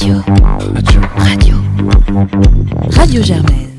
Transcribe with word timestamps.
Radio. 0.00 0.14
Radio. 0.72 1.00
Radio. 1.18 1.56
Radio 2.92 3.22
Germaine. 3.22 3.70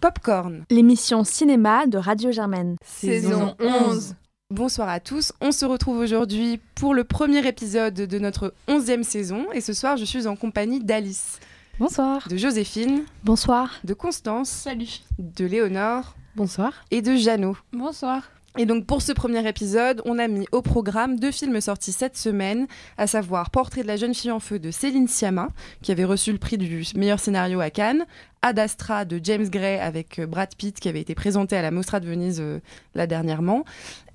Popcorn. 0.00 0.64
L'émission 0.70 1.22
cinéma 1.22 1.86
de 1.86 1.98
Radio 1.98 2.32
Germaine. 2.32 2.76
Saison 2.82 3.54
11. 3.60 4.14
Bonsoir 4.48 4.88
à 4.88 5.00
tous, 5.00 5.34
on 5.42 5.52
se 5.52 5.66
retrouve 5.66 5.98
aujourd'hui 5.98 6.60
pour 6.76 6.94
le 6.94 7.04
premier 7.04 7.46
épisode 7.46 7.92
de 7.92 8.18
notre 8.18 8.54
onzième 8.68 9.04
saison 9.04 9.44
et 9.52 9.60
ce 9.60 9.74
soir 9.74 9.98
je 9.98 10.06
suis 10.06 10.26
en 10.26 10.34
compagnie 10.34 10.82
d'Alice, 10.82 11.40
Bonsoir. 11.78 12.26
de 12.30 12.38
Joséphine, 12.38 13.02
Bonsoir. 13.24 13.74
de 13.84 13.92
Constance, 13.92 14.48
Salut. 14.48 15.00
de 15.18 15.44
Léonore 15.44 16.14
Bonsoir. 16.36 16.72
et 16.90 17.02
de 17.02 17.16
Jeannot. 17.16 17.58
Bonsoir. 17.74 18.22
Et 18.56 18.66
donc 18.66 18.86
pour 18.86 19.02
ce 19.02 19.12
premier 19.12 19.46
épisode, 19.46 20.00
on 20.04 20.18
a 20.18 20.26
mis 20.26 20.46
au 20.52 20.62
programme 20.62 21.18
deux 21.20 21.30
films 21.30 21.60
sortis 21.60 21.92
cette 21.92 22.16
semaine, 22.16 22.66
à 22.96 23.06
savoir 23.06 23.50
Portrait 23.50 23.82
de 23.82 23.86
la 23.86 23.96
jeune 23.96 24.14
fille 24.14 24.30
en 24.30 24.40
feu 24.40 24.58
de 24.58 24.70
Céline 24.70 25.06
Sciamma, 25.06 25.50
qui 25.82 25.92
avait 25.92 26.04
reçu 26.04 26.32
le 26.32 26.38
prix 26.38 26.58
du 26.58 26.82
meilleur 26.96 27.20
scénario 27.20 27.60
à 27.60 27.70
Cannes, 27.70 28.06
Ad 28.42 28.58
Astra 28.58 29.04
de 29.04 29.20
James 29.22 29.48
Gray 29.48 29.78
avec 29.78 30.18
euh, 30.18 30.26
Brad 30.26 30.54
Pitt, 30.56 30.80
qui 30.80 30.88
avait 30.88 31.00
été 31.00 31.14
présenté 31.14 31.56
à 31.56 31.62
la 31.62 31.70
Mostra 31.70 32.00
de 32.00 32.06
Venise 32.06 32.40
euh, 32.40 32.60
dernièrement. 33.06 33.64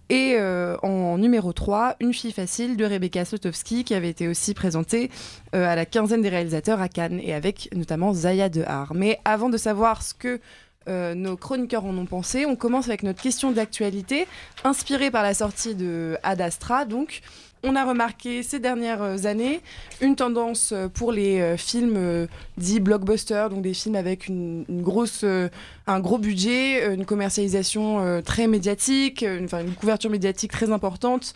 Et 0.09 0.35
euh, 0.37 0.77
en 0.83 1.17
numéro 1.17 1.53
3, 1.53 1.95
Une 1.99 2.13
fille 2.13 2.33
facile 2.33 2.75
de 2.75 2.85
Rebecca 2.85 3.23
Slotowski, 3.23 3.83
qui 3.83 3.93
avait 3.93 4.09
été 4.09 4.27
aussi 4.27 4.53
présentée 4.53 5.09
euh, 5.55 5.65
à 5.65 5.75
la 5.75 5.85
quinzaine 5.85 6.21
des 6.21 6.29
réalisateurs 6.29 6.81
à 6.81 6.89
Cannes, 6.89 7.19
et 7.19 7.33
avec 7.33 7.69
notamment 7.73 8.13
Zaya 8.13 8.49
Dehar. 8.49 8.93
Mais 8.93 9.19
avant 9.25 9.49
de 9.49 9.57
savoir 9.57 10.03
ce 10.03 10.13
que 10.13 10.39
euh, 10.87 11.15
nos 11.15 11.37
chroniqueurs 11.37 11.85
en 11.85 11.97
ont 11.97 12.05
pensé, 12.05 12.45
on 12.45 12.55
commence 12.55 12.87
avec 12.87 13.03
notre 13.03 13.21
question 13.21 13.51
d'actualité, 13.51 14.27
inspirée 14.63 15.11
par 15.11 15.23
la 15.23 15.33
sortie 15.33 15.75
de 15.75 16.17
Ad 16.23 16.41
Astra. 16.41 16.85
Donc, 16.85 17.21
on 17.63 17.77
a 17.77 17.85
remarqué 17.85 18.43
ces 18.43 18.59
dernières 18.59 19.25
années 19.25 19.61
une 20.01 20.17
tendance 20.17 20.73
pour 20.93 21.13
les 21.13 21.39
euh, 21.39 21.55
films 21.55 21.95
euh, 21.95 22.27
dits 22.57 22.81
blockbusters, 22.81 23.49
donc 23.49 23.61
des 23.61 23.73
films 23.73 23.95
avec 23.95 24.27
une, 24.27 24.65
grosse, 24.69 25.23
un 25.87 25.99
gros 26.01 26.17
budget, 26.17 26.93
une 26.93 27.05
commercialisation 27.05 28.21
très 28.21 28.47
médiatique, 28.47 29.25
enfin, 29.43 29.61
une 29.61 29.75
couverture 29.75 30.09
médiatique 30.09 30.51
très 30.51 30.71
importante. 30.71 31.33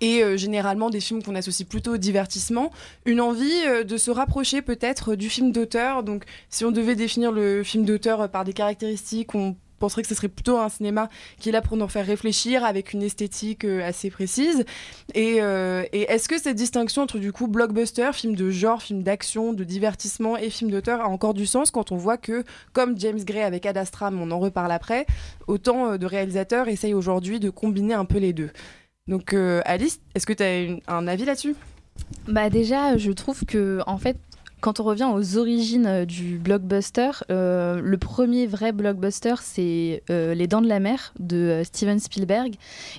Et 0.00 0.22
euh, 0.22 0.36
généralement 0.36 0.90
des 0.90 1.00
films 1.00 1.22
qu'on 1.22 1.34
associe 1.34 1.66
plutôt 1.68 1.94
au 1.94 1.96
divertissement, 1.96 2.70
une 3.04 3.20
envie 3.20 3.62
euh, 3.66 3.84
de 3.84 3.96
se 3.96 4.10
rapprocher 4.10 4.62
peut-être 4.62 5.14
du 5.14 5.28
film 5.28 5.52
d'auteur. 5.52 6.02
Donc 6.02 6.24
si 6.50 6.64
on 6.64 6.70
devait 6.70 6.96
définir 6.96 7.32
le 7.32 7.62
film 7.62 7.84
d'auteur 7.84 8.22
euh, 8.22 8.28
par 8.28 8.44
des 8.44 8.52
caractéristiques, 8.52 9.34
on 9.34 9.56
penserait 9.78 10.00
que 10.00 10.08
ce 10.08 10.14
serait 10.14 10.28
plutôt 10.28 10.56
un 10.56 10.70
cinéma 10.70 11.10
qui 11.38 11.50
est 11.50 11.52
là 11.52 11.60
pour 11.60 11.76
nous 11.76 11.86
faire 11.86 12.06
réfléchir 12.06 12.64
avec 12.64 12.94
une 12.94 13.02
esthétique 13.02 13.64
assez 13.64 14.08
précise. 14.08 14.64
Et, 15.14 15.36
est-ce 15.36 16.30
que 16.30 16.40
cette 16.40 16.56
distinction 16.56 17.02
entre 17.02 17.18
du 17.18 17.30
coup 17.30 17.46
blockbuster, 17.46 18.10
film 18.14 18.34
de 18.34 18.48
genre, 18.48 18.80
film 18.80 19.02
d'action, 19.02 19.52
de 19.52 19.64
divertissement 19.64 20.38
et 20.38 20.48
film 20.48 20.70
d'auteur 20.70 21.02
a 21.02 21.08
encore 21.08 21.34
du 21.34 21.44
sens 21.44 21.70
quand 21.70 21.92
on 21.92 21.96
voit 21.96 22.16
que, 22.16 22.42
comme 22.72 22.98
James 22.98 23.22
Gray 23.22 23.42
avec 23.42 23.66
Ad 23.66 23.76
Astra, 23.76 24.10
on 24.10 24.30
en 24.30 24.38
reparle 24.38 24.72
après, 24.72 25.04
autant 25.46 25.98
de 25.98 26.06
réalisateurs 26.06 26.68
essayent 26.68 26.94
aujourd'hui 26.94 27.38
de 27.38 27.50
combiner 27.50 27.92
un 27.92 28.06
peu 28.06 28.16
les 28.16 28.32
deux? 28.32 28.52
Donc 29.08 29.32
euh, 29.32 29.60
Alice, 29.64 30.00
est-ce 30.14 30.26
que 30.26 30.32
tu 30.32 30.42
as 30.42 30.92
un 30.92 31.06
avis 31.06 31.24
là-dessus? 31.24 31.54
Bah 32.28 32.50
déjà, 32.50 32.96
je 32.96 33.12
trouve 33.12 33.44
que 33.44 33.80
en 33.86 33.98
fait, 33.98 34.16
quand 34.66 34.80
on 34.80 34.82
revient 34.82 35.08
aux 35.14 35.38
origines 35.38 35.86
euh, 35.86 36.04
du 36.04 36.38
blockbuster, 36.38 37.12
euh, 37.30 37.80
le 37.80 37.98
premier 37.98 38.48
vrai 38.48 38.72
blockbuster, 38.72 39.36
c'est 39.40 40.02
euh, 40.10 40.34
Les 40.34 40.48
Dents 40.48 40.60
de 40.60 40.66
la 40.66 40.80
Mer 40.80 41.14
de 41.20 41.62
Steven 41.62 42.00
Spielberg. 42.00 42.56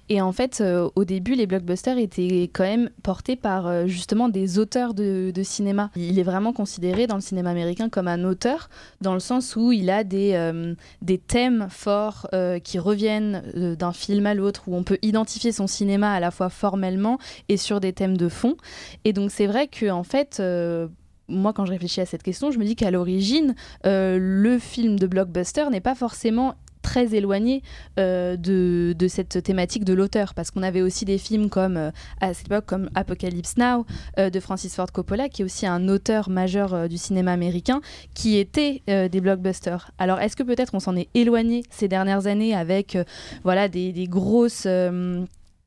Et 0.08 0.22
en 0.22 0.32
fait, 0.32 0.64
au 0.96 1.04
début, 1.04 1.34
les 1.34 1.46
blockbusters 1.46 1.98
étaient 1.98 2.50
quand 2.54 2.64
même 2.64 2.90
portés 3.04 3.36
par 3.36 3.86
justement 3.86 4.30
des 4.30 4.60
auteurs 4.60 4.94
de, 4.94 5.32
de 5.36 5.44
cinéma. 5.44 5.92
Il 5.98 6.18
est 6.20 6.24
vraiment 6.24 6.54
considéré 6.54 7.06
dans 7.06 7.16
le 7.16 7.22
cinéma 7.22 7.50
américain 7.50 7.90
comme 7.90 8.08
un 8.08 8.24
auteur, 8.24 8.70
dans 9.02 9.14
le 9.14 9.20
sens 9.20 9.58
où 9.58 9.74
il 9.74 9.90
a 9.90 10.06
des, 10.06 10.64
des 11.02 11.18
thèmes 11.18 11.68
forts 11.70 12.30
qui 12.64 12.80
reviennent 12.80 13.44
d'un 13.78 13.92
film 13.92 14.26
à 14.26 14.34
l'autre, 14.34 14.64
où 14.68 14.76
on 14.76 14.84
peut 14.84 15.00
identifier 15.02 15.52
son 15.52 15.68
cinéma 15.68 16.14
à 16.14 16.22
la 16.22 16.32
fois 16.32 16.50
formellement 16.50 17.18
et 17.50 17.58
sur 17.58 17.82
des 17.82 17.92
thèmes 17.92 18.16
de 18.16 18.30
fond. 18.30 18.56
Et 19.04 19.12
donc 19.12 19.32
c'est 19.32 19.48
vrai 19.48 19.68
que 19.68 19.90
en 19.90 20.04
fait, 20.04 20.42
moi 21.30 21.54
quand 21.54 21.66
je 21.66 21.72
réfléchis 21.72 22.02
à 22.02 22.06
cette 22.06 22.24
question, 22.24 22.52
je 22.52 22.60
me 22.60 22.66
dis 22.66 22.76
qu'à 22.76 22.92
l'origine, 22.92 23.56
euh, 23.86 24.18
le 24.20 24.60
film 24.60 24.98
de 24.98 25.08
blockbuster 25.08 25.66
n'est 25.70 25.82
pas 25.82 25.96
forcément 25.96 26.56
très 26.82 27.16
éloigné 27.16 27.64
euh, 28.00 28.38
de, 28.38 29.08
cette 29.10 29.44
thématique 29.44 29.84
de 29.84 29.94
l'auteur. 29.94 30.34
Parce 30.34 30.52
qu'on 30.52 30.64
avait 30.64 30.82
aussi 30.82 31.04
des 31.04 31.18
films 31.18 31.50
comme 31.50 31.76
euh, 31.76 31.92
à 32.22 32.34
cette 32.34 32.46
époque 32.46 32.66
comme 32.66 32.90
Apocalypse 32.96 33.58
Now 33.58 33.86
de 34.18 34.40
Francis 34.40 34.74
Ford 34.74 34.92
Coppola 34.92 35.28
qui 35.28 35.42
est 35.42 35.46
aussi 35.46 35.68
un 35.68 35.90
auteur 35.90 36.30
majeur 36.30 36.88
du 36.88 36.98
cinéma 36.98 37.34
américain 37.34 37.82
qui 38.14 38.38
était 38.38 38.84
des 38.88 39.22
blockbusters. 39.22 39.92
Alors 39.98 40.20
est-ce 40.20 40.36
que 40.36 40.44
peut-être 40.44 40.74
on 40.76 40.80
s'en 40.80 40.96
est 40.96 41.10
éloigné 41.14 41.64
ces 41.70 41.88
dernières 41.90 42.28
années 42.28 42.56
avec 42.56 42.98
voilà 43.44 43.68
des, 43.68 44.08
grosses 44.08 44.68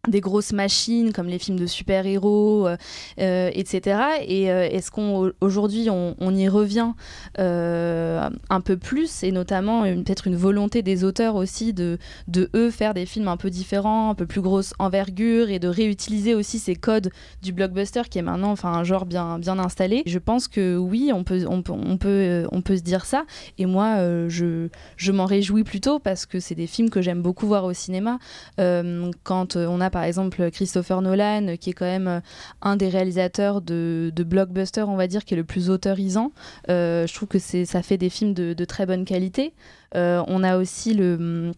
des 0.09 0.21
grosses 0.21 0.53
machines 0.53 1.13
comme 1.13 1.27
les 1.27 1.39
films 1.39 1.59
de 1.59 1.67
super-héros, 1.67 2.67
euh, 2.67 2.77
euh, 3.21 3.51
etc. 3.53 4.01
Et 4.27 4.51
euh, 4.51 4.67
est-ce 4.71 4.91
qu'on 4.91 5.31
aujourd'hui 5.41 5.89
on, 5.91 6.35
y 6.35 6.49
revient 6.49 6.93
euh, 7.39 8.31
un 8.49 8.61
peu 8.61 8.77
plus 8.77 9.23
et 9.23 9.33
notamment 9.33 9.83
peut-être 9.83 10.27
une 10.27 10.37
volonté 10.37 10.83
des 10.83 11.05
auteurs 11.05 11.35
aussi 11.35 11.75
de, 11.75 11.99
de 12.29 12.49
eux 12.55 12.71
faire 12.71 12.95
des 12.95 13.05
films 13.05 13.29
un 13.29 13.37
peu 13.37 13.51
différents, 13.51 14.11
un 14.11 14.15
peu 14.15 14.27
plus 14.27 14.41
grosse 14.41 14.73
envergure 14.79 15.51
et 15.51 15.59
de 15.59 15.69
réutiliser 15.69 16.35
aussi 16.35 16.59
ces 16.59 16.77
codes 16.77 17.11
du 17.43 17.53
blockbuster 17.53 18.03
qui 18.09 18.19
est 18.19 18.23
maintenant 18.23 18.53
enfin 18.53 18.73
un 18.73 18.85
genre 18.85 19.05
bien 19.05 19.39
bien 19.39 19.59
installé. 19.59 20.03
Je 20.07 20.19
pense 20.19 20.49
que 20.49 20.77
oui, 20.77 21.11
on 21.13 21.25
peut 21.25 21.45
on 21.47 21.63
on 21.69 21.97
peut 21.99 22.09
euh, 22.09 22.47
on 22.53 22.63
peut 22.63 22.77
se 22.77 22.83
dire 22.83 23.05
ça 23.05 23.25
et 23.59 23.67
moi 23.67 23.97
euh, 23.99 24.29
je 24.29 24.69
je 24.97 25.13
m'en 25.13 25.27
réjouis 25.27 25.65
plutôt 25.65 25.99
parce 25.99 26.25
que 26.25 26.41
c'est 26.41 26.55
des 26.55 26.67
films 26.67 26.89
que 26.89 27.03
j'aime 27.03 27.21
beaucoup 27.21 27.47
voir 27.47 27.65
au 27.65 27.73
cinéma. 27.75 28.19
Euh, 28.59 29.11
quand 29.25 29.57
euh, 29.57 29.67
on 29.67 29.81
a 29.81 29.90
par 29.91 30.05
exemple 30.05 30.51
Christopher 30.51 31.03
Nolan, 31.03 31.57
qui 31.61 31.71
est 31.71 31.73
quand 31.73 31.85
même 31.85 32.09
euh, 32.09 32.21
un 32.63 32.77
des 32.77 32.89
réalisateurs 32.89 33.61
de, 33.61 34.13
de 34.15 34.25
blockbuster, 34.25 34.83
on 34.83 34.97
va 34.97 35.07
dire, 35.07 35.25
qui 35.25 35.35
est 35.35 35.37
le 35.37 35.45
plus 35.45 35.71
autorisant, 35.71 36.33
euh, 36.69 37.07
je 37.07 37.15
trouve 37.15 37.29
que 37.29 37.39
ça 37.39 37.83
fait 37.83 37.99
des 37.99 38.11
films 38.11 38.35
de, 38.35 38.53
de 38.53 38.65
très 38.65 38.87
bonne 38.87 39.05
qualité. 39.05 39.53
Euh, 39.95 40.23
on 40.29 40.43
a 40.43 40.57
aussi 40.57 40.95
le. 40.95 41.53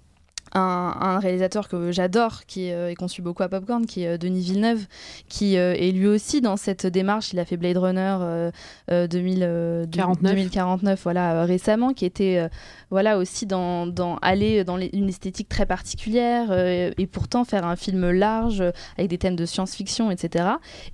Un, 0.54 0.94
un 1.00 1.18
réalisateur 1.18 1.66
que 1.68 1.92
j'adore, 1.92 2.44
qui 2.46 2.70
euh, 2.72 2.90
est 2.90 2.94
conçu 2.94 3.22
beaucoup 3.22 3.42
à 3.42 3.48
Popcorn, 3.48 3.86
qui 3.86 4.02
est 4.02 4.08
euh, 4.14 4.18
Denis 4.18 4.42
Villeneuve, 4.42 4.86
qui 5.28 5.56
euh, 5.56 5.74
est 5.74 5.92
lui 5.92 6.06
aussi 6.06 6.40
dans 6.42 6.56
cette 6.58 6.86
démarche. 6.86 7.32
Il 7.32 7.38
a 7.38 7.44
fait 7.46 7.56
Blade 7.56 7.78
Runner 7.78 8.18
euh, 8.20 8.50
euh, 8.90 9.06
2000, 9.06 9.38
euh, 9.42 9.86
49. 9.90 10.32
2049, 10.34 11.00
voilà, 11.02 11.44
récemment, 11.46 11.94
qui 11.94 12.04
était 12.04 12.48
voilà 12.90 13.16
aussi 13.16 13.46
dans, 13.46 13.86
dans 13.86 14.16
aller 14.16 14.62
dans 14.64 14.76
les- 14.76 14.90
une 14.92 15.08
esthétique 15.08 15.48
très 15.48 15.64
particulière 15.64 16.52
et 16.52 17.06
pourtant 17.06 17.44
faire 17.44 17.64
un 17.64 17.76
film 17.76 18.10
large 18.10 18.62
avec 18.98 19.08
des 19.10 19.16
thèmes 19.18 19.36
de 19.36 19.46
science-fiction, 19.46 20.10
etc. 20.10 20.44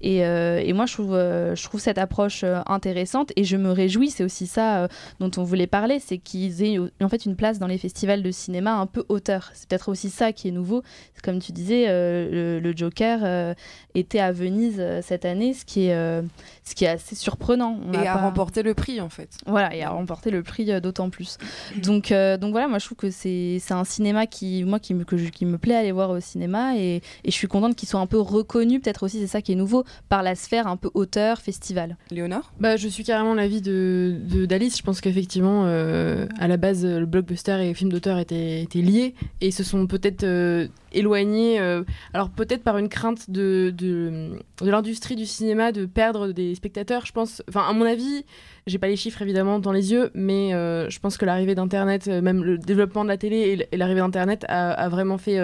Et, 0.01 0.19
et 0.19 0.73
moi, 0.73 0.87
je 0.87 0.93
trouve, 0.95 1.13
je 1.15 1.65
trouve 1.65 1.81
cette 1.81 1.99
approche 1.99 2.45
intéressante 2.67 3.33
et 3.37 3.43
je 3.45 3.57
me 3.57 3.73
réjouis. 3.73 4.11
C'est 4.11 4.23
aussi 4.25 4.47
ça 4.47 4.87
dont 5.19 5.31
on 5.37 5.43
voulait 5.43 5.67
parler, 5.67 5.99
c'est 5.99 6.19
qu'ils 6.19 6.63
aient 6.63 6.79
en 7.03 7.09
fait 7.09 7.27
une 7.27 7.35
place 7.35 7.59
dans 7.59 7.67
les 7.67 7.79
festivals 7.79 8.23
de 8.23 8.31
cinéma 8.31 8.75
un 8.75 8.87
peu 8.87 9.05
auteur. 9.09 9.48
C'est 9.55 9.69
peut-être 9.69 9.89
aussi 9.89 10.11
ça 10.11 10.33
qui 10.33 10.49
est 10.49 10.53
nouveau. 10.53 10.83
Comme 11.23 11.41
tu 11.41 11.53
disais, 11.53 11.87
euh, 11.89 12.59
le, 12.59 12.61
le 12.61 12.77
Joker 12.77 13.21
euh, 13.25 13.55
était 13.95 14.21
à 14.21 14.31
Venise 14.33 14.77
euh, 14.79 15.01
cette 15.03 15.25
année, 15.25 15.53
ce 15.53 15.65
qui 15.65 15.87
est, 15.87 15.95
euh, 15.95 16.23
ce 16.65 16.75
qui 16.75 16.85
est 16.85 16.89
assez 16.89 17.15
surprenant. 17.17 17.79
On 17.85 17.93
Et 17.93 18.07
à 18.07 18.15
pas- 18.15 18.23
remporter 18.23 18.63
le 18.63 18.75
prix 18.75 19.01
en 19.01 19.09
fait. 19.09 19.29
voilà, 19.47 19.75
et 19.75 19.83
a 19.83 19.91
remporté 19.91 20.31
le 20.31 20.43
prix 20.43 20.71
euh, 20.71 20.81
d'autant 20.81 21.11
plus. 21.11 21.37
Donc, 21.83 22.13
euh, 22.13 22.37
donc 22.37 22.53
voilà, 22.53 22.69
moi 22.69 22.79
je 22.79 22.85
trouve 22.87 22.99
que 22.99 23.11
c'est 23.11 23.59
c'est 23.61 23.75
un 23.75 23.85
cinéma 23.85 24.27
qui, 24.27 24.63
moi, 24.65 24.79
qui, 24.79 24.95
me, 24.95 25.05
que 25.05 25.17
je- 25.17 25.29
qui 25.31 25.45
me 25.45 25.59
plaît 25.59 25.75
aller 25.75 25.93
voir 25.93 26.11
au 26.11 26.21
cinéma 26.21 26.77
et, 26.77 26.97
et 26.97 27.03
je 27.27 27.33
suis 27.33 27.49
contente 27.49 27.75
qu'il 27.77 27.89
soit 27.89 28.01
un 28.01 28.07
peu 28.07 28.19
reconnu, 28.21 28.79
peut-être 28.81 29.03
aussi 29.03 29.19
c'est 29.21 29.27
ça 29.27 29.43
qui 29.43 29.53
est 29.53 29.57
nouveau, 29.57 29.85
par 30.09 30.23
la 30.23 30.35
sphère 30.35 30.67
un 30.69 30.77
peu 30.77 30.91
auteur, 30.95 31.41
festival. 31.41 31.97
Léonore? 32.11 32.53
Bah, 32.61 32.77
je 32.77 32.87
suis 32.89 33.05
carrément 33.05 33.35
l'avis 33.35 33.61
de 33.61 34.17
de- 34.29 34.47
d'Alice. 34.47 34.79
Je 34.79 34.83
pense 34.83 35.01
qu'effectivement, 35.01 35.65
euh, 35.67 36.27
à 36.39 36.47
la 36.49 36.57
base, 36.57 36.85
le 36.85 37.07
blockbuster 37.07 37.53
et 37.61 37.65
les 37.65 37.75
films 37.75 37.91
d'auteur 37.91 38.19
étaient, 38.19 38.63
étaient 38.63 38.81
liés 38.83 39.15
et 39.41 39.51
se 39.51 39.63
sont 39.63 39.87
peut-être 39.87 40.25
euh, 40.25 40.67
éloignés. 40.93 41.61
euh, 41.61 41.85
alors 42.13 42.31
peut-être 42.31 42.63
par 42.63 42.79
une 42.79 42.89
crainte 42.89 43.31
de, 43.31 43.73
de, 43.77 44.39
l'industrie 44.61 45.17
du 45.17 45.27
cinéma 45.27 45.73
de 45.73 45.87
perdre 45.87 46.33
des 46.33 46.55
spectateurs. 46.55 47.07
Je 47.07 47.13
pense, 47.13 47.43
enfin 47.49 47.65
à 47.69 47.73
mon 47.73 47.85
avis, 47.85 48.25
j'ai 48.67 48.79
pas 48.79 48.89
les 48.89 48.97
chiffres 48.97 49.23
évidemment 49.23 49.59
dans 49.59 49.73
les 49.73 49.93
yeux, 49.93 50.11
mais 50.15 50.55
euh, 50.55 50.91
je 50.91 50.99
pense 50.99 51.17
que 51.17 51.25
l'arrivée 51.25 51.55
d'Internet, 51.55 52.07
même 52.09 52.43
le 52.43 52.59
développement 52.59 53.05
de 53.05 53.09
la 53.09 53.17
télé 53.17 53.67
et 53.71 53.77
l'arrivée 53.77 54.01
d'Internet 54.01 54.45
a, 54.49 54.89
vraiment 54.89 55.19
fait 55.19 55.39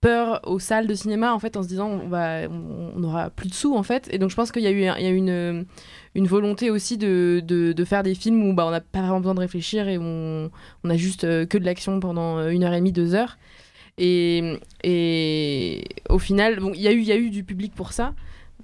peur 0.00 0.40
aux 0.44 0.58
salles 0.58 0.86
de 0.86 0.94
cinéma 0.94 1.34
en 1.34 1.38
fait 1.38 1.56
en 1.56 1.62
se 1.62 1.68
disant 1.68 1.88
on 1.88 2.08
va 2.08 2.48
on, 2.48 3.30
plus 3.34 3.48
de 3.48 3.54
sous 3.54 3.74
en 3.74 3.82
fait. 3.82 4.08
Et 4.12 4.18
donc 4.18 4.30
je 4.30 4.36
pense 4.36 4.52
qu'il 4.52 4.62
y 4.62 4.66
a 4.66 4.70
eu 4.70 4.78
il 4.78 5.04
y 5.04 5.06
a 5.06 5.10
une 5.10 5.66
une 6.14 6.26
volonté 6.26 6.70
aussi 6.70 6.98
de, 6.98 7.42
de, 7.44 7.84
faire 7.84 8.02
des 8.02 8.14
films 8.14 8.42
où 8.48 8.54
bah, 8.54 8.66
on 8.66 8.70
n'a 8.70 8.80
pas 8.80 9.00
vraiment 9.00 9.20
besoin 9.20 9.34
de 9.34 9.40
réfléchir 9.40 9.88
et 9.88 9.98
on, 9.98 10.50
on 10.84 10.90
a 10.90 10.96
juste 10.96 11.24
euh, 11.24 11.46
que 11.46 11.58
de 11.58 11.64
l'action 11.64 12.00
pendant 12.00 12.38
euh, 12.38 12.50
une 12.50 12.64
heure 12.64 12.72
et 12.72 12.78
demie 12.78 12.92
deux 12.92 13.14
heures. 13.14 13.38
Et, 13.98 14.58
et 14.84 15.84
au 16.08 16.18
final 16.18 16.60
bon 16.60 16.72
il 16.74 16.80
y 16.80 16.88
a 16.88 16.92
eu 16.92 17.00
il 17.00 17.06
y 17.06 17.12
a 17.12 17.16
eu 17.16 17.30
du 17.30 17.44
public 17.44 17.74
pour 17.74 17.92
ça. 17.92 18.14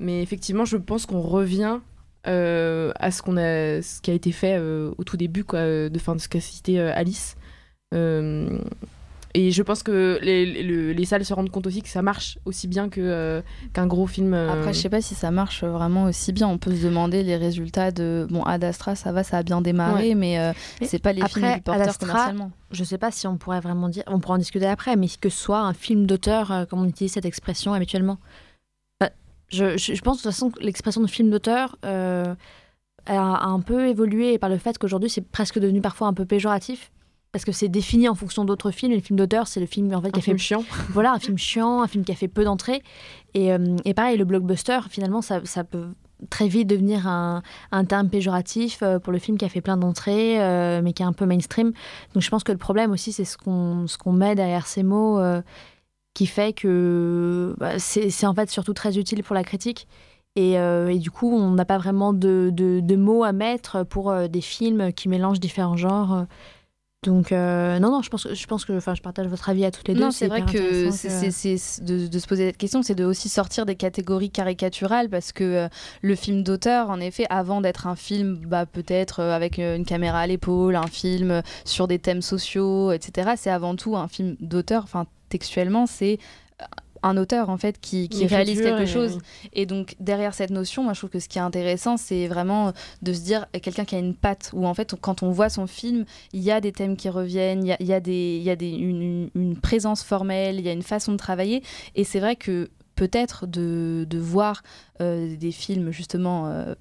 Mais 0.01 0.23
effectivement, 0.23 0.65
je 0.65 0.77
pense 0.77 1.07
qu'on 1.07 1.21
revient 1.21 1.79
euh, 2.27 2.93
à 2.97 3.13
ce, 3.13 3.23
qu'on 3.23 3.37
a, 3.37 3.81
ce 3.81 4.01
qui 4.01 4.11
a 4.11 4.15
été 4.15 4.33
fait 4.33 4.59
au 4.59 5.05
tout 5.05 5.17
début, 5.17 5.45
quoi, 5.45 5.61
de, 5.89 5.99
fin, 6.01 6.17
de 6.17 6.21
ce 6.21 6.29
qu'a 6.29 6.41
cité 6.41 6.81
Alice. 6.81 7.37
Et 9.35 9.51
je 9.51 9.63
pense 9.63 9.83
que 9.83 10.19
les, 10.23 10.47
les- 10.47 10.95
les 10.95 11.05
salles 11.05 11.25
se 11.25 11.35
rendent 11.35 11.51
compte 11.51 11.67
aussi 11.67 11.83
que 11.83 11.89
ça 11.89 12.03
marche 12.03 12.39
aussi 12.45 12.69
bien 12.69 12.89
que, 12.89 13.01
euh, 13.01 13.43
qu'un 13.73 13.87
gros 13.87 14.07
film. 14.07 14.33
euh, 14.33 14.49
Après, 14.51 14.73
je 14.73 14.79
sais 14.81 14.89
pas 14.89 15.01
si 15.03 15.15
ça 15.15 15.31
marche 15.33 15.65
vraiment 15.65 16.05
aussi 16.05 16.33
bien. 16.33 16.47
On 16.49 16.57
peut 16.59 16.75
se 16.75 16.85
demander 16.85 17.23
les 17.25 17.37
résultats 17.37 17.91
de. 17.91 18.27
Bon, 18.31 18.43
Ad 18.45 18.63
Astra, 18.65 18.95
ça 18.95 19.11
va, 19.13 19.25
ça 19.25 19.39
a 19.39 19.43
bien 19.43 19.61
démarré, 19.61 20.15
mais 20.15 20.39
euh, 20.39 20.53
c'est 20.83 20.99
pas 21.03 21.13
les 21.13 21.23
films 21.29 21.45
après, 21.47 21.55
du 21.57 21.63
porteur 21.63 21.89
Astra, 21.89 22.07
commercialement. 22.07 22.51
Je 22.71 22.85
sais 22.85 22.99
pas 22.99 23.11
si 23.11 23.27
on 23.27 23.37
pourrait 23.37 23.61
vraiment 23.61 23.89
dire, 23.89 24.05
on 24.07 24.21
pourra 24.21 24.35
en 24.35 24.39
discuter 24.39 24.67
après, 24.67 24.97
mais 24.97 25.09
que 25.21 25.29
ce 25.29 25.37
soit 25.39 25.61
un 25.61 25.75
film 25.75 26.07
d'auteur, 26.07 26.51
euh, 26.53 26.65
comme 26.65 26.81
on 26.83 26.89
utilise 26.89 27.13
cette 27.13 27.27
expression 27.27 27.73
habituellement. 27.75 28.19
Je, 29.51 29.77
je- 29.77 29.95
je 29.95 30.01
pense 30.01 30.17
de 30.17 30.23
toute 30.23 30.33
façon 30.33 30.51
que 30.51 30.59
l'expression 30.61 31.01
de 31.03 31.07
film 31.07 31.31
d'auteur 31.31 31.77
euh, 31.85 32.35
a, 33.07 33.13
a 33.35 33.47
un 33.47 33.61
peu 33.61 33.87
évolué 33.89 34.39
par 34.39 34.49
le 34.49 34.57
fait 34.57 34.79
qu'aujourd'hui 34.79 35.11
c'est 35.11 35.21
presque 35.21 35.59
devenu 35.61 35.81
parfois 35.83 36.09
un 36.09 36.15
peu 36.15 36.25
péjoratif. 36.25 36.91
Parce 37.35 37.45
que 37.45 37.53
c'est 37.53 37.69
défini 37.69 38.09
en 38.09 38.15
fonction 38.15 38.47
d'autres 38.47 38.71
films. 38.71 38.93
Et 38.93 38.97
le 38.97 39.03
film 39.03 39.19
d'auteur, 39.19 39.47
c'est 39.49 39.61
le 39.61 39.67
film 39.67 39.93
en 39.93 40.01
fait, 40.01 40.11
qui 40.13 40.21
a 40.21 40.23
fait 40.23 40.31
film 40.31 40.39
chiant. 40.39 40.65
voilà, 40.91 41.13
un 41.13 41.19
film 41.19 41.37
chiant, 41.37 41.83
un 41.83 41.87
film 41.89 42.03
qui 42.05 42.13
a 42.13 42.15
fait 42.15 42.29
peu 42.29 42.45
d'entrées. 42.45 42.83
Et, 43.35 43.53
euh, 43.53 43.77
et 43.85 43.93
pareil, 43.93 44.17
le 44.17 44.25
blockbuster, 44.25 44.79
finalement, 44.89 45.21
ça, 45.21 45.41
ça 45.45 45.65
peut 45.65 45.89
très 46.31 46.47
vite 46.49 46.69
devenir 46.69 47.07
un, 47.09 47.43
un 47.73 47.85
terme 47.85 48.09
péjoratif 48.09 48.79
euh, 48.83 48.99
pour 49.01 49.13
le 49.13 49.19
film 49.19 49.37
qui 49.37 49.45
a 49.45 49.49
fait 49.49 49.61
plein 49.61 49.77
d'entrées, 49.77 50.41
euh, 50.41 50.81
mais 50.83 50.93
qui 50.95 51.03
est 51.03 51.07
un 51.07 51.13
peu 51.13 51.27
mainstream. 51.27 51.73
Donc 52.15 52.23
je 52.23 52.31
pense 52.31 52.45
que 52.45 52.53
le 52.53 52.57
problème 52.59 52.93
aussi, 52.93 53.13
c'est 53.13 53.25
ce 53.27 53.37
qu'on 53.37 53.87
ce 53.89 53.99
qu'on 53.99 54.13
met 54.13 54.35
derrière 54.37 54.67
ces 54.69 54.85
mots, 54.85 55.19
euh, 55.19 55.43
qui 56.15 56.27
fait 56.27 56.53
que 56.53 57.55
bah, 57.59 57.79
c'est 57.81 58.27
en 58.27 58.35
fait 58.35 58.49
surtout 58.49 58.73
très 58.75 58.97
utile 58.97 59.23
pour 59.25 59.35
la 59.35 59.43
critique. 59.43 59.87
Et, 60.37 60.59
euh, 60.59 60.89
et 60.89 60.99
du 60.99 61.11
coup, 61.11 61.31
on 61.37 61.51
n'a 61.51 61.65
pas 61.65 61.79
vraiment 61.79 62.13
de, 62.13 62.51
de- 62.53 62.81
de 62.81 62.97
mots 62.97 63.25
à 63.25 63.33
mettre 63.33 63.83
pour 63.85 64.13
des 64.29 64.41
films 64.41 64.93
qui 64.93 65.09
mélangent 65.09 65.41
différents 65.41 65.77
genres. 65.77 66.27
Donc, 67.05 67.31
euh, 67.33 67.79
non, 67.79 67.91
non, 67.91 68.03
je 68.03 68.09
pense, 68.11 68.25
que- 68.25 68.35
je 68.35 68.47
pense 68.47 68.65
que 68.65 68.73
enfin, 68.77 68.95
je 68.95 69.03
partage 69.03 69.27
votre 69.27 69.49
avis 69.49 69.65
à 69.65 69.71
toutes 69.71 69.87
les 69.89 69.95
deux. 69.95 70.01
Non, 70.01 70.11
c'est 70.11 70.27
vrai 70.27 70.41
que 70.41 70.89
intéressant 70.89 71.31
c'est 71.31 71.85
de, 71.85 72.07
de 72.07 72.19
se 72.19 72.27
poser 72.27 72.47
cette 72.47 72.57
question, 72.57 72.83
c'est 72.83 72.95
de 72.95 73.05
aussi 73.05 73.29
sortir 73.29 73.67
des 73.67 73.75
catégories 73.77 74.31
caricaturales 74.31 75.09
parce 75.11 75.33
que 75.33 75.45
euh, 75.45 75.69
le 76.03 76.15
film 76.15 76.43
d'auteur, 76.43 76.91
en 76.91 76.99
effet, 77.01 77.27
avant 77.31 77.61
d'être 77.61 77.87
un 77.87 77.95
film, 77.97 78.37
bah, 78.47 78.65
peut-être 78.67 79.21
euh, 79.21 79.33
avec 79.37 79.59
euh, 79.59 79.77
une 79.77 79.85
caméra 79.85 80.21
à 80.21 80.27
l'épaule, 80.27 80.77
un 80.77 80.87
film 80.87 81.31
euh, 81.31 81.43
sur 81.65 81.87
des 81.89 81.99
thèmes 81.99 82.23
sociaux, 82.23 82.91
etc., 82.93 83.33
c'est 83.37 83.51
avant 83.51 83.77
tout 83.77 83.97
un 83.97 84.09
film 84.09 84.37
d'auteur. 84.41 84.83
Enfin, 84.85 85.07
textuellement, 85.29 85.87
c'est 85.87 86.19
euh, 86.63 86.65
un 87.05 87.17
auteur 87.17 87.51
en 87.51 87.57
fait 87.59 87.79
qui, 87.81 88.09
réalise 88.27 88.61
quelque 88.61 88.83
et- 88.83 88.87
chose. 88.87 89.19
et 89.53 89.67
donc 89.67 89.95
derrière 90.01 90.35
cette 90.35 90.51
notion, 90.51 90.83
moi 90.83 90.95
je 90.95 91.01
trouve 91.01 91.11
que 91.11 91.21
ce 91.21 91.29
qui 91.29 91.39
est 91.39 91.43
intéressant, 91.43 91.97
c'est 91.97 92.27
vraiment 92.27 92.73
de 93.03 93.13
se 93.13 93.21
dire 93.21 93.47
euh, 93.55 93.61
quelqu'un 93.61 93.85
qui 93.85 93.95
a 93.95 93.99
une 93.99 94.15
patte, 94.15 94.51
où 94.55 94.67
en 94.67 94.75
fait 94.75 94.95
quand 95.01 95.23
on 95.23 95.31
voit 95.31 95.51
son 95.51 95.67
film, 95.67 96.05
il 96.33 96.41
y 96.43 96.51
a 96.51 96.61
des 96.61 96.73
thèmes 96.73 96.97
qui 96.97 97.09
reviennent, 97.09 97.63
il 97.65 97.69
y 97.69 97.73
a, 97.73 97.77
il 97.81 97.87
y 97.87 97.93
a, 97.93 98.01
des, 98.01 98.37
il 98.39 98.43
y 98.43 98.51
a 98.51 98.57
des, 98.57 98.71
une, 98.71 99.31
présence 99.63 100.03
formelle, 100.03 100.57
il 100.59 100.65
y 100.65 100.69
a 100.69 100.73
une 100.73 100.83
façon 100.83 101.13
de 101.13 101.17
travailler, 101.19 101.63
et 101.95 102.05
c'est 102.05 102.21
vrai 102.21 102.37
que 102.37 102.71
peut-être 102.97 103.47
de, 103.47 104.07
de 104.09 104.19
voir 104.19 104.63
euh, 105.01 105.37
des 105.37 105.53
films 105.53 105.91
justement 105.91 106.47
euh, 106.49 106.75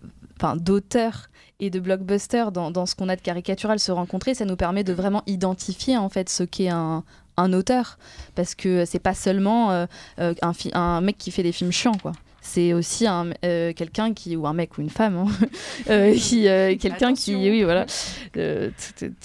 d'auteurs 0.58 1.30
et 1.60 1.70
de 1.70 1.80
blockbusters 1.80 2.52
dans, 2.52 2.72
dans 2.72 2.86
ce 2.86 2.96
qu'on 2.96 3.10
a 3.10 3.16
de 3.16 3.22
caricatural 3.22 3.80
se 3.80 3.92
rencontrer, 3.92 4.34
ça 4.34 4.46
nous 4.46 4.56
permet 4.56 4.84
de 4.84 4.94
vraiment 4.94 5.24
identifier 5.28 5.98
en 5.98 6.10
fait 6.10 6.30
ce 6.30 6.44
qu'est 6.44 6.70
un, 6.70 7.04
un 7.38 7.54
auteur, 7.54 7.98
parce 8.36 8.56
que 8.56 8.86
c'est 8.86 9.00
pas 9.00 9.14
seulement 9.14 9.72
euh, 9.72 9.86
euh, 10.20 10.34
un, 10.74 11.02
mec 11.02 11.18
qui 11.18 11.32
fait 11.32 11.44
des 11.44 11.52
films 11.52 11.72
chiants 11.72 11.98
quoi. 12.02 12.12
C'est 12.46 12.74
aussi 12.74 13.08
un, 13.08 13.30
euh, 13.46 13.72
quelqu'un 13.74 14.14
qui, 14.14 14.36
ou 14.36 14.46
un 14.48 14.54
mec 14.54 14.78
ou 14.78 14.82
une 14.82 14.90
femme, 14.90 15.16
hein, 15.16 15.28
euh, 15.90 16.14
qui, 16.14 16.44
quelqu'un 16.78 17.14
qui, 17.14 17.36
oui, 17.36 17.64
voilà, 17.64 17.86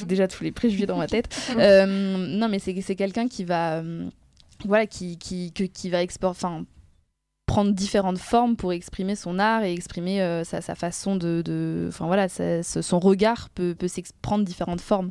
déjà 0.07 0.29
tous 0.29 0.45
les 0.45 0.53
préjugés 0.53 0.87
dans 0.87 0.97
ma 0.99 1.07
tête. 1.09 1.29
Non, 1.57 2.49
mais 2.49 2.59
c'est 2.61 2.81
c'est 2.81 2.95
quelqu'un 2.97 3.27
qui 3.29 3.45
va, 3.45 3.83
voilà, 4.65 4.87
qui, 4.87 5.19
qui, 5.19 5.53
que- 5.53 5.65
qui 5.65 5.91
va 5.91 6.05
expor- 6.05 6.29
enfin, 6.31 6.65
prendre 7.47 7.73
différentes 7.73 8.19
formes 8.19 8.57
pour 8.57 8.73
exprimer 8.73 9.17
son 9.17 9.39
art 9.39 9.65
et 9.65 9.73
exprimer 9.73 10.21
euh, 10.23 10.45
sa, 10.45 10.61
sa 10.61 10.75
façon 10.75 11.17
de, 11.17 11.43
de- 11.43 11.87
enfin 11.89 12.07
voilà, 12.07 12.29
sa- 12.29 12.63
son 12.63 12.99
regard 13.01 13.49
peut, 13.51 13.75
peut 13.77 13.89
prendre 14.23 14.45
différentes 14.45 14.81
formes. 14.81 15.11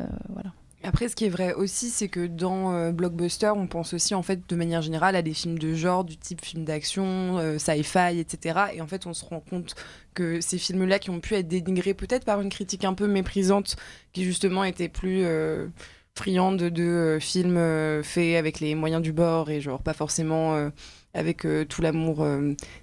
Euh, 0.00 0.04
voilà. 0.28 0.52
Après, 0.82 1.08
ce 1.08 1.16
qui 1.16 1.24
est 1.24 1.30
vrai 1.30 1.52
aussi, 1.54 1.90
c'est 1.90 2.08
que 2.08 2.26
dans 2.26 2.72
euh, 2.72 2.92
Blockbuster, 2.92 3.52
on 3.56 3.66
pense 3.66 3.94
aussi, 3.94 4.14
en 4.14 4.22
fait, 4.22 4.48
de 4.48 4.56
manière 4.56 4.82
générale, 4.82 5.16
à 5.16 5.22
des 5.22 5.32
films 5.32 5.58
de 5.58 5.74
genre, 5.74 6.04
du 6.04 6.16
type 6.16 6.44
film 6.44 6.64
d'action, 6.64 7.38
euh, 7.38 7.58
sci-fi, 7.58 8.18
etc. 8.18 8.60
Et 8.74 8.80
en 8.80 8.86
fait, 8.86 9.06
on 9.06 9.14
se 9.14 9.24
rend 9.24 9.40
compte 9.40 9.74
que 10.14 10.40
ces 10.40 10.58
films-là, 10.58 10.98
qui 10.98 11.10
ont 11.10 11.20
pu 11.20 11.34
être 11.34 11.48
dénigrés 11.48 11.94
peut-être 11.94 12.24
par 12.24 12.40
une 12.40 12.50
critique 12.50 12.84
un 12.84 12.94
peu 12.94 13.08
méprisante, 13.08 13.76
qui 14.12 14.24
justement 14.24 14.64
était 14.64 14.88
plus 14.88 15.22
euh, 15.24 15.66
friande 16.14 16.58
de 16.58 16.82
euh, 16.82 17.20
films 17.20 18.02
faits 18.04 18.36
avec 18.36 18.60
les 18.60 18.74
moyens 18.74 19.02
du 19.02 19.12
bord 19.12 19.50
et 19.50 19.60
genre 19.60 19.82
pas 19.82 19.92
forcément 19.94 20.70
avec 21.14 21.46
tout 21.68 21.82
l'amour 21.82 22.26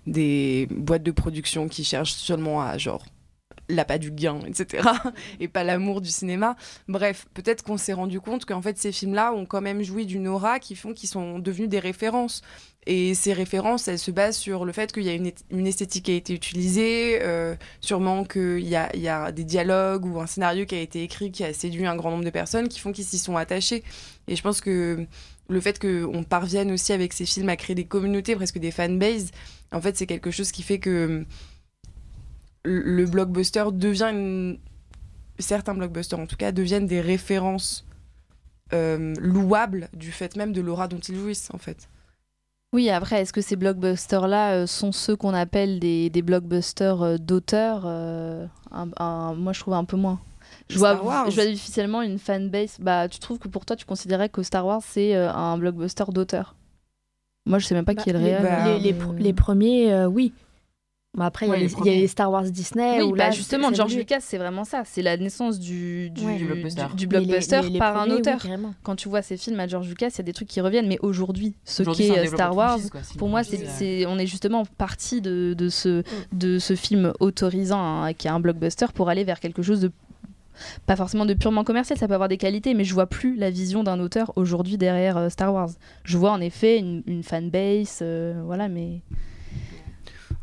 des 0.08 0.68
boîtes 0.72 1.04
de 1.04 1.12
production 1.12 1.68
qui 1.68 1.84
cherchent 1.84 2.14
seulement 2.14 2.62
à 2.62 2.78
genre 2.78 3.06
l'appât 3.70 3.98
du 3.98 4.12
gain, 4.12 4.40
etc. 4.48 4.88
et 5.40 5.48
pas 5.48 5.64
l'amour 5.64 6.02
du 6.02 6.10
cinéma. 6.10 6.56
Bref, 6.88 7.26
peut-être 7.34 7.64
qu'on 7.64 7.78
s'est 7.78 7.94
rendu 7.94 8.20
compte 8.20 8.46
qu'en 8.46 8.62
fait 8.62 8.78
ces 8.78 8.92
films-là 8.92 9.34
ont 9.34 9.46
quand 9.46 9.62
même 9.62 9.82
joui 9.84 10.06
d'une 10.06 10.28
aura 10.28 10.60
qui 10.60 10.76
font 10.76 10.94
qu'ils 10.94 11.10
sont 11.10 11.40
devenus 11.40 11.70
des 11.70 11.80
références. 11.80 12.42
Et 12.86 13.14
ces 13.14 13.32
références, 13.32 13.88
elles 13.88 14.00
se 14.00 14.12
basent 14.12 14.38
sur 14.38 14.66
le 14.66 14.74
fait 14.74 14.92
qu'il 14.92 15.04
y 15.04 15.10
a 15.10 15.14
une, 15.14 15.32
une 15.52 15.68
esthétique 15.68 16.06
qui 16.06 16.12
a 16.12 16.16
été 16.16 16.34
utilisée, 16.34 17.20
euh, 17.22 17.56
sûrement 17.80 18.26
qu'il 18.26 18.60
y 18.60 18.72
y 18.72 19.08
a 19.08 19.32
des 19.32 19.46
dialogues 19.46 20.06
ou 20.06 20.20
un 20.20 20.28
scénario 20.28 20.66
qui 20.66 20.76
a 20.76 20.82
été 20.82 21.02
écrit 21.02 21.32
qui 21.32 21.46
a 21.46 21.54
séduit 21.54 21.86
un 21.86 21.96
grand 21.96 22.12
nombre 22.12 22.26
de 22.26 22.30
personnes 22.30 22.68
qui 22.68 22.80
font 22.80 22.92
qu'ils 22.92 23.06
s'y 23.06 23.18
sont 23.18 23.38
attachés. 23.38 23.84
Et 24.28 24.36
je 24.36 24.42
pense 24.42 24.60
que 24.60 25.06
le 25.50 25.62
fait 25.62 25.80
qu'on 25.80 26.24
parvienne 26.24 26.72
aussi 26.72 26.92
avec 26.92 27.14
ces 27.14 27.26
films 27.26 27.50
à 27.50 27.56
créer 27.56 27.76
des 27.76 27.86
communautés, 27.86 28.36
presque 28.36 28.58
des 28.58 28.72
fanbases, 28.72 29.32
en 29.72 29.80
fait 29.80 29.96
c'est 29.96 30.06
quelque 30.06 30.32
chose 30.32 30.52
qui 30.52 30.64
fait 30.64 30.80
que 30.80 31.26
le 32.64 33.06
blockbuster 33.06 33.66
devient 33.72 34.10
une... 34.12 34.58
certains 35.40 35.74
blockbusters 35.76 36.20
en 36.20 36.28
tout 36.28 36.38
cas 36.38 36.52
deviennent 36.52 36.88
des 36.88 37.02
références 37.02 37.86
euh, 38.74 39.14
louables 39.20 39.90
du 39.94 40.12
fait 40.12 40.36
même 40.36 40.54
de 40.54 40.62
l'aura 40.62 40.88
dont 40.88 41.00
ils 41.00 41.16
jouissent 41.16 41.50
en 41.54 41.58
fait. 41.58 41.90
Oui, 42.74 42.90
après, 42.90 43.22
est-ce 43.22 43.32
que 43.34 43.42
ces 43.42 43.56
blockbusters-là 43.56 44.54
euh, 44.54 44.66
sont 44.66 44.92
ceux 44.92 45.16
qu'on 45.16 45.36
appelle 45.36 45.80
des, 45.80 46.10
des 46.10 46.24
blockbusters 46.24 47.04
euh, 47.04 47.18
d'auteurs 47.18 47.84
euh, 47.86 48.48
Moi, 48.72 49.54
je 49.54 49.60
trouve 49.60 49.76
un 49.76 49.86
peu 49.86 49.96
moins. 49.96 50.20
Je 50.70 50.80
vois, 50.80 50.94
Star 50.94 51.06
Wars. 51.06 51.30
je 51.30 51.36
vois 51.36 51.46
difficilement 51.46 52.02
une 52.02 52.18
fanbase. 52.18 52.78
Bah, 52.80 53.08
tu 53.08 53.20
trouves 53.20 53.38
que 53.38 53.48
pour 53.48 53.66
toi, 53.66 53.76
tu 53.76 53.86
considérais 53.86 54.28
que 54.30 54.42
Star 54.42 54.66
Wars, 54.66 54.82
c'est 54.84 55.16
euh, 55.16 55.32
un 55.32 55.56
blockbuster 55.60 56.06
d'auteur? 56.10 56.56
Moi, 57.46 57.60
je 57.60 57.68
sais 57.68 57.76
même 57.76 57.86
pas 57.86 57.94
qui 57.94 58.10
est 58.10 58.14
le 58.14 58.20
réel. 58.20 58.42
bah, 58.42 58.66
les, 58.66 58.80
les, 58.80 58.94
pr- 58.94 59.18
les 59.20 59.34
premiers, 59.34 59.94
euh, 59.94 60.08
oui. 60.08 60.34
Bon, 61.16 61.24
après, 61.26 61.46
il 61.46 61.50
y 61.50 61.52
a 61.52 61.56
Ouais, 61.56 61.60
les 61.86 62.02
y, 62.02 62.04
a 62.06 62.08
Star 62.08 62.32
Wars 62.32 62.44
Disney. 62.44 62.98
Oui, 62.98 63.04
où 63.04 63.12
bah 63.12 63.26
là, 63.26 63.32
justement, 63.32 63.70
c'est- 63.70 63.76
George 63.76 63.96
Lucas, 63.96 64.20
c'est 64.22 64.40
vraiment 64.40 64.64
ça. 64.64 64.82
C'est 64.84 65.04
la 65.04 65.16
naissance 65.16 65.60
du, 65.60 66.10
du, 66.10 66.26
Ouais. 66.26 66.38
Du 66.38 66.46
blockbuster. 66.46 66.86
du- 66.90 66.96
du 66.96 67.08
Mais 67.08 67.20
les- 67.20 67.26
blockbuster 67.28 67.62
les- 67.62 67.70
les 67.70 67.78
par 67.80 67.96
un 67.98 68.00
premiers, 68.08 68.14
auteur. 68.16 68.40
Quand 68.82 68.96
tu 68.96 69.10
vois 69.10 69.22
ces 69.22 69.38
films 69.38 69.60
à 69.60 69.68
George 69.68 69.88
Lucas, 69.88 70.08
il 70.10 70.18
y 70.18 70.22
a 70.22 70.24
des 70.24 70.34
trucs 70.34 70.48
qui 70.48 70.60
reviennent. 70.60 70.88
Mais 70.88 70.98
aujourd'hui, 71.04 71.54
ce 71.66 71.84
qu'est 71.84 72.18
euh, 72.18 72.26
Star 72.26 72.56
Wars, 72.56 72.80
quoi. 72.92 73.02
Pour 73.20 73.30
moi, 73.30 73.44
c'est, 73.44 74.06
on 74.08 74.18
est 74.18 74.26
justement 74.26 74.64
parti 74.80 75.22
de, 75.22 75.54
de, 75.56 75.70
ce, 75.70 76.02
de 76.32 76.58
ce 76.58 76.76
film 76.76 77.14
autorisant, 77.20 77.80
hein, 78.06 78.14
qui 78.14 78.26
est 78.28 78.32
un 78.32 78.40
blockbuster, 78.40 78.88
pour 78.92 79.10
aller 79.10 79.24
vers 79.24 79.40
quelque 79.40 79.62
chose 79.62 79.82
de 79.82 79.92
pas 80.88 80.96
forcément 80.96 81.26
de 81.28 81.34
purement 81.36 81.64
commercial, 81.64 81.98
ça 81.98 82.08
peut 82.08 82.14
avoir 82.16 82.30
des 82.30 82.38
qualités, 82.38 82.74
mais 82.74 82.84
je 82.86 82.94
vois 82.94 83.08
plus 83.08 83.36
la 83.36 83.50
vision 83.52 83.84
d'un 83.84 84.00
auteur 84.00 84.32
aujourd'hui 84.36 84.78
derrière 84.78 85.18
euh, 85.18 85.30
Star 85.30 85.54
Wars. 85.54 85.70
Je 86.04 86.18
vois 86.18 86.32
en 86.32 86.42
effet 86.42 86.78
une, 86.80 87.02
une 87.08 87.24
fanbase, 87.24 88.00
euh, 88.02 88.40
voilà, 88.46 88.68
mais 88.70 89.02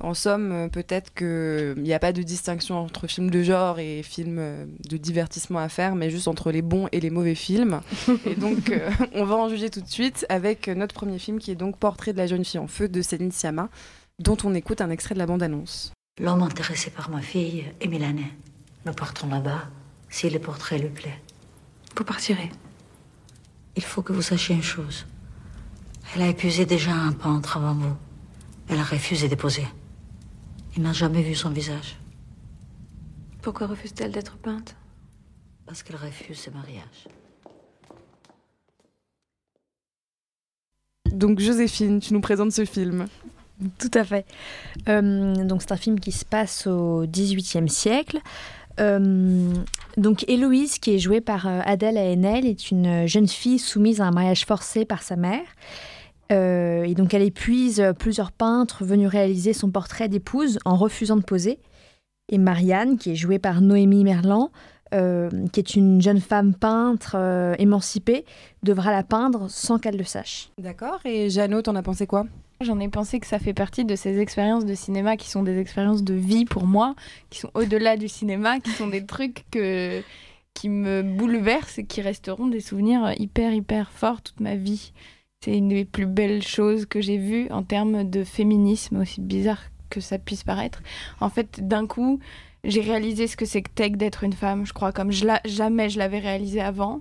En 0.01 0.15
somme, 0.15 0.53
euh, 0.53 0.69
peut-être 0.69 1.13
qu'il 1.13 1.83
n'y 1.83 1.93
a 1.93 1.99
pas 1.99 2.13
de 2.13 2.23
distinction 2.23 2.79
entre 2.79 3.07
films 3.07 3.31
de 3.31 3.43
genre 3.43 3.79
et 3.79 4.03
films 4.03 4.39
euh, 4.39 4.65
de 4.89 4.97
divertissement 4.97 5.59
à 5.59 5.69
faire, 5.69 5.95
mais 5.95 6.09
juste 6.09 6.27
entre 6.27 6.51
les 6.51 6.63
bons 6.63 6.89
et 6.91 7.01
les 7.01 7.11
mauvais 7.11 7.35
films. 7.35 7.83
et 8.27 8.35
donc, 8.35 8.71
euh, 8.71 8.91
on 9.15 9.25
va 9.25 9.37
en 9.37 9.51
juger 9.51 9.69
tout 9.69 9.83
de 9.83 9.89
suite 9.89 10.25
avec 10.31 10.69
notre 10.69 10.95
premier 10.95 11.19
film 11.19 11.39
qui 11.39 11.51
est 11.51 11.55
donc 11.55 11.77
Portrait 11.77 12.15
de 12.15 12.19
la 12.19 12.27
jeune 12.27 12.45
fille 12.45 12.61
en 12.61 12.67
feu 12.67 12.89
de 12.89 13.03
Céline 13.03 13.31
Sciamma, 13.31 13.69
dont 14.19 14.39
on 14.45 14.55
écoute 14.55 14.81
un 14.81 14.91
extrait 14.91 15.15
de 15.15 15.19
la 15.19 15.27
bande-annonce. 15.27 15.93
L'homme 16.19 16.43
intéressé 16.43 16.91
par 16.91 17.11
ma 17.11 17.21
fille 17.21 17.67
est 17.81 17.87
milanais. 17.87 18.33
Nous 18.87 18.93
partons 18.95 19.29
là-bas 19.29 19.65
si 20.09 20.31
le 20.31 20.39
portrait 20.39 20.79
lui 20.79 20.89
plaît. 20.89 21.21
Vous 21.97 22.05
partirez. 22.05 22.51
Il 23.77 23.85
faut 23.85 24.03
que 24.03 24.15
vous 24.15 24.23
sachiez 24.23 24.55
une 24.55 24.63
chose. 24.63 25.07
Elle 26.15 26.23
a 26.23 26.29
épuisé 26.29 26.65
déjà 26.65 26.93
un 26.93 27.13
peintre 27.13 27.59
avant 27.59 27.75
vous. 27.75 27.95
Elle 28.69 28.79
a 28.79 28.85
refusé 28.85 29.29
de 29.29 29.35
poser. 29.35 29.67
Il 30.77 30.83
n'a 30.83 30.93
jamais 30.93 31.23
vu 31.23 31.35
son 31.35 31.51
visage 31.51 31.99
Pourquoi 33.43 33.67
refuse-t-elle 33.67 34.13
d'être 34.13 34.37
peinte? 34.39 34.77
Parce 35.67 35.83
qu'elle 35.83 35.97
refuse 35.97 36.39
ce 36.39 36.51
mariage. 36.51 37.09
Donc, 41.13 41.41
Joséphine, 41.41 42.01
tu 42.01 42.15
nous 42.15 42.21
présentes 42.21 42.53
ce 42.53 42.65
film. 42.65 43.07
Tout 43.79 43.91
à 43.95 44.05
fait. 44.05 44.25
Euh, 44.89 45.45
donc 45.45 45.63
c'est 45.63 45.73
un 45.73 45.77
film 45.77 46.01
qui 46.01 46.13
se 46.13 46.25
passe 46.25 46.67
au 46.67 47.05
XVIIIe 47.07 47.69
siècle. 47.69 48.19
Euh, 48.79 49.53
donc 49.97 50.25
Héloïse, 50.29 50.79
qui 50.79 50.95
est 50.95 50.99
jouée 50.99 51.21
par 51.21 51.47
euh, 51.47 51.61
Adèle 51.65 51.99
Haenel, 51.99 52.47
est 52.47 52.71
une 52.71 53.07
jeune 53.07 53.29
fille 53.29 53.59
soumise 53.59 54.01
à 54.01 54.07
un 54.07 54.11
mariage 54.13 54.47
forcé 54.47 54.85
par 54.85 55.03
sa 55.03 55.17
mère. 55.17 55.45
Euh, 56.31 56.85
et 56.85 56.95
donc 56.95 57.15
elle 57.15 57.23
épuise 57.23 57.83
plusieurs 57.99 58.33
peintres 58.33 58.85
venus 58.85 59.09
réaliser 59.09 59.53
son 59.53 59.71
portrait 59.71 60.09
d'épouse 60.09 60.59
en 60.65 60.77
refusant 60.77 61.17
de 61.17 61.23
poser. 61.23 61.59
Et 62.31 62.39
Marianne, 62.39 62.97
qui 62.97 63.11
est 63.11 63.17
jouée 63.17 63.39
par 63.39 63.61
Noémie 63.61 64.05
Merlan, 64.05 64.51
euh, 64.93 65.31
qui 65.53 65.61
est 65.61 65.77
une 65.77 66.03
jeune 66.03 66.21
femme 66.21 66.55
peintre 66.55 67.15
euh, 67.17 67.55
émancipée, 67.59 68.25
devra 68.63 68.91
la 68.91 69.05
peindre 69.05 69.49
sans 69.49 69.79
qu'elle 69.79 69.97
le 69.97 70.05
sache. 70.05 70.51
D'accord. 70.59 70.99
Et 71.05 71.31
Jeannot, 71.31 71.63
t'en 71.63 71.77
as 71.77 71.83
pensé 71.83 72.07
quoi? 72.07 72.27
J'en 72.61 72.81
ai 72.81 72.89
pensé 72.89 73.21
que 73.21 73.27
ça 73.27 73.39
fait 73.39 73.55
partie 73.55 73.85
de 73.85 73.95
ces 73.95 74.19
expériences 74.19 74.67
de 74.67 74.75
cinéma 74.75 75.17
qui 75.17 75.31
sont 75.31 75.43
des 75.43 75.59
expériences 75.59 76.03
de 76.03 76.15
vie 76.15 76.45
pour 76.45 76.67
moi, 76.67 76.95
qui 77.31 77.39
sont 77.39 77.51
au-delà 77.55 77.97
du 77.97 78.09
cinéma, 78.09 78.59
qui 78.59 78.71
sont 78.71 78.89
des 78.89 79.07
trucs 79.07 79.45
que, 79.51 80.03
qui 80.55 80.69
me 80.69 81.03
bouleversent 81.03 81.79
et 81.79 81.85
qui 81.85 82.03
resteront 82.03 82.49
des 82.49 82.61
souvenirs 82.61 83.15
hyper, 83.17 83.53
hyper 83.55 83.91
forts 83.93 84.23
toute 84.23 84.41
ma 84.41 84.57
vie. 84.57 84.93
C'est 85.43 85.57
une 85.57 85.69
des 85.69 85.87
plus 85.87 86.05
belles 86.05 86.43
choses 86.43 86.85
que 86.85 87.01
j'ai 87.01 87.17
vues 87.17 87.49
en 87.51 87.63
termes 87.63 88.05
de 88.05 88.25
féminisme, 88.25 89.01
aussi 89.01 89.23
bizarre 89.23 89.63
que 89.89 89.99
ça 89.99 90.19
puisse 90.19 90.45
paraître. 90.45 90.83
En 91.19 91.31
fait, 91.31 91.67
d'un 91.67 91.87
coup, 91.87 92.21
j'ai 92.63 92.83
réalisé 92.83 93.27
ce 93.27 93.39
que 93.39 93.47
c'est 93.47 93.63
que 93.63 93.97
d'être 93.97 94.23
une 94.23 94.35
femme, 94.35 94.67
je 94.67 94.75
crois, 94.75 94.93
comme 94.93 95.11
jamais 95.11 95.89
je 95.89 95.99
l'avais 95.99 96.19
réalisé 96.19 96.61
avant. 96.61 97.01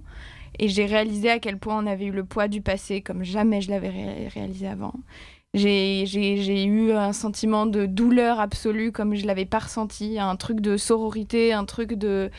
Et 0.57 0.69
j'ai 0.69 0.85
réalisé 0.85 1.29
à 1.29 1.39
quel 1.39 1.57
point 1.57 1.83
on 1.83 1.85
avait 1.85 2.05
eu 2.05 2.11
le 2.11 2.23
poids 2.23 2.47
du 2.47 2.61
passé, 2.61 3.01
comme 3.01 3.25
jamais 3.25 3.59
je 3.59 3.71
l'avais 3.71 3.89
ré 3.89 4.29
réalisé 4.29 4.69
avant. 4.69 4.93
J'ai 5.53 6.63
eu 6.63 6.93
un 6.93 7.11
sentiment 7.11 7.65
de 7.65 7.87
douleur 7.87 8.39
absolue 8.39 8.93
comme 8.93 9.15
je 9.15 9.25
l'avais 9.25 9.45
pas 9.45 9.59
ressenti, 9.59 10.17
un 10.17 10.37
truc 10.37 10.61
de 10.61 10.77
sororité, 10.77 11.51
un 11.51 11.65
truc 11.65 11.93
de... 11.93 12.31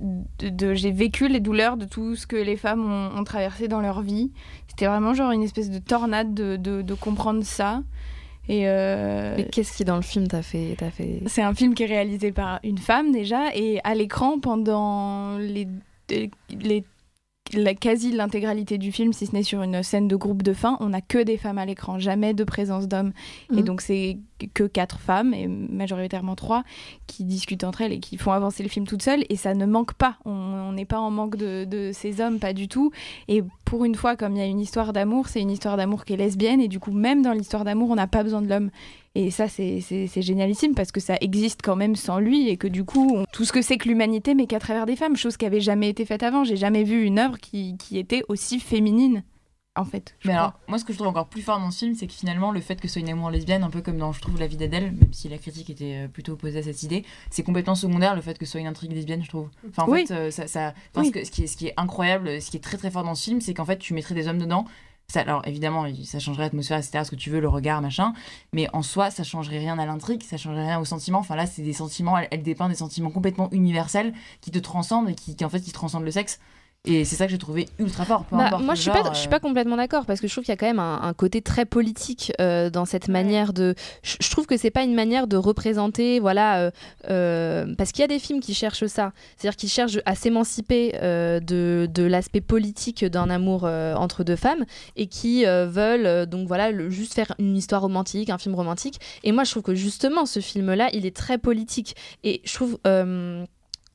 de, 0.00 0.48
de 0.48 0.74
j'ai 0.74 0.90
vécu 0.90 1.28
les 1.28 1.40
douleurs 1.40 1.76
de 1.76 1.84
tout 1.84 2.16
ce 2.16 2.26
que 2.26 2.36
les 2.36 2.56
femmes 2.56 2.84
ont, 2.90 3.18
ont 3.18 3.24
traversé 3.24 3.68
dans 3.68 3.80
leur 3.80 4.02
vie. 4.02 4.30
C'était 4.68 4.86
vraiment 4.86 5.14
genre 5.14 5.30
une 5.32 5.42
espèce 5.42 5.70
de 5.70 5.78
tornade 5.78 6.34
de, 6.34 6.56
de, 6.56 6.82
de 6.82 6.94
comprendre 6.94 7.44
ça. 7.44 7.82
Et, 8.48 8.68
euh, 8.68 9.34
Mais 9.36 9.44
qu'est-ce 9.44 9.76
qui 9.76 9.84
dans 9.84 9.96
le 9.96 10.02
film 10.02 10.26
t'a 10.26 10.42
fait, 10.42 10.74
t'a 10.76 10.90
fait... 10.90 11.22
C'est 11.26 11.42
un 11.42 11.54
film 11.54 11.74
qui 11.74 11.84
est 11.84 11.86
réalisé 11.86 12.32
par 12.32 12.58
une 12.64 12.78
femme 12.78 13.12
déjà, 13.12 13.54
et 13.54 13.80
à 13.84 13.94
l'écran 13.94 14.40
pendant 14.40 15.36
les, 15.38 15.68
les 16.08 16.84
la 17.52 17.74
quasi 17.74 18.12
l'intégralité 18.12 18.78
du 18.78 18.92
film, 18.92 19.12
si 19.12 19.26
ce 19.26 19.32
n'est 19.32 19.42
sur 19.42 19.62
une 19.62 19.82
scène 19.82 20.08
de 20.08 20.16
groupe 20.16 20.42
de 20.42 20.52
fin, 20.52 20.76
on 20.80 20.90
n'a 20.90 21.00
que 21.00 21.18
des 21.22 21.36
femmes 21.36 21.58
à 21.58 21.66
l'écran, 21.66 21.98
jamais 21.98 22.34
de 22.34 22.44
présence 22.44 22.88
d'hommes. 22.88 23.12
Et 23.56 23.62
donc 23.62 23.80
c'est 23.80 24.18
que 24.54 24.64
quatre 24.64 24.98
femmes, 25.00 25.34
et 25.34 25.46
majoritairement 25.46 26.34
trois, 26.34 26.64
qui 27.06 27.24
discutent 27.24 27.64
entre 27.64 27.82
elles 27.82 27.92
et 27.92 28.00
qui 28.00 28.16
font 28.16 28.32
avancer 28.32 28.62
le 28.62 28.68
film 28.68 28.86
toutes 28.86 29.02
seules. 29.02 29.24
Et 29.28 29.36
ça 29.36 29.54
ne 29.54 29.66
manque 29.66 29.94
pas. 29.94 30.16
On 30.24 30.50
on 30.70 30.72
n'est 30.72 30.84
pas 30.84 31.00
en 31.00 31.10
manque 31.10 31.36
de, 31.36 31.64
de 31.64 31.90
ces 31.92 32.20
hommes, 32.20 32.38
pas 32.38 32.52
du 32.52 32.68
tout. 32.68 32.92
Et 33.28 33.42
pour 33.64 33.84
une 33.84 33.94
fois, 33.94 34.16
comme 34.16 34.36
il 34.36 34.38
y 34.38 34.42
a 34.42 34.46
une 34.46 34.60
histoire 34.60 34.92
d'amour, 34.92 35.28
c'est 35.28 35.40
une 35.40 35.50
histoire 35.50 35.76
d'amour 35.76 36.04
qui 36.04 36.12
est 36.12 36.16
lesbienne. 36.16 36.60
Et 36.60 36.68
du 36.68 36.78
coup, 36.78 36.92
même 36.92 37.22
dans 37.22 37.32
l'histoire 37.32 37.64
d'amour, 37.64 37.90
on 37.90 37.96
n'a 37.96 38.06
pas 38.06 38.22
besoin 38.22 38.40
de 38.40 38.48
l'homme. 38.48 38.70
Et 39.16 39.30
ça, 39.32 39.48
c'est 39.48 39.80
génialissime 40.22 40.74
parce 40.74 40.92
que 40.92 41.00
ça 41.00 41.16
existe 41.20 41.62
quand 41.62 41.74
même 41.76 41.96
sans 41.96 42.20
lui 42.20 42.48
et 42.48 42.56
que 42.56 42.68
du 42.68 42.84
coup, 42.84 43.10
on- 43.16 43.24
tout 43.32 43.44
ce 43.44 43.52
que 43.52 43.60
c'est 43.60 43.76
que 43.76 43.88
l'humanité, 43.88 44.34
mais 44.34 44.46
qu'à 44.46 44.60
travers 44.60 44.86
des 44.86 44.94
femmes, 44.94 45.16
chose 45.16 45.36
qui 45.36 45.44
avait 45.46 45.60
jamais 45.60 45.88
été 45.88 46.04
faite 46.04 46.22
avant. 46.22 46.44
J'ai 46.44 46.56
jamais 46.56 46.84
vu 46.84 47.02
une 47.04 47.18
œuvre 47.18 47.38
qui, 47.38 47.76
qui 47.76 47.98
était 47.98 48.22
aussi 48.28 48.60
féminine, 48.60 49.24
en 49.74 49.84
fait. 49.84 50.14
Mais 50.24 50.30
crois. 50.30 50.40
alors, 50.44 50.60
moi, 50.68 50.78
ce 50.78 50.84
que 50.84 50.92
je 50.92 50.98
trouve 50.98 51.08
encore 51.08 51.26
plus 51.28 51.42
fort 51.42 51.58
dans 51.58 51.72
ce 51.72 51.80
film, 51.80 51.96
c'est 51.96 52.06
que 52.06 52.12
finalement, 52.12 52.52
le 52.52 52.60
fait 52.60 52.80
que 52.80 52.86
ce 52.86 52.94
soit 52.94 53.02
une 53.02 53.08
amour 53.10 53.32
lesbienne, 53.32 53.64
un 53.64 53.70
peu 53.70 53.82
comme 53.82 53.96
dans 53.98 54.12
Je 54.12 54.20
trouve 54.20 54.38
la 54.38 54.46
vie 54.46 54.56
d'Adèle, 54.56 54.92
même 54.92 55.12
si 55.12 55.28
la 55.28 55.38
critique 55.38 55.70
était 55.70 56.04
euh, 56.04 56.08
plutôt 56.08 56.34
opposée 56.34 56.60
à 56.60 56.62
cette 56.62 56.84
idée, 56.84 57.04
c'est 57.30 57.42
complètement 57.42 57.74
secondaire 57.74 58.14
le 58.14 58.20
fait 58.22 58.38
que 58.38 58.46
ce 58.46 58.52
soit 58.52 58.60
une 58.60 58.68
intrigue 58.68 58.92
lesbienne, 58.92 59.24
je 59.24 59.28
trouve. 59.28 59.48
Enfin, 59.70 59.82
en 59.84 59.90
Oui. 59.90 60.06
fait, 60.06 60.14
euh, 60.14 60.30
ça, 60.30 60.46
ça- 60.46 60.72
enfin, 60.94 61.00
Oui. 61.00 61.06
ce, 61.08 61.10
que- 61.12 61.24
ce 61.24 61.32
qui 61.32 61.42
est, 61.42 61.46
ce 61.48 61.56
qui 61.56 61.66
est 61.66 61.74
incroyable, 61.76 62.40
ce 62.40 62.48
qui 62.48 62.58
est 62.58 62.60
très 62.60 62.76
très 62.76 62.92
fort 62.92 63.02
dans 63.02 63.16
ce 63.16 63.24
film, 63.24 63.40
c'est 63.40 63.54
qu'en 63.54 63.64
fait, 63.64 63.78
tu 63.78 63.92
mettrais 63.92 64.14
des 64.14 64.28
hommes 64.28 64.38
dedans. 64.38 64.66
Alors 65.18 65.42
évidemment, 65.46 65.86
ça 66.04 66.18
changerait 66.18 66.44
l'atmosphère, 66.44 66.78
etc., 66.78 67.04
ce 67.04 67.10
que 67.10 67.16
tu 67.16 67.30
veux, 67.30 67.40
le 67.40 67.48
regard, 67.48 67.82
machin. 67.82 68.12
Mais 68.52 68.68
en 68.72 68.82
soi, 68.82 69.10
ça 69.10 69.24
changerait 69.24 69.58
rien 69.58 69.78
à 69.78 69.86
l'intrigue, 69.86 70.22
ça 70.22 70.36
changerait 70.36 70.66
rien 70.66 70.80
aux 70.80 70.84
sentiments. 70.84 71.18
Enfin 71.18 71.36
là, 71.36 71.46
c'est 71.46 71.62
des 71.62 71.72
sentiments, 71.72 72.18
elle, 72.18 72.28
elle 72.30 72.42
dépeint 72.42 72.68
des 72.68 72.76
sentiments 72.76 73.10
complètement 73.10 73.48
universels 73.52 74.12
qui 74.40 74.50
te 74.50 74.58
transcendent 74.58 75.08
et 75.08 75.14
qui, 75.14 75.36
qui, 75.36 75.44
en 75.44 75.48
fait, 75.48 75.60
qui 75.60 75.72
transcendent 75.72 76.04
le 76.04 76.10
sexe. 76.10 76.40
Et 76.86 77.04
c'est 77.04 77.14
ça 77.14 77.26
que 77.26 77.30
j'ai 77.30 77.36
trouvé 77.36 77.68
ultra 77.78 78.06
fort. 78.06 78.24
Peu 78.24 78.36
Bah, 78.38 78.46
importe 78.46 78.64
moi, 78.64 78.74
je 78.74 78.80
suis 78.80 78.90
genre, 78.90 79.02
pas, 79.02 79.12
je 79.12 79.18
suis 79.18 79.26
euh, 79.26 79.30
pas 79.30 79.38
complètement 79.38 79.76
d'accord 79.76 80.06
parce 80.06 80.18
que 80.18 80.26
je 80.26 80.32
trouve 80.32 80.44
qu'il 80.44 80.52
y 80.52 80.54
a 80.54 80.56
quand 80.56 80.66
même 80.66 80.78
un, 80.78 81.02
un 81.02 81.12
côté 81.12 81.42
très 81.42 81.66
politique 81.66 82.32
euh, 82.40 82.70
dans 82.70 82.86
cette 82.86 83.08
manière 83.08 83.52
de. 83.52 83.74
Je, 84.02 84.16
je 84.18 84.30
trouve 84.30 84.46
que 84.46 84.56
c'est 84.56 84.70
pas 84.70 84.82
une 84.82 84.94
manière 84.94 85.26
de 85.26 85.36
représenter, 85.36 86.20
voilà, 86.20 86.58
euh, 86.60 86.70
euh, 87.10 87.74
parce 87.76 87.92
qu'il 87.92 88.00
y 88.00 88.04
a 88.04 88.08
des 88.08 88.18
films 88.18 88.40
qui 88.40 88.54
cherchent 88.54 88.86
ça, 88.86 89.12
c'est-à-dire 89.36 89.56
qui 89.58 89.68
cherchent 89.68 89.98
à 90.06 90.14
s'émanciper 90.14 90.92
de, 90.92 91.86
de 91.92 92.02
l'aspect 92.02 92.40
politique 92.40 93.04
d'un 93.04 93.28
amour 93.28 93.64
entre 93.64 94.24
deux 94.24 94.36
femmes 94.36 94.64
et 94.96 95.06
qui 95.06 95.44
veulent 95.44 96.24
donc 96.26 96.48
voilà 96.48 96.70
le- 96.70 96.88
juste 96.88 97.12
faire 97.12 97.34
une 97.38 97.58
histoire 97.58 97.82
romantique, 97.82 98.30
un 98.30 98.38
film 98.38 98.54
romantique. 98.54 98.98
Et 99.22 99.32
moi, 99.32 99.44
je 99.44 99.50
trouve 99.50 99.64
que 99.64 99.74
justement, 99.74 100.24
ce 100.24 100.40
film-là, 100.40 100.88
il 100.94 101.04
est 101.04 101.14
très 101.14 101.36
politique 101.36 101.94
et 102.24 102.40
je 102.44 102.54
trouve. 102.54 102.78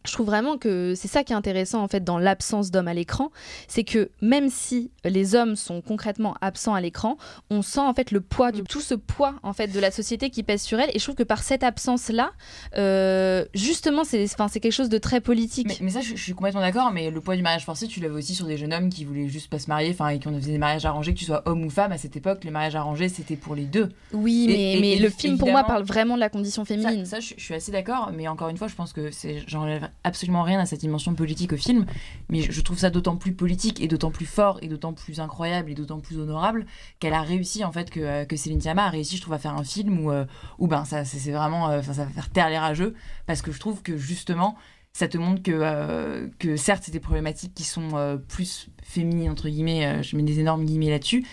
Euh, 0.05 0.07
je 0.07 0.13
trouve 0.13 0.25
vraiment 0.27 0.57
que 0.57 0.93
c'est 0.95 1.07
ça 1.07 1.23
qui 1.23 1.33
est 1.33 1.35
intéressant 1.35 1.81
en 1.83 1.87
fait 1.87 2.03
dans 2.03 2.17
l'absence 2.19 2.71
d'hommes 2.71 2.87
à 2.87 2.93
l'écran, 2.93 3.31
c'est 3.67 3.83
que 3.83 4.09
même 4.21 4.49
si 4.49 4.91
les 5.03 5.35
hommes 5.35 5.55
sont 5.55 5.81
concrètement 5.81 6.35
absents 6.41 6.73
à 6.73 6.81
l'écran, 6.81 7.17
on 7.49 7.61
sent 7.61 7.79
en 7.79 7.93
fait 7.93 8.11
le 8.11 8.21
poids 8.21 8.51
du 8.51 8.63
tout 8.63 8.81
ce 8.81 8.95
poids 8.95 9.35
en 9.43 9.53
fait 9.53 9.67
de 9.67 9.79
la 9.79 9.91
société 9.91 10.29
qui 10.29 10.43
pèse 10.43 10.61
sur 10.61 10.79
elle 10.79 10.89
et 10.93 10.99
je 10.99 11.03
trouve 11.03 11.15
que 11.15 11.23
par 11.23 11.43
cette 11.43 11.63
absence 11.63 12.09
là, 12.09 12.31
justement 13.53 14.03
c'est 14.03 14.23
enfin 14.25 14.47
c'est 14.47 14.59
quelque 14.59 14.71
chose 14.71 14.89
de 14.89 14.97
très 14.97 15.21
politique. 15.21 15.67
Mais, 15.67 15.77
mais 15.81 15.89
ça, 15.91 16.01
je, 16.01 16.15
je 16.15 16.21
suis 16.21 16.33
complètement 16.33 16.61
d'accord, 16.61 16.91
mais 16.91 17.09
le 17.11 17.21
poids 17.21 17.35
du 17.35 17.41
mariage 17.43 17.65
forcé, 17.65 17.87
tu 17.87 17.99
l'avais 17.99 18.15
aussi 18.15 18.35
sur 18.35 18.45
des 18.45 18.57
jeunes 18.57 18.73
hommes 18.73 18.89
qui 18.89 19.05
voulaient 19.05 19.27
juste 19.27 19.49
pas 19.49 19.59
se 19.59 19.67
marier, 19.67 19.91
enfin, 19.91 20.09
et 20.09 20.19
qui 20.19 20.27
ont 20.27 20.35
faisait 20.35 20.51
des 20.51 20.57
mariages 20.57 20.85
arrangés, 20.85 21.13
que 21.13 21.19
tu 21.19 21.25
sois 21.25 21.41
homme 21.45 21.63
ou 21.65 21.69
femme, 21.69 21.91
à 21.91 21.97
cette 21.97 22.15
époque, 22.15 22.43
les 22.43 22.51
mariages 22.51 22.75
arrangés, 22.75 23.09
c'était 23.09 23.35
pour 23.35 23.55
les 23.55 23.65
deux. 23.65 23.89
Oui, 24.13 24.45
Et- 24.49 24.53
mais, 24.53 24.73
et- 24.73 24.79
mais 24.81 24.95
le 25.01 25.09
film 25.09 25.37
pour 25.37 25.49
moi 25.49 25.63
parle 25.63 25.83
vraiment 25.83 26.15
de 26.15 26.19
la 26.19 26.29
condition 26.29 26.63
Ça, 26.63 26.75
féminine. 26.75 27.05
ça, 27.05 27.19
je, 27.19 27.33
je 27.37 27.43
suis 27.43 27.53
assez 27.53 27.71
d'accord, 27.71 28.11
mais 28.13 28.27
encore 28.27 28.49
une 28.49 28.57
fois, 28.57 28.67
je 28.67 28.75
pense 28.75 28.93
que 28.93 29.11
c'est, 29.11 29.43
j'enlève 29.47 29.89
absolument 30.03 30.43
rien 30.43 30.59
à 30.59 30.65
cette 30.65 30.81
dimension 30.81 31.15
politique 31.15 31.53
au 31.53 31.57
film, 31.57 31.85
mais 32.29 32.41
je, 32.41 32.61
trouve 32.61 32.77
ça 32.77 32.89
d'autant 32.89 33.17
plus 33.17 33.33
politique 33.33 33.81
et 33.81 33.87
d'autant 33.87 34.11
plus 34.11 34.25
fort 34.25 34.59
et 34.61 34.67
d'autant 34.67 34.93
plus 34.93 35.19
incroyable 35.19 35.71
et 35.71 35.73
d'autant 35.73 35.99
plus 35.99 36.19
honorable 36.19 36.65
qu'elle 36.99 37.13
a 37.13 37.21
réussi 37.21 37.63
en 37.63 37.71
fait 37.71 37.89
que, 37.89 37.99
euh, 37.99 38.25
que 38.25 38.35
Céline 38.35 38.61
Sciamma 38.61 38.85
a 38.85 38.89
réussi, 38.89 39.17
je 39.17 39.21
trouve, 39.21 39.33
à 39.33 39.39
faire 39.39 39.55
un 39.55 39.63
film 39.63 40.05
où, 40.05 40.11
euh, 40.11 40.25
où 40.59 40.67
ben 40.67 40.85
ça, 40.85 41.05
c'est, 41.05 41.31
vraiment, 41.31 41.69
euh, 41.69 41.81
ça 41.81 41.91
va 41.93 42.07
faire 42.07 42.29
taire 42.29 42.49
les 42.49 42.57
rageux 42.57 42.93
parce 43.25 43.41
que 43.41 43.51
je 43.51 43.59
trouve 43.59 43.81
que 43.81 43.97
justement 43.97 44.55
ça 44.93 45.07
te 45.09 45.17
montre 45.17 45.43
que, 45.43 46.29
que 46.39 46.55
certes, 46.55 46.83
c'est 46.85 46.91
des 46.93 47.01
problématiques 47.01 47.53
qui 47.53 47.65
sont 47.65 48.17
plus 48.29 48.69
féminines, 48.81 49.29
entre 49.29 49.49
guillemets, 49.49 50.01
je 50.01 50.15
mets 50.15 50.23
des 50.23 50.39
énormes 50.39 50.63
guillemets 50.63 50.89
là-dessus, 50.89 51.25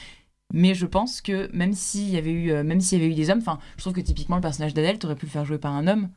mais 0.53 0.75
je 0.75 0.85
pense 0.85 1.21
que 1.21 1.49
même 1.57 1.73
s'il 1.73 2.11
y 2.11 2.17
avait 2.17 2.33
eu, 2.33 2.53
même 2.65 2.81
y 2.81 2.95
avait 2.97 3.07
eu 3.07 3.15
des 3.15 3.31
hommes, 3.31 3.39
enfin, 3.39 3.61
je 3.77 3.83
trouve 3.83 3.93
que 3.93 4.01
typiquement 4.01 4.35
le 4.35 4.43
personnage 4.43 4.75
d'Adèle, 4.75 4.99
t'aurais 4.99 5.15
pu 5.15 5.27
le 5.27 5.31
faire 5.31 5.45
jouer 5.45 5.59
par 5.59 5.73
un 5.75 5.87
homme. 5.87 6.09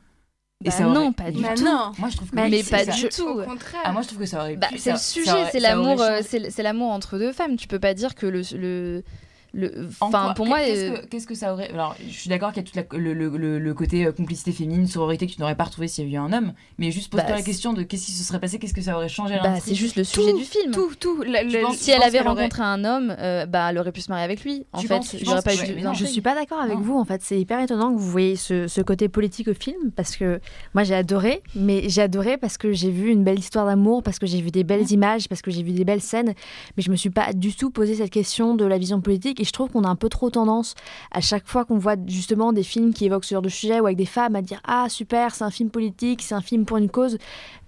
Bah 0.64 0.72
non, 0.80 1.12
pas 1.12 1.30
du 1.30 1.42
Bah 1.42 1.50
tout. 1.54 1.64
non. 1.64 1.92
Moi, 1.98 2.08
je 2.08 2.16
trouve 2.16 2.30
que 2.30 2.34
Mais 2.36 2.44
oui, 2.50 2.62
pas 2.62 2.78
c'est 2.78 2.84
ça. 2.86 2.92
du 2.92 3.08
tout. 3.10 3.28
Au 3.28 3.42
contraire. 3.44 3.80
Ah, 3.84 3.92
moi, 3.92 4.00
je 4.00 4.06
trouve 4.08 4.20
que 4.20 4.26
ça 4.26 4.40
aurait 4.40 4.56
Bah, 4.56 4.68
c'est 4.70 4.92
le 4.92 4.96
ça- 4.96 4.96
ça 4.96 5.12
sujet, 5.12 5.30
aurait- 5.30 5.50
c'est 5.52 5.60
ça 5.60 5.76
aurait 5.76 5.84
l'amour, 5.94 6.00
euh, 6.02 6.20
c'est 6.22 6.62
l'amour 6.62 6.90
entre 6.92 7.18
deux 7.18 7.32
femmes. 7.32 7.56
Tu 7.56 7.68
peux 7.68 7.78
pas 7.78 7.92
dire 7.92 8.14
que 8.14 8.26
le, 8.26 8.40
le, 8.54 9.02
le 9.56 9.88
enfin 10.00 10.32
pour 10.34 10.46
moi, 10.46 10.58
qu'est-ce 10.60 10.80
euh, 10.92 10.96
que, 10.98 11.06
qu'est-ce 11.06 11.26
que 11.26 11.34
ça 11.34 11.52
aurait 11.52 11.70
Alors, 11.70 11.96
je 12.06 12.12
suis 12.12 12.28
d'accord 12.28 12.52
qu'il 12.52 12.62
y 12.62 12.78
a 12.78 12.82
tout 12.84 12.96
le, 12.96 13.12
le, 13.14 13.28
le, 13.36 13.58
le 13.58 13.74
côté 13.74 14.04
euh, 14.06 14.12
complicité 14.12 14.52
féminine, 14.52 14.86
sororité 14.86 15.26
que 15.26 15.32
tu 15.32 15.40
n'aurais 15.40 15.54
pas 15.54 15.64
retrouvé 15.64 15.88
s'il 15.88 16.04
y 16.04 16.06
avait 16.08 16.16
eu 16.16 16.18
un 16.18 16.32
homme. 16.36 16.52
Mais 16.78 16.90
juste 16.90 17.10
pose-toi 17.10 17.30
Bah, 17.30 17.36
la 17.36 17.42
question 17.42 17.72
de 17.72 17.82
qu'est-ce 17.82 18.06
qui 18.06 18.12
se 18.12 18.22
serait 18.22 18.38
passé, 18.40 18.58
qu'est-ce 18.58 18.74
que 18.74 18.82
ça 18.82 18.96
aurait 18.96 19.08
changé 19.08 19.34
à 19.34 19.42
bah, 19.42 19.54
c'est 19.60 19.74
juste 19.74 19.96
le 19.96 20.04
sujet 20.04 20.30
Tout, 20.32 20.38
du 20.38 20.44
film. 20.44 20.70
Tout, 20.72 20.90
tout. 21.00 21.24
Pense- 21.62 21.76
Si 21.78 21.90
elle 21.90 22.02
avait 22.02 22.20
aurait- 22.20 22.28
rencontré 22.28 22.62
un 22.62 22.84
homme, 22.84 23.14
euh, 23.18 23.46
bah 23.46 23.68
elle 23.70 23.78
aurait 23.78 23.92
pu 23.92 24.00
se 24.02 24.10
marier 24.10 24.24
avec 24.24 24.44
lui. 24.44 24.66
En 24.72 24.80
Tu 24.80 24.88
fait, 24.88 24.96
penses- 24.96 25.12
pas 25.42 25.54
que- 25.56 25.72
eu 25.78 25.82
non. 25.82 25.94
Je 25.94 26.04
suis 26.04 26.20
pas 26.20 26.34
d'accord 26.34 26.60
avec 26.60 26.74
Non. 26.76 26.82
vous 26.82 26.98
en 26.98 27.04
fait. 27.04 27.22
C'est 27.22 27.40
hyper 27.40 27.60
étonnant 27.60 27.92
que 27.94 27.98
vous 27.98 28.10
voyez 28.10 28.36
ce, 28.36 28.66
ce 28.68 28.80
côté 28.82 29.08
politique 29.08 29.48
au 29.48 29.54
film 29.54 29.90
parce 29.96 30.16
que 30.16 30.40
moi 30.74 30.84
j'ai 30.84 30.94
adoré, 30.94 31.42
mais 31.54 31.88
j'ai 31.88 32.02
adoré 32.02 32.36
parce 32.36 32.58
que 32.58 32.72
j'ai 32.72 32.90
vu 32.90 33.10
une 33.10 33.24
belle 33.24 33.38
histoire 33.38 33.64
d'amour, 33.66 34.02
parce 34.02 34.18
que 34.18 34.26
j'ai 34.26 34.40
vu 34.40 34.50
des 34.50 34.64
belles 34.64 34.90
images, 34.92 35.28
parce 35.28 35.40
que 35.42 35.50
j'ai 35.50 35.62
vu 35.62 35.72
des 35.72 35.84
belles 35.84 36.00
scènes, 36.02 36.34
mais 36.76 36.82
je 36.82 36.90
me 36.90 36.96
suis 36.96 37.10
pas 37.10 37.32
du 37.32 37.54
tout 37.54 37.70
posé 37.70 37.94
cette 37.94 38.10
question 38.10 38.54
de 38.54 38.64
la 38.64 38.76
vision 38.78 39.00
politique 39.00 39.40
je 39.46 39.52
trouve 39.52 39.70
qu'on 39.70 39.84
a 39.84 39.88
un 39.88 39.96
peu 39.96 40.08
trop 40.08 40.30
tendance 40.30 40.74
à 41.10 41.20
chaque 41.20 41.46
fois 41.46 41.64
qu'on 41.64 41.78
voit 41.78 41.96
justement 42.06 42.52
des 42.52 42.62
films 42.62 42.92
qui 42.92 43.06
évoquent 43.06 43.24
ce 43.24 43.34
genre 43.34 43.42
de 43.42 43.48
sujet 43.48 43.80
ou 43.80 43.86
avec 43.86 43.96
des 43.96 44.06
femmes 44.06 44.36
à 44.36 44.42
dire 44.42 44.60
ah 44.64 44.88
super 44.88 45.34
c'est 45.34 45.44
un 45.44 45.50
film 45.50 45.70
politique, 45.70 46.22
c'est 46.22 46.34
un 46.34 46.40
film 46.40 46.64
pour 46.64 46.76
une 46.76 46.90
cause, 46.90 47.18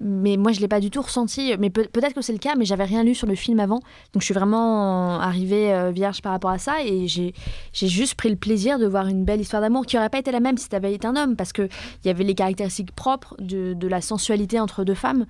mais 0.01 0.37
moi 0.37 0.53
je 0.53 0.61
l'ai 0.61 0.69
pas 0.69 0.81
du 0.81 0.91
tout 0.91 1.03
ressenti. 1.03 1.55
Mais 1.59 1.71
peut- 1.71 1.89
peut-être 1.91 2.15
que 2.15 2.23
c'est 2.23 2.33
le 2.33 2.39
cas, 2.39 2.55
mais 2.57 2.65
j'avais 2.65 2.85
rien 2.85 3.03
lu 3.03 3.15
sur 3.15 3.27
le 3.27 3.35
film 3.35 3.61
avant, 3.61 3.81
donc 4.13 4.21
je 4.21 4.25
suis 4.25 4.35
vraiment 4.35 5.19
arrivée 5.21 5.73
euh, 5.73 5.91
vierge 5.91 6.23
par 6.23 6.33
rapport 6.33 6.51
à 6.51 6.59
ça 6.59 6.83
et 6.85 7.07
j'ai 7.09 7.33
juste 7.73 8.15
pris 8.15 8.29
le 8.29 8.37
plaisir 8.37 8.79
de 8.79 8.87
voir 8.87 9.07
une 9.07 9.25
belle 9.25 9.41
histoire 9.41 9.63
d'amour 9.63 9.87
qui 9.87 9.97
aurait 9.97 10.11
pas 10.11 10.19
été 10.19 10.33
la 10.33 10.41
même 10.41 10.59
si 10.59 10.69
tu 10.69 10.77
avais 10.77 10.93
été 10.93 11.07
un 11.07 11.17
homme. 11.17 11.37
Parce 11.37 11.53
que 11.53 11.69
il 12.05 12.09
y 12.09 12.11
avait 12.11 12.25
les 12.25 12.35
caractéristiques 12.35 12.93
propres 12.93 13.37
de, 13.39 13.89
la 13.89 14.01
sensualité 14.01 14.61
entre 14.61 14.85
deux 14.85 14.95
femmes 14.95 15.25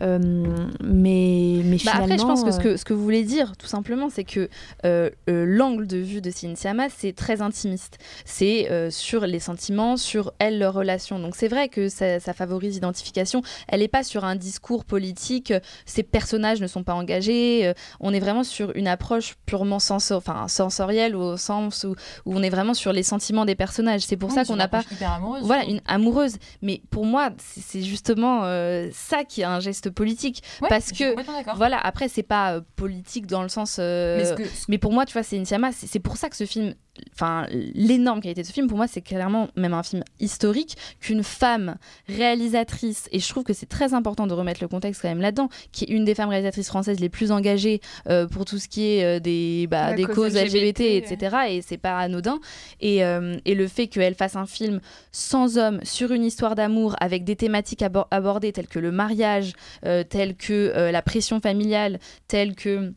mais 0.00 1.60
mais 1.64 1.76
Bah, 1.76 1.78
finalement. 1.78 2.04
après, 2.04 2.18
je 2.18 2.22
pense 2.24 2.44
que 2.44 2.50
ce, 2.52 2.58
euh, 2.58 2.62
que 2.62 2.76
ce 2.76 2.84
que 2.84 2.92
vous 2.94 3.02
voulez 3.02 3.24
dire, 3.24 3.56
tout 3.56 3.66
simplement, 3.66 4.08
c'est 4.10 4.24
que 4.24 4.48
euh, 4.84 5.10
euh, 5.28 5.44
l'angle 5.46 5.86
de 5.86 5.98
vue 5.98 6.20
de 6.20 6.30
Cynthia 6.30 6.74
Ma, 6.74 6.88
c'est 6.88 7.12
très 7.12 7.40
intimiste. 7.42 7.98
C'est 8.24 8.70
euh, 8.70 8.90
sur 8.90 9.26
les 9.26 9.40
sentiments, 9.40 9.96
sur 9.96 10.32
elle, 10.38 10.58
leur 10.58 10.74
relation. 10.74 11.18
Donc 11.18 11.36
c'est 11.36 11.48
vrai 11.48 11.68
que 11.68 11.88
ça, 11.88 12.20
ça 12.20 12.32
favorise 12.32 12.74
l'identification. 12.74 13.42
Elle 13.68 13.80
n'est 13.80 13.88
pas 13.88 14.02
sur 14.02 14.24
un 14.24 14.36
discours 14.36 14.84
politique, 14.84 15.50
euh, 15.50 15.60
ces 15.86 16.02
personnages 16.02 16.60
ne 16.60 16.66
sont 16.66 16.82
pas 16.82 16.94
engagés. 16.94 17.66
euh, 17.66 17.74
on 18.00 18.12
est 18.12 18.20
vraiment 18.20 18.44
sur 18.44 18.74
une 18.76 18.88
approche 18.88 19.34
purement 19.46 19.78
enfin, 19.90 20.48
sensorielle, 20.48 21.16
au 21.16 21.36
sens 21.36 21.84
où, 21.84 21.94
où 22.26 22.34
on 22.36 22.42
est 22.42 22.50
vraiment 22.50 22.74
sur 22.74 22.92
les 22.92 23.02
sentiments 23.02 23.44
des 23.44 23.54
personnages. 23.54 24.02
C'est 24.02 24.16
pour 24.16 24.30
ça 24.32 24.44
qu'on 24.44 24.56
n'a 24.56 24.68
pas 24.68 24.82
hyper 24.90 25.12
amoureuse. 25.12 25.42
voilà, 25.44 25.64
une 25.64 25.80
amoureuse. 25.86 26.36
Mais 26.62 26.82
pour 26.90 27.04
moi, 27.06 27.30
c'est 27.38 27.60
c'est 27.70 27.82
justement 27.82 28.40
euh, 28.44 28.88
ça 28.92 29.22
qui 29.22 29.42
est 29.42 29.44
un 29.44 29.60
geste 29.60 29.89
politique. 29.90 30.42
Ouais, 30.62 30.68
parce 30.68 30.92
que. 30.92 31.14
Voilà, 31.56 31.78
après, 31.78 32.08
c'est 32.08 32.22
pas 32.22 32.54
euh, 32.56 32.60
politique 32.76 33.26
dans 33.26 33.42
le 33.42 33.48
sens. 33.48 33.76
euh, 33.78 34.16
Mais 34.18 34.24
ce 34.24 34.32
que- 34.34 34.42
mais 34.68 34.78
pour 34.78 34.92
moi, 34.92 35.06
tu 35.06 35.12
vois, 35.12 35.22
c'est. 35.22 35.42
C'est 35.44 35.86
c'est 35.86 35.98
pour 36.00 36.16
ça 36.16 36.28
que 36.28 36.36
ce 36.36 36.44
film. 36.46 36.74
Enfin, 37.14 37.46
l'énorme 37.74 38.20
qualité 38.20 38.42
de 38.42 38.46
ce 38.46 38.52
film, 38.52 38.66
pour 38.68 38.76
moi, 38.76 38.86
c'est 38.86 39.00
clairement 39.00 39.48
même 39.56 39.74
un 39.74 39.82
film 39.82 40.02
historique 40.18 40.76
qu'une 41.00 41.22
femme 41.22 41.76
réalisatrice, 42.08 43.08
et 43.12 43.18
je 43.20 43.28
trouve 43.28 43.44
que 43.44 43.52
c'est 43.52 43.68
très 43.68 43.94
important 43.94 44.26
de 44.26 44.34
remettre 44.34 44.62
le 44.62 44.68
contexte 44.68 45.02
quand 45.02 45.08
même 45.08 45.20
là-dedans, 45.20 45.48
qui 45.72 45.84
est 45.84 45.88
une 45.90 46.04
des 46.04 46.14
femmes 46.14 46.28
réalisatrices 46.28 46.68
françaises 46.68 47.00
les 47.00 47.08
plus 47.08 47.32
engagées 47.32 47.80
euh, 48.08 48.26
pour 48.26 48.44
tout 48.44 48.58
ce 48.58 48.68
qui 48.68 48.86
est 48.86 49.04
euh, 49.04 49.20
des, 49.20 49.66
bah, 49.68 49.90
La 49.90 49.96
des 49.96 50.04
cause 50.04 50.14
causes 50.14 50.34
LGBT, 50.36 50.80
LGBT, 50.80 50.80
etc. 50.80 51.36
Et 51.48 51.62
c'est 51.62 51.78
pas 51.78 51.98
anodin. 51.98 52.40
Et, 52.80 53.04
euh, 53.04 53.36
et 53.44 53.54
le 53.54 53.66
fait 53.68 53.86
qu'elle 53.88 54.14
fasse 54.14 54.36
un 54.36 54.46
film 54.46 54.80
sans 55.12 55.58
homme 55.58 55.80
sur 55.82 56.12
une 56.12 56.24
histoire 56.24 56.54
d'amour 56.54 56.96
avec 57.00 57.24
des 57.24 57.36
thématiques 57.36 57.82
abor- 57.82 58.06
abordées 58.10 58.52
telles 58.52 58.68
que 58.68 58.78
le 58.78 58.90
mariage, 58.92 59.52
telles 59.82 60.36
que 60.36 60.90
la 60.90 61.02
pression 61.02 61.40
familiale, 61.40 61.98
telles 62.28 62.54
que 62.54 62.92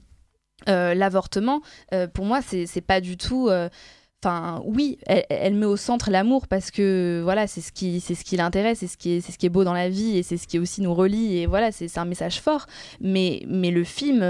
euh, 0.70 0.93
l'avortement, 0.93 1.62
euh, 1.93 2.08
pour 2.08 2.25
moi, 2.25 2.41
c'est 2.41 2.82
pas 2.82 3.01
du 3.01 3.17
tout. 3.17 3.48
euh, 3.50 3.70
Enfin, 4.25 4.62
oui, 4.63 5.00
elle, 5.05 5.25
elle 5.29 5.53
met 5.53 5.65
au 5.65 5.75
centre 5.75 6.10
l'amour 6.10 6.48
parce 6.48 6.72
que 6.72 7.20
voilà, 7.25 7.46
c'est 7.46 7.60
ce 7.60 7.74
qui, 7.74 8.00
c'est 8.00 8.15
ce 8.15 8.24
qui 8.24 8.38
l'intéresse, 8.38 8.79
c'est 8.79 8.88
ce 8.88 8.96
qui 8.96 9.15
est, 9.17 9.20
c'est 9.20 9.34
ce 9.34 9.38
qui 9.38 9.48
est 9.48 9.50
beau 9.50 9.65
dans 9.65 9.74
la 9.74 9.89
vie 9.89 10.17
et 10.17 10.24
c'est 10.24 10.38
ce 10.38 10.48
qui 10.48 10.60
aussi 10.60 10.79
nous 10.82 10.93
relie 10.93 11.39
et 11.39 11.46
voilà, 11.46 11.74
c'est 11.74 11.98
un 11.98 12.05
message 12.05 12.39
fort. 12.39 12.65
Mais, 13.01 13.43
mais 13.50 13.70
le 13.70 13.84
film 13.84 14.24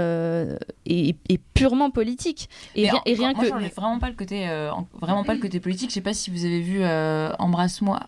est, 0.86 1.16
est 1.28 1.38
purement 1.54 1.90
politique 1.92 2.48
et, 2.74 2.90
rien, 2.90 2.94
en- 2.98 3.02
et 3.06 3.14
rien 3.14 3.32
moi, 3.34 3.42
que. 3.44 3.48
j'enlève 3.50 3.72
vraiment 3.72 4.00
pas 4.00 4.08
le 4.08 4.16
côté, 4.16 4.48
en- 4.50 4.88
vraiment 5.00 5.22
pas 5.22 5.34
le 5.34 5.40
côté 5.40 5.60
politique. 5.60 5.90
Je 5.90 5.94
sais 5.94 6.00
pas 6.00 6.12
si 6.12 6.30
vous 6.32 6.44
avez 6.44 6.60
vu 6.60 6.80
Embrasse-moi, 7.38 8.00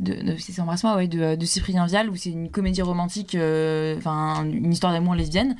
de, 0.00 0.12
de- 0.14 0.36
c'est 0.36 0.60
Embrasse-moi, 0.60 0.94
ouais, 0.96 1.08
de, 1.08 1.36
de 1.36 1.46
Cyprien 1.46 1.86
Vial, 1.86 2.10
où 2.10 2.16
c'est 2.16 2.30
une 2.30 2.50
comédie 2.50 2.82
romantique, 2.82 3.34
enfin 3.34 4.44
une 4.44 4.72
histoire 4.72 4.92
d'amour 4.92 5.14
lesbienne, 5.14 5.56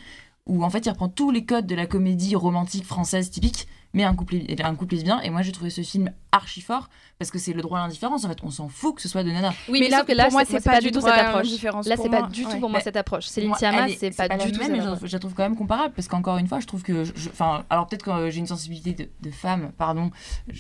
où 0.46 0.64
en 0.64 0.70
fait 0.70 0.86
il 0.86 0.90
reprend 0.90 1.08
tous 1.08 1.30
les 1.30 1.44
codes 1.44 1.66
de 1.66 1.74
la 1.74 1.86
comédie 1.86 2.36
romantique 2.36 2.84
française 2.84 3.30
typique, 3.30 3.66
mais 3.92 4.04
un 4.04 4.14
couple, 4.14 4.36
un 4.62 4.74
couple 4.74 4.94
lesbien. 4.94 5.20
Et 5.20 5.30
moi 5.30 5.42
j'ai 5.42 5.52
trouvé 5.52 5.70
ce 5.70 5.82
film 5.82 6.10
archi 6.35 6.61
fort 6.61 6.88
parce 7.19 7.31
que 7.31 7.38
c'est 7.38 7.53
le 7.53 7.62
droit 7.62 7.79
à 7.79 7.83
l'indifférence. 7.83 8.25
En 8.25 8.29
fait, 8.29 8.38
on 8.43 8.50
s'en 8.50 8.69
fout 8.69 8.97
que 8.97 9.03
ce 9.03 9.09
soit 9.09 9.23
de 9.23 9.31
nana. 9.31 9.55
Oui, 9.69 9.79
Mais 9.79 9.87
mais, 9.87 9.88
là, 9.88 9.99
sauf 9.99 10.07
que 10.07 10.12
là, 10.12 10.25
pour 10.25 10.33
moi, 10.33 10.45
c'est 10.45 10.62
pas, 10.62 10.73
pas 10.73 10.81
du 10.81 10.91
tout 10.91 11.00
cette 11.00 11.11
approche. 11.11 11.62
Là, 11.87 11.97
c'est 11.97 12.09
pas 12.09 12.21
moi. 12.21 12.29
du 12.29 12.43
tout 12.45 12.50
Ouais. 12.50 12.61
pour 12.61 12.71
moi 12.71 12.81
cette 12.81 12.97
approche. 12.97 13.26
Céline 13.26 13.55
Sciamma, 13.55 13.87
c'est 13.97 14.14
pas 14.17 14.26
la 14.29 14.37
du 14.38 14.53
tout 14.53 14.61
même, 14.61 14.99
je, 15.03 15.12
la 15.12 15.19
trouve 15.19 15.35
quand 15.35 15.45
même 15.45 15.57
comparable 15.57 15.95
parce 15.95 16.09
qu'encore 16.09 16.38
une 16.38 16.49
fois, 16.49 16.61
je 16.61 16.67
trouve 16.67 16.83
que, 16.83 17.05
enfin, 17.29 17.64
alors 17.71 17.87
peut-être 17.87 18.05
que 18.05 18.31
j'ai 18.31 18.38
une 18.38 18.47
sensibilité 18.47 19.11
de, 19.21 19.31
femme, 19.31 19.71
pardon, 19.79 20.11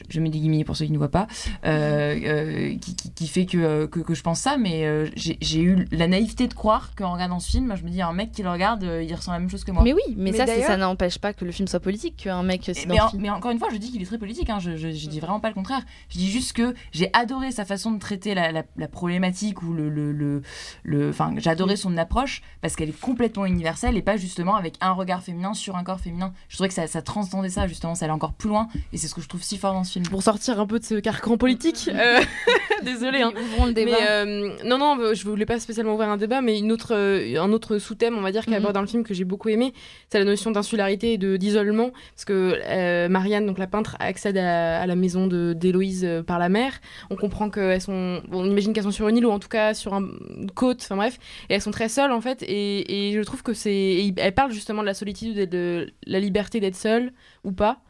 je, 0.08 0.20
mets 0.20 0.30
des 0.30 0.38
guillemets 0.38 0.64
pour 0.64 0.76
ceux 0.76 0.86
qui 0.86 0.92
ne 0.92 0.98
voient 0.98 1.10
pas, 1.10 1.26
euh, 1.64 2.14
euh, 2.24 2.74
qui, 3.14 3.26
fait 3.26 3.46
que, 3.46 3.58
euh, 3.58 3.86
que, 3.86 4.00
que 4.00 4.14
je 4.14 4.22
pense 4.22 4.40
ça, 4.40 4.56
mais 4.56 5.10
j'ai 5.16 5.60
eu 5.60 5.86
la 5.90 6.06
naïveté 6.06 6.46
de 6.46 6.54
croire 6.54 6.94
qu'en 6.96 7.12
regardant 7.12 7.40
ce 7.40 7.50
film, 7.50 7.74
je 7.76 7.82
me 7.82 7.90
dis 7.90 8.00
un 8.00 8.12
mec 8.12 8.32
qui 8.32 8.42
le 8.42 8.50
regarde, 8.50 8.82
il 9.02 9.12
ressent 9.14 9.32
la 9.32 9.38
même 9.40 9.50
chose 9.50 9.64
que 9.64 9.72
moi. 9.72 9.82
Mais 9.82 9.92
oui, 9.92 10.02
mais, 10.16 10.30
Mais 10.30 10.36
ça, 10.38 10.46
ça 10.46 10.76
n'empêche 10.76 11.18
pas 11.18 11.32
que 11.32 11.44
le 11.44 11.52
film 11.52 11.66
soit 11.68 11.80
politique, 11.80 12.16
qu'un 12.24 12.42
mec 12.42 12.62
mais, 12.66 12.70
en- 12.70 12.74
s'identifie. 12.74 13.18
mais 13.18 13.30
encore 13.30 13.50
une 13.50 13.58
fois, 13.58 13.68
je 13.72 13.76
dis 13.76 13.90
qu'il 13.90 14.00
est 14.02 14.06
très 14.06 14.18
politique. 14.18 14.50
Hein. 14.50 14.58
Je, 14.60 14.76
je, 14.76 14.90
je 14.90 15.08
dis 15.08 15.20
vraiment 15.20 15.40
pas 15.40 15.48
le 15.48 15.54
contraire. 15.54 15.63
Je 16.08 16.18
dis 16.18 16.30
juste 16.30 16.52
que 16.54 16.74
j'ai 16.92 17.10
adoré 17.12 17.50
sa 17.52 17.64
façon 17.64 17.90
de 17.92 17.98
traiter 17.98 18.34
la, 18.34 18.52
la- 18.52 18.64
la 18.76 18.88
problématique 18.88 19.62
ou 19.62 19.72
le, 19.72 19.88
le, 19.88 20.12
le, 20.12 20.42
le- 20.82 21.08
enfin, 21.10 21.32
j'ai 21.36 21.50
adoré 21.50 21.76
son 21.76 21.96
approche 21.96 22.42
parce 22.60 22.76
qu'elle 22.76 22.88
est 22.90 23.00
complètement 23.00 23.46
universelle 23.46 23.96
et 23.96 24.02
pas 24.02 24.16
justement 24.16 24.56
avec 24.56 24.74
un 24.80 24.92
regard 24.92 25.22
féminin 25.22 25.54
sur 25.54 25.76
un 25.76 25.84
corps 25.84 26.00
féminin. 26.00 26.32
Je 26.48 26.56
trouvais 26.56 26.68
que 26.68 26.74
ça, 26.74 26.86
ça 26.86 27.02
transcendait 27.02 27.48
ça 27.48 27.66
justement, 27.66 27.94
ça 27.94 28.04
allait 28.06 28.14
encore 28.14 28.32
plus 28.34 28.48
loin 28.48 28.68
et 28.92 28.96
c'est 28.98 29.08
ce 29.08 29.14
que 29.14 29.20
je 29.20 29.28
trouve 29.28 29.42
si 29.42 29.58
fort 29.58 29.72
dans 29.74 29.84
ce 29.84 29.92
film. 29.92 30.06
Pour 30.08 30.22
sortir 30.22 30.60
un 30.60 30.66
peu 30.66 30.78
de 30.78 30.84
ce 30.84 30.94
carcan 30.96 31.36
politique, 31.36 31.88
euh, 31.94 32.20
désolé. 32.82 33.22
Hein. 33.22 33.32
Ouvrons 33.40 33.66
le 33.66 33.72
débat. 33.72 33.92
Mais 33.92 34.06
euh, 34.08 34.56
non, 34.64 34.78
non, 34.78 35.14
je 35.14 35.24
voulais 35.24 35.46
pas 35.46 35.58
spécialement 35.60 35.94
ouvrir 35.94 36.08
un 36.08 36.16
débat, 36.16 36.40
mais 36.40 36.58
une 36.58 36.72
autre, 36.72 36.94
euh, 36.94 37.40
un 37.40 37.52
autre 37.52 37.78
sous-thème, 37.78 38.16
on 38.18 38.20
va 38.22 38.32
dire, 38.32 38.44
qui 38.44 38.50
Mhm. 38.50 38.56
aborde 38.56 38.74
dans 38.74 38.80
le 38.80 38.86
film 38.86 39.04
que 39.04 39.14
j'ai 39.14 39.24
beaucoup 39.24 39.48
aimé, 39.48 39.72
c'est 40.10 40.18
la 40.18 40.24
notion 40.24 40.50
d'insularité 40.50 41.14
et 41.14 41.18
de 41.18 41.36
d'isolement, 41.36 41.90
parce 42.14 42.24
que 42.24 42.60
euh, 42.64 43.08
Marianne, 43.08 43.46
donc 43.46 43.58
la 43.58 43.66
peintre, 43.66 43.96
accède 44.00 44.36
à, 44.36 44.80
à 44.82 44.86
la 44.86 44.94
maison 44.96 45.26
de 45.26 45.53
d'Héloïse 45.54 46.04
euh, 46.04 46.22
par 46.22 46.38
la 46.38 46.48
mer. 46.48 46.80
On 47.10 47.16
comprend 47.16 47.50
qu'elles 47.50 47.80
sont, 47.80 48.22
on 48.30 48.44
imagine 48.44 48.72
qu'elles 48.72 48.84
sont 48.84 48.90
sur 48.90 49.08
une 49.08 49.16
île 49.16 49.26
ou 49.26 49.30
en 49.30 49.38
tout 49.38 49.48
cas 49.48 49.74
sur 49.74 49.94
un- 49.94 50.08
une 50.38 50.50
côte, 50.50 50.80
enfin 50.82 50.96
bref, 50.96 51.18
et 51.48 51.54
elles 51.54 51.60
sont 51.62 51.70
très 51.70 51.88
seules 51.88 52.12
en 52.12 52.20
fait. 52.20 52.42
Et, 52.42 53.08
et 53.08 53.12
je 53.12 53.20
trouve 53.22 53.42
que 53.42 53.52
c'est, 53.54 53.72
et 53.74 54.14
elle 54.18 54.34
parle 54.34 54.52
justement 54.52 54.82
de 54.82 54.86
la 54.86 54.94
solitude 54.94 55.38
et 55.38 55.46
de 55.46 55.92
la 56.06 56.20
liberté 56.20 56.60
d'être 56.60 56.76
seule 56.76 57.12
ou 57.44 57.52
pas. 57.52 57.80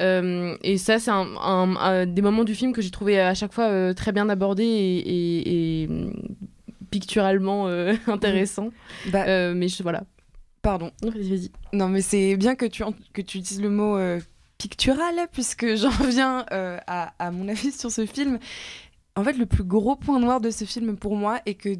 Euh, 0.00 0.56
et 0.62 0.76
ça, 0.76 0.98
c'est 0.98 1.12
un, 1.12 1.26
un- 1.40 1.76
un 1.76 2.06
des 2.06 2.20
moments 2.22 2.42
du 2.44 2.54
film 2.56 2.72
que 2.72 2.82
j'ai 2.82 2.90
trouvé 2.90 3.20
à 3.20 3.32
chaque 3.34 3.52
fois 3.52 3.68
euh, 3.68 3.94
très 3.94 4.10
bien 4.10 4.28
abordé 4.28 4.64
et, 4.64 4.98
et- 4.98 5.82
et, 5.82 5.88
hum, 5.88 6.12
picturalement 6.90 7.68
euh, 7.68 7.94
intéressant. 8.08 8.70
Bah, 9.12 9.52
mais 9.54 9.68
je, 9.68 9.82
voilà. 9.82 10.02
pardon. 10.62 10.90
Vas-y, 11.02 11.28
vas-y. 11.28 11.50
Non, 11.72 11.88
mais 11.88 12.00
c'est 12.02 12.36
bien 12.36 12.54
que 12.56 12.66
tu, 12.66 12.82
que 13.12 13.22
tu 13.22 13.38
utilises 13.38 13.62
le 13.62 13.70
mot 13.70 13.96
euh, 14.54 14.58
pictural, 14.58 15.28
puisque 15.32 15.74
j'en 15.76 15.90
viens 15.90 16.46
euh, 16.52 16.78
à, 16.86 17.30
mon 17.30 17.48
avis 17.48 17.72
sur 17.72 17.90
ce 17.90 18.06
film. 18.06 18.38
En 19.16 19.24
fait, 19.24 19.34
le 19.34 19.46
plus 19.46 19.64
gros 19.64 19.96
point 19.96 20.18
noir 20.18 20.40
de 20.40 20.50
ce 20.50 20.64
film 20.64 20.96
pour 20.96 21.16
moi 21.16 21.40
est 21.46 21.54
que 21.54 21.70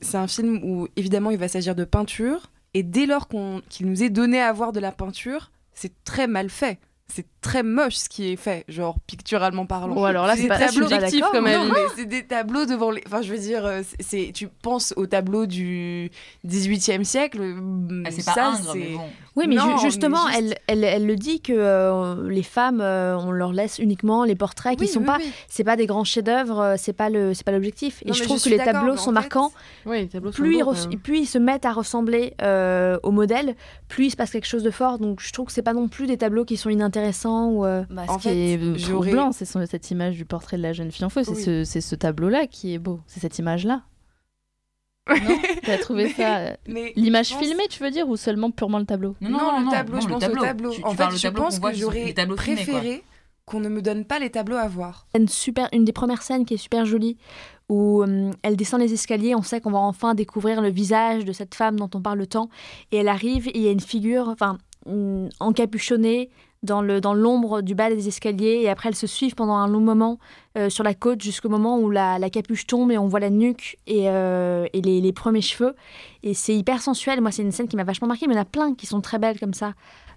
c'est 0.00 0.16
un 0.16 0.28
film 0.28 0.60
où, 0.62 0.88
évidemment, 0.96 1.30
il 1.30 1.38
va 1.38 1.48
s'agir 1.48 1.74
de 1.74 1.84
peinture, 1.84 2.50
et 2.74 2.82
dès 2.82 3.06
lors 3.06 3.28
qu'il 3.28 3.86
nous 3.86 4.02
est 4.02 4.10
donné 4.10 4.40
à 4.40 4.52
voir 4.52 4.72
de 4.72 4.80
la 4.80 4.92
peinture, 4.92 5.50
c'est 5.72 5.92
très 6.04 6.26
mal 6.26 6.50
fait. 6.50 6.78
C'est 7.08 7.26
très 7.44 7.62
moche 7.62 7.94
ce 7.96 8.08
qui 8.08 8.32
est 8.32 8.36
fait, 8.36 8.64
genre 8.68 8.96
picturalement 9.06 9.66
parlant. 9.66 9.94
Bon, 9.94 10.04
alors 10.04 10.26
là, 10.26 10.34
C'est 10.34 10.48
tableaux- 10.48 10.88
subjectif 10.88 11.20
non, 11.20 11.44
avis. 11.44 11.70
mais 11.70 11.80
c'est 11.94 12.06
des 12.06 12.24
tableaux 12.26 12.64
devant 12.64 12.90
les. 12.90 13.02
Enfin, 13.06 13.20
je 13.22 13.30
veux 13.30 13.38
dire, 13.38 13.64
euh, 13.66 13.82
c'est- 14.00 14.32
tu 14.34 14.48
penses 14.48 14.94
aux 14.96 15.06
tableaux 15.06 15.44
du 15.46 16.10
18e 16.44 17.04
siècle. 17.04 17.40
Ah, 18.06 18.08
c'est 18.10 18.22
ça, 18.22 18.32
pas 18.34 18.46
ingre, 18.52 18.72
mais 18.74 18.94
bon. 18.94 19.00
Oui, 19.36 19.46
mais 19.48 19.56
ju- 19.58 19.78
justement, 19.82 20.26
mais 20.26 20.32
juste- 20.48 20.54
elle, 20.68 20.78
elle, 20.78 20.84
elle 20.84 21.06
le 21.06 21.16
dit 21.16 21.40
que 21.40 21.52
euh, 21.54 22.28
les 22.30 22.42
femmes, 22.44 22.80
euh, 22.80 23.16
on 23.18 23.30
leur 23.32 23.52
laisse 23.52 23.78
uniquement 23.78 24.24
les 24.24 24.36
portraits 24.36 24.76
qui 24.78 24.84
Oui, 24.84 24.88
sont 24.88 25.00
oui, 25.00 25.06
pas, 25.06 25.16
oui. 25.18 25.32
c'est 25.48 25.64
pas 25.64 25.74
des 25.76 25.86
grands 25.86 26.04
chefs-d'œuvre, 26.04 26.60
euh, 26.60 26.74
c'est 26.78 26.92
pas 26.92 27.10
le, 27.10 27.34
c'est 27.34 27.44
pas 27.44 27.50
l'objectif. 27.52 28.02
Et 28.06 28.12
je 28.12 28.22
trouve 28.22 28.38
je 28.38 28.44
que 28.44 28.50
les 28.50 28.58
tableaux 28.58 28.96
sont 28.96 29.06
fait, 29.06 29.10
marquants. 29.12 29.52
Oui, 29.86 30.00
les 30.02 30.08
tableaux 30.08 30.30
sont 30.32 30.36
Plus 30.42 30.56
ils, 30.58 30.62
beaux, 30.64 30.72
quand 30.72 30.88
même. 30.88 30.98
plus 31.00 31.18
ils 31.20 31.26
se 31.26 31.38
mettent 31.38 31.66
à 31.66 31.72
ressembler 31.72 32.34
euh, 32.42 32.96
au 33.02 33.10
modèle, 33.10 33.56
plus 33.88 34.06
il 34.06 34.10
se 34.10 34.16
passe 34.16 34.30
quelque 34.30 34.46
chose 34.46 34.62
de 34.62 34.70
fort. 34.70 34.98
Donc 35.00 35.20
je 35.20 35.32
trouve 35.32 35.46
que 35.46 35.52
c'est 35.52 35.62
pas 35.62 35.72
non 35.74 35.88
plus 35.88 36.06
des 36.06 36.16
tableaux 36.16 36.44
qui 36.44 36.56
sont 36.56 36.70
inintéressants 36.70 37.33
ou. 37.42 37.64
euh, 37.64 37.84
Bah, 37.90 38.04
En 38.08 38.18
ce 38.18 38.22
qui 38.22 38.28
fait, 38.28 38.52
est 38.52 38.58
euh, 38.58 38.74
j'aurais- 38.76 39.10
troublant, 39.10 39.32
c'est 39.32 39.44
son- 39.44 39.64
cette 39.66 39.90
image 39.90 40.16
du 40.16 40.24
portrait 40.24 40.56
de 40.56 40.62
la 40.62 40.72
jeune 40.72 40.90
fille 40.90 41.04
en 41.04 41.08
feu. 41.10 41.22
C'est 41.24 41.32
Oui. 41.32 41.42
ce, 41.42 41.64
c'est 41.64 41.80
ce 41.80 41.94
tableau-là 41.94 42.46
qui 42.46 42.72
est 42.74 42.78
beau. 42.78 43.00
C'est 43.06 43.20
cette 43.20 43.38
image-là. 43.38 43.82
Non 45.08 45.36
T'as 45.64 45.78
trouvé 45.78 46.04
Mais- 46.04 46.10
ça 46.14 46.36
euh, 46.38 46.54
L'image 46.96 47.30
pense- 47.30 47.38
filmée, 47.42 47.68
tu 47.68 47.82
veux 47.82 47.90
dire, 47.90 48.08
ou 48.08 48.16
seulement 48.16 48.50
purement 48.50 48.78
le 48.78 48.86
tableau? 48.86 49.16
Non, 49.20 49.60
le 49.60 49.70
tableau, 49.70 49.96
non, 49.96 50.00
je 50.00 50.06
le 50.06 50.12
pense 50.14 50.20
tableau. 50.22 50.40
au 50.40 50.44
tableau. 50.44 50.70
Tu- 50.70 50.80
tu 50.80 50.86
en 50.86 50.90
fait, 50.94 51.10
le 51.10 51.16
je 51.16 51.22
tableau 51.22 51.42
pense 51.42 51.58
que 51.58 51.72
j'aurais 51.74 52.14
préféré 52.36 53.02
qu'on 53.44 53.60
ne 53.60 53.68
me 53.68 53.82
donne 53.82 54.06
pas 54.06 54.18
les 54.18 54.30
tableaux 54.30 54.56
à 54.56 54.66
voir. 54.66 55.06
une 55.14 55.28
super, 55.28 55.68
une 55.74 55.84
des 55.84 55.92
premières 55.92 56.22
scènes 56.22 56.46
qui 56.46 56.54
est 56.54 56.58
super 56.58 56.86
jolie 56.86 57.18
où 57.68 58.02
euh, 58.02 58.30
elle 58.42 58.56
descend 58.56 58.80
les 58.80 58.92
escaliers, 58.94 59.34
on 59.34 59.42
sait 59.42 59.60
qu'on 59.60 59.70
va 59.70 59.78
enfin 59.78 60.14
découvrir 60.14 60.62
le 60.62 60.70
visage 60.70 61.26
de 61.26 61.32
cette 61.32 61.54
femme 61.54 61.78
dont 61.78 61.90
on 61.94 62.00
parle 62.00 62.26
tant, 62.26 62.48
et 62.92 62.96
elle 62.98 63.08
arrive 63.08 63.48
et 63.48 63.56
il 63.58 63.62
y 63.62 63.68
a 63.68 63.70
une 63.72 63.80
figure, 63.80 64.28
enfin 64.28 64.56
hum, 64.86 65.28
encapuchonnée 65.40 66.30
dans 66.64 66.82
le 66.82 67.00
dans 67.00 67.14
l'ombre 67.14 67.60
du 67.62 67.74
bas 67.74 67.90
des 67.90 68.08
escaliers 68.08 68.60
et 68.62 68.68
après 68.68 68.88
elles 68.88 68.96
se 68.96 69.06
suivent 69.06 69.34
pendant 69.34 69.54
un 69.54 69.68
long 69.68 69.80
moment 69.80 70.18
euh, 70.56 70.68
sur 70.68 70.82
la 70.82 70.94
côte 70.94 71.22
jusqu'au 71.22 71.48
moment 71.48 71.78
où 71.78 71.90
la, 71.90 72.18
la 72.18 72.30
capuche 72.30 72.66
tombe 72.66 72.90
et 72.90 72.98
on 72.98 73.06
voit 73.06 73.20
la 73.20 73.30
nuque 73.30 73.78
et, 73.86 74.08
euh, 74.08 74.66
et 74.72 74.80
les, 74.80 75.00
les 75.00 75.12
premiers 75.12 75.40
cheveux. 75.40 75.74
Et 76.22 76.34
c'est 76.34 76.56
hyper 76.56 76.80
sensuel. 76.80 77.20
Moi 77.20 77.30
c'est 77.30 77.42
une 77.42 77.52
scène 77.52 77.68
qui 77.68 77.76
m'a 77.76 77.84
vachement 77.84 78.08
marqué 78.08 78.26
mais 78.26 78.34
il 78.34 78.36
y 78.36 78.40
en 78.40 78.42
a 78.42 78.46
plein 78.46 78.74
qui 78.74 78.86
sont 78.86 79.00
très 79.00 79.18
belles 79.18 79.38
comme 79.38 79.54
ça 79.54 79.74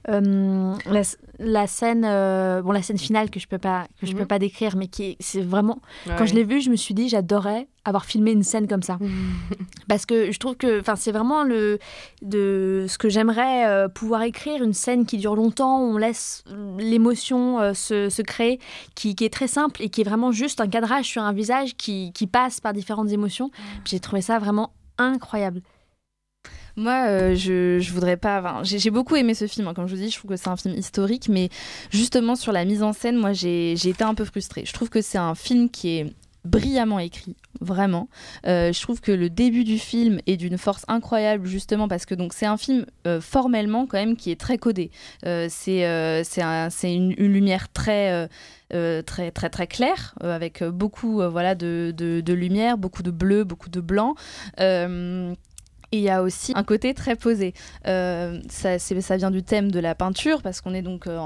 Euh, 0.09 0.73
la, 0.89 1.01
la 1.39 1.67
scène 1.67 2.05
euh, 2.05 2.61
bon 2.61 2.71
la 2.71 2.81
scène 2.81 2.97
finale 2.97 3.29
que 3.29 3.41
je 3.41 3.47
peux 3.47 3.57
pas 3.57 3.87
que 3.99 4.07
je 4.07 4.13
peux 4.13 4.21
Mhm. 4.21 4.27
pas 4.27 4.39
décrire 4.39 4.77
mais 4.77 4.87
qui 4.87 5.03
est- 5.03 5.17
c'est 5.19 5.41
vraiment 5.41 5.79
quand 6.17 6.25
je 6.25 6.33
l'ai 6.33 6.45
vue 6.45 6.61
je 6.61 6.69
me 6.69 6.77
suis 6.77 6.93
dit 6.93 7.09
j'adorais 7.09 7.67
avoir 7.83 8.05
filmé 8.05 8.31
une 8.31 8.43
scène 8.43 8.67
comme 8.69 8.83
ça. 8.83 8.97
Parce 9.89 10.05
que 10.05 10.31
je 10.31 10.39
trouve 10.39 10.55
que 10.55 10.79
enfin 10.79 10.95
c'est 10.95 11.11
vraiment 11.11 11.43
le 11.43 11.77
de 12.21 12.85
ce 12.87 12.97
que 12.97 13.09
j'aimerais 13.09 13.65
euh, 13.67 13.87
pouvoir 13.89 14.21
écrire 14.23 14.63
une 14.63 14.73
scène 14.73 15.05
qui 15.05 15.17
dure 15.17 15.35
longtemps 15.35 15.81
où 15.81 15.93
on 15.95 15.97
laisse 15.97 16.43
l'émotion 16.79 17.73
se, 17.73 18.09
se 18.09 18.21
créer 18.21 18.59
qui, 18.95 19.13
qui 19.15 19.25
est 19.25 19.33
très 19.33 19.47
simple 19.47 19.81
et 19.81 19.89
qui 19.89 20.01
est 20.01 20.05
vraiment 20.05 20.31
juste 20.31 20.61
un 20.61 20.67
cadrage 20.67 21.05
sur 21.05 21.21
un 21.23 21.33
visage 21.33 21.75
qui, 21.75 22.11
qui 22.13 22.27
passe 22.27 22.61
par 22.61 22.71
différentes 22.73 23.11
émotions. 23.11 23.51
J'ai 23.85 23.99
trouvé 23.99 24.21
ça 24.21 24.39
vraiment 24.39 24.71
incroyable 24.97 25.61
Moi, 26.77 27.07
euh, 27.07 27.35
je, 27.35 27.91
voudrais 27.91 28.17
pas. 28.17 28.61
j'ai 28.63 28.91
beaucoup 28.91 29.15
aimé 29.15 29.33
ce 29.33 29.47
film. 29.47 29.67
hein. 29.67 29.73
Comme 29.73 29.87
je 29.87 29.95
vous 29.95 30.01
dis, 30.01 30.11
je 30.11 30.17
trouve 30.17 30.29
que 30.29 30.37
c'est 30.37 30.47
un 30.47 30.55
film 30.55 30.75
historique, 30.75 31.27
mais 31.27 31.49
justement 31.89 32.35
sur 32.35 32.51
la 32.51 32.65
mise 32.65 32.83
en 32.83 32.93
scène, 32.93 33.17
moi, 33.17 33.33
j'ai 33.33 33.73
été 33.73 34.03
un 34.03 34.13
peu 34.13 34.25
frustrée. 34.25 34.63
Je 34.63 34.73
trouve 34.73 34.89
que 34.89 35.01
c'est 35.01 35.17
un 35.17 35.33
film 35.33 35.71
qui 35.71 35.97
est 35.97 36.05
brillamment 36.45 36.99
écrit, 36.99 37.35
vraiment. 37.61 38.07
Euh, 38.45 38.71
je 38.71 38.79
trouve 38.79 39.01
que 39.01 39.11
le 39.11 39.29
début 39.29 39.63
du 39.63 39.79
film 39.79 40.19
est 40.27 40.37
d'une 40.37 40.59
force 40.59 40.85
incroyable, 40.87 41.47
justement 41.47 41.87
parce 41.89 42.05
que 42.05 42.15
donc 42.15 42.31
c'est 42.33 42.45
un 42.45 42.55
film 42.55 42.85
euh, 43.05 43.19
formellement 43.19 43.85
quand 43.85 43.97
même 43.97 44.15
qui 44.15 44.31
est 44.31 44.39
très 44.39 44.57
codé. 44.59 44.91
C'est 45.23 46.23
c'est 46.23 46.41
un- 46.43 46.69
c'est 46.69 46.93
une, 46.93 47.11
lumière 47.15 47.67
très 47.73 48.29
très 48.69 49.31
très 49.31 49.49
très 49.49 49.67
claire 49.67 50.15
avec 50.21 50.63
beaucoup 50.63 51.21
voilà 51.27 51.53
de 51.55 52.23
lumière, 52.33 52.77
beaucoup 52.77 53.03
de 53.03 53.11
bleu, 53.11 53.43
beaucoup 53.43 53.69
de 53.69 53.81
blanc. 53.81 54.15
Et 55.91 55.99
il 55.99 56.03
y 56.03 56.09
a 56.09 56.21
aussi 56.21 56.51
un 56.55 56.63
côté 56.63 56.93
très 56.93 57.15
posé. 57.15 57.53
Euh, 57.87 58.41
ça, 58.49 59.17
vient 59.17 59.31
du 59.31 59.41
thème 59.41 59.71
de 59.71 59.79
la 59.79 59.95
peinture, 59.95 60.41
parce 60.41 60.59
qu'on 60.59 60.73
est 60.73 60.81
donc 60.81 61.07
euh, 61.07 61.17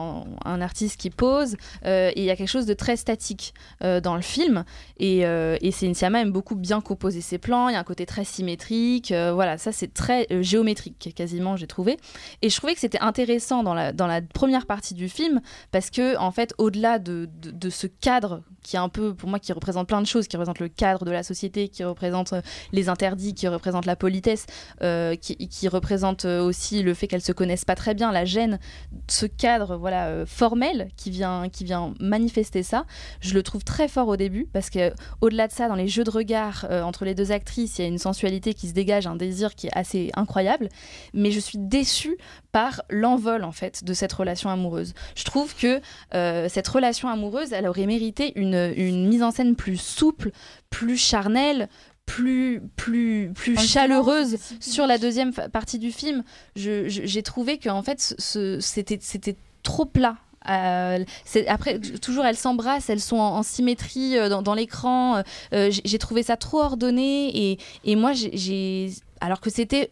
un 0.45 0.61
artiste 0.61 0.99
qui 0.99 1.09
pose, 1.09 1.57
euh, 1.85 2.11
et 2.15 2.21
il 2.21 2.25
y 2.25 2.29
a 2.29 2.35
quelque 2.35 2.49
chose 2.49 2.67
de 2.67 2.73
très 2.73 2.95
statique 2.95 3.53
dans 3.81 4.15
le 4.15 4.21
film. 4.21 4.63
Et, 4.97 5.19
et 5.21 5.71
Sciamma 5.71 6.21
aime 6.21 6.31
beaucoup 6.31 6.55
bien 6.55 6.81
composer 6.81 7.21
ses 7.21 7.37
plans, 7.37 7.69
il 7.69 7.73
y 7.73 7.75
a 7.75 7.79
un 7.79 7.83
côté 7.83 8.05
très 8.05 8.23
symétrique, 8.23 9.11
voilà, 9.11 9.57
ça 9.57 9.71
c'est 9.71 9.93
très 9.93 10.27
géométrique 10.41 11.13
quasiment, 11.15 11.55
j'ai 11.57 11.67
trouvé. 11.67 11.97
Et 12.41 12.49
je 12.49 12.55
trouvais 12.55 12.73
que 12.73 12.79
c'était 12.79 12.99
intéressant 12.99 13.63
dans 13.63 13.73
la, 13.73 14.21
première 14.33 14.65
partie 14.65 14.93
du 14.93 15.09
film, 15.09 15.41
parce 15.71 15.89
que 15.89 16.17
en 16.17 16.31
fait, 16.31 16.53
au-delà 16.57 16.99
de, 16.99 17.27
ce 17.69 17.87
cadre 17.87 18.43
qui 18.63 18.75
est 18.75 18.79
un 18.79 18.89
peu, 18.89 19.15
pour 19.15 19.29
moi, 19.29 19.39
qui 19.39 19.53
représente 19.53 19.87
plein 19.87 20.01
de 20.01 20.07
choses, 20.07 20.27
qui 20.27 20.37
représente 20.37 20.59
le 20.59 20.67
cadre 20.67 21.05
de 21.05 21.11
la 21.11 21.23
société, 21.23 21.69
qui 21.69 21.83
représente 21.83 22.33
les 22.71 22.89
interdits, 22.89 23.33
qui 23.33 23.47
représente 23.47 23.85
la 23.85 23.95
politesse, 23.95 24.45
euh, 24.81 25.15
qui, 25.15 25.67
représente 25.67 26.25
euh, 26.25 26.41
aussi 26.41 26.81
le 26.81 26.93
fait 26.93 27.07
qu'elles 27.07 27.21
se 27.21 27.31
connaissent 27.31 27.65
pas 27.65 27.75
très 27.75 27.93
bien, 27.93 28.11
la 28.11 28.25
gêne, 28.25 28.59
ce 29.07 29.25
cadre 29.25 29.77
voilà 29.77 30.07
euh, 30.07 30.25
formel 30.25 30.89
qui 30.97 31.11
vient 31.11 31.49
qui 31.49 31.63
vient 31.63 31.93
manifester 31.99 32.63
ça. 32.63 32.85
Je 33.19 33.33
le 33.33 33.43
trouve 33.43 33.63
très 33.63 33.87
fort 33.87 34.07
au 34.07 34.17
début 34.17 34.47
parce 34.51 34.69
que 34.69 34.91
au-delà 35.21 35.47
de 35.47 35.53
ça, 35.53 35.67
dans 35.67 35.75
les 35.75 35.87
jeux 35.87 36.03
de 36.03 36.09
regard 36.09 36.65
entre 36.69 37.05
les 37.05 37.15
deux 37.15 37.31
actrices, 37.31 37.77
il 37.77 37.81
y 37.83 37.85
a 37.85 37.87
une 37.87 37.97
sensualité 37.97 38.53
qui 38.53 38.67
se 38.67 38.73
dégage, 38.73 39.07
un 39.07 39.15
désir 39.15 39.55
qui 39.55 39.67
est 39.67 39.77
assez 39.77 40.09
incroyable. 40.15 40.69
Mais 41.13 41.31
je 41.31 41.39
suis 41.39 41.57
déçue 41.57 42.17
par 42.51 42.81
l'envol 42.89 43.43
en 43.43 43.51
fait 43.51 43.83
de 43.83 43.93
cette 43.93 44.13
relation 44.13 44.49
amoureuse. 44.49 44.93
Je 45.15 45.23
trouve 45.23 45.55
que 45.55 45.79
cette 46.11 46.67
relation 46.67 47.09
amoureuse, 47.09 47.53
elle 47.53 47.67
aurait 47.67 47.85
mérité 47.85 48.33
une, 48.35 48.73
une 48.75 49.07
mise 49.07 49.23
en 49.23 49.31
scène 49.31 49.55
plus 49.55 49.77
souple, 49.77 50.31
plus 50.69 50.97
charnelle, 50.97 51.67
plus 52.11 52.61
plus 52.75 53.31
plus 53.33 53.57
chaleureuse 53.57 54.37
sur 54.59 54.85
la 54.87 54.97
deuxième 54.97 55.31
partie 55.31 55.79
du 55.79 55.91
film. 55.91 56.23
Je- 56.55 56.89
je- 56.89 57.01
J'ai 57.05 57.23
trouvé 57.23 57.57
que 57.57 57.69
en 57.69 57.83
fait 57.83 58.15
c'était 58.59 58.99
c'était 59.01 59.35
trop 59.63 59.85
plat. 59.85 60.17
Euh, 60.49 61.03
après, 61.47 61.79
toujours 61.79 62.25
elles 62.25 62.35
s'embrassent, 62.35 62.89
elles 62.89 62.99
sont 62.99 63.17
en, 63.17 63.37
en 63.37 63.43
symétrie 63.43 64.17
euh, 64.17 64.27
dans, 64.27 64.41
dans 64.41 64.55
l'écran. 64.55 65.21
Euh, 65.53 65.69
j'ai 65.71 65.99
trouvé 65.99 66.23
ça 66.23 66.35
trop 66.35 66.61
ordonné 66.61 67.29
et, 67.51 67.59
et 67.85 67.95
moi 67.95 68.11
j'ai 68.13 68.89
alors 69.21 69.39
que 69.39 69.49
c'était 69.49 69.89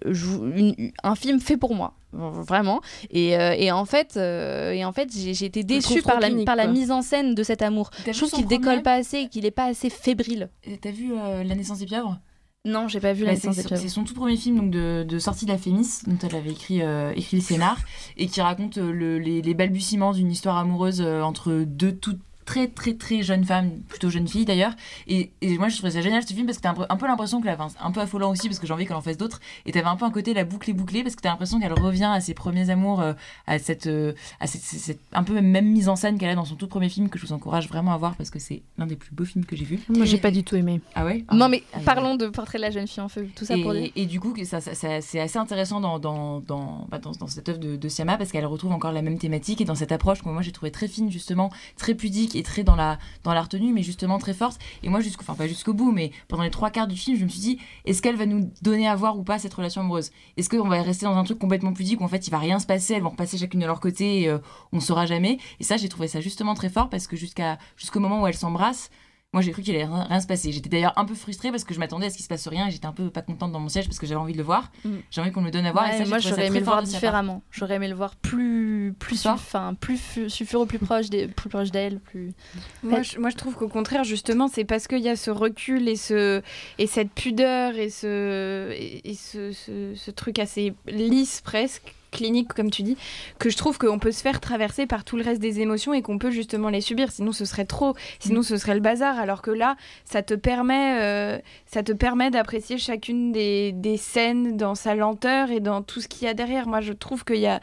un 1.03 1.15
film 1.15 1.39
fait 1.39 1.55
pour 1.57 1.75
moi 1.75 1.93
vraiment 2.11 2.81
et, 3.11 3.37
euh, 3.37 3.53
et 3.55 3.71
en 3.71 3.85
fait 3.85 4.17
euh, 4.17 4.71
et 4.71 4.83
en 4.83 4.91
fait 4.91 5.09
j'ai 5.15 5.45
été 5.45 5.63
déçue 5.63 6.01
par 6.01 6.19
la, 6.19 6.27
clinique, 6.27 6.45
par 6.47 6.55
la 6.55 6.63
quoi. 6.63 6.73
mise 6.73 6.89
en 6.91 7.01
scène 7.03 7.35
de 7.35 7.43
cet 7.43 7.61
amour 7.61 7.91
je 8.05 8.11
trouve 8.11 8.31
qu'il 8.31 8.47
décolle 8.47 8.81
pas 8.81 8.93
assez 8.95 9.27
qu'il 9.29 9.45
est 9.45 9.51
pas 9.51 9.65
assez 9.65 9.89
fébrile 9.91 10.49
T'as 10.81 10.91
vu 10.91 11.13
euh, 11.13 11.43
La 11.43 11.55
naissance 11.55 11.79
des 11.79 11.85
pieuvres? 11.85 12.19
Non 12.65 12.87
j'ai 12.87 12.99
pas 12.99 13.13
vu 13.13 13.23
Bah, 13.25 13.31
la 13.31 13.37
c'est 13.37 13.47
naissance 13.47 13.63
des 13.63 13.67
pieuvres. 13.67 13.81
c'est 13.81 13.89
son 13.89 14.03
tout 14.03 14.13
premier 14.15 14.35
film 14.37 14.57
donc 14.57 14.71
de, 14.71 15.03
de 15.07 15.19
sortie 15.19 15.45
de 15.45 15.51
la 15.51 15.57
Fémis, 15.57 15.87
dont 16.07 16.17
elle 16.27 16.35
avait 16.35 16.49
écrit, 16.51 16.81
écrit 17.15 17.37
le 17.37 17.43
scénar, 17.43 17.77
et 18.17 18.25
qui 18.27 18.41
raconte 18.41 18.77
le- 18.77 19.17
les, 19.19 19.41
les 19.41 19.53
balbutiements 19.53 20.11
d'une 20.11 20.29
histoire 20.31 20.57
amoureuse 20.57 21.01
entre 21.01 21.53
deux 21.65 21.93
toutes 21.95 22.19
très 22.49 22.67
très 22.67 22.93
très 22.95 23.21
jeunes 23.21 23.43
femmes, 23.45 23.69
plutôt 23.87 24.09
jeunes 24.09 24.27
filles 24.27 24.45
d'ailleurs. 24.45 24.73
Et, 25.07 25.31
et 25.41 25.57
moi 25.59 25.69
je 25.69 25.77
trouvais 25.77 25.91
ça 25.91 26.01
génial 26.01 26.23
ce 26.23 26.33
film 26.33 26.47
parce 26.47 26.57
que 26.57 26.63
t'as 26.63 26.71
un, 26.71 26.85
un 26.89 26.97
peu 26.97 27.05
l'impression 27.05 27.39
que 27.41 27.45
la, 27.45 27.55
un 27.81 27.91
peu 27.91 27.99
affolant 28.01 28.31
aussi 28.31 28.47
parce 28.47 28.57
que 28.59 28.65
j'ai 28.65 28.73
envie 28.73 28.87
qu'elle 28.87 28.95
en 28.95 29.01
fasse 29.01 29.17
d'autres. 29.17 29.39
Et 29.67 29.71
t'avais 29.71 29.85
un 29.87 29.95
peu 29.95 30.05
un 30.05 30.09
côté 30.11 30.33
la 30.33 30.45
boucle 30.45 30.69
est 30.69 30.73
bouclée 30.73 31.03
parce 31.03 31.15
que 31.15 31.21
t'as 31.21 31.29
l'impression 31.29 31.59
qu'elle 31.59 31.73
revient 31.73 32.05
à 32.11 32.19
ses 32.21 32.33
premiers 32.33 32.71
amours, 32.71 33.01
euh, 33.01 33.13
à 33.45 33.59
cette, 33.59 33.85
euh, 33.87 34.13
à 34.39 34.47
cette, 34.47 34.61
cette- 34.61 34.79
cette 34.79 34.99
un 35.13 35.23
peu 35.23 35.39
même 35.41 35.67
mise 35.67 35.89
en 35.89 35.95
scène 35.95 36.17
qu'elle 36.17 36.29
a 36.29 36.35
dans 36.35 36.45
son 36.45 36.55
tout 36.55 36.67
premier 36.67 36.89
film 36.89 37.09
que 37.09 37.19
je 37.19 37.25
vous 37.27 37.33
encourage 37.33 37.67
vraiment 37.67 37.93
à 37.93 37.97
voir 37.97 38.15
parce 38.15 38.29
que 38.31 38.39
c'est 38.39 38.63
l'un 38.79 38.87
des 38.87 38.95
plus 38.95 39.11
beaux 39.13 39.25
films 39.25 39.45
que 39.45 39.55
j'ai 39.55 39.65
vu. 39.65 39.79
Moi, 39.89 40.05
j'ai 40.05 40.17
pas 40.17 40.31
du 40.31 40.43
tout 40.43 40.55
aimé. 40.55 40.81
Ah 40.95 41.05
ouais? 41.05 41.25
Non 41.31 41.49
mais 41.49 41.61
Ah, 41.73 41.79
parlons 41.85 42.15
de 42.15 42.27
Portrait 42.29 42.57
de 42.57 42.63
la 42.63 42.71
jeune 42.71 42.87
fille 42.87 43.01
en 43.03 43.09
feu 43.09 43.27
tout 43.35 43.45
ça 43.45 43.55
et, 43.57 43.61
pour 43.61 43.73
dire 43.73 43.91
et 43.95 44.05
du 44.07 44.19
coup, 44.19 44.33
ça, 44.45 44.59
ça- 44.59 44.73
ça- 44.73 45.01
c'est 45.01 45.19
assez 45.19 45.37
intéressant 45.37 45.79
dans, 45.81 45.99
dans, 45.99 46.39
dans, 46.39 46.87
bah, 46.89 46.97
dans, 46.97 47.11
dans 47.11 47.27
cette 47.27 47.47
œuvre 47.49 47.59
de, 47.59 47.75
de 47.75 47.89
Siama 47.89 48.17
parce 48.17 48.31
qu'elle 48.31 48.45
retrouve 48.47 48.71
encore 48.71 48.91
la 48.91 49.01
même 49.03 49.19
thématique 49.19 49.61
et 49.61 49.65
dans 49.65 49.75
cette 49.75 49.91
approche 49.91 50.21
que 50.23 50.29
moi 50.29 50.41
j'ai 50.41 50.51
trouvé 50.51 50.71
très 50.71 50.87
fine, 50.87 51.11
justement, 51.11 51.51
très 51.77 51.93
pudique 51.93 52.35
très 52.43 52.63
dans 52.63 52.75
la, 52.75 52.97
dans 53.23 53.33
la 53.33 53.41
retenue, 53.41 53.73
mais 53.73 53.83
justement 53.83 54.17
très 54.17 54.33
forte. 54.33 54.59
Et 54.83 54.89
moi, 54.89 54.99
jusqu'au, 54.99 55.23
pas 55.33 55.47
jusqu'au 55.47 55.73
bout, 55.73 55.91
mais 55.91 56.11
pendant 56.27 56.43
les 56.43 56.51
trois 56.51 56.69
quarts 56.69 56.87
du 56.87 56.95
film, 56.95 57.17
je 57.17 57.23
me 57.23 57.29
suis 57.29 57.39
dit, 57.39 57.59
est-ce 57.85 58.01
qu'elle 58.01 58.15
va 58.15 58.25
nous 58.25 58.51
donner 58.61 58.87
à 58.87 58.95
voir 58.95 59.17
ou 59.17 59.23
pas 59.23 59.39
cette 59.39 59.53
relation 59.53 59.81
amoureuse? 59.81 60.11
Est-ce 60.37 60.49
qu'on 60.49 60.67
va 60.67 60.81
rester 60.81 61.05
dans 61.05 61.15
un 61.15 61.23
truc 61.23 61.39
complètement 61.39 61.73
pudique 61.73 62.01
où 62.01 62.03
en 62.03 62.07
fait 62.07 62.27
il 62.27 62.31
va 62.31 62.39
rien 62.39 62.59
se 62.59 62.65
passer, 62.65 62.93
elles 62.93 63.03
vont 63.03 63.09
repasser 63.09 63.37
chacune 63.37 63.59
de 63.59 63.65
leur 63.65 63.79
côté 63.79 64.21
et 64.21 64.29
euh, 64.29 64.39
on 64.71 64.79
saura 64.79 65.05
jamais? 65.05 65.37
Et 65.59 65.63
ça, 65.63 65.77
j'ai 65.77 65.89
trouvé 65.89 66.07
ça 66.07 66.21
justement 66.21 66.53
très 66.53 66.69
fort 66.69 66.89
parce 66.89 67.07
que 67.07 67.15
jusqu'à, 67.15 67.57
jusqu'au 67.77 67.99
moment 67.99 68.21
où 68.21 68.27
elles 68.27 68.33
s'embrassent, 68.33 68.89
moi, 69.31 69.43
j'ai 69.43 69.51
cru 69.51 69.61
qu'il 69.61 69.75
allait 69.75 69.85
rien, 69.85 70.19
se 70.19 70.25
passer. 70.25 70.51
J'étais 70.51 70.69
d'ailleurs 70.69 70.93
un 70.97 71.05
peu 71.05 71.13
frustrée 71.13 71.51
parce 71.51 71.63
que 71.63 71.75
je 71.75 71.79
m'attendais 71.79 72.07
à 72.07 72.09
ce 72.09 72.15
qu'il 72.15 72.23
se 72.23 72.29
passe 72.29 72.47
rien 72.47 72.67
et 72.67 72.71
j'étais 72.71 72.87
un 72.87 72.91
peu 72.93 73.11
pas 73.11 73.21
contente 73.21 73.51
dans 73.51 73.59
mon 73.59 73.69
siège 73.69 73.85
parce 73.85 73.99
que 73.99 74.07
j'avais 74.07 74.19
envie 74.19 74.33
de 74.33 74.39
le 74.39 74.43
voir. 74.43 74.71
Mm. 74.83 74.89
J'ai 75.11 75.21
envie 75.21 75.31
qu'on 75.31 75.41
me 75.41 75.45
le 75.45 75.51
donne 75.51 75.67
à 75.67 75.71
voir. 75.71 75.85
Ouais, 75.85 75.95
et 75.95 76.03
ça, 76.03 76.09
moi 76.09 76.17
j'aurais 76.17 76.47
aimé 76.47 76.59
le 76.59 76.65
voir 76.65 76.81
différemment 76.81 77.43
j'aurais 77.51 77.75
aimé 77.75 77.87
le 77.87 77.93
voir 77.95 78.15
plus 78.15 78.95
plus 78.97 79.21
fort 79.21 79.33
enfin 79.33 79.75
plus 79.79 79.97
fu- 79.97 80.29
sulfureux 80.31 80.65
plus 80.65 80.79
proche 80.79 81.09
des 81.11 81.27
plus 81.27 81.47
proche 81.49 81.69
d'elle 81.69 81.99
plus 81.99 82.33
Moi, 82.81 83.03
je, 83.03 83.19
moi, 83.19 83.29
je 83.29 83.35
trouve 83.35 83.55
qu'au 83.55 83.67
contraire, 83.67 84.03
justement, 84.03 84.47
c'est 84.47 84.65
parce 84.65 84.87
qu'il 84.87 84.99
y 85.01 85.09
a 85.09 85.15
ce 85.15 85.29
recul 85.29 85.87
et, 85.87 85.95
ce, 85.95 86.41
et 86.79 86.87
cette 86.87 87.11
pudeur 87.11 87.75
et 87.77 87.89
ce, 87.91 88.71
et, 88.71 89.11
et 89.11 89.13
ce, 89.13 89.51
ce- 89.51 89.93
ce 89.95 90.11
truc 90.11 90.39
assez 90.39 90.73
lisse 90.87 91.41
presque 91.41 91.93
clinique 92.11 92.53
comme 92.53 92.71
tu 92.71 92.83
dis 92.83 92.97
que 93.37 93.49
je 93.49 93.57
trouve 93.57 93.77
qu'on 93.77 93.99
peut 93.99 94.11
se 94.11 94.21
faire 94.21 94.39
traverser 94.39 94.85
par 94.85 95.03
tout 95.03 95.17
le 95.17 95.23
reste 95.23 95.41
des 95.41 95.59
émotions 95.59 95.93
et 95.93 96.01
qu'on 96.01 96.17
peut 96.17 96.31
justement 96.31 96.69
les 96.69 96.81
subir. 96.81 97.11
Sinon 97.11 97.31
ce 97.31 97.45
serait 97.45 97.65
trop. 97.65 97.95
Sinon 98.19 98.43
ce 98.43 98.57
serait 98.57 98.75
le 98.75 98.81
bazar. 98.81 99.19
Alors 99.19 99.41
que 99.41 99.51
là 99.51 99.75
ça 100.05 100.21
te 100.21 100.33
permet 100.33 100.99
euh, 101.01 101.37
ça 101.65 101.83
te 101.83 101.91
permet 101.91 102.31
d'apprécier 102.31 102.77
chacune 102.77 103.31
des, 103.31 103.71
des 103.71 103.97
scènes 103.97 104.57
dans 104.57 104.75
sa 104.75 104.95
lenteur 104.95 105.51
et 105.51 105.59
dans 105.59 105.81
tout 105.81 106.01
ce 106.01 106.07
qu'il 106.07 106.27
y 106.27 106.29
a 106.29 106.33
derrière. 106.33 106.67
Moi 106.67 106.81
je 106.81 106.93
trouve 106.93 107.23
qu'il 107.23 107.37
y 107.37 107.47
a 107.47 107.59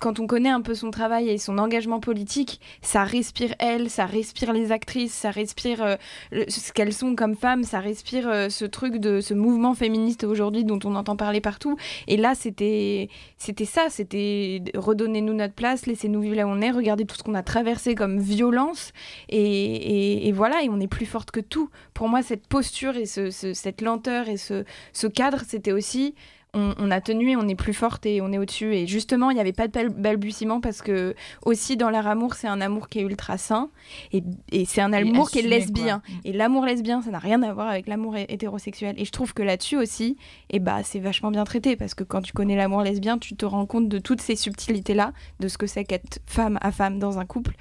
quand 0.00 0.20
on 0.20 0.26
connaît 0.26 0.48
un 0.48 0.60
peu 0.60 0.74
son 0.74 0.90
travail 0.90 1.28
et 1.28 1.38
son 1.38 1.58
engagement 1.58 1.98
politique, 1.98 2.60
ça 2.82 3.02
respire 3.04 3.54
elle, 3.58 3.90
ça 3.90 4.06
respire 4.06 4.52
les 4.52 4.70
actrices, 4.70 5.12
ça 5.12 5.30
respire 5.30 5.82
euh, 5.82 5.96
ce 6.48 6.72
qu'elles 6.72 6.92
sont 6.92 7.16
comme 7.16 7.34
femmes, 7.34 7.64
ça 7.64 7.80
respire 7.80 8.28
euh, 8.28 8.48
ce 8.48 8.64
truc 8.64 8.98
de 8.98 9.20
ce 9.20 9.34
mouvement 9.34 9.74
féministe 9.74 10.22
aujourd'hui 10.24 10.64
dont 10.64 10.78
on 10.84 10.94
entend 10.94 11.16
parler 11.16 11.40
partout. 11.40 11.76
Et 12.06 12.16
là, 12.16 12.34
c'était 12.36 13.08
c'était 13.38 13.64
ça, 13.64 13.86
c'était 13.90 14.62
redonnez-nous 14.76 15.34
notre 15.34 15.54
place, 15.54 15.86
laissez-nous 15.86 16.20
vivre 16.20 16.36
là 16.36 16.46
où 16.46 16.50
on 16.50 16.60
est, 16.60 16.70
regardez 16.70 17.04
tout 17.04 17.16
ce 17.16 17.22
qu'on 17.24 17.34
a 17.34 17.42
traversé 17.42 17.94
comme 17.94 18.18
violence, 18.20 18.92
et, 19.28 20.28
et- 20.28 20.32
voilà, 20.32 20.62
et 20.62 20.68
on 20.68 20.78
est 20.78 20.86
plus 20.88 21.06
forte 21.06 21.30
que 21.32 21.40
tout. 21.40 21.70
Pour 21.94 22.08
moi, 22.08 22.22
cette 22.22 22.46
posture 22.46 22.96
et 22.96 23.06
ce- 23.06 23.30
ce- 23.30 23.52
cette 23.54 23.80
lenteur 23.80 24.28
et 24.28 24.36
ce 24.36 25.06
cadre, 25.08 25.42
c'était 25.46 25.72
aussi 25.72 26.14
on, 26.54 26.74
on 26.78 26.90
a 26.90 27.00
tenu 27.00 27.30
et 27.32 27.36
on 27.36 27.46
est 27.46 27.54
plus 27.54 27.74
forte 27.74 28.06
et 28.06 28.20
on 28.20 28.32
est 28.32 28.38
au-dessus. 28.38 28.74
Et 28.74 28.86
justement, 28.86 29.30
il 29.30 29.34
n'y 29.34 29.40
avait 29.40 29.52
pas 29.52 29.66
de 29.68 29.72
bal- 29.72 29.90
balbutiement 29.90 30.60
parce 30.60 30.80
que 30.82 31.14
aussi 31.44 31.76
dans 31.76 31.90
leur 31.90 32.06
amour, 32.06 32.34
c'est 32.34 32.48
un 32.48 32.60
amour 32.60 32.88
qui 32.88 33.00
est 33.00 33.02
ultra 33.02 33.36
sain 33.38 33.68
et, 34.12 34.22
et 34.50 34.64
c'est 34.64 34.80
un 34.80 34.92
amour 34.92 35.30
qui 35.30 35.40
est 35.40 35.42
lesbien. 35.42 36.00
quoi. 36.00 36.14
Mm. 36.14 36.20
Et 36.24 36.32
l'amour 36.32 36.64
lesbien, 36.64 37.02
ça 37.02 37.10
n'a 37.10 37.18
rien 37.18 37.42
à 37.42 37.52
voir 37.52 37.68
avec 37.68 37.86
l'amour 37.86 38.16
hé- 38.16 38.26
hétérosexuel. 38.28 38.94
Et 38.98 39.04
je 39.04 39.12
trouve 39.12 39.34
que 39.34 39.42
là-dessus 39.42 39.76
aussi, 39.76 40.16
et 40.50 40.58
bah, 40.58 40.82
c'est 40.84 41.00
vachement 41.00 41.30
bien 41.30 41.44
traité 41.44 41.76
parce 41.76 41.94
que 41.94 42.02
quand 42.04 42.22
tu 42.22 42.32
connais 42.32 42.56
l'amour 42.56 42.82
lesbien, 42.82 43.18
tu 43.18 43.36
te 43.36 43.44
rends 43.44 43.66
compte 43.66 43.88
de 43.88 43.98
toutes 43.98 44.20
ces 44.22 44.36
subtilités-là, 44.36 45.12
de 45.40 45.48
ce 45.48 45.58
que 45.58 45.66
c'est 45.66 45.84
qu'être 45.84 46.20
femme 46.26 46.58
à 46.62 46.72
femme 46.72 46.98
dans 46.98 47.18
un 47.18 47.26
couple. 47.26 47.54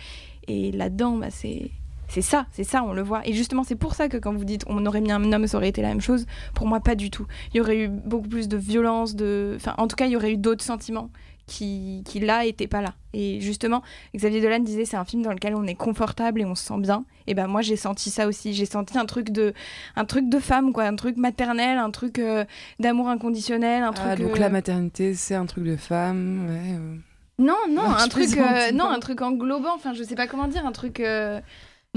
Et 0.48 0.72
là-dedans, 0.72 1.18
bah, 1.18 1.28
c'est. 1.30 1.72
C'est 2.08 2.22
ça, 2.22 2.46
c'est 2.52 2.64
ça, 2.64 2.84
on 2.84 2.94
le 2.94 3.02
voit. 3.02 3.22
Et 3.28 3.34
justement, 3.34 3.64
c'est 3.64 3.76
pour 3.76 3.96
ça 3.96 4.08
que 4.08 4.18
quand 4.18 4.34
vous 4.34 4.46
dites 4.46 4.64
on 4.68 4.86
aurait 4.86 5.02
mis 5.02 5.12
un 5.12 5.32
homme, 5.34 5.48
ça 5.48 5.58
aurait 5.58 5.70
été 5.70 5.82
la 5.82 5.90
même 5.90 6.02
chose, 6.02 6.26
pour 6.54 6.66
moi, 6.66 6.80
pas 6.80 6.96
du 6.96 7.12
tout. 7.12 7.28
Il 7.54 7.58
y 7.58 7.62
aurait 7.62 7.78
eu 7.80 7.88
beaucoup 7.90 8.30
plus 8.30 8.48
de 8.48 8.58
violence, 8.58 9.16
de... 9.16 9.54
Enfin, 9.58 9.74
en 9.78 9.88
tout 9.88 9.96
cas, 9.96 10.06
il 10.06 10.12
y 10.12 10.16
aurait 10.16 10.32
eu 10.32 10.38
d'autres 10.38 10.64
sentiments 10.64 11.10
qui, 11.48 12.04
qui 12.06 12.20
là, 12.20 12.46
étaient 12.46 12.68
pas 12.68 12.82
là. 12.82 12.94
Et 13.14 13.40
justement, 13.42 13.82
Xavier 14.16 14.42
Dolan 14.42 14.60
disait 14.60 14.86
c'est 14.86 14.98
un 14.98 15.06
film 15.06 15.22
dans 15.22 15.32
lequel 15.32 15.56
on 15.56 15.66
est 15.66 15.76
confortable 15.76 16.42
et 16.42 16.46
on 16.46 16.56
se 16.56 16.64
sent 16.64 16.80
bien. 16.80 17.06
Et 17.26 17.34
ben 17.34 17.48
moi, 17.48 17.62
j'ai 17.62 17.78
senti 17.78 18.10
ça 18.10 18.28
aussi. 18.28 18.54
J'ai 18.54 18.66
senti 18.66 18.98
un 18.98 19.06
truc 19.06 19.30
de, 19.30 19.54
un 19.96 20.06
truc 20.06 20.30
de 20.30 20.40
femme, 20.40 20.72
quoi. 20.74 20.84
Un 20.84 20.96
truc 20.96 21.18
maternel, 21.18 21.78
un 21.78 21.92
truc 21.92 22.20
euh, 22.20 22.46
d'amour 22.80 23.10
inconditionnel, 23.10 23.84
un 23.84 23.94
truc... 23.94 24.08
Ah, 24.12 24.16
donc 24.16 24.36
euh, 24.36 24.40
la 24.40 24.50
maternité, 24.50 25.14
c'est 25.14 25.36
un 25.36 25.46
truc 25.46 25.64
de 25.64 25.76
femme. 25.76 26.48
Ouais, 26.50 26.76
euh. 26.78 26.96
Non, 27.40 27.56
non, 27.70 27.84
Non, 27.84 27.96
un 27.96 28.08
truc, 28.08 28.36
euh, 28.38 28.72
non, 28.72 28.86
non. 28.86 28.90
un 28.90 29.00
truc 29.00 29.22
englobant. 29.22 29.74
Enfin, 29.76 29.94
je 29.94 30.04
sais 30.04 30.16
pas 30.16 30.28
comment 30.28 30.48
dire, 30.48 30.66
un 30.66 30.72
truc... 30.72 31.00
euh, 31.00 31.40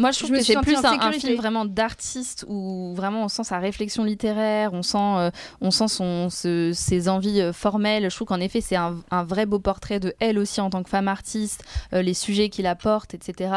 Moi, 0.01 0.11
je 0.13 0.19
trouve 0.19 0.31
Je 0.31 0.37
que 0.37 0.43
c'est 0.43 0.57
plus 0.61 0.77
un, 0.85 1.13
film 1.13 1.37
vraiment 1.37 1.65
d'artiste 1.67 2.47
où 2.49 2.95
vraiment 2.97 3.25
on 3.25 3.29
sent 3.29 3.45
sa 3.45 3.59
réflexion 3.59 4.03
littéraire, 4.03 4.73
on 4.73 4.83
sent, 4.83 4.97
euh, 4.99 5.31
on 5.61 5.71
sent 5.71 5.89
son, 5.89 6.31
ce- 6.31 6.73
ses 6.73 7.09
envies 7.09 7.41
euh, 7.43 7.53
formelles. 7.53 8.11
Je 8.11 8.15
trouve 8.17 8.27
qu'en 8.29 8.41
effet, 8.41 8.61
c'est 8.63 8.77
un, 8.77 8.97
un 9.11 9.25
vrai 9.25 9.45
beau 9.45 9.59
portrait 9.59 10.01
de 10.01 10.15
elle 10.19 10.39
aussi 10.39 10.61
en 10.61 10.71
tant 10.71 10.83
que 10.83 10.89
femme 10.89 11.07
artiste, 11.09 11.63
euh, 11.93 12.01
les 12.01 12.15
sujets 12.15 12.49
qu'il 12.49 12.67
apporte, 12.67 13.13
etc. 13.13 13.53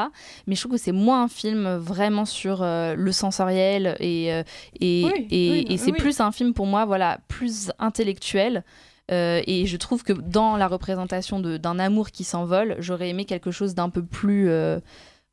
Mais 0.47 0.55
je 0.55 0.61
trouve 0.61 0.73
que 0.73 0.81
c'est 0.83 0.91
moins 0.91 1.23
un 1.23 1.27
film 1.29 1.75
vraiment 1.77 2.25
sur 2.25 2.61
euh, 2.61 2.93
le 2.95 3.11
sensoriel 3.13 3.95
et, 4.01 4.27
et, 4.27 4.43
Oui, 5.05 5.27
et, 5.31 5.49
oui, 5.51 5.65
et 5.69 5.77
c'est 5.77 5.91
oui. 5.91 5.97
plus 5.97 6.19
un 6.19 6.31
film 6.33 6.53
pour 6.53 6.65
moi, 6.65 6.83
voilà, 6.85 7.19
plus 7.29 7.71
intellectuel. 7.79 8.63
Euh, 9.11 9.41
et 9.47 9.65
je 9.65 9.77
trouve 9.77 10.03
que 10.03 10.13
dans 10.13 10.55
la 10.55 10.67
représentation 10.67 11.39
d'un 11.39 11.77
amour 11.79 12.11
qui 12.11 12.23
s'envole, 12.23 12.77
j'aurais 12.79 13.09
aimé 13.09 13.25
quelque 13.25 13.51
chose 13.51 13.75
d'un 13.75 13.89
peu 13.89 14.01
plus, 14.03 14.49
euh, 14.49 14.79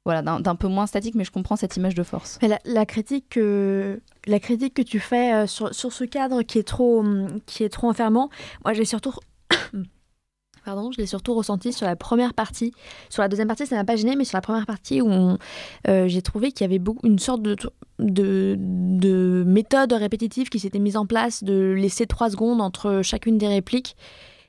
voilà, 0.06 0.22
d'un 0.22 0.54
peu 0.54 0.68
moins 0.68 0.86
statique, 0.86 1.14
mais 1.14 1.24
je 1.24 1.30
comprends 1.30 1.56
cette 1.56 1.76
image 1.76 1.94
de 1.94 2.02
force. 2.02 2.38
La, 2.42 2.58
la 2.64 2.86
critique 2.86 3.28
que 3.28 4.00
la 4.26 4.40
critique 4.40 4.74
que 4.74 4.82
tu 4.82 4.98
fais 4.98 5.34
euh, 5.34 5.46
sur, 5.46 5.74
sur 5.74 5.92
ce 5.92 6.04
cadre 6.04 6.42
qui 6.42 6.58
est 6.58 6.66
trop 6.66 7.00
hum, 7.00 7.40
qui 7.46 7.64
est 7.64 7.68
trop 7.68 7.88
enfermant, 7.88 8.30
moi 8.64 8.72
j'ai 8.72 8.86
surtout 8.86 9.12
Pardon, 10.64 10.90
je 10.92 10.98
l'ai 10.98 11.06
surtout 11.06 11.34
ressenti 11.34 11.72
sur 11.72 11.86
la 11.86 11.96
première 11.96 12.34
partie. 12.34 12.72
Sur 13.08 13.22
la 13.22 13.28
deuxième 13.28 13.48
partie, 13.48 13.66
ça 13.66 13.76
m'a 13.76 13.84
pas 13.84 13.96
gêné, 13.96 14.14
mais 14.14 14.24
sur 14.24 14.36
la 14.36 14.42
première 14.42 14.66
partie 14.66 15.00
où 15.00 15.08
euh, 15.88 16.08
j'ai 16.08 16.22
trouvé 16.22 16.52
qu'il 16.52 16.64
y 16.64 16.68
avait 16.68 16.78
beaucoup, 16.78 17.06
une 17.06 17.18
sorte 17.18 17.42
de, 17.42 17.56
de, 17.98 18.56
de 18.58 19.42
méthode 19.46 19.92
répétitive 19.92 20.50
qui 20.50 20.58
s'était 20.58 20.78
mise 20.78 20.98
en 20.98 21.06
place, 21.06 21.42
de 21.42 21.72
laisser 21.72 22.06
trois 22.06 22.28
secondes 22.28 22.60
entre 22.60 23.00
chacune 23.02 23.38
des 23.38 23.48
répliques, 23.48 23.96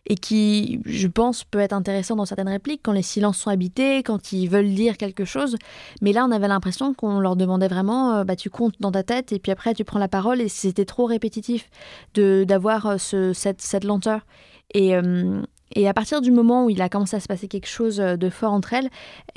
et 0.08 0.16
qui, 0.16 0.82
je 0.86 1.08
pense, 1.08 1.44
peut 1.44 1.60
être 1.60 1.74
intéressant 1.74 2.16
dans 2.16 2.26
certaines 2.26 2.50
répliques, 2.50 2.82
quand 2.84 2.92
les 2.92 3.02
silences 3.02 3.38
sont 3.38 3.50
habités, 3.50 4.04
quand 4.04 4.32
ils 4.32 4.48
veulent 4.48 4.74
dire 4.74 4.98
quelque 4.98 5.26
chose. 5.26 5.58
Mais 6.02 6.12
là, 6.12 6.26
on 6.26 6.32
avait 6.32 6.48
l'impression 6.48 6.94
qu'on 6.94 7.20
leur 7.20 7.36
demandait 7.36 7.68
vraiment, 7.68 8.16
euh, 8.16 8.24
bah, 8.24 8.36
tu 8.36 8.50
comptes 8.50 8.76
dans 8.80 8.92
ta 8.92 9.04
tête, 9.04 9.32
et 9.32 9.40
puis 9.40 9.52
après, 9.52 9.74
tu 9.74 9.84
prends 9.84 10.00
la 10.00 10.08
parole, 10.08 10.42
et 10.42 10.50
c'était 10.50 10.86
trop 10.86 11.06
répétitif 11.06 11.70
de 12.16 12.44
d'avoir 12.48 12.86
euh, 12.88 12.98
ce, 12.98 13.34
cette, 13.34 13.62
cette 13.62 13.84
lenteur. 13.84 14.26
Et, 14.74 14.96
euh, 14.96 15.42
et 15.76 15.88
à 15.88 15.94
partir 15.94 16.22
du 16.22 16.32
moment 16.32 16.66
où 16.66 16.70
il 16.70 16.82
a 16.82 16.90
commencé 16.90 17.16
à 17.16 17.20
se 17.20 17.28
passer 17.28 17.48
quelque 17.48 17.68
chose 17.68 17.98
de 17.98 18.30
fort 18.30 18.54
entre 18.54 18.74
elles, 18.74 18.90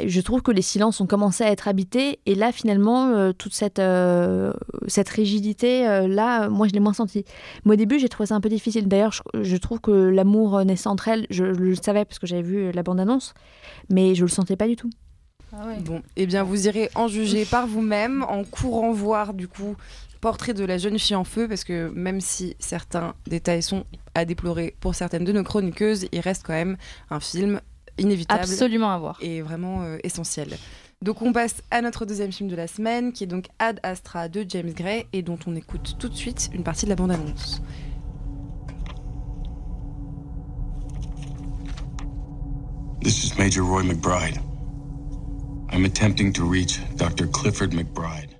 je 0.04 0.20
trouve 0.20 0.42
que 0.42 0.50
les 0.50 0.62
silences 0.62 1.00
ont 1.00 1.06
commencé 1.06 1.44
à 1.44 1.50
être 1.50 1.68
habités. 1.68 2.18
Et 2.26 2.34
là, 2.34 2.52
finalement, 2.52 3.08
euh, 3.08 3.32
toute 3.32 3.54
cette, 3.54 3.78
euh, 3.78 4.52
cette 4.86 5.08
rigidité, 5.08 5.86
euh, 5.86 6.08
là, 6.08 6.48
moi, 6.48 6.68
je 6.68 6.72
l'ai 6.72 6.80
moins 6.80 6.92
senti. 6.92 7.24
Mais 7.64 7.72
au 7.72 7.76
début, 7.76 7.98
j'ai 7.98 8.08
trouvé 8.08 8.26
ça 8.26 8.34
un 8.34 8.40
peu 8.40 8.48
difficile. 8.48 8.88
D'ailleurs, 8.88 9.12
je, 9.12 9.42
je 9.42 9.56
trouve 9.56 9.80
que 9.80 9.90
l'amour 9.90 10.58
euh, 10.58 10.64
naissant 10.64 10.92
entre 10.92 11.08
elles, 11.08 11.26
je, 11.30 11.44
le 11.44 11.74
savais 11.74 12.04
parce 12.04 12.18
que 12.18 12.26
j'avais 12.26 12.42
vu 12.42 12.72
la 12.72 12.82
bande-annonce, 12.82 13.34
mais 13.90 14.14
je 14.14 14.22
le 14.22 14.28
sentais 14.28 14.56
pas 14.56 14.68
du 14.68 14.76
tout. 14.76 14.90
Bon, 15.84 16.02
eh 16.16 16.26
bien, 16.26 16.42
vous 16.42 16.66
irez 16.66 16.90
en 16.96 17.06
juger 17.06 17.44
par 17.44 17.68
vous-même 17.68 18.24
en 18.28 18.42
courant 18.42 18.90
voir 18.90 19.34
du 19.34 19.46
coup 19.46 19.76
Portrait 20.24 20.54
de 20.54 20.64
la 20.64 20.78
jeune 20.78 20.98
fille 20.98 21.16
en 21.16 21.24
feu, 21.24 21.46
parce 21.48 21.64
que 21.64 21.92
même 21.94 22.18
si 22.18 22.56
certains 22.58 23.14
détails 23.26 23.62
sont 23.62 23.84
à 24.14 24.24
déplorer 24.24 24.74
pour 24.80 24.94
certaines 24.94 25.24
de 25.24 25.32
nos 25.32 25.44
chroniqueuses, 25.44 26.06
il 26.12 26.20
reste 26.20 26.44
quand 26.46 26.54
même 26.54 26.78
un 27.10 27.20
film 27.20 27.60
inévitable 27.98 28.40
Absolument 28.40 28.90
à 28.90 28.96
voir. 28.96 29.18
et 29.20 29.42
vraiment 29.42 29.82
euh, 29.82 29.98
essentiel. 30.02 30.56
Donc 31.02 31.20
on 31.20 31.34
passe 31.34 31.56
à 31.70 31.82
notre 31.82 32.06
deuxième 32.06 32.32
film 32.32 32.48
de 32.48 32.56
la 32.56 32.68
semaine, 32.68 33.12
qui 33.12 33.24
est 33.24 33.26
donc 33.26 33.48
Ad 33.58 33.80
Astra 33.82 34.30
de 34.30 34.46
James 34.48 34.72
Gray, 34.72 35.04
et 35.12 35.20
dont 35.20 35.38
on 35.46 35.54
écoute 35.56 35.96
tout 35.98 36.08
de 36.08 36.16
suite 36.16 36.48
une 36.54 36.62
partie 36.62 36.86
de 36.86 36.90
la 36.90 36.96
bande-annonce. 36.96 37.60
This 43.02 43.24
is 43.24 43.36
Major 43.36 43.62
Roy 43.62 43.82
McBride. 43.82 44.40
I'm 45.70 45.84
attempting 45.84 46.32
to 46.32 46.50
reach 46.50 46.80
Dr. 46.96 47.26
Clifford 47.26 47.74
McBride. 47.74 48.33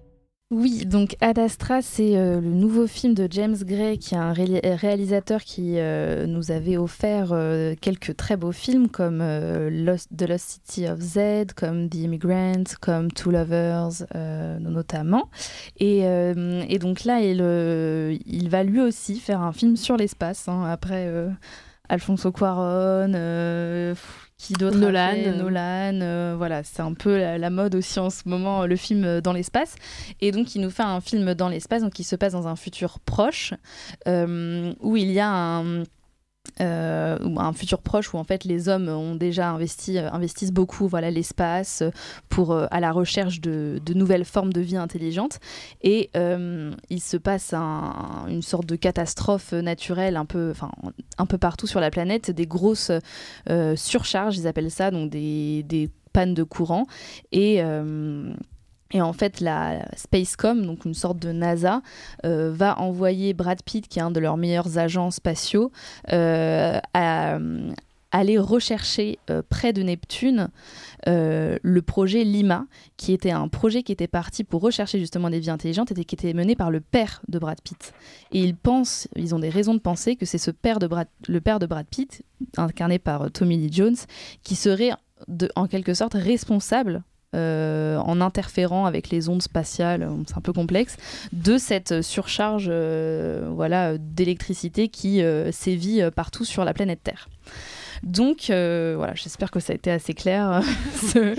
Oui, 0.57 0.87
donc 0.87 1.17
Ad 1.21 1.40
Astra, 1.40 1.83
c'est 1.83 2.17
euh, 2.17 2.40
le 2.40 2.51
nouveau 2.51 2.87
film 2.87 3.12
de 3.12 3.27
James 3.29 3.57
Gray, 3.57 3.99
qui 3.99 4.14
est 4.14 4.19
un 4.19 4.33
ré- 4.33 4.61
réalisateur 4.62 5.43
qui 5.43 5.81
euh, 5.81 6.27
nous 6.29 6.53
avait 6.53 6.77
offert 6.77 7.31
euh, 7.33 7.75
quelques 7.81 8.14
très 8.17 8.37
beaux 8.37 8.53
films 8.53 8.88
comme 8.88 9.19
Lost, 9.19 10.11
The 10.17 10.29
Lost 10.29 10.61
City 10.64 10.87
of 10.87 11.01
Z, 11.01 11.55
comme 11.57 11.88
The 11.88 11.97
Immigrant, 11.97 12.62
comme 12.81 13.11
Two 13.11 13.33
Lovers 13.33 14.05
notamment. 14.61 15.29
Et, 15.81 16.03
donc 16.79 17.03
là, 17.03 17.21
il, 17.21 18.49
va 18.49 18.62
lui 18.62 18.81
aussi 18.81 19.19
faire 19.19 19.40
un 19.40 19.53
film 19.53 19.77
sur 19.77 19.97
l'espace, 19.97 20.47
hein, 20.47 20.62
après 20.71 21.12
Alfonso 21.88 22.31
Cuaron, 22.31 23.12
qui 24.44 24.52
d'autre 24.52 24.76
a 24.76 24.80
Nolan. 24.80 25.11
fait 25.12 25.33
Nolan, 25.33 26.00
euh, 26.02 26.35
voilà, 26.37 26.62
c'est 26.64 26.83
un 26.83 26.92
peu 26.92 27.16
la, 27.16 27.38
la 27.38 27.48
mode 27.48 27.74
aussi 27.74 27.98
en 27.98 28.11
ce 28.11 28.28
moment, 28.28 28.66
le 28.66 28.76
film 28.76 29.04
euh, 29.04 29.20
dans 29.22 29.33
l'espace. 29.33 29.74
Et 30.20 30.33
donc, 30.33 30.54
il 30.54 30.61
nous 30.61 30.70
fait 30.70 30.83
un 30.83 31.00
film 31.00 31.33
dans 31.33 31.48
l'espace, 31.48 31.83
donc 31.83 31.94
qui 31.94 32.04
se 32.04 32.14
passe 32.14 32.33
dans 32.35 32.46
un 32.46 32.57
futur 32.57 33.00
proche, 33.00 33.54
euh, 34.07 34.74
où 34.80 34.96
il 34.96 35.11
y 35.11 35.20
a 35.20 35.30
un. 35.30 35.85
Euh, 36.61 37.18
ou 37.24 37.40
un 37.40 37.52
futur 37.52 37.83
proche 37.83 38.14
où 38.14 38.16
en 38.18 38.22
fait 38.22 38.44
les 38.44 38.68
hommes 38.68 38.88
ont 38.88 39.16
déjà 39.16 39.50
investi 39.50 39.98
euh, 39.98 40.09
investissent 40.12 40.52
beaucoup 40.52 40.87
voilà 40.87 41.11
l'espace 41.11 41.83
euh, 41.83 41.90
pour 42.28 42.54
à 42.54 42.80
la 42.80 42.92
recherche 42.92 43.40
de, 43.40 43.80
nouvelles 43.94 44.24
formes 44.24 44.52
de 44.52 44.61
vie 44.61 44.76
intelligentes. 44.76 45.40
Et 45.83 46.11
il 46.14 47.00
se 47.00 47.16
passe 47.16 47.52
un- 47.54 48.26
une 48.28 48.42
sorte 48.42 48.66
de 48.66 48.76
catastrophe 48.76 49.52
naturelle 49.52 50.16
un 50.16 50.24
peu 50.24 50.50
enfin 50.50 50.70
un 51.18 51.26
peu 51.26 51.38
partout 51.38 51.66
sur 51.66 51.80
la 51.80 51.90
planète. 51.90 52.30
Des 52.30 52.46
grosses 52.46 52.90
surcharges 53.76 54.37
ils 54.38 54.46
appellent 54.46 54.70
ça 54.70 54.90
donc 54.90 55.11
des, 55.11 55.62
des 55.64 55.90
pannes 56.12 56.35
de 56.35 56.42
courant. 56.42 56.87
Et 57.33 57.62
et 58.94 59.02
en 59.02 59.12
fait, 59.12 59.40
la 59.40 59.85
Spacecom, 59.96 60.64
donc 60.64 60.85
une 60.85 60.94
sorte 60.94 61.18
de 61.18 61.33
NASA, 61.33 61.83
euh, 62.24 62.52
va 62.54 62.78
envoyer 62.78 63.35
Brad 63.35 63.61
Pitt, 63.62 63.88
qui 63.88 63.98
est 63.98 64.02
un 64.02 64.12
de 64.12 64.20
leurs 64.20 64.37
meilleurs 64.37 64.78
agents 64.78 65.11
spatiaux, 65.11 65.72
euh, 66.12 66.78
à 66.94 67.35
euh, 67.35 67.72
aller 68.12 68.38
rechercher 68.38 69.18
près 69.48 69.72
de 69.72 69.83
Neptune 69.83 70.48
le 71.04 71.80
projet 71.80 72.22
Lima, 72.22 72.66
qui 72.96 73.12
était 73.12 73.33
un 73.33 73.48
projet 73.48 73.83
qui 73.83 73.90
était 73.90 74.07
parti 74.07 74.44
pour 74.44 74.62
rechercher 74.62 75.00
justement 75.00 75.28
des 75.30 75.40
vies 75.40 75.50
intelligentes 75.50 75.90
et 75.90 76.04
qui 76.04 76.14
était 76.14 76.33
mené 76.33 76.54
par 76.54 76.70
le 76.70 76.80
père 76.80 77.22
de 77.26 77.40
Brad 77.40 77.61
Pitt. 77.61 77.92
Et 78.30 78.38
ils 78.38 78.54
pensent, 78.54 79.09
ils 79.16 79.35
ont 79.35 79.40
des 79.40 79.48
raisons 79.48 79.74
de 79.74 79.80
penser 79.80 80.14
que 80.14 80.26
c'est 80.26 80.38
ce 80.38 80.52
père 80.52 80.78
de 80.78 80.87
Brad, 80.87 81.09
le 81.26 81.40
père 81.40 81.59
de 81.59 81.66
Brad 81.66 81.87
Pitt, 81.87 82.22
incarné 82.57 83.00
par 83.00 83.33
Tommy 83.33 83.57
Lee 83.57 83.72
Jones, 83.72 83.96
qui 84.44 84.54
serait 84.54 84.92
en 85.57 85.66
quelque 85.66 85.94
sorte 85.94 86.14
responsable 86.14 87.02
euh, 87.35 87.97
en 87.99 88.20
interférant 88.20 88.87
avec 88.87 89.11
les 89.11 89.29
ondes 89.29 89.42
spatiales, 89.42 90.03
euh, 90.03 90.11
c'est 90.27 90.37
un 90.37 90.40
peu 90.40 90.53
complexe, 90.53 90.97
de 91.33 91.59
cette 91.59 92.03
surcharge 92.03 92.68
euh, 92.68 93.49
voilà, 93.53 93.99
d'électricité 93.99 94.88
qui 94.88 95.23
sévit 95.53 96.03
partout 96.14 96.44
sur 96.44 96.64
la 96.64 96.73
planète 96.73 97.01
Terre. 97.03 97.29
Donc 98.05 98.51
euh, 98.51 98.94
voilà, 98.97 99.14
j'espère 99.14 99.51
que 99.51 99.61
ça 99.61 99.73
a 99.73 99.77
été 99.77 99.90
assez 99.90 100.14
clair 100.14 100.62
ce, 100.94 101.35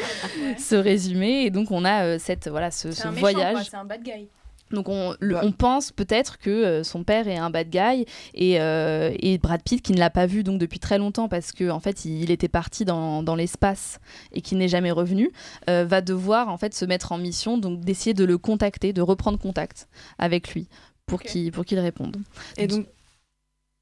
ce 0.57 0.75
résumé. 0.75 1.43
Et 1.45 1.49
donc 1.51 1.71
on 1.71 1.85
a 1.85 2.05
euh, 2.05 2.17
cette 2.19 2.47
voilà 2.47 2.71
ce, 2.71 2.91
ce 2.91 3.07
voyage. 3.07 3.65
C'est 3.69 3.77
un 3.77 3.85
bad 3.85 4.03
guy. 4.03 4.27
Donc 4.71 4.89
on, 4.89 5.15
le- 5.19 5.35
Bah. 5.35 5.41
on 5.43 5.51
pense 5.51 5.91
peut-être 5.91 6.37
que 6.39 6.49
euh, 6.49 6.83
son 6.83 7.03
père 7.03 7.27
est 7.27 7.37
un 7.37 7.49
bad 7.51 7.69
guy 7.69 8.05
et, 8.33 8.59
euh, 8.59 9.13
et 9.19 9.37
Brad 9.37 9.61
Pitt 9.61 9.81
qui 9.81 9.91
ne 9.93 9.99
l'a 9.99 10.09
pas 10.09 10.25
vu 10.25 10.43
donc 10.43 10.59
depuis 10.59 10.79
très 10.79 10.97
longtemps 10.97 11.27
parce 11.29 11.51
que 11.51 11.69
en 11.69 11.79
fait 11.79 12.03
il, 12.05 12.23
il 12.23 12.31
était 12.31 12.47
parti 12.47 12.83
dans, 12.83 13.21
dans 13.21 13.35
l'espace 13.35 13.99
et 14.31 14.41
qu'il 14.41 14.57
n'est 14.57 14.67
jamais 14.67 14.91
revenu 14.91 15.31
euh, 15.69 15.85
va 15.85 16.01
devoir 16.01 16.49
en 16.49 16.57
fait 16.57 16.73
se 16.73 16.83
mettre 16.83 17.11
en 17.11 17.19
mission 17.19 17.57
donc 17.59 17.81
d'essayer 17.81 18.15
de 18.15 18.25
le 18.25 18.37
contacter, 18.39 18.91
de 18.91 19.01
reprendre 19.03 19.37
contact 19.37 19.87
avec 20.17 20.53
lui 20.55 20.67
pour 21.05 21.21
qu'il 21.21 21.51
pour 21.51 21.63
qu'il 21.63 21.77
réponde. 21.79 22.17
Et 22.57 22.65
donc, 22.65 22.87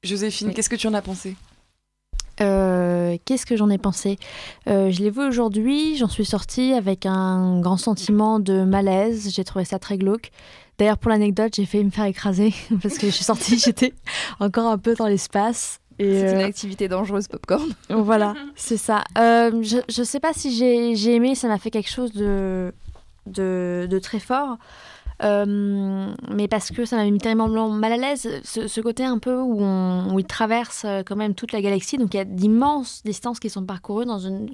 Joséphine, 0.02 0.48
Oui. 0.48 0.54
qu'est-ce 0.54 0.68
que 0.68 0.76
tu 0.76 0.86
en 0.86 0.92
as 0.92 1.00
pensé? 1.00 1.34
Euh, 2.40 3.16
Qu'est-ce 3.24 3.46
que 3.46 3.56
j'en 3.56 3.70
ai 3.70 3.78
pensé? 3.78 4.18
Euh, 4.68 4.90
Je 4.90 5.00
l'ai 5.02 5.10
vu 5.10 5.20
aujourd'hui, 5.22 5.96
j'en 5.96 6.08
suis 6.08 6.24
sortie 6.24 6.72
avec 6.72 7.06
un 7.06 7.60
grand 7.60 7.76
sentiment 7.76 8.40
de 8.40 8.64
malaise. 8.64 9.32
J'ai 9.32 9.44
trouvé 9.44 9.64
ça 9.64 9.78
très 9.78 9.96
glauque. 9.98 10.30
D'ailleurs, 10.78 10.98
pour 10.98 11.10
l'anecdote, 11.10 11.52
j'ai 11.54 11.66
failli 11.66 11.84
me 11.84 11.90
faire 11.90 12.04
écraser 12.06 12.52
parce 12.82 12.98
que 12.98 13.06
je 13.06 13.12
suis 13.12 13.24
sortie, 13.24 13.58
j'étais 13.64 13.92
encore 14.40 14.66
un 14.66 14.78
peu 14.78 14.94
dans 14.94 15.06
l'espace. 15.06 15.80
C'est 15.98 16.32
une 16.32 16.40
euh, 16.40 16.46
activité 16.46 16.88
dangereuse 16.88 17.28
popcorn. 17.28 17.68
voilà, 17.88 18.34
c'est 18.56 18.76
ça. 18.76 19.04
Euh, 19.16 19.62
je, 19.62 19.78
je 19.88 20.02
sais 20.02 20.18
pas 20.18 20.32
si 20.32 20.52
j'ai 20.52 21.14
aimé, 21.14 21.36
ça 21.36 21.46
m'a 21.46 21.58
fait 21.58 21.70
quelque 21.70 21.90
chose 21.90 22.12
de, 22.12 22.72
de, 23.26 23.86
de 23.88 23.98
très 24.00 24.18
fort. 24.18 24.58
Euh, 25.22 26.12
mais 26.30 26.48
parce 26.48 26.70
que 26.70 26.84
ça 26.84 26.96
m'a 26.96 27.04
mis 27.04 27.18
tellement 27.18 27.48
mal 27.68 27.92
à 27.92 27.96
l'aise, 27.96 28.28
ce, 28.42 28.80
côté 28.80 29.04
un 29.04 29.18
peu 29.18 29.40
où, 29.40 29.60
on, 29.60 30.12
où 30.12 30.18
il 30.18 30.26
traverse 30.26 30.84
euh, 30.84 31.02
quand 31.04 31.16
même 31.16 31.34
toute 31.34 31.52
la 31.52 31.60
galaxie. 31.60 31.98
Donc 31.98 32.14
il 32.14 32.16
y 32.16 32.20
a 32.20 32.24
d'immenses 32.24 33.02
distances 33.04 33.38
qui 33.38 33.48
sont 33.48 33.64
parcourues 33.64 34.06
dans 34.06 34.18
une, 34.18 34.48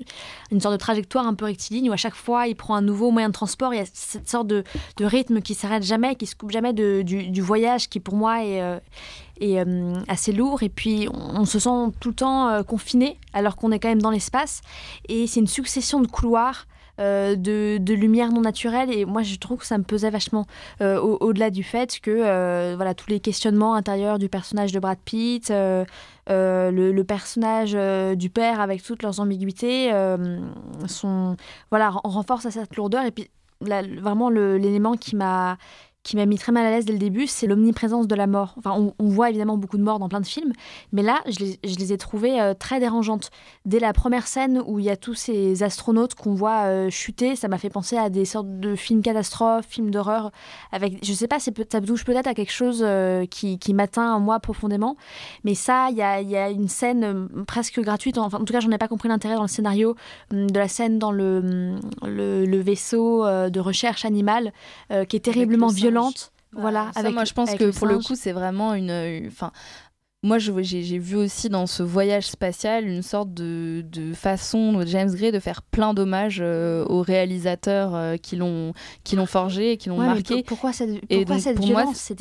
sorte 0.61 0.73
de 0.73 0.79
trajectoire 0.79 1.27
un 1.27 1.35
peu 1.35 1.47
rectiligne 1.47 1.89
où 1.89 1.93
à 1.93 1.97
chaque 1.97 2.15
fois 2.15 2.47
il 2.47 2.57
prend 2.57 2.75
un 2.75 2.83
nouveau 2.83 3.11
moyen 3.11 3.29
de 3.29 3.35
transport. 3.35 3.73
Il 3.73 3.79
y 3.79 3.83
a 3.83 3.87
cette 3.93 4.29
sorte 4.29 4.47
de, 4.47 4.65
rythme 5.01 5.41
qui 5.41 5.55
s'arrête 5.55 5.83
jamais, 5.83 6.15
qui 6.15 6.27
se 6.27 6.37
coupe 6.37 6.51
jamais 6.51 6.73
du, 6.73 7.41
voyage 7.41 7.89
qui 7.89 8.01
pour 8.01 8.15
moi 8.15 8.45
est, 8.45 8.61
euh, 8.61 9.95
assez 10.09 10.33
lourd. 10.33 10.63
Et 10.63 10.69
puis 10.69 11.09
on, 11.13 11.47
se 11.47 11.59
sent 11.59 11.93
tout 12.01 12.11
le 12.11 12.15
temps 12.15 12.63
confiné 12.65 13.19
alors 13.33 13.57
qu'on 13.57 13.73
est 13.73 13.79
quand 13.79 13.89
même 13.89 14.03
dans 14.03 14.11
l'espace. 14.11 14.61
Et 15.09 15.27
c'est 15.27 15.41
une 15.41 15.47
succession 15.47 16.01
de 16.01 16.07
couloirs 16.07 16.67
euh, 17.01 17.35
de, 17.37 17.79
de 17.79 17.95
lumière 17.95 18.31
non 18.33 18.41
naturelle. 18.43 18.93
Et 18.93 19.05
moi, 19.05 19.23
je 19.23 19.37
trouve 19.37 19.59
que 19.59 19.67
ça 19.67 19.79
me 19.79 19.85
pesait 19.85 20.11
vachement 20.11 20.47
euh, 20.81 21.01
au- 21.01 21.19
au-delà 21.21 21.51
du 21.51 21.63
fait 21.63 21.99
que 22.01 22.11
euh, 22.11 22.75
voilà, 22.77 22.95
tous 22.95 23.09
les 23.11 23.21
questionnements 23.21 23.75
intérieurs 23.75 24.19
du 24.19 24.29
personnage 24.29 24.73
de 24.73 24.79
Brad 24.81 24.99
Pitt, 25.05 25.51
le, 26.29 27.03
personnage 27.03 27.73
du 28.17 28.31
père 28.31 28.61
avec 28.61 28.83
toutes 28.83 29.03
leurs 29.03 29.21
ambiguïtés, 29.21 29.91
sont, 30.87 31.37
voilà, 31.71 31.91
ren- 31.91 32.01
renforcent 32.05 32.47
à 32.47 32.51
cette 32.51 32.77
lourdeur. 32.77 33.05
Et 33.05 33.11
puis, 33.11 33.31
la- 33.67 33.83
vraiment, 33.83 34.31
l'élément 34.31 34.97
qui 34.97 35.17
m'a 35.17 35.59
qui 36.03 36.17
m'a 36.17 36.25
mis 36.25 36.39
très 36.39 36.51
mal 36.51 36.65
à 36.65 36.71
l'aise 36.71 36.87
dès 36.87 36.95
le 36.95 36.99
début, 36.99 37.27
c'est 37.27 37.47
l'omniprésence 37.47 38.07
de 38.07 38.15
la 38.15 38.27
mort. 38.27 38.55
Enfin, 38.57 38.73
on, 38.77 38.95
on 38.99 39.09
voit 39.09 39.29
évidemment 39.29 39.59
beaucoup 39.59 39.77
de 39.77 39.83
morts 39.83 39.99
dans 39.99 40.09
plein 40.09 40.21
de 40.21 40.27
films, 40.27 40.53
mais 40.93 41.03
là, 41.03 41.21
je 41.27 41.39
les, 41.41 41.61
je 41.63 41.77
les 41.77 41.93
ai 41.93 41.99
trouvées 41.99 42.41
euh, 42.41 42.55
très 42.55 42.81
dérangeantes. 42.81 43.31
Dès 43.67 43.81
la 43.81 43.93
première 43.93 44.27
scène 44.27 44.63
où 44.67 44.79
il 44.79 44.87
y 44.87 44.91
a 44.91 44.97
tous 44.97 45.15
ces 45.15 45.63
astronautes 45.63 46.15
qu'on 46.15 46.33
voit 46.33 46.65
euh, 46.65 46.89
chuter, 46.89 47.37
ça 47.37 47.49
m'a 47.49 47.59
fait 47.59 47.69
penser 47.69 47.99
à 47.99 48.09
des 48.09 48.25
sortes 48.25 48.61
de 48.61 48.75
films 48.77 49.03
catastrophes, 49.03 49.67
films 49.69 49.91
d'horreur. 49.91 50.31
Avec, 50.73 51.05
je 51.05 51.13
sais 51.13 51.29
pas, 51.29 51.39
ça 51.39 51.81
touche 51.81 52.05
peut-être 52.05 52.27
à 52.27 52.35
quelque 52.35 52.53
chose 52.53 52.83
euh, 52.83 53.27
qui, 53.27 53.59
qui 53.59 53.75
m'atteint 53.75 54.19
moi 54.21 54.41
profondément, 54.41 54.97
mais 55.45 55.55
ça, 55.55 55.89
il 55.91 55.97
y 55.97 56.03
a, 56.03 56.23
il 56.23 56.31
y 56.31 56.37
a 56.37 56.49
une 56.49 56.69
scène 56.69 57.29
presque 57.47 57.79
gratuite. 57.81 58.17
Enfin, 58.17 58.39
en 58.39 58.45
tout 58.45 58.53
cas, 58.55 58.61
j'en 58.61 58.71
ai 58.71 58.79
pas 58.79 58.89
compris 58.89 59.09
l'intérêt 59.09 59.35
dans 59.35 59.43
le 59.43 59.49
scénario 59.49 59.97
hum, 60.33 60.51
de 60.51 60.59
la 60.59 60.69
scène 60.69 60.99
dans 60.99 61.13
le, 61.13 61.39
hum, 61.39 61.81
le, 62.09 62.47
le 62.47 62.59
vaisseau 62.59 63.25
de 63.27 63.61
recherche 63.61 64.05
animale 64.05 64.53
qui 65.09 65.17
est 65.17 65.21
terriblement 65.21 65.67
le 65.67 65.73
singe. 65.73 65.90
Violente. 65.91 66.33
Voilà, 66.53 66.91
ça, 66.95 67.01
avec 67.01 67.15
moi 67.15 67.25
je 67.25 67.33
pense 67.33 67.49
avec 67.49 67.61
que 67.61 67.65
le 67.67 67.73
pour 67.73 67.87
le 67.87 67.99
coup 67.99 68.15
c'est 68.17 68.33
vraiment 68.33 68.75
une 68.75 68.91
une- 68.91 69.29
enfin 69.29 69.53
moi 70.23 70.39
j'ai 70.39 70.99
vu 70.99 71.17
aussi 71.17 71.49
dans 71.49 71.67
ce 71.67 71.83
voyage 71.83 72.27
spatial 72.27 72.87
une 72.87 73.03
sorte 73.03 73.33
de, 73.33 73.83
de 73.91 74.13
façon 74.13 74.73
de 74.75 74.85
James 74.87 75.11
Gray 75.15 75.33
de 75.33 75.39
faire 75.39 75.63
plein 75.63 75.95
d'hommages 75.95 76.41
euh, 76.43 76.85
aux 76.87 77.01
réalisateurs 77.03 77.95
euh, 77.95 78.17
qui 78.17 78.37
l'ont 78.37 78.75
qui 79.05 79.17
l'ont 79.17 79.27
forgé 79.27 79.73
et 79.73 79.77
qui 79.79 79.89
l'ont 79.89 79.99
Ouais, 79.99 80.07
marqué 80.07 80.35
pour- 80.43 80.45
pourquoi 80.45 80.73
cette, 80.73 80.91
Et 81.09 81.19
pourquoi 81.19 81.37
donc, 81.37 81.41
cette 81.43 81.57
pour 81.57 81.67
moi, 81.69 81.83
violence 81.83 82.11
Ouais, 82.11 82.17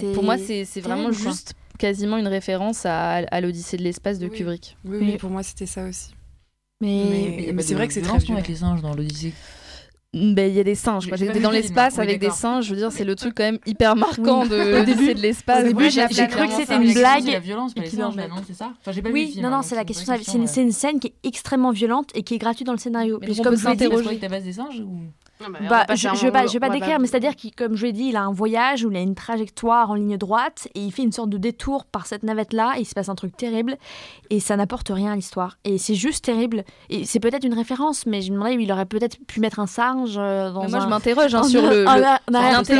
c'était 0.00 0.12
pour 0.12 0.24
moi 0.24 0.36
c'est 0.38 0.80
vraiment 0.80 1.12
juste 1.12 1.54
quasiment 1.78 2.16
une 2.16 2.26
référence 2.26 2.84
à, 2.84 3.12
à 3.30 3.40
l'Odyssée 3.40 3.76
de 3.76 3.82
l'espace 3.84 4.18
de 4.18 4.26
Oui. 4.26 4.36
Kubrick 4.36 4.76
Oui, 4.84 4.98
oui, 5.00 5.16
pour 5.16 5.30
moi, 5.30 5.44
c'était 5.44 5.66
ça 5.66 5.84
aussi. 5.86 6.10
Mais, 6.80 7.04
Mais, 7.46 7.52
mais 7.54 7.62
c'est 7.62 7.74
vrai 7.74 7.86
que 7.86 7.94
c'est 7.94 8.02
très 8.02 8.18
violent. 8.18 8.34
avec 8.34 8.48
les 8.48 8.56
singes 8.56 8.82
dans 8.82 8.94
l'Odyssée. 8.94 9.32
Ben, 10.14 10.50
il 10.50 10.56
y 10.56 10.60
a 10.60 10.64
des 10.64 10.74
singes. 10.74 11.06
J'étais 11.16 11.38
dans 11.38 11.50
l'espace 11.50 11.96
oui, 11.96 12.00
avec 12.04 12.18
des 12.18 12.30
singes. 12.30 12.64
Je 12.64 12.70
veux 12.70 12.76
dire, 12.80 12.90
c'est 12.90 13.04
le 13.04 13.14
truc 13.14 13.34
quand 13.36 13.42
même 13.44 13.58
hyper 13.66 13.94
marquant 13.94 14.42
Oui. 14.42 14.48
de 14.48 14.82
début- 14.84 15.12
de 15.14 15.20
l'espace. 15.20 15.64
au 15.64 15.68
début, 15.68 15.90
j'ai- 15.90 16.06
cru 16.28 16.46
que 16.48 16.52
c'était 16.54 16.76
une 16.76 16.94
blague 16.94 17.24
C'est 17.24 17.32
la 17.32 17.38
violence, 17.40 17.72
les 17.76 17.90
singes, 17.90 18.16
non, 18.16 18.24
c'est 18.46 18.54
ça 18.54 18.72
Enfin, 18.80 18.92
j'ai 18.92 19.02
pas 19.02 19.10
vu 19.10 19.14
le 19.14 19.20
Oui, 19.20 19.32
film. 19.32 19.50
non, 19.50 19.60
c'est 19.62 19.74
la 19.74 19.82
une 19.82 19.86
question. 19.86 20.14
C'est 20.46 20.62
une, 20.62 20.72
scène 20.72 20.98
qui 20.98 21.08
est 21.08 21.14
extrêmement 21.24 21.72
violente 21.72 22.10
et 22.14 22.22
qui 22.22 22.34
est 22.34 22.38
gratuite 22.38 22.66
dans 22.66 22.72
le 22.72 22.78
scénario. 22.78 23.18
Mais 23.20 23.26
Puis 23.26 23.36
donc, 23.36 23.44
comme 23.44 23.54
on 23.54 23.56
peut 23.58 23.62
s'interroger. 23.62 24.16
des 24.16 24.52
singes 24.52 24.80
ou 24.80 25.00
bah, 25.68 25.86
je, 25.90 26.08
je 26.14 26.26
vais 26.26 26.32
pas, 26.32 26.46
je 26.46 26.52
vais 26.52 26.60
pas 26.60 26.70
décrire, 26.70 26.98
mais 26.98 27.06
c'est-à-dire 27.06 27.36
qu'il, 27.36 27.54
comme 27.54 27.76
je 27.76 27.86
l'ai 27.86 27.92
dit, 27.92 28.06
il 28.06 28.16
a 28.16 28.22
un 28.22 28.32
voyage 28.32 28.84
où 28.84 28.90
il 28.90 28.96
a 28.96 29.00
une 29.00 29.14
trajectoire 29.14 29.90
en 29.90 29.94
ligne 29.94 30.16
droite 30.16 30.68
et 30.74 30.80
il 30.80 30.92
fait 30.92 31.02
une 31.02 31.12
sorte 31.12 31.30
de 31.30 31.38
détour 31.38 31.84
par 31.84 32.06
cette 32.06 32.22
navette-là 32.22 32.74
et 32.76 32.80
il 32.80 32.84
se 32.84 32.94
passe 32.94 33.08
un 33.08 33.14
truc 33.14 33.36
terrible 33.36 33.76
et 34.30 34.40
ça 34.40 34.56
n'apporte 34.56 34.88
rien 34.88 35.12
à 35.12 35.16
l'histoire. 35.16 35.58
Et 35.64 35.78
c'est 35.78 35.94
juste 35.94 36.24
terrible. 36.24 36.64
Et 36.90 37.04
c'est 37.04 37.20
peut-être 37.20 37.44
une 37.44 37.54
référence, 37.54 38.06
mais 38.06 38.22
je 38.22 38.30
me 38.30 38.36
demandais, 38.36 38.54
il 38.54 38.72
aurait 38.72 38.86
peut-être 38.86 39.18
pu 39.26 39.40
mettre 39.40 39.60
un 39.60 39.66
singe 39.66 40.16
euh, 40.18 40.50
dans 40.52 40.62
Mais 40.62 40.68
moi, 40.68 40.78
un... 40.78 40.84
je 40.84 40.88
m'interroge 40.88 41.34
hein, 41.34 41.42
sur 41.44 41.62
le. 41.62 41.84
l'intérêt. 41.84 42.78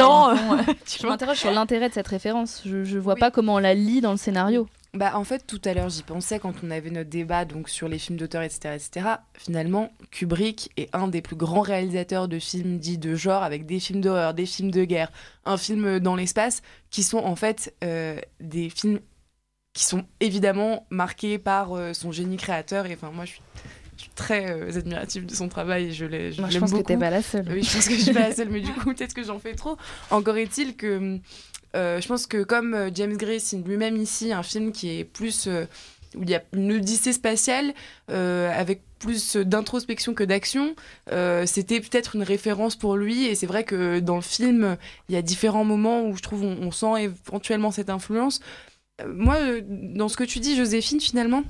Je 1.01 1.07
m'interroge 1.07 1.37
sur 1.37 1.51
l'intérêt 1.51 1.89
de 1.89 1.95
cette 1.95 2.09
référence. 2.09 2.63
Je, 2.65 2.85
je 2.85 2.99
vois 2.99 3.15
pas 3.15 3.31
comment 3.31 3.55
on 3.55 3.59
la 3.59 3.75
lit 3.75 4.01
dans 4.01 4.11
le 4.11 4.17
scénario. 4.17 4.67
Bah, 4.95 5.13
en 5.19 5.25
fait, 5.25 5.47
tout 5.47 5.61
à 5.67 5.75
l'heure, 5.75 5.91
j'y 5.91 6.03
pensais 6.03 6.39
quand 6.39 6.55
on 6.65 6.71
avait 6.71 6.91
notre 6.91 7.11
débat 7.11 7.45
donc, 7.45 7.69
sur 7.69 7.89
les 7.89 7.99
films 7.99 8.19
d'auteur, 8.19 8.43
etc., 8.43 8.75
etc. 8.75 9.07
Finalement, 9.35 9.93
Kubrick 10.11 10.71
est 10.79 10.89
un 10.95 11.09
des 11.09 11.21
plus 11.21 11.37
grands 11.37 11.61
réalisateurs 11.61 12.27
de 12.27 12.39
films 12.39 12.79
dits 12.79 12.97
de 12.99 13.15
genre, 13.15 13.43
avec 13.43 13.67
des 13.67 13.81
films 13.81 14.01
d'horreur, 14.01 14.33
des 14.33 14.47
films 14.47 14.71
de 14.71 14.85
guerre, 14.85 15.13
un 15.45 15.59
film 15.59 16.01
dans 16.01 16.17
l'espace, 16.17 16.63
qui 16.91 17.03
sont 17.03 17.19
en 17.19 17.37
fait 17.37 17.75
euh, 17.85 18.19
des 18.41 18.71
films 18.71 19.01
qui 19.75 19.85
sont 19.85 20.07
évidemment 20.21 20.87
marqués 20.91 21.39
par 21.39 21.75
euh, 21.75 21.93
son 21.93 22.11
génie 22.11 22.39
créateur. 22.39 22.87
Et 22.87 22.95
enfin, 22.95 23.11
moi, 23.13 23.27
je 23.27 23.33
suis, 23.33 23.43
je 23.99 24.03
suis 24.05 24.11
très 24.17 24.51
euh, 24.51 24.75
admirative 24.77 25.27
de 25.27 25.35
son 25.35 25.49
travail. 25.49 25.93
Je 25.93 26.07
l'ai- 26.07 26.33
je 26.33 26.41
Moi, 26.41 26.49
je 26.51 26.59
pense 26.59 26.71
que 26.71 26.77
beaucoup. 26.77 26.89
t'es 26.89 26.97
pas 26.97 27.11
la 27.11 27.23
seule. 27.23 27.47
Oui, 27.51 27.63
je 27.63 27.73
pense 27.75 27.87
que 27.87 27.95
je 27.95 28.01
suis 28.01 28.13
pas 28.15 28.21
la 28.31 28.35
seule, 28.35 28.49
mais 28.49 28.61
du 28.63 28.73
coup, 28.73 28.95
peut-être 28.95 29.13
que 29.15 29.23
j'en 29.23 29.39
fais 29.39 29.55
trop. 29.55 29.77
Encore 30.11 30.37
est-il 30.39 30.77
que 30.77 30.87
euh, 30.87 31.19
je 31.75 32.07
pense 32.07 32.27
que 32.27 32.43
comme 32.43 32.75
euh, 32.75 32.91
James 32.95 33.17
Gray 33.17 33.41
signe 33.41 33.63
lui-même 33.65 33.97
ici 33.97 34.33
un 34.33 34.43
film 34.43 34.73
qui 34.73 34.99
est 34.99 35.05
plus 35.05 35.47
euh, 35.47 35.67
où 36.15 36.23
il 36.23 36.31
y 36.31 36.35
a 36.35 36.43
une 36.53 36.73
odyssée 36.73 37.13
spatiale 37.13 37.75
euh, 38.11 38.51
avec 38.59 38.83
plus 38.99 39.37
d'introspection 39.37 40.15
que 40.15 40.25
d'action, 40.25 40.75
euh, 41.13 41.47
c'était 41.47 41.81
peut-être 41.81 42.17
une 42.17 42.23
référence 42.23 42.77
pour 42.77 42.97
lui. 42.97 43.27
Et 43.27 43.35
c'est 43.35 43.47
vrai 43.47 43.65
que 43.65 44.01
dans 44.01 44.17
le 44.17 44.23
film, 44.23 44.77
il 45.09 45.15
y 45.15 45.19
a 45.19 45.23
différents 45.23 45.65
moments 45.65 46.03
où 46.03 46.17
je 46.17 46.23
trouve 46.23 46.45
on, 46.45 46.71
sent 46.71 47.05
éventuellement 47.05 47.71
cette 47.71 47.91
influence. 47.91 48.41
Euh, 49.01 49.13
moi, 49.15 49.37
euh, 49.37 49.61
dans 49.65 50.09
ce 50.09 50.17
que 50.17 50.25
tu 50.25 50.41
dis, 50.41 50.57
Joséphine, 50.57 51.01
finalement, 51.01 51.45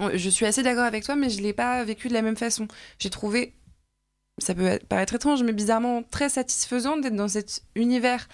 euh, 0.00 0.12
je 0.14 0.30
suis 0.30 0.46
assez 0.46 0.62
d'accord 0.62 0.84
avec 0.84 1.04
toi, 1.04 1.16
mais 1.16 1.30
je 1.30 1.42
l'ai 1.42 1.52
pas 1.52 1.84
vécu 1.84 2.08
de 2.08 2.14
la 2.14 2.22
même 2.22 2.36
façon. 2.36 2.68
J'ai 2.98 3.10
trouvé 3.10 3.54
ça 4.38 4.54
peut 4.54 4.78
paraître 4.88 5.14
étrange, 5.14 5.42
mais 5.42 5.52
bizarrement 5.52 6.02
très 6.02 6.30
satisfaisant 6.30 6.96
d'être 6.96 7.14
dans 7.14 7.28
cet 7.28 7.62
univers 7.74 8.28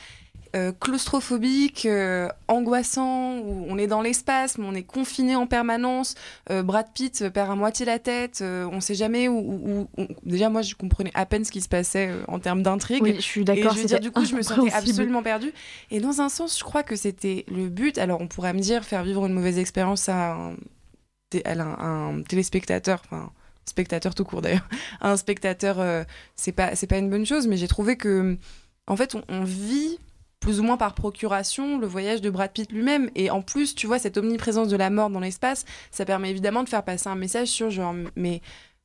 euh, 0.57 0.73
claustrophobique, 0.79 1.87
euh, 1.87 2.29
angoissant, 2.49 3.39
où 3.39 3.65
on 3.69 3.79
est 3.79 3.87
dans 3.87 4.01
l'espace, 4.03 4.59
mais 4.59 4.67
on 4.69 4.75
est 4.75 4.83
confiné 4.83 5.37
en 5.37 5.47
permanence. 5.47 6.15
Euh, 6.51 6.63
Brad 6.63 6.87
Pitt 6.93 7.29
perd 7.31 7.51
à 7.51 7.55
moitié 7.55 7.87
la 7.87 7.99
tête, 7.99 8.41
euh, 8.43 8.69
on 8.73 8.81
sait 8.81 8.95
jamais 8.95 9.29
où, 9.29 9.39
où- 9.39 9.89
où- 9.99 10.03
où- 10.03 10.07
Déjà, 10.25 10.49
moi, 10.49 10.63
je 10.63 10.75
comprenais 10.75 11.11
à 11.15 11.27
peine 11.27 11.45
ce 11.45 11.51
qui 11.53 11.61
se 11.61 11.69
passait 11.69 12.11
en 12.29 12.39
termes 12.39 12.63
d'intrigue. 12.63 13.03
Oui, 13.03 13.15
je 13.17 13.21
suis 13.21 13.41
Et 13.43 13.45
d'accord. 13.45 13.75
je 13.75 13.81
veux 13.81 13.87
dire, 13.87 14.01
du 14.01 14.11
coup, 14.11 14.25
je 14.25 14.35
me 14.35 14.43
sentais 14.43 14.73
absolument 14.73 15.23
perdue. 15.23 15.53
Et 15.91 16.01
dans 16.01 16.21
un 16.21 16.29
sens, 16.29 16.59
je 16.59 16.65
crois 16.65 16.83
que 16.83 16.97
c'était 16.97 17.45
le 17.49 17.69
but. 17.69 17.99
Alors, 17.99 18.21
on 18.21 18.29
pourrait 18.29 18.53
me 18.53 18.61
dire, 18.61 18.85
faire 18.85 19.05
vivre 19.05 19.27
une 19.27 19.33
mauvaise 19.35 19.59
expérience 19.59 20.09
à 20.09 20.33
un, 20.35 20.57
té- 21.31 21.45
à 21.47 21.53
un- 21.53 22.17
un 22.19 22.23
téléspectateur, 22.23 23.03
enfin, 23.05 23.31
spectateur 23.65 24.15
tout 24.15 24.25
court 24.25 24.41
d'ailleurs, 24.43 24.67
à 25.01 25.11
un 25.13 25.17
spectateur, 25.17 26.07
c'est 26.37 26.53
pas, 26.53 26.75
c'est 26.75 26.87
pas 26.87 26.99
une 26.99 27.11
bonne 27.11 27.27
chose, 27.27 27.47
mais 27.47 27.57
j'ai 27.57 27.69
trouvé 27.69 27.97
que, 27.97 28.37
en 28.87 28.97
fait, 28.97 29.15
on, 29.15 29.23
on 29.29 29.45
vit 29.45 29.99
plus 30.40 30.61
ou 30.61 30.62
moins 30.62 30.77
par 30.77 30.94
procuration 30.94 31.79
le 31.79 31.87
voyage 31.87 32.20
de 32.20 32.31
Brad 32.31 32.53
Pitt 32.53 32.70
lui-même. 32.72 33.11
Et 33.14 33.31
en 33.31 33.42
plus, 33.42 33.74
tu 33.74 33.87
vois, 33.87 33.98
cette 33.98 34.16
omniprésence 34.16 34.68
de 34.68 34.77
la 34.77 34.90
mort 34.90 35.11
dans 35.11 35.20
l'espace, 35.20 35.64
ça 35.90 36.05
permet 36.05 36.31
évidemment 36.31 36.62
de 36.62 36.68
faire 36.68 36.85
passer 36.85 37.09
un 37.09 37.14
message 37.16 37.48
sur 37.48 37.70
genre, 37.70 37.94
mais 38.16 38.40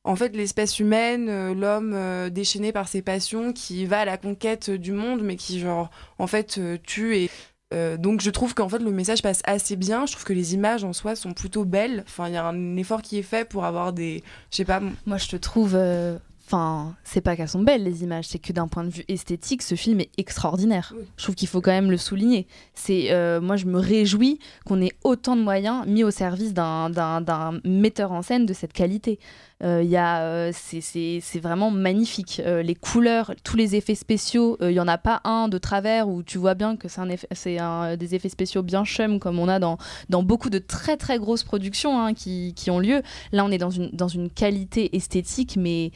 en 0.06 0.16
fait, 0.16 0.36
l'espèce 0.36 0.78
humaine, 0.80 1.28
euh, 1.30 1.54
l'homme 1.54 1.92
euh, 1.94 2.28
déchaîné 2.28 2.72
par 2.72 2.88
ses 2.88 3.00
passions, 3.00 3.52
qui 3.54 3.86
va 3.86 4.00
à 4.00 4.04
la 4.04 4.18
conquête 4.18 4.68
du 4.70 4.92
monde, 4.92 5.22
mais 5.22 5.36
qui, 5.36 5.58
genre, 5.60 5.90
en 6.18 6.26
fait, 6.26 6.58
euh, 6.58 6.76
tue 6.82 7.16
et. 7.16 7.30
euh, 7.72 7.96
donc 7.96 8.20
je 8.20 8.28
trouve 8.30 8.54
qu'en 8.54 8.68
fait 8.68 8.78
le 8.80 8.90
message 8.90 9.22
passe 9.22 9.40
assez 9.44 9.76
bien. 9.76 10.04
Je 10.06 10.12
trouve 10.12 10.24
que 10.24 10.32
les 10.34 10.52
images 10.54 10.84
en 10.84 10.92
soi 10.92 11.16
sont 11.16 11.32
plutôt 11.32 11.64
belles. 11.64 12.04
Enfin, 12.06 12.28
il 12.28 12.34
y 12.34 12.36
a 12.36 12.44
un 12.44 12.76
effort 12.76 13.00
qui 13.00 13.18
est 13.18 13.22
fait 13.22 13.48
pour 13.48 13.64
avoir 13.64 13.92
des, 13.94 14.22
je 14.50 14.56
sais 14.58 14.64
pas, 14.66 14.80
Moi, 15.06 15.16
je 15.16 15.28
te 15.28 15.36
trouve. 15.36 15.72
euh, 15.74 16.18
Enfin, 16.46 16.94
c'est 17.04 17.22
pas 17.22 17.36
qu'elles 17.36 17.48
sont 17.48 17.62
belles 17.62 17.84
les 17.84 18.02
images, 18.02 18.26
c'est 18.26 18.38
que 18.38 18.52
d'un 18.52 18.68
point 18.68 18.84
de 18.84 18.90
vue 18.90 19.04
esthétique, 19.08 19.62
ce 19.62 19.76
film 19.76 20.00
est 20.00 20.10
extraordinaire. 20.18 20.92
Oui. 20.94 21.04
Je 21.16 21.22
trouve 21.22 21.34
qu'il 21.34 21.48
faut 21.48 21.62
quand 21.62 21.70
même 21.70 21.90
le 21.90 21.96
souligner. 21.96 22.46
C'est, 22.74 23.12
euh, 23.12 23.40
moi, 23.40 23.56
je 23.56 23.64
me 23.64 23.78
réjouis 23.78 24.38
qu'on 24.66 24.82
ait 24.82 24.92
autant 25.04 25.36
de 25.36 25.42
moyens 25.42 25.86
mis 25.86 26.04
au 26.04 26.10
service 26.10 26.52
d'un, 26.52 26.90
d'un, 26.90 27.22
d'un 27.22 27.60
metteur 27.64 28.12
en 28.12 28.20
scène 28.20 28.44
de 28.44 28.52
cette 28.52 28.74
qualité. 28.74 29.18
Euh, 29.64 29.82
y 29.82 29.96
a, 29.96 30.20
euh, 30.22 30.52
c'est, 30.52 31.40
vraiment 31.40 31.70
magnifique. 31.70 32.42
Euh, 32.44 32.62
les 32.62 32.74
couleurs, 32.74 33.32
tous 33.44 33.56
les 33.56 33.76
effets 33.76 33.94
spéciaux, 33.94 34.58
il 34.60 34.72
y 34.72 34.80
en 34.80 34.88
a 34.88 34.98
pas 34.98 35.20
un 35.24 35.48
de 35.48 35.58
travers 35.58 36.08
où 36.08 36.22
tu 36.22 36.38
vois 36.38 36.54
bien 36.54 36.76
que 36.76 36.88
c'est, 36.88 37.00
un 37.00 37.08
c'est 37.32 37.96
des 37.96 38.14
effets 38.14 38.28
spéciaux 38.28 38.62
bien 38.62 38.84
chum 38.84 39.18
comme 39.18 39.38
on 39.38 39.48
a 39.48 39.58
dans, 39.58 39.78
dans 40.08 40.22
beaucoup 40.22 40.50
de 40.50 40.58
très 40.58 40.96
très 40.96 41.18
grosses 41.18 41.44
productions 41.44 41.98
hein, 41.98 42.14
qui, 42.14 42.52
qui 42.54 42.70
ont 42.70 42.78
lieu. 42.78 43.02
Là, 43.32 43.44
on 43.44 43.50
est 43.50 43.58
dans 43.58 43.70
une, 43.70 43.90
dans 43.92 44.08
une 44.08 44.30
qualité 44.30 44.96
esthétique, 44.96 45.56
mais 45.56 45.92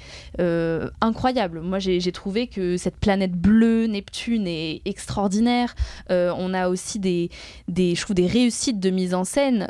incroyable. 1.00 1.60
Moi, 1.60 1.78
j'ai 1.78 2.12
trouvé 2.12 2.46
que 2.46 2.76
cette 2.76 2.96
planète 2.96 3.32
bleue, 3.32 3.86
Neptune, 3.86 4.46
est 4.46 4.82
extraordinaire. 4.84 5.74
On 6.08 6.54
a 6.54 6.68
aussi 6.68 6.98
des, 6.98 7.30
des, 7.68 7.94
je 7.94 8.02
trouve, 8.02 8.14
des 8.16 8.26
réussites 8.26 8.80
de 8.80 8.90
mise 8.90 9.14
en 9.14 9.24
scène 9.24 9.62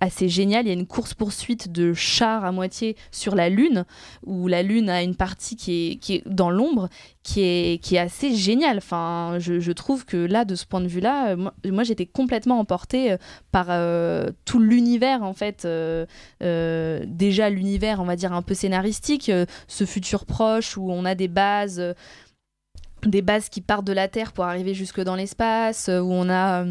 assez 0.00 0.28
géniales. 0.28 0.66
Il 0.66 0.68
y 0.68 0.70
a 0.70 0.74
une 0.74 0.86
course-poursuite 0.86 1.72
de 1.72 1.94
chars 1.94 2.44
à 2.44 2.52
moitié 2.52 2.96
sur 3.10 3.34
la 3.34 3.48
Lune, 3.48 3.84
où 4.24 4.48
la 4.48 4.62
Lune 4.62 4.90
a 4.90 5.02
une 5.02 5.16
partie 5.16 5.56
qui 5.56 6.00
est, 6.08 6.28
dans 6.28 6.50
l'ombre, 6.50 6.88
qui 7.22 7.40
est, 7.42 7.82
qui 7.82 7.96
est 7.96 7.98
assez 7.98 8.34
géniale. 8.34 8.78
Enfin, 8.78 9.36
je, 9.38 9.72
trouve 9.72 10.04
que 10.04 10.16
là, 10.16 10.44
de 10.44 10.54
ce 10.54 10.66
point 10.66 10.80
de 10.80 10.86
vue-là, 10.86 11.30
euh, 11.30 11.50
moi, 11.70 11.84
j'étais 11.84 12.06
complètement 12.06 12.58
emportée 12.58 13.12
euh, 13.12 13.16
par 13.52 13.66
euh, 13.70 14.30
tout 14.44 14.60
l'univers, 14.60 15.22
en 15.22 15.34
fait. 15.34 15.66
déjà, 16.40 17.50
l'univers, 17.50 18.00
on 18.00 18.04
va 18.04 18.16
dire, 18.16 18.32
un 18.32 18.42
peu 18.42 18.54
scénaristique, 18.54 19.30
ce 19.68 19.84
futur 19.84 20.26
proche 20.26 20.76
où 20.76 20.90
on 20.90 21.04
a 21.04 21.14
des 21.14 21.28
bases. 21.28 21.82
des 23.04 23.22
bases 23.22 23.48
qui 23.48 23.60
partent 23.60 23.86
de 23.86 23.92
la 23.92 24.08
Terre 24.08 24.32
pour 24.32 24.44
arriver 24.44 24.74
jusque 24.74 25.00
dans 25.00 25.16
l'espace, 25.16 25.88
où 25.88 26.10
on 26.12 26.28
a 26.28 26.64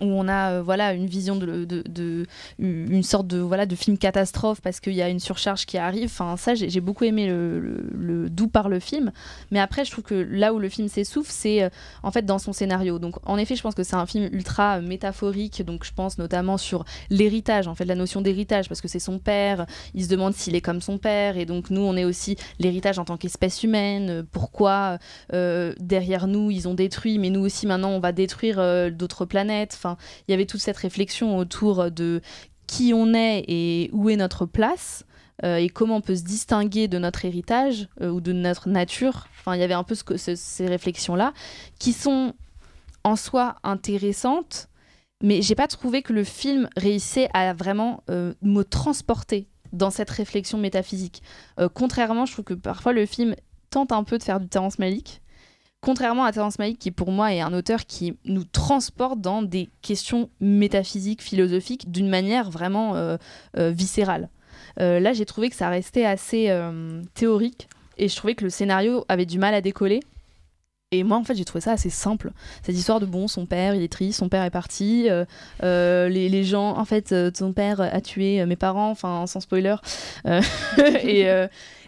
où 0.00 0.06
on 0.06 0.28
a 0.28 0.52
euh, 0.52 0.62
voilà 0.62 0.92
une 0.92 1.06
vision 1.06 1.36
de, 1.36 1.64
de, 1.64 2.26
une 2.58 3.02
sorte 3.02 3.26
de 3.26 3.38
voilà 3.38 3.66
de 3.66 3.74
film 3.74 3.98
catastrophe 3.98 4.60
parce 4.60 4.80
qu'il 4.80 4.94
y 4.94 5.02
a 5.02 5.08
une 5.08 5.20
surcharge 5.20 5.66
qui 5.66 5.78
arrive. 5.78 6.06
Enfin 6.06 6.36
ça 6.36 6.54
j'ai 6.54 6.80
beaucoup 6.80 7.04
aimé 7.04 7.26
le, 7.28 7.60
le, 7.60 7.90
le 7.92 8.30
d'où 8.30 8.48
par 8.48 8.68
le 8.68 8.80
film. 8.80 9.12
Mais 9.50 9.60
après 9.60 9.84
je 9.84 9.90
trouve 9.90 10.04
que 10.04 10.14
là 10.14 10.52
où 10.52 10.58
le 10.58 10.68
film 10.68 10.88
s'essouffle 10.88 11.30
c'est 11.30 11.62
euh, 11.62 11.68
en 12.02 12.10
fait 12.10 12.22
dans 12.22 12.38
son 12.38 12.52
scénario. 12.52 12.98
Donc 12.98 13.16
en 13.26 13.38
effet 13.38 13.56
je 13.56 13.62
pense 13.62 13.74
que 13.74 13.82
c'est 13.82 13.96
un 13.96 14.06
film 14.06 14.28
ultra 14.32 14.78
euh, 14.78 14.82
métaphorique. 14.82 15.64
Donc 15.64 15.84
je 15.84 15.92
pense 15.92 16.18
notamment 16.18 16.56
sur 16.56 16.84
l'héritage 17.10 17.68
en 17.68 17.74
fait 17.74 17.84
la 17.84 17.94
notion 17.94 18.20
d'héritage 18.20 18.68
parce 18.68 18.80
que 18.80 18.88
c'est 18.88 18.98
son 18.98 19.18
père. 19.18 19.66
Il 19.94 20.04
se 20.04 20.08
demande 20.08 20.34
s'il 20.34 20.54
est 20.54 20.60
comme 20.60 20.80
son 20.80 20.98
père 20.98 21.36
et 21.36 21.46
donc 21.46 21.70
nous 21.70 21.82
on 21.82 21.96
est 21.96 22.04
aussi 22.04 22.36
l'héritage 22.58 22.98
en 22.98 23.04
tant 23.04 23.16
qu'espèce 23.16 23.62
humaine. 23.62 24.24
Pourquoi 24.32 24.98
derrière 25.30 26.26
nous 26.26 26.50
ils 26.50 26.68
ont 26.68 26.74
détruit 26.74 27.18
mais 27.18 27.30
nous 27.30 27.40
aussi 27.40 27.66
maintenant 27.66 27.90
on 27.90 28.00
va 28.00 28.12
détruire 28.12 28.90
d'autres 28.92 29.24
planètes. 29.24 29.78
Il 30.26 30.32
y 30.32 30.34
avait 30.34 30.46
toute 30.46 30.60
cette 30.60 30.76
réflexion 30.76 31.38
autour 31.38 31.90
de 31.90 32.20
qui 32.66 32.92
on 32.94 33.14
est 33.14 33.44
et 33.48 33.90
où 33.92 34.10
est 34.10 34.16
notre 34.16 34.44
place 34.44 35.04
euh, 35.44 35.56
et 35.56 35.68
comment 35.68 35.96
on 35.96 36.00
peut 36.00 36.16
se 36.16 36.24
distinguer 36.24 36.88
de 36.88 36.98
notre 36.98 37.24
héritage 37.24 37.88
euh, 38.00 38.10
ou 38.10 38.20
de 38.20 38.32
notre 38.32 38.68
nature. 38.68 39.28
Enfin, 39.38 39.54
il 39.54 39.60
y 39.60 39.64
avait 39.64 39.74
un 39.74 39.84
peu 39.84 39.94
ces 39.94 40.66
réflexions-là 40.66 41.32
qui 41.78 41.92
sont 41.92 42.34
en 43.04 43.14
soi 43.14 43.56
intéressantes, 43.62 44.68
mais 45.22 45.40
j'ai 45.42 45.54
pas 45.54 45.68
trouvé 45.68 46.02
que 46.02 46.12
le 46.12 46.24
film 46.24 46.68
réussissait 46.76 47.28
à 47.34 47.52
vraiment 47.52 48.02
euh, 48.10 48.34
me 48.42 48.62
transporter 48.62 49.48
dans 49.72 49.90
cette 49.90 50.10
réflexion 50.10 50.56
métaphysique. 50.56 51.22
Contrairement, 51.74 52.24
je 52.24 52.32
trouve 52.32 52.46
que 52.46 52.54
parfois 52.54 52.94
le 52.94 53.04
film 53.04 53.34
tente 53.68 53.92
un 53.92 54.02
peu 54.02 54.16
de 54.16 54.22
faire 54.22 54.40
du 54.40 54.48
Terrence 54.48 54.78
Malick. 54.78 55.20
Contrairement 55.80 56.24
à 56.24 56.32
Terrence 56.32 56.58
Malick, 56.58 56.80
qui 56.80 56.90
pour 56.90 57.12
moi 57.12 57.32
est 57.32 57.40
un 57.40 57.52
auteur 57.52 57.86
qui 57.86 58.16
nous 58.24 58.42
transporte 58.42 59.20
dans 59.20 59.42
des 59.42 59.68
questions 59.80 60.28
métaphysiques, 60.40 61.22
philosophiques, 61.22 61.90
d'une 61.90 62.08
manière 62.08 62.50
vraiment 62.50 62.96
euh, 62.96 63.16
euh, 63.56 63.70
viscérale. 63.70 64.28
Euh, 64.80 64.98
là, 64.98 65.12
j'ai 65.12 65.24
trouvé 65.24 65.50
que 65.50 65.56
ça 65.56 65.68
restait 65.68 66.04
assez 66.04 66.52
théorique 67.14 67.68
et 67.96 68.08
je 68.08 68.16
trouvais 68.16 68.34
que 68.34 68.44
le 68.44 68.50
scénario 68.50 69.04
avait 69.08 69.26
du 69.26 69.38
mal 69.38 69.54
à 69.54 69.60
décoller. 69.60 70.00
Et 70.90 71.04
moi, 71.04 71.18
en 71.18 71.24
fait, 71.24 71.34
j'ai 71.34 71.44
trouvé 71.44 71.60
ça 71.60 71.72
assez 71.72 71.90
simple. 71.90 72.32
Cette 72.62 72.74
histoire 72.74 72.98
de 72.98 73.06
bon, 73.06 73.28
son 73.28 73.44
père, 73.44 73.74
il 73.74 73.82
est 73.82 73.92
triste, 73.92 74.18
son 74.18 74.30
père 74.30 74.42
est 74.42 74.50
parti, 74.50 75.08
les, 75.60 76.44
gens, 76.44 76.76
en 76.76 76.84
fait, 76.86 77.12
euh, 77.12 77.30
ton 77.30 77.52
père 77.52 77.80
a 77.80 78.00
tué 78.00 78.44
mes 78.46 78.56
parents, 78.56 78.90
enfin, 78.90 79.26
sans 79.26 79.40
spoiler. 79.40 79.76
Et 81.04 81.28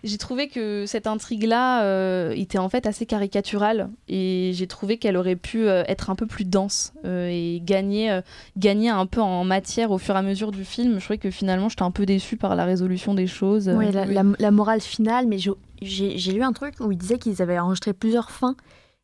j'ai 0.05 0.19
trouvé 0.19 0.49
que 0.49 0.85
cette 0.87 1.07
intrigue-là 1.07 1.85
euh, 1.85 2.33
était 2.35 2.59
en 2.59 2.69
fait 2.69 2.87
assez 2.87 3.07
caricaturale 3.07 3.91
et 4.09 4.53
j'ai 4.55 4.67
trouvé 4.67 4.97
qu'elle 4.99 5.17
aurait 5.17 5.37
pu 5.37 5.67
euh, 5.69 5.83
être 5.89 6.11
un 6.11 6.15
peu 6.15 6.27
plus 6.27 6.45
dense 6.45 6.93
euh, 7.05 7.29
et 7.31 7.61
gagner, 7.65 8.11
euh, 8.11 8.21
gagner 8.57 8.89
un 8.91 9.07
peu 9.07 9.21
en 9.21 9.45
matière 9.45 9.91
au 9.91 9.99
fur 9.99 10.15
et 10.15 10.19
à 10.19 10.23
mesure 10.23 10.51
du 10.53 10.65
film. 10.65 10.99
Je 10.99 11.05
trouvais 11.05 11.19
que 11.19 11.31
finalement, 11.31 11.69
j'étais 11.69 11.83
un 11.83 11.91
peu 11.91 12.07
déçue 12.07 12.37
par 12.37 12.57
la 12.57 12.65
résolution 12.65 13.15
des 13.15 13.27
choses. 13.27 13.69
Ouais, 13.69 13.93
la, 13.93 14.05
la- 14.07 14.25
la 14.39 14.51
morale 14.51 14.81
finale, 14.81 15.27
mais 15.27 15.39
j'ai 15.39 16.33
lu 16.33 16.43
un 16.43 16.53
truc 16.53 16.75
où 16.81 16.91
il 16.93 16.99
disait 16.99 17.19
qu'ils 17.19 17.41
avaient 17.43 17.59
enregistré 17.59 17.93
plusieurs 17.93 18.31
fins 18.31 18.57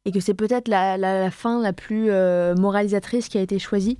et 0.05 0.13
que 0.13 0.21
c'est 0.21 0.35
peut-être 0.35 0.69
la, 0.69 0.97
la- 0.97 1.21
la 1.21 1.31
fin 1.31 1.61
la 1.61 1.73
plus 1.73 2.07
euh, 2.11 2.55
moralisatrice 2.55 3.29
qui 3.29 3.39
a 3.39 3.41
été 3.41 3.59
choisie, 3.59 3.99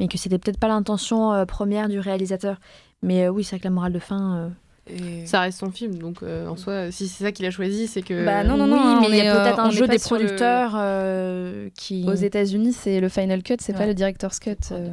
mais 0.00 0.08
que 0.08 0.16
c'était 0.18 0.38
peut-être 0.38 0.58
pas 0.58 0.68
l'intention 0.68 1.32
euh, 1.32 1.44
première 1.44 1.88
du 1.88 1.98
réalisateur. 1.98 2.56
Mais 3.02 3.24
euh, 3.26 3.28
oui, 3.30 3.44
c'est 3.44 3.50
vrai 3.56 3.58
que 3.60 3.64
la 3.64 3.70
morale 3.70 3.92
de 3.92 3.98
fin. 3.98 4.50
Et- 4.90 5.26
Ça 5.26 5.40
reste 5.40 5.60
son 5.60 5.70
film, 5.70 5.94
donc 5.96 6.22
euh, 6.22 6.48
en 6.48 6.56
soi, 6.56 6.90
si 6.90 7.06
c'est 7.08 7.22
ça 7.24 7.30
qu'il 7.32 7.46
a 7.46 7.50
choisi, 7.50 7.86
c'est 7.86 8.02
que. 8.02 8.24
Bah 8.24 8.42
non, 8.42 8.56
non, 8.56 8.66
non, 8.66 9.00
oui, 9.00 9.08
mais 9.10 9.18
il 9.18 9.24
y 9.24 9.28
a 9.28 9.36
euh, 9.36 9.44
peut-être 9.44 9.60
un 9.60 9.70
jeu 9.70 9.86
des 9.86 9.94
le- 9.94 10.00
producteurs 10.00 10.72
euh, 10.76 11.68
qui. 11.76 12.04
Aux 12.08 12.14
États-Unis, 12.14 12.72
c'est 12.72 13.00
le 13.00 13.08
final 13.08 13.42
cut, 13.42 13.56
c'est 13.60 13.72
pas 13.74 13.86
le 13.86 13.94
director's 13.94 14.38
cut. 14.40 14.56
euh, 14.72 14.88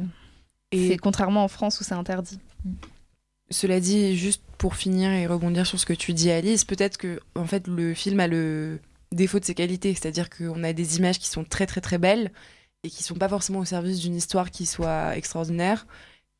Et- 0.72 0.88
C'est 0.88 0.96
contrairement 0.96 1.42
en 1.42 1.48
France 1.48 1.80
où 1.80 1.84
c'est 1.84 1.94
interdit. 1.94 2.38
Cela 3.50 3.80
dit, 3.80 4.16
juste 4.16 4.42
pour 4.58 4.76
finir 4.76 5.10
et 5.10 5.26
rebondir 5.26 5.66
sur 5.66 5.80
ce 5.80 5.86
que 5.86 5.92
tu 5.92 6.12
dis, 6.12 6.30
Alice, 6.30 6.64
peut-être 6.64 6.96
que 6.96 7.18
en 7.34 7.46
fait 7.46 7.66
le 7.66 7.94
film 7.94 8.20
a 8.20 8.28
le 8.28 8.78
défaut 9.10 9.40
de 9.40 9.44
ses 9.44 9.54
qualités, 9.54 9.92
c'est-à-dire 9.94 10.30
qu'on 10.30 10.62
a 10.62 10.72
des 10.72 10.98
images 10.98 11.18
qui 11.18 11.28
sont 11.28 11.42
très 11.42 11.66
très 11.66 11.80
très 11.80 11.98
belles 11.98 12.30
et 12.84 12.90
qui 12.90 13.02
sont 13.02 13.16
pas 13.16 13.28
forcément 13.28 13.58
au 13.58 13.64
service 13.64 13.98
d'une 13.98 14.14
histoire 14.14 14.52
qui 14.52 14.66
soit 14.66 15.16
extraordinaire. 15.16 15.86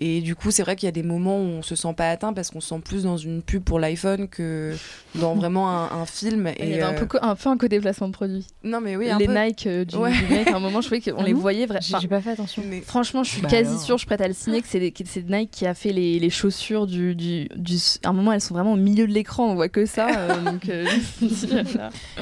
Et 0.03 0.22
du 0.22 0.34
coup, 0.34 0.51
c'est 0.51 0.62
vrai 0.62 0.76
qu'il 0.76 0.86
y 0.86 0.88
a 0.88 0.92
des 0.92 1.03
moments 1.03 1.36
où 1.38 1.42
on 1.44 1.62
se 1.62 1.76
sent 1.76 1.92
pas 1.94 2.09
atteint 2.11 2.32
parce 2.32 2.51
qu'on 2.51 2.61
se 2.62 2.68
sent 2.70 2.80
plus 2.82 3.03
dans 3.03 3.18
une 3.18 3.42
pub 3.42 3.62
pour 3.62 3.78
l'iPhone 3.78 4.28
que 4.28 4.74
dans 5.14 5.34
vraiment 5.34 5.68
un, 5.70 6.01
un 6.01 6.07
film. 6.07 6.46
Et 6.46 6.55
Il 6.61 6.68
y 6.70 6.74
avait 6.74 6.82
un 6.84 6.94
euh, 6.94 6.98
peu, 6.98 7.05
co- 7.07 7.18
un 7.20 7.34
peu 7.36 7.48
un 7.51 7.59
côté 7.59 7.78
placement 7.80 8.09
de 8.09 8.12
produit. 8.14 8.46
Non, 8.64 8.80
mais 8.80 8.96
oui, 8.96 9.11
un 9.11 9.18
les 9.18 9.26
peu. 9.26 9.34
Nike 9.38 9.66
euh, 9.66 9.84
du, 9.84 9.96
Ouais. 9.96 10.12
du 10.12 10.32
mec, 10.32 10.48
à 10.48 10.57
un 10.57 10.59
moment, 10.61 10.80
je 10.80 10.86
trouvais 10.88 11.03
qu'on 11.03 11.20
Ah 11.20 11.24
les 11.26 11.34
voyait 11.34 11.66
vraiment. 11.66 11.98
J'ai 12.01 12.09
pas 12.09 12.20
fait 12.22 12.30
attention. 12.30 12.62
Mais- 12.66 12.80
Franchement, 12.80 13.22
je 13.24 13.30
suis 13.30 13.42
Bah 13.42 13.48
quasi 13.48 13.68
alors. 13.70 13.80
sûre, 13.82 13.96
je 13.96 14.01
suis 14.01 14.07
prête 14.07 14.22
à 14.22 14.28
le 14.28 14.32
signer, 14.34 14.62
que 14.62 14.68
c'est 14.68 14.80
Nike 15.28 15.51
qui 15.51 15.66
a 15.66 15.74
fait 15.74 15.92
les, 15.92 16.18
les 16.18 16.30
chaussures 16.30 16.86
du, 16.86 17.14
du, 17.14 17.48
du- 17.55 17.76
À 18.03 18.09
un 18.09 18.12
moment, 18.14 18.32
elles 18.32 18.40
sont 18.40 18.55
vraiment 18.55 18.72
au 18.72 18.76
milieu 18.76 19.07
de 19.07 19.12
l'écran, 19.12 19.51
on 19.51 19.55
voit 19.55 19.68
que 19.68 19.84
ça. 19.84 20.09
euh, 20.18 20.40
donc, 20.44 20.66
euh, 20.70 20.86
dis, 21.20 21.46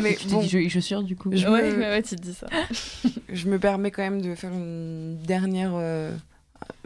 mais 0.00 0.16
Tu 0.16 0.26
bon, 0.26 0.42
jolies 0.42 0.68
chaussures 0.68 1.04
du 1.04 1.14
coup. 1.14 1.30
Je 1.32 1.46
ouais, 1.46 1.70
me- 1.70 1.78
ouais, 1.78 1.88
ouais, 1.90 2.02
tu 2.02 2.16
te 2.16 2.22
dis 2.22 2.34
ça. 2.34 2.48
je 3.32 3.46
me 3.46 3.58
permets 3.60 3.92
quand 3.92 4.02
même 4.02 4.20
de 4.20 4.34
faire 4.34 4.52
une 4.52 5.18
dernière 5.22 5.72
euh, 5.74 6.10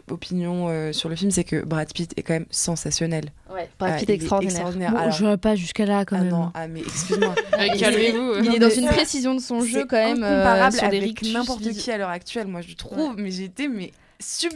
opinion 0.09 0.67
euh, 0.69 0.91
sur 0.93 1.09
le 1.09 1.15
film, 1.15 1.31
c'est 1.31 1.43
que 1.43 1.63
Brad 1.65 1.91
Pitt 1.93 2.13
est 2.17 2.23
quand 2.23 2.33
même 2.33 2.45
sensationnel. 2.51 3.25
Ouais, 3.53 3.67
Ah, 3.69 3.75
Brad 3.79 3.99
Pitt 3.99 4.09
est 4.09 4.13
extraordinaire. 4.13 4.51
extraordinaire. 4.53 4.91
Bon, 4.91 4.97
Alors- 4.97 5.11
je 5.15 5.35
pas 5.35 5.55
jusqu'à 5.55 5.85
là 5.85 6.05
quand 6.05 6.17
ah 6.17 6.21
même. 6.21 6.29
non, 6.31 6.51
ah 6.53 6.67
mais 6.67 6.81
excuse-moi. 6.81 7.35
Euh, 7.53 7.67
Calmez-vous. 7.79 8.33
Il 8.39 8.43
Non, 8.45 8.51
est 8.53 8.59
dans 8.59 8.69
une 8.69 8.87
précision 8.87 9.35
de 9.35 9.39
son 9.39 9.61
jeu 9.61 9.85
quand 9.85 9.95
même. 9.97 10.23
euh, 10.23 10.41
incomparable 10.41 10.75
sur 10.77 10.89
des 10.89 10.97
avec 10.97 11.21
n'importe 11.23 11.69
qui 11.69 11.91
à 11.91 11.97
l'heure 11.97 12.09
actuelle, 12.09 12.47
moi 12.47 12.61
je 12.61 12.75
trouve, 12.75 13.15
mais 13.17 13.31
j'étais 13.31 13.67
mais 13.67 13.91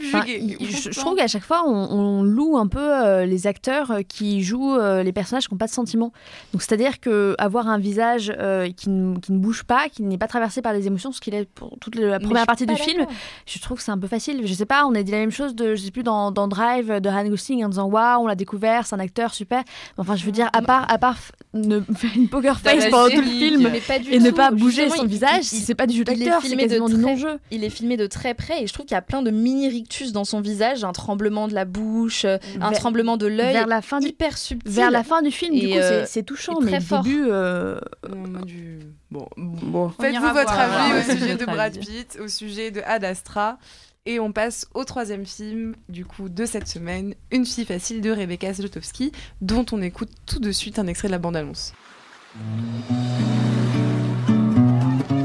Enfin, 0.06 0.24
il- 0.26 0.56
je, 0.70 0.90
je 0.90 0.98
trouve 0.98 1.16
qu'à 1.16 1.26
chaque 1.26 1.44
fois, 1.44 1.62
on, 1.66 1.72
on 1.72 2.22
loue 2.22 2.56
un 2.58 2.66
peu 2.66 2.78
euh, 2.80 3.24
les 3.26 3.46
acteurs 3.46 3.90
euh, 3.90 4.00
qui 4.06 4.42
jouent 4.42 4.76
euh, 4.76 5.02
les 5.02 5.12
personnages 5.12 5.48
qui 5.48 5.54
n'ont 5.54 5.58
pas 5.58 5.66
de 5.66 5.70
sentiments. 5.72 6.12
Donc, 6.52 6.62
c'est-à-dire 6.62 7.00
que 7.00 7.34
avoir 7.38 7.68
un 7.68 7.78
visage 7.78 8.32
euh, 8.38 8.70
qui, 8.70 8.88
ne, 8.90 9.18
qui 9.18 9.32
ne 9.32 9.38
bouge 9.38 9.64
pas, 9.64 9.88
qui 9.88 10.02
n'est 10.02 10.18
pas 10.18 10.26
traversé 10.28 10.62
par 10.62 10.72
des 10.72 10.86
émotions, 10.86 11.12
ce 11.12 11.20
qu'il 11.20 11.34
est 11.34 11.44
pour 11.48 11.76
toute 11.80 11.94
la 11.96 12.18
première 12.20 12.46
partie 12.46 12.66
du 12.66 12.74
film, 12.76 13.06
je 13.46 13.58
trouve 13.60 13.78
que 13.78 13.82
c'est 13.82 13.90
un 13.90 13.98
peu 13.98 14.06
facile. 14.08 14.42
Je 14.46 14.54
sais 14.54 14.66
pas, 14.66 14.84
on 14.86 14.94
a 14.94 15.02
dit 15.02 15.12
la 15.12 15.18
même 15.18 15.30
chose 15.30 15.54
de, 15.54 15.74
je 15.74 15.82
sais 15.82 15.90
plus, 15.90 16.02
dans, 16.02 16.30
dans 16.30 16.48
Drive 16.48 17.00
de 17.00 17.08
Ryan 17.08 17.28
Gosling 17.28 17.64
en 17.64 17.68
disant 17.68 17.86
waouh, 17.88 18.22
on 18.22 18.26
l'a 18.26 18.34
découvert, 18.34 18.86
c'est 18.86 18.94
un 18.94 19.00
acteur 19.00 19.34
super. 19.34 19.62
Enfin, 19.96 20.16
je 20.16 20.24
veux 20.24 20.32
dire, 20.32 20.48
à 20.52 20.62
part, 20.62 20.90
à 20.90 20.98
part 20.98 21.16
f- 21.16 21.30
ne 21.54 21.80
faire 21.94 22.10
une 22.16 22.28
poker 22.28 22.58
face 22.60 22.84
pendant 22.90 23.08
tout 23.10 23.20
le 23.20 23.26
film 23.26 23.66
et 24.10 24.18
ne 24.18 24.30
pas 24.30 24.50
bouger 24.50 24.82
Justement, 24.84 24.96
son 25.02 25.04
il- 25.04 25.10
visage, 25.10 25.42
c'est 25.44 25.74
pas 25.74 25.86
du 25.86 25.96
jeu 25.96 26.04
d'acteur, 26.04 26.40
c'est 26.42 26.56
quasiment 26.56 26.88
du 26.88 26.96
non-jeu. 26.96 27.38
Il 27.50 27.64
est 27.64 27.70
filmé 27.70 27.96
de 27.96 28.06
très 28.06 28.34
près 28.34 28.62
et 28.62 28.66
je 28.66 28.72
trouve 28.72 28.86
qu'il 28.86 28.94
y 28.94 28.98
a 28.98 29.02
plein 29.02 29.22
de 29.22 29.30
mini 29.30 29.57
rictus 29.66 30.12
dans 30.12 30.24
son 30.24 30.40
visage, 30.40 30.84
un 30.84 30.92
tremblement 30.92 31.48
de 31.48 31.54
la 31.54 31.64
bouche, 31.64 32.24
euh, 32.24 32.38
un 32.60 32.70
Vers- 32.70 32.78
tremblement 32.78 33.16
de 33.16 33.26
l'œil, 33.26 33.54
Vers 33.54 33.66
la 33.66 33.82
fin 33.82 33.98
du 33.98 34.08
hyper 34.08 34.38
subtil. 34.38 34.70
vers 34.70 34.90
la 34.92 35.02
fin 35.02 35.22
du 35.22 35.32
film, 35.32 35.58
du 35.58 35.68
coup, 35.68 35.74
euh, 35.78 36.04
c'est- 36.06 36.22
touchant, 36.22 36.60
mais 36.60 36.68
très 36.70 36.78
le 36.80 36.84
fort. 36.84 37.02
début, 37.02 37.24
euh, 37.28 37.80
Non, 38.08 38.16
moi, 38.28 38.40
du- 38.42 38.78
Bon, 39.10 39.26
bon. 39.38 39.90
On 39.98 40.02
faites-vous 40.02 40.20
votre 40.22 40.52
voir, 40.52 40.60
avis 40.60 40.92
ouais, 40.92 40.98
au 41.14 41.18
sujet 41.18 41.34
de 41.36 41.44
Brad. 41.46 41.78
Pitt, 41.78 42.18
au 42.22 42.28
sujet 42.28 42.70
de 42.70 42.82
Ad 42.84 43.02
Astra. 43.04 43.58
Et 44.06 44.20
on 44.20 44.32
passe 44.32 44.66
au 44.74 44.84
troisième 44.84 45.26
film, 45.26 45.74
du 45.88 46.04
coup, 46.06 46.28
de 46.28 46.44
cette 46.46 46.68
semaine, 46.68 47.14
Une 47.30 47.44
fille 47.44 47.64
facile 47.66 48.00
de 48.00 48.10
Rebecca 48.10 48.52
Zlotowski, 48.52 49.12
dont 49.42 49.66
on 49.72 49.82
écoute 49.82 50.10
tout 50.26 50.38
de 50.38 50.50
suite 50.52 50.78
un 50.78 50.86
extrait 50.86 51.08
de 51.08 51.12
la 51.12 51.18
bande-annonce. 51.18 51.72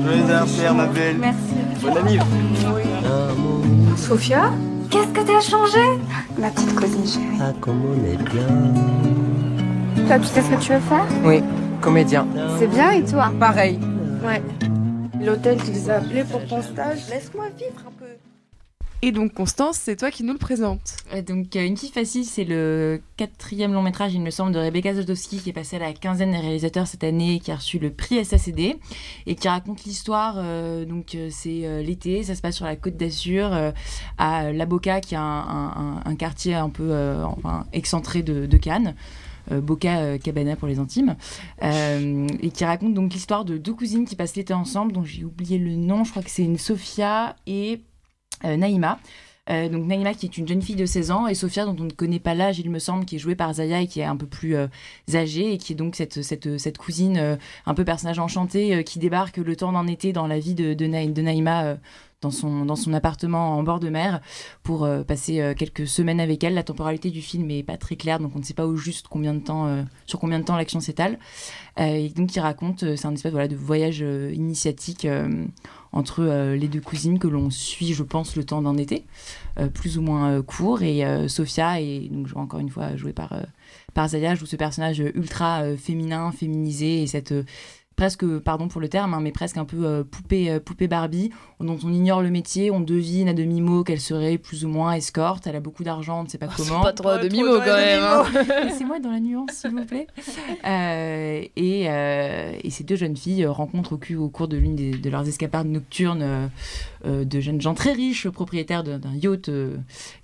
Joyeux 0.03 0.21
anniversaire, 0.21 0.73
ma 0.75 0.87
belle. 0.87 1.17
Merci. 1.17 1.53
Bonne 1.81 1.97
année. 1.97 2.19
Sophia 3.97 4.51
Qu'est-ce 4.89 5.07
que 5.07 5.21
t'as 5.21 5.39
changé? 5.41 5.79
Ma 6.37 6.49
petite 6.49 6.75
cousine 6.75 7.05
chérie. 7.07 7.39
Ah, 7.41 7.51
comme 7.59 7.81
on 7.85 8.05
est 8.05 8.17
bien. 8.17 8.47
Toi, 10.07 10.19
tu 10.19 10.25
sais 10.25 10.41
ce 10.41 10.49
que 10.49 10.61
tu 10.61 10.73
veux 10.73 10.79
faire? 10.79 11.05
Oui, 11.23 11.41
comédien. 11.81 12.27
C'est 12.59 12.67
bien 12.67 12.91
et 12.91 13.03
toi? 13.03 13.31
Pareil. 13.39 13.79
Ouais. 14.23 14.41
L'hôtel 15.19 15.57
qui 15.57 15.71
vous 15.71 15.89
a 15.89 15.93
appelé 15.93 16.23
pour 16.23 16.45
ton 16.45 16.61
stage? 16.61 17.09
Laisse-moi 17.09 17.45
vivre 17.57 17.81
un 17.87 17.91
peu. 17.97 18.32
Et 19.05 19.11
donc, 19.11 19.33
Constance, 19.33 19.79
c'est 19.79 19.97
toi 19.97 20.11
qui 20.11 20.23
nous 20.23 20.31
le 20.31 20.39
présente. 20.39 20.95
Donc, 21.27 21.57
euh, 21.57 21.65
Une 21.65 21.75
fille 21.75 21.91
facile, 21.91 22.23
c'est 22.23 22.45
le 22.45 23.01
quatrième 23.17 23.73
long 23.73 23.81
métrage, 23.81 24.13
il 24.13 24.21
me 24.21 24.29
semble, 24.29 24.53
de 24.53 24.59
Rebecca 24.59 24.93
Zlotowski, 24.93 25.39
qui 25.39 25.49
est 25.49 25.53
passé 25.53 25.75
à 25.75 25.79
la 25.79 25.91
quinzaine 25.91 26.31
des 26.31 26.37
réalisateurs 26.37 26.87
cette 26.87 27.03
année, 27.03 27.41
qui 27.41 27.51
a 27.51 27.57
reçu 27.57 27.79
le 27.79 27.91
prix 27.91 28.23
SACD, 28.23 28.77
et 29.25 29.35
qui 29.35 29.49
raconte 29.49 29.83
l'histoire. 29.83 30.35
euh, 30.37 30.85
donc, 30.85 31.15
euh, 31.15 31.27
c'est 31.29 31.83
l'été, 31.83 32.23
ça 32.23 32.33
se 32.33 32.41
passe 32.41 32.55
sur 32.55 32.63
la 32.63 32.77
côte 32.77 32.95
d'Azur, 32.95 33.51
à 34.17 34.53
La 34.53 34.65
Boca, 34.65 35.01
qui 35.01 35.15
est 35.15 35.17
un, 35.17 36.15
quartier 36.17 36.53
un 36.53 36.69
peu 36.69 36.93
excentré 37.73 38.23
de, 38.23 38.57
Cannes. 38.57 38.95
Boca 39.51 40.17
Cabana 40.19 40.55
pour 40.55 40.69
les 40.69 40.79
intimes, 40.79 41.17
et 41.61 42.51
qui 42.51 42.63
raconte 42.63 42.93
donc 42.93 43.11
l'histoire 43.11 43.43
de 43.43 43.57
deux 43.57 43.73
cousines 43.73 44.05
qui 44.05 44.15
passent 44.15 44.37
l'été 44.37 44.53
ensemble, 44.53 44.93
dont 44.93 45.03
j'ai 45.03 45.25
oublié 45.25 45.57
le 45.57 45.75
nom, 45.75 46.05
je 46.05 46.11
crois 46.11 46.23
que 46.23 46.29
c'est 46.29 46.43
une 46.43 46.57
Sophia 46.57 47.35
et 47.45 47.81
Naïma. 48.43 48.99
Euh, 49.49 49.67
donc 49.67 49.83
Naïma 49.85 50.13
qui 50.13 50.25
est 50.25 50.37
une 50.37 50.47
jeune 50.47 50.61
fille 50.61 50.77
de 50.77 50.85
16 50.85 51.11
ans 51.11 51.27
et 51.27 51.35
Sophia 51.35 51.65
dont 51.65 51.75
on 51.77 51.83
ne 51.83 51.91
connaît 51.91 52.21
pas 52.21 52.33
l'âge 52.33 52.59
il 52.59 52.69
me 52.71 52.79
semble 52.79 53.03
qui 53.03 53.17
est 53.17 53.19
jouée 53.19 53.35
par 53.35 53.53
Zaya 53.55 53.81
et 53.81 53.87
qui 53.87 53.99
est 53.99 54.05
un 54.05 54.15
peu 54.15 54.25
plus 54.25 54.55
euh, 54.55 54.67
âgée 55.13 55.51
et 55.51 55.57
qui 55.57 55.73
est 55.73 55.75
donc 55.75 55.97
cette, 55.97 56.21
cette, 56.21 56.57
cette 56.57 56.77
cousine 56.77 57.17
euh, 57.17 57.35
un 57.65 57.73
peu 57.73 57.83
personnage 57.83 58.19
enchanté 58.19 58.73
euh, 58.73 58.83
qui 58.83 58.99
débarque 58.99 59.35
le 59.35 59.55
temps 59.57 59.73
d'un 59.73 59.85
été 59.87 60.13
dans 60.13 60.27
la 60.27 60.39
vie 60.39 60.53
de, 60.53 60.73
de, 60.73 60.85
Naï- 60.87 61.11
de 61.11 61.21
Naïma 61.21 61.63
euh, 61.65 61.75
dans 62.21 62.31
son, 62.31 62.63
dans 62.63 62.77
son 62.77 62.93
appartement 62.93 63.57
en 63.57 63.63
bord 63.63 63.81
de 63.81 63.89
mer 63.89 64.21
pour 64.63 64.85
euh, 64.85 65.03
passer 65.03 65.41
euh, 65.41 65.53
quelques 65.53 65.87
semaines 65.89 66.21
avec 66.21 66.41
elle. 66.45 66.53
La 66.53 66.63
temporalité 66.63 67.09
du 67.09 67.21
film 67.21 67.51
est 67.51 67.63
pas 67.63 67.75
très 67.75 67.97
claire 67.97 68.19
donc 68.19 68.31
on 68.37 68.39
ne 68.39 68.45
sait 68.45 68.53
pas 68.53 68.65
au 68.65 68.77
juste 68.77 69.07
combien 69.09 69.33
de 69.33 69.41
temps, 69.41 69.67
euh, 69.67 69.83
sur 70.05 70.21
combien 70.21 70.39
de 70.39 70.45
temps 70.45 70.55
l'action 70.55 70.79
s'étale. 70.79 71.19
Euh, 71.81 71.83
et 71.83 72.07
donc 72.07 72.33
il 72.33 72.39
raconte, 72.39 72.83
euh, 72.83 72.95
c'est 72.95 73.07
un 73.07 73.13
espèce 73.13 73.33
voilà, 73.33 73.49
de 73.49 73.57
voyage 73.57 73.99
euh, 74.01 74.31
initiatique 74.33 75.03
euh, 75.03 75.43
entre 75.93 76.23
euh, 76.23 76.55
les 76.55 76.67
deux 76.67 76.81
cousines 76.81 77.19
que 77.19 77.27
l'on 77.27 77.49
suit, 77.49 77.93
je 77.93 78.03
pense, 78.03 78.35
le 78.35 78.43
temps 78.43 78.61
d'un 78.61 78.77
été, 78.77 79.05
euh, 79.59 79.67
plus 79.67 79.97
ou 79.97 80.01
moins 80.01 80.31
euh, 80.31 80.41
court. 80.41 80.81
Et 80.81 81.03
Sophia, 81.29 81.79
et 81.79 82.09
donc 82.11 82.27
encore 82.35 82.59
une 82.59 82.69
fois 82.69 82.95
jouée 82.97 83.13
par, 83.13 83.33
par 83.93 84.09
Zaya, 84.09 84.35
joue 84.35 84.47
ce 84.47 84.55
personnage 84.55 84.99
ultra 84.99 85.63
féminin, 85.77 86.31
féminisé, 86.31 87.03
et 87.03 87.07
cette 87.07 87.33
presque, 87.95 88.25
pardon 88.39 88.67
pour 88.67 88.81
le 88.81 88.89
terme, 88.89 89.13
hein, 89.13 89.19
mais 89.21 89.31
presque 89.31 89.57
un 89.57 89.65
peu 89.65 89.85
euh, 89.85 90.03
poupée, 90.03 90.49
euh, 90.51 90.59
poupée 90.59 90.87
Barbie, 90.87 91.29
dont 91.59 91.77
on 91.83 91.93
ignore 91.93 92.21
le 92.21 92.29
métier, 92.29 92.71
on 92.71 92.79
devine 92.79 93.29
à 93.29 93.33
demi-mot 93.33 93.83
qu'elle 93.83 93.99
serait 94.01 94.37
plus 94.37 94.65
ou 94.65 94.67
moins 94.69 94.93
escorte, 94.93 95.47
elle 95.47 95.55
a 95.55 95.59
beaucoup 95.59 95.83
d'argent, 95.83 96.21
on 96.21 96.23
ne 96.23 96.27
sait 96.29 96.37
pas 96.37 96.47
comment. 96.47 96.81
pas 96.81 96.93
trop 96.93 97.09
à 97.09 97.17
demi-mot, 97.19 97.59
quand 97.59 97.75
même, 97.75 98.03
hein. 98.03 98.23
Laissez-moi 98.65 98.97
être 98.97 99.03
dans 99.03 99.11
la 99.11 99.19
nuance, 99.19 99.51
s'il 99.51 99.71
vous 99.71 99.85
plaît. 99.85 100.07
Euh, 100.65 101.43
et, 101.55 101.89
euh, 101.89 102.55
et 102.63 102.69
ces 102.69 102.83
deux 102.83 102.95
jeunes 102.95 103.15
filles 103.17 103.45
rencontrent 103.45 103.93
au, 103.93 103.97
cul- 103.97 104.15
au 104.15 104.29
cours 104.29 104.47
de 104.47 104.57
l'une 104.57 104.75
des- 104.75 104.97
de 104.97 105.09
leurs 105.09 105.27
escapades 105.27 105.67
nocturnes 105.67 106.21
euh, 106.21 106.47
euh, 107.05 107.25
de 107.25 107.39
jeunes 107.39 107.61
gens 107.61 107.73
très 107.73 107.93
riches, 107.93 108.27
propriétaires 108.29 108.83
d'un 108.83 108.99
yacht 109.15 109.49
euh, 109.49 109.77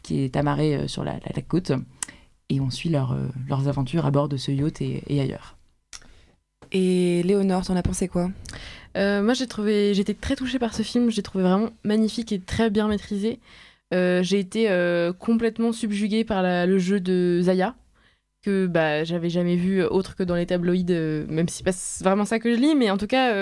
qui 0.03 0.22
est 0.22 0.36
amarré 0.36 0.76
euh, 0.76 0.88
sur 0.88 1.03
la, 1.03 1.13
la- 1.13 1.20
la 1.36 1.41
côte. 1.41 1.72
Et 2.49 2.59
on 2.61 2.70
suit 2.72 2.89
leur, 2.89 3.11
euh, 3.11 3.28
leurs 3.47 3.67
aventures 3.67 4.05
à 4.05 4.11
bord 4.11 4.28
de 4.28 4.38
ce 4.38 4.51
yacht 4.51 4.82
et, 4.82 5.03
et 5.07 5.22
ailleurs. 5.22 5.55
Et 6.72 7.24
Léonore, 7.24 7.65
t'en 7.65 7.76
as 7.76 7.82
pensé 7.84 8.07
quoi? 8.07 8.30
Euh, 8.97 9.22
moi, 9.22 9.34
j'ai 9.34 9.47
trouvé, 9.47 9.93
j'étais 9.93 10.13
très 10.13 10.36
touchée 10.36 10.59
par 10.59 10.74
ce 10.74 10.82
film. 10.84 11.09
J'ai 11.11 11.22
trouvé 11.24 11.43
vraiment 11.43 11.70
magnifique 11.84 12.32
et 12.32 12.39
très 12.39 12.70
bien 12.70 12.88
maîtrisé. 12.88 13.39
Euh, 13.93 14.22
j'ai 14.24 14.39
été 14.39 14.70
euh, 14.70 15.13
complètement 15.13 15.72
subjuguée 15.72 16.24
par 16.24 16.43
la- 16.43 16.65
le 16.67 16.78
jeu 16.78 16.99
de 16.99 17.39
Zaya 17.41 17.76
que 18.41 18.67
bah 18.67 19.03
j'avais 19.03 19.30
jamais 19.30 19.57
vu 19.57 19.84
autre 19.84 20.15
que 20.15 20.24
dans 20.24 20.36
les 20.36 20.45
tabloïds, 20.45 20.86
même 21.28 21.49
si 21.49 21.57
c'est 21.57 21.63
pas 21.65 21.76
vraiment 22.07 22.24
ça 22.24 22.39
que 22.39 22.53
je 22.53 22.57
lis, 22.57 22.74
mais 22.76 22.89
en 22.89 22.97
tout 22.97 23.07
cas 23.07 23.34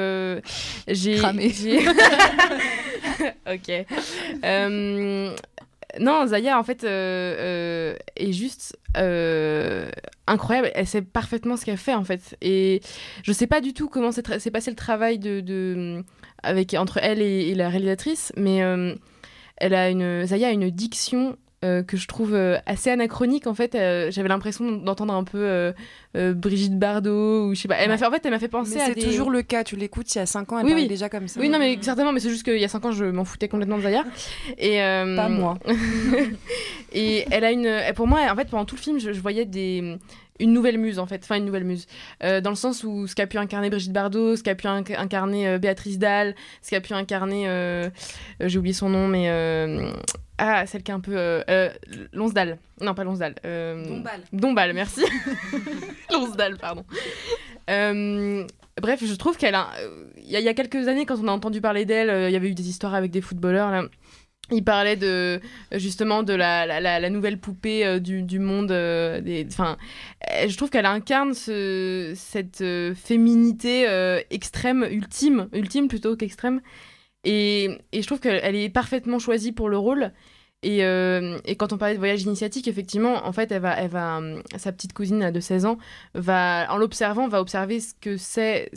j'ai 0.87 1.17
Cramé. 1.17 1.49
j'ai- 1.51 1.85
ok. 3.45 3.85
Non, 5.99 6.27
Zaya, 6.27 6.59
en 6.59 6.63
fait, 6.63 6.83
euh, 6.83 7.35
euh, 7.39 7.95
est 8.15 8.31
juste 8.31 8.77
euh, 8.97 9.89
incroyable. 10.27 10.71
Elle 10.75 10.87
sait 10.87 11.01
parfaitement 11.01 11.57
ce 11.57 11.65
qu'elle 11.65 11.77
fait, 11.77 11.93
en 11.93 12.03
fait. 12.03 12.37
Et 12.41 12.81
je 13.23 13.31
sais 13.31 13.47
pas 13.47 13.61
du 13.61 13.73
tout 13.73 13.89
comment 13.89 14.11
s'est 14.11 14.23
passé 14.23 14.69
le 14.69 14.75
travail 14.75 15.19
de, 15.19 16.03
avec, 16.43 16.73
entre 16.73 16.99
elle 17.01 17.21
et, 17.21 17.49
et 17.49 17.55
la 17.55 17.69
réalisatrice, 17.69 18.31
mais 18.37 18.59
elle 19.57 19.73
a 19.73 19.89
une, 19.89 20.25
Zaya 20.25 20.49
a 20.49 20.51
une 20.51 20.69
diction 20.69 21.37
euh, 21.65 21.81
que 21.81 21.97
je 21.97 22.07
trouve 22.07 22.35
euh, 22.35 22.57
assez 22.67 22.91
anachronique 22.91 23.47
en 23.47 23.55
fait 23.55 23.73
Euh, 23.73 24.11
j'avais 24.11 24.29
l'impression 24.29 24.71
d'entendre 24.71 25.13
un 25.13 25.23
peu 25.23 25.73
Brigitte 26.13 26.77
Bardot 26.77 27.47
ou 27.47 27.55
je 27.55 27.61
sais 27.61 27.67
pas 27.67 27.75
elle 27.75 27.89
m'a 27.89 27.97
fait 27.97 28.05
en 28.05 28.11
fait 28.11 28.25
elle 28.25 28.31
m'a 28.31 28.39
fait 28.39 28.47
penser 28.47 28.75
Mais 28.75 28.81
à 28.81 28.85
c'est 28.87 28.95
des... 28.95 29.01
toujours 29.01 29.29
le 29.31 29.41
cas, 29.41 29.63
tu 29.63 29.75
l'écoutes 29.75 30.13
il 30.13 30.19
y 30.19 30.21
a 30.21 30.25
5 30.25 30.51
ans, 30.51 30.59
elle 30.59 30.65
Oui, 30.65 30.73
oui. 30.75 30.87
déjà 30.87 31.09
comme 31.09 31.27
ça. 31.27 31.39
Oui, 31.39 31.49
non, 31.49 31.59
mais 31.59 31.77
certainement, 31.81 32.11
mais 32.11 32.19
c'est 32.19 32.29
juste 32.29 32.43
qu'il 32.43 32.57
y 32.59 32.63
a 32.63 32.67
5 32.67 32.85
ans, 32.85 32.91
je 32.91 33.05
m'en 33.05 33.25
foutais 33.25 33.47
complètement 33.47 33.77
de 33.77 33.83
Zaya. 33.83 34.03
Et, 34.57 34.77
Pas 34.77 35.29
moi. 35.29 35.57
et 36.93 37.25
elle 37.31 37.43
a 37.43 37.51
une. 37.51 37.81
Pour 37.95 38.07
moi, 38.07 38.21
en 38.31 38.35
fait, 38.35 38.49
pendant 38.49 38.65
tout 38.65 38.75
le 38.75 38.81
film, 38.81 38.99
je, 38.99 39.11
je 39.13 39.19
voyais 39.19 39.45
des. 39.45 39.97
Une 40.39 40.53
nouvelle 40.53 40.77
muse, 40.77 40.99
en 40.99 41.05
fait. 41.07 41.21
Enfin, 41.23 41.37
une 41.37 41.45
nouvelle 41.45 41.63
muse. 41.63 41.87
Euh, 42.23 42.41
dans 42.41 42.49
le 42.51 42.55
sens 42.55 42.83
où 42.83 43.07
ce 43.07 43.15
qu'a 43.15 43.27
pu 43.27 43.37
incarner 43.37 43.69
Brigitte 43.69 43.91
Bardot, 43.93 44.35
ce 44.35 44.43
qu'a 44.43 44.55
pu 44.55 44.67
inc- 44.67 44.95
incarner 44.97 45.47
euh, 45.47 45.57
Béatrice 45.57 45.97
Dalle, 45.99 46.35
ce 46.61 46.69
qu'a 46.69 46.81
pu 46.81 46.93
incarner. 46.93 47.47
euh, 47.47 47.89
J'ai 48.39 48.57
oublié 48.59 48.73
son 48.73 48.89
nom, 48.89 49.07
mais. 49.07 49.29
Ah, 50.39 50.67
celle 50.67 50.83
qui 50.83 50.91
est 50.91 50.93
un 50.93 50.99
peu. 50.99 51.41
Lonsdal. 52.13 52.57
Non, 52.81 52.93
pas 52.93 53.03
Lonsdal. 53.03 53.33
Dombal. 53.43 54.21
Dombal, 54.33 54.73
merci. 54.73 55.01
Lonsdal, 56.11 56.57
pardon. 56.57 56.85
Bref, 57.67 59.03
je 59.03 59.15
trouve 59.15 59.37
qu'elle 59.37 59.55
a. 59.55 59.69
Il 60.17 60.25
y, 60.37 60.41
y 60.41 60.47
a 60.47 60.53
quelques 60.53 60.87
années, 60.87 61.05
quand 61.07 61.17
on 61.19 61.27
a 61.27 61.31
entendu 61.31 61.61
parler 61.61 61.85
d'elle, 61.85 62.29
il 62.29 62.33
y 62.33 62.35
avait 62.35 62.49
eu 62.49 62.53
des 62.53 62.69
histoires 62.69 62.93
avec 62.93 63.09
des 63.11 63.21
footballeurs. 63.21 63.71
Là. 63.71 63.83
Il 64.51 64.63
parlait 64.63 64.95
de 64.95 65.41
justement 65.73 66.23
de 66.23 66.33
la, 66.33 66.65
la, 66.65 66.99
la- 66.99 67.09
nouvelle 67.09 67.37
poupée 67.37 67.85
euh, 67.85 67.99
du, 67.99 68.23
du 68.23 68.39
monde. 68.39 68.71
euh, 68.71 69.19
des, 69.19 69.45
euh, 69.59 70.47
je 70.47 70.55
trouve 70.55 70.69
qu'elle 70.69 70.85
incarne 70.85 71.33
ce, 71.33 72.13
cette 72.15 72.63
féminité 72.95 73.85
extrême, 74.29 74.87
ultime, 74.89 75.49
ultime 75.53 75.87
plutôt 75.87 76.15
qu'extrême. 76.15 76.61
Et, 77.23 77.69
et 77.91 78.01
je 78.01 78.07
trouve 78.07 78.19
qu'elle 78.19 78.39
elle 78.43 78.55
est 78.55 78.69
parfaitement 78.69 79.19
choisie 79.19 79.51
pour 79.51 79.69
le 79.69 79.77
rôle. 79.77 80.11
Et, 80.63 80.79
et 80.79 81.55
quand 81.55 81.71
on 81.71 81.77
parlait 81.77 81.93
de 81.93 81.99
voyage 81.99 82.23
initiatique, 82.23 82.67
effectivement, 82.67 83.25
en 83.27 83.31
fait, 83.31 83.51
elle 83.51 83.61
va, 83.61 83.79
elle 83.79 83.89
va, 83.89 84.19
sa 84.57 84.71
petite 84.71 84.91
cousine 84.93 85.29
de 85.31 85.39
16 85.39 85.65
ans, 85.65 85.77
va, 86.15 86.65
en 86.71 86.77
l'observant, 86.77 87.27
va 87.27 87.41
observer 87.41 87.79
ce 87.79 87.93
que 88.01 88.17
c'est, 88.17 88.71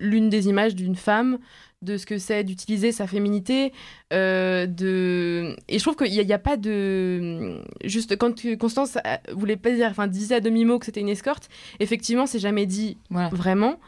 l'une 0.00 0.28
des 0.30 0.48
images 0.48 0.74
d'une 0.74 0.96
femme, 0.96 1.38
de 1.82 1.96
ce 1.96 2.04
que 2.04 2.18
c'est 2.18 2.44
d'utiliser 2.44 2.92
sa 2.92 3.06
féminité, 3.06 3.72
euh, 4.12 4.66
de... 4.66 5.56
Et 5.68 5.78
je 5.78 5.82
trouve 5.82 5.96
qu'il 5.96 6.12
n'y 6.26 6.32
a, 6.32 6.34
a 6.34 6.38
pas 6.38 6.56
de... 6.58 7.60
Juste, 7.84 8.16
quand 8.18 8.34
Constance 8.58 8.96
euh, 8.98 9.16
voulait 9.32 9.56
pas 9.56 9.70
dire, 9.70 9.88
enfin, 9.90 10.06
disait 10.06 10.34
à 10.34 10.40
demi-mot 10.40 10.78
que 10.78 10.84
c'était 10.86 11.00
une 11.00 11.08
escorte, 11.08 11.48
effectivement, 11.78 12.26
c'est 12.26 12.38
jamais 12.38 12.66
dit 12.66 12.98
vraiment. 13.32 13.80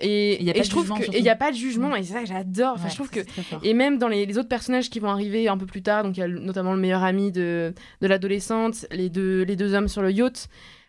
Et, 0.00 0.44
et 0.50 0.62
je 0.62 0.68
trouve 0.70 0.82
jugement, 0.82 0.96
que- 0.96 1.04
surtout. 1.04 1.16
et 1.16 1.20
il 1.20 1.22
n'y 1.22 1.30
a 1.30 1.36
pas 1.36 1.50
de 1.50 1.56
jugement, 1.56 1.96
et 1.96 2.02
c'est 2.02 2.12
ça 2.12 2.20
que 2.20 2.26
j'adore. 2.26 2.74
Enfin, 2.74 2.84
Ouais, 2.84 2.90
je 2.90 2.94
trouve 2.94 3.08
ça, 3.10 3.22
que 3.58 3.66
et 3.66 3.72
même 3.72 3.96
dans 3.98 4.08
les, 4.08 4.26
les 4.26 4.36
autres 4.36 4.48
personnages 4.48 4.90
qui 4.90 5.00
vont 5.00 5.08
arriver 5.08 5.48
un 5.48 5.56
peu 5.56 5.66
plus 5.66 5.82
tard, 5.82 6.04
donc 6.04 6.18
il 6.18 6.20
y 6.20 6.22
a 6.22 6.28
notamment 6.28 6.74
le 6.74 6.78
meilleur 6.80 7.02
ami 7.02 7.32
de, 7.32 7.72
de 8.02 8.06
l'adolescente, 8.06 8.86
les 8.92 9.08
deux, 9.08 9.42
les 9.42 9.56
deux 9.56 9.72
hommes 9.72 9.88
sur 9.88 10.02
le 10.02 10.12
yacht, 10.12 10.48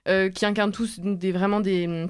euh, 0.09 0.29
qui 0.29 0.45
incarnent 0.45 0.73
tous 0.73 0.99
des, 0.99 1.31
vraiment 1.31 1.61
des, 1.61 2.07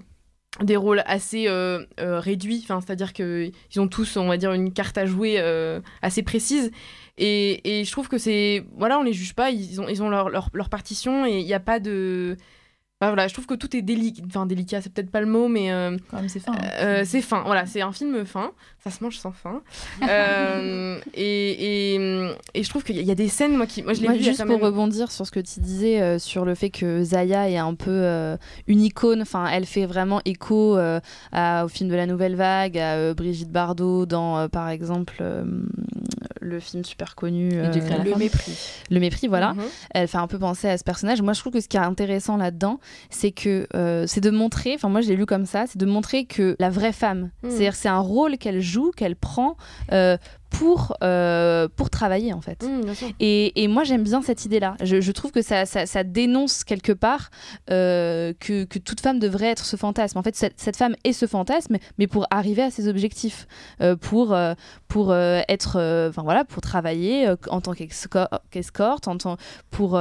des 0.60 0.76
rôles 0.76 1.02
assez 1.06 1.48
euh, 1.48 1.86
euh, 2.00 2.20
réduits, 2.20 2.66
c'est-à-dire 2.68 3.14
qu'ils 3.14 3.54
ont 3.78 3.88
tous, 3.88 4.18
on 4.18 4.28
va 4.28 4.38
dire, 4.38 4.52
une 4.52 4.74
carte 4.74 4.98
à 4.98 5.06
jouer 5.06 5.36
euh, 5.40 5.80
assez 6.02 6.24
précise. 6.24 6.72
Et, 7.18 7.84
je 7.86 7.92
trouve 7.92 8.10
que 8.10 8.18
c'est. 8.18 8.66
Voilà, 8.78 9.00
on 9.00 9.04
les 9.04 9.14
juge 9.14 9.34
pas, 9.34 9.52
ils 9.52 9.82
ont, 9.82 10.10
leur, 10.10 10.30
leur 10.30 10.70
partition 10.70 11.26
et 11.26 11.40
il 11.40 11.46
n'y 11.46 11.54
a 11.54 11.60
pas 11.60 11.80
de. 11.80 12.38
Enfin, 13.02 13.10
voilà, 13.10 13.28
je 13.28 13.34
trouve 13.34 13.48
que 13.48 13.56
tout 13.56 13.76
est 13.76 13.82
délicat, 13.82 14.22
enfin 14.28 14.46
délicat, 14.46 14.80
c'est 14.80 14.94
peut-être 14.94 15.10
pas 15.10 15.22
le 15.22 15.26
mot, 15.26 15.48
mais 15.48 15.72
euh, 15.72 15.98
Quand 16.12 16.18
même, 16.18 16.30
c'est 16.30 16.40
fin. 16.40 16.52
hein. 16.54 16.58
euh, 16.82 17.02
c'est 17.04 17.22
fin, 17.24 17.42
voilà, 17.48 17.66
c'est 17.66 17.82
un 17.82 17.92
film 17.92 18.24
fin, 18.26 18.52
ça 18.84 18.92
se 18.92 19.04
mange 19.04 19.18
sans 19.18 19.32
fin. 19.32 19.62
Euh, 20.08 21.00
et, 21.16 21.96
et, 21.96 22.32
et 22.54 22.64
je 22.64 22.70
trouve 22.70 22.84
qu'il 22.84 22.96
y, 22.96 23.00
a- 23.00 23.02
il 23.02 23.08
y 23.08 23.12
a 23.12 23.16
des 23.16 23.28
scènes, 23.28 23.56
moi, 23.58 23.66
qui, 23.66 23.82
moi 23.82 23.94
je 23.94 24.02
l'ai 24.02 24.08
Moi, 24.08 24.18
vu 24.18 24.24
juste 24.24 24.40
quand 24.40 24.46
pour 24.46 24.58
même- 24.58 24.66
rebondir 24.66 25.12
sur 25.12 25.26
ce 25.26 25.32
que 25.32 25.40
tu 25.40 25.60
disais 25.62 26.00
euh, 26.02 26.20
sur 26.20 26.46
le 26.46 26.54
fait 26.56 26.70
que 26.70 27.04
Zaya 27.04 27.50
est 27.50 27.58
un 27.58 27.74
peu 27.74 27.90
euh, 27.90 28.38
une 28.68 28.82
icône, 28.82 29.22
enfin 29.24 29.48
elle 29.52 29.66
fait 29.66 29.86
vraiment 29.88 30.22
écho 30.26 30.78
euh, 30.78 31.00
à- 31.32 31.66
au 31.66 31.68
film 31.70 31.90
de 31.90 31.96
la 31.96 32.06
Nouvelle 32.06 32.36
Vague, 32.36 32.78
à 32.78 32.96
euh, 32.98 33.14
Brigitte 33.16 33.52
Bardot 33.52 34.06
dans 34.06 34.38
euh, 34.38 34.48
par 34.48 34.70
exemple 34.70 35.16
euh, 35.22 35.44
le 36.42 36.60
film 36.60 36.84
super 36.84 37.16
connu 37.16 37.50
la 37.52 37.70
Le. 37.72 38.16
Mépris. 38.18 38.58
Le 38.90 39.00
Mépris, 39.00 39.28
voilà. 39.28 39.54
Mhm. 39.54 39.64
Elle 39.92 40.08
fait 40.08 40.18
un 40.18 40.28
peu 40.28 40.40
penser 40.40 40.68
à 40.68 40.78
ce 40.78 40.84
personnage. 40.84 41.22
Moi 41.22 41.34
je 41.34 41.40
trouve 41.40 41.54
que 41.54 41.62
ce 41.62 41.68
qui 41.68 41.78
est 41.78 41.82
intéressant 41.82 42.36
là-dedans, 42.36 42.80
c'est 43.10 43.32
que 43.32 43.68
euh, 43.76 44.06
c'est 44.08 44.22
de 44.22 44.30
montrer, 44.32 44.74
enfin 44.76 44.90
moi 44.90 45.02
je 45.02 45.08
l'ai 45.10 45.16
lu 45.16 45.26
comme 45.26 45.46
ça, 45.46 45.66
c'est 45.68 45.78
de 45.78 45.86
montrer 45.86 46.26
que 46.26 46.56
la 46.60 46.70
vraie 46.70 46.92
femme, 46.92 47.30
Mhm. 47.44 47.50
c'est-à-dire 47.52 47.76
c'est 47.76 47.90
un 47.90 48.00
rôle 48.00 48.38
qu'elle 48.38 48.60
joue, 48.62 48.92
qu'elle 48.96 49.16
prend 49.16 49.56
euh, 49.92 50.18
pour, 50.52 50.96
euh, 51.02 51.68
pour 51.76 51.90
travailler 51.90 52.34
en 52.34 52.42
fait. 52.42 52.62
Mmh. 52.62 52.82
Et, 53.20 53.64
et 53.64 53.68
moi, 53.68 53.84
j'aime 53.84 54.04
bien 54.04 54.22
cette 54.22 54.46
idée-là. 54.46 54.76
Je, 54.84 55.02
je 55.02 55.12
trouve 55.12 55.32
que 55.32 55.42
ça, 55.42 55.66
ça, 55.66 55.86
ça 55.86 56.04
dénonce 56.04 56.64
quelque 56.64 56.92
part 56.92 57.32
euh, 57.70 58.34
que, 58.40 58.66
que 58.66 58.78
toute 58.78 59.02
femme 59.02 59.18
devrait 59.18 59.48
être 59.48 59.66
ce 59.66 59.78
fantasme. 59.78 60.18
En 60.20 60.24
fait, 60.24 60.36
cette, 60.36 60.60
cette 60.60 60.76
femme 60.76 60.96
est 61.04 61.14
ce 61.14 61.26
fantasme, 61.26 61.78
mais 61.98 62.08
pour 62.08 62.28
arriver 62.30 62.62
à 62.62 62.70
ses 62.70 62.88
objectifs, 62.88 63.48
euh, 63.80 63.96
pour, 63.96 64.38
pour 64.88 65.16
être, 65.16 66.08
enfin 66.10 66.22
voilà, 66.22 66.44
pour 66.44 66.62
travailler 66.62 67.34
en 67.50 67.62
tant 67.62 67.74
qu'esco- 67.74 68.28
qu'escorte, 68.52 69.08
en 69.08 69.18
tant 69.18 69.38
pour 69.72 70.00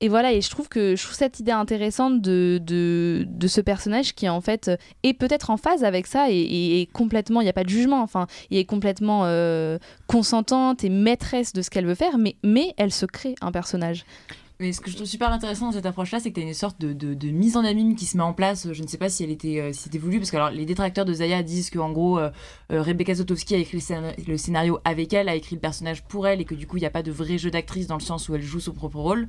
et 0.00 0.08
voilà, 0.08 0.32
et 0.32 0.40
je 0.40 0.48
trouve 0.48 0.68
que 0.68 0.94
je 0.94 1.02
trouve 1.02 1.16
cette 1.16 1.40
idée 1.40 1.50
intéressante 1.50 2.20
de, 2.22 2.60
de, 2.62 3.26
de 3.28 3.48
ce 3.48 3.60
personnage 3.60 4.14
qui 4.14 4.28
en 4.28 4.40
fait 4.40 4.70
est 5.02 5.12
peut-être 5.12 5.50
en 5.50 5.56
phase 5.56 5.82
avec 5.82 6.06
ça 6.06 6.26
et 6.30 6.88
complètement, 6.92 7.40
il 7.40 7.44
n'y 7.44 7.50
a 7.50 7.54
pas 7.54 7.64
de 7.64 7.68
jugement, 7.68 8.00
enfin, 8.00 8.28
il 8.50 8.58
est 8.58 8.64
complètement 8.64 9.22
euh, 9.24 9.78
consentante 10.06 10.84
et 10.84 10.88
maîtresse 10.88 11.52
de 11.52 11.62
ce 11.62 11.70
qu'elle 11.70 11.86
veut 11.86 11.96
faire, 11.96 12.16
mais, 12.16 12.36
mais 12.44 12.74
elle 12.76 12.92
se 12.92 13.06
crée 13.06 13.34
un 13.40 13.50
personnage. 13.50 14.04
Mais 14.60 14.72
ce 14.72 14.80
que 14.80 14.90
je 14.90 14.96
trouve 14.96 15.06
super 15.06 15.30
intéressant 15.32 15.66
dans 15.66 15.72
cette 15.72 15.86
approche-là, 15.86 16.18
c'est 16.18 16.30
que 16.30 16.34
tu 16.34 16.40
as 16.44 16.48
une 16.48 16.52
sorte 16.52 16.80
de, 16.80 16.92
de, 16.92 17.14
de 17.14 17.28
mise 17.28 17.56
en 17.56 17.64
abîme 17.64 17.94
qui 17.94 18.06
se 18.06 18.16
met 18.16 18.24
en 18.24 18.32
place. 18.32 18.66
Je 18.72 18.82
ne 18.82 18.88
sais 18.88 18.98
pas 18.98 19.08
si 19.08 19.22
elle 19.22 19.30
était, 19.30 19.60
euh, 19.60 19.72
si 19.72 19.84
c'était 19.84 19.98
voulu, 19.98 20.18
parce 20.18 20.32
que 20.32 20.36
alors, 20.36 20.50
les 20.50 20.66
détracteurs 20.66 21.04
de 21.04 21.12
Zaya 21.12 21.44
disent 21.44 21.70
qu'en 21.70 21.92
gros, 21.92 22.18
euh, 22.18 22.30
euh, 22.72 22.82
Rebecca 22.82 23.14
Zotowski 23.14 23.54
a 23.54 23.58
écrit 23.58 23.76
le, 23.76 23.80
scénar- 23.82 24.14
le 24.26 24.36
scénario 24.36 24.80
avec 24.84 25.12
elle, 25.12 25.28
a 25.28 25.36
écrit 25.36 25.54
le 25.54 25.60
personnage 25.60 26.02
pour 26.02 26.26
elle, 26.26 26.40
et 26.40 26.44
que 26.44 26.56
du 26.56 26.66
coup, 26.66 26.76
il 26.76 26.80
n'y 26.80 26.86
a 26.86 26.90
pas 26.90 27.04
de 27.04 27.12
vrai 27.12 27.38
jeu 27.38 27.52
d'actrice 27.52 27.86
dans 27.86 27.94
le 27.96 28.02
sens 28.02 28.28
où 28.28 28.34
elle 28.34 28.42
joue 28.42 28.58
son 28.58 28.72
propre 28.72 28.96
rôle. 28.98 29.26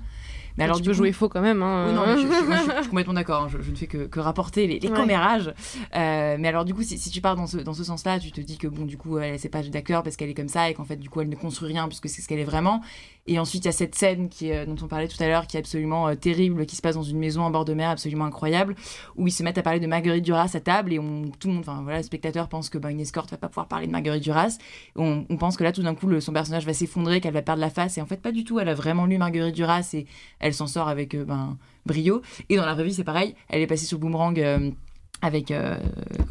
Mais 0.58 0.64
alors, 0.64 0.78
tu 0.78 0.82
du 0.82 0.88
peux 0.90 0.94
coup- 0.94 0.98
jouer 0.98 1.12
faux 1.14 1.30
quand 1.30 1.42
même. 1.42 1.62
Hein. 1.62 1.86
oui, 1.90 1.94
non, 1.96 2.02
mais 2.08 2.18
je, 2.18 2.22
je- 2.22 2.46
moi, 2.48 2.58
je 2.58 2.72
je 2.78 2.82
suis 2.82 2.90
complètement 2.90 3.14
d'accord. 3.14 3.44
hein. 3.44 3.48
Je, 3.62 3.70
ne 3.70 3.76
fais 3.76 3.86
que, 3.88 4.08
que 4.08 4.20
rapporter 4.20 4.66
les, 4.66 4.80
les 4.80 4.90
Ouais. 4.90 4.98
commérages. 4.98 5.54
Euh, 5.96 6.38
mais 6.40 6.48
alors, 6.48 6.66
du 6.66 6.74
coup, 6.74 6.82
si, 6.82 6.98
si 6.98 7.12
tu 7.12 7.22
pars 7.22 7.36
dans 7.36 7.46
ce, 7.46 7.58
dans 7.58 7.76
ce 7.76 7.84
sens-là, 7.84 8.20
tu 8.20 8.32
te 8.32 8.42
dis 8.42 8.58
que, 8.58 8.68
bon, 8.68 8.84
du 8.86 8.98
coup, 8.98 9.20
elle 9.20 9.40
c'est 9.40 9.48
pas 9.48 9.62
d'accord 9.62 10.02
parce 10.02 10.16
qu'elle 10.18 10.30
est 10.30 10.34
comme 10.34 10.50
ça 10.50 10.70
et 10.70 10.74
qu'en 10.74 10.86
fait, 10.86 10.98
du 10.98 11.08
coup, 11.10 11.22
elle 11.22 11.30
ne 11.30 11.36
construit 11.36 11.68
rien 11.72 11.88
puisque 11.88 12.10
c'est 12.10 12.22
ce 12.24 12.28
qu'elle 12.28 12.40
est 12.40 12.44
vraiment. 12.46 12.82
Et 13.30 13.38
ensuite, 13.38 13.64
il 13.64 13.68
y 13.68 13.70
a 13.70 13.74
cette 13.74 13.94
scène 13.94 14.28
qui, 14.28 14.52
euh, 14.52 14.66
dont 14.66 14.76
on 14.82 14.88
parlait 14.88 15.08
tout 15.08 15.22
à 15.22 15.28
l'heure 15.28 15.46
qui 15.46 15.56
est 15.56 15.60
absolument 15.60 16.08
euh, 16.08 16.16
terrible, 16.16 16.66
qui 16.66 16.76
se 16.76 16.82
passe 16.82 16.96
dans 16.96 17.04
une 17.04 17.20
maison 17.20 17.44
en 17.44 17.52
bord 17.52 17.64
de 17.64 17.76
mer 17.76 17.92
absolument 17.92 18.26
incroyable, 18.26 18.74
où 19.18 19.28
ils 19.28 19.32
se 19.32 19.44
mettent 19.44 19.60
à 19.60 19.62
parler 19.62 19.80
de 19.80 19.86
Marguerite 19.86 20.26
Duras 20.26 20.50
à 20.56 20.60
table 20.60 20.94
et 20.94 20.98
tout 21.40 21.48
le 21.48 21.54
monde, 21.54 21.60
enfin 21.60 21.82
voilà, 21.84 22.00
le 22.00 22.04
spectateur 22.04 22.50
pense 22.50 22.70
que 22.70 22.80
bah, 22.80 22.90
une 22.90 23.00
escorte 23.00 23.30
va 23.30 23.38
pas 23.38 23.48
pouvoir 23.48 23.68
parler 23.68 23.86
de 23.86 23.92
Marguerite 23.92 24.24
Duras. 24.24 24.58
On, 24.96 25.26
pense 25.38 25.58
que 25.58 25.64
là, 25.64 25.72
tout 25.72 25.84
d'un 25.84 25.94
coup, 25.94 26.08
le- 26.08 26.22
son 26.22 26.34
personnage 26.34 26.66
va 26.66 26.74
s'effondrer, 26.74 27.22
qu'elle 27.22 27.34
va 27.36 27.44
perdre 27.44 27.62
la 27.62 27.70
face. 27.70 28.00
Et 28.00 28.02
en 28.02 28.08
fait, 28.08 28.20
pas 28.20 28.32
du 28.32 28.44
tout. 28.44 28.60
Elle 28.60 28.70
a 28.70 28.74
vraiment 28.74 29.06
lu 29.06 29.20
Marguerite 29.20 29.54
Duras 29.54 29.88
et 29.94 30.08
elle 30.40 30.56
s'en 30.56 30.66
sort 30.66 30.88
avec 30.88 31.14
euh, 31.14 31.24
ben, 31.24 31.56
brio. 31.86 32.24
Et 32.50 32.56
dans 32.56 32.66
la 32.66 32.74
vraie 32.74 32.86
vie, 32.86 32.94
c'est 32.96 33.04
pareil. 33.04 33.36
Elle 33.48 33.62
est 33.62 33.68
passée 33.68 33.86
sur 33.86 34.00
Boomerang. 34.00 34.74
Avec 35.22 35.52
euh, 35.52 35.78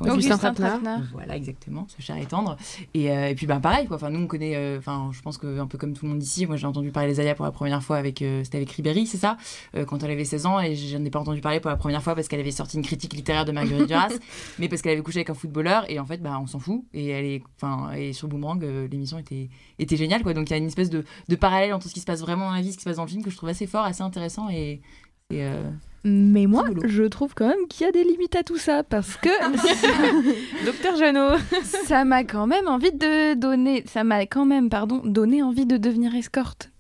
Augustin 0.01 0.39
Trapenard. 0.39 0.81
voilà 1.13 1.37
exactement 1.37 1.87
ce 1.89 2.01
cher 2.01 2.17
et 2.17 2.25
tendre 2.25 2.57
et, 2.95 3.11
euh, 3.11 3.29
et 3.29 3.35
puis 3.35 3.47
ben 3.47 3.61
pareil 3.61 3.87
quoi. 3.87 3.97
Enfin 3.97 4.11
nous 4.11 4.21
on 4.21 4.27
connaît 4.27 4.57
euh, 4.57 4.79
enfin 4.79 5.11
je 5.13 5.21
pense 5.21 5.37
que 5.37 5.59
un 5.59 5.67
peu 5.67 5.77
comme 5.77 5.93
tout 5.93 6.07
le 6.07 6.13
monde 6.13 6.23
ici 6.23 6.47
moi 6.47 6.57
j'ai 6.57 6.67
entendu 6.67 6.91
parler 6.91 7.13
des 7.13 7.21
Aya 7.21 7.35
pour 7.35 7.45
la 7.45 7.51
première 7.51 7.83
fois 7.83 7.97
avec 7.97 8.23
euh, 8.23 8.43
c'était 8.45 8.57
avec 8.59 8.71
Ribéry 8.73 9.07
c'est 9.07 9.19
ça? 9.19 9.37
Quand 9.87 10.03
elle 10.03 10.11
avait 10.11 10.25
16 10.25 10.47
ans 10.47 10.61
et 10.61 10.75
j'en 10.75 11.05
ai 11.05 11.11
pas 11.11 11.19
entendu 11.21 11.41
parler 11.41 11.61
pour 11.61 11.71
la 11.71 11.77
première 11.77 12.03
fois 12.03 12.15
parce 12.15 12.29
qu'elle 12.29 12.41
avait 12.41 12.51
sorti 12.51 12.77
une 12.77 12.83
critique 12.83 13.13
littéraire 13.15 13.45
de 13.45 13.53
Marguerite 13.53 13.87
Duras 13.89 14.13
mais 14.59 14.69
parce 14.69 14.83
qu'elle 14.83 14.93
avait 14.93 15.03
couché 15.03 15.19
avec 15.19 15.31
un 15.31 15.35
footballeur 15.35 15.85
et 15.91 15.99
en 16.01 16.07
fait 16.07 16.19
bah 16.23 16.39
on 16.41 16.47
s'en 16.47 16.59
fout. 16.59 16.85
Et 16.95 17.09
elle 17.09 17.25
est 17.27 17.43
enfin 17.61 17.93
et 17.93 18.13
sur 18.13 18.29
Boomerang 18.29 18.63
l'émission 18.91 19.19
était 19.19 19.51
était 19.79 19.97
géniale 19.97 20.23
quoi. 20.23 20.35
Donc 20.35 20.49
il 20.49 20.53
y 20.53 20.55
a 20.55 20.59
une 20.59 20.67
espèce 20.67 20.91
de, 20.91 21.05
de 21.29 21.37
parallèle 21.37 21.75
entre 21.75 21.89
ce 21.89 21.95
qui 21.95 22.01
se 22.01 22.07
passe 22.07 22.21
vraiment 22.21 22.47
dans 22.47 22.55
la 22.55 22.63
vie 22.63 22.73
ce 22.73 22.77
qui 22.77 22.83
se 22.85 22.89
passe 22.89 22.97
dans 22.97 23.05
le 23.05 23.11
film 23.11 23.23
que 23.23 23.31
je 23.31 23.37
trouve 23.37 23.49
assez 23.51 23.67
fort 23.67 23.85
assez 23.85 24.03
intéressant 24.03 24.49
et, 24.49 24.81
et 25.31 25.45
euh, 25.45 25.71
Mais 26.05 26.47
moi, 26.47 26.65
je 26.85 27.03
trouve 27.05 27.35
quand 27.35 27.49
même 27.49 27.67
qu'il 27.69 27.85
y 27.85 27.89
a 27.89 27.93
des 27.93 28.05
limites 28.05 28.37
à 28.37 28.43
tout 28.43 28.57
ça 28.57 28.83
parce 28.83 29.17
que 29.17 29.29
Docteur 30.65 30.97
Jeannot, 30.97 31.39
ça 31.63 32.05
m'a 32.05 32.25
quand 32.25 32.47
même 32.47 32.69
envie 32.69 32.93
de 32.93 33.35
donner, 33.35 33.85
ça 33.87 34.05
m'a 34.05 34.27
quand 34.27 34.45
même, 34.45 34.71
pardon, 34.71 35.03
donné 35.05 35.43
envie 35.43 35.67
de 35.67 35.77
devenir 35.77 36.15
escorte, 36.15 36.71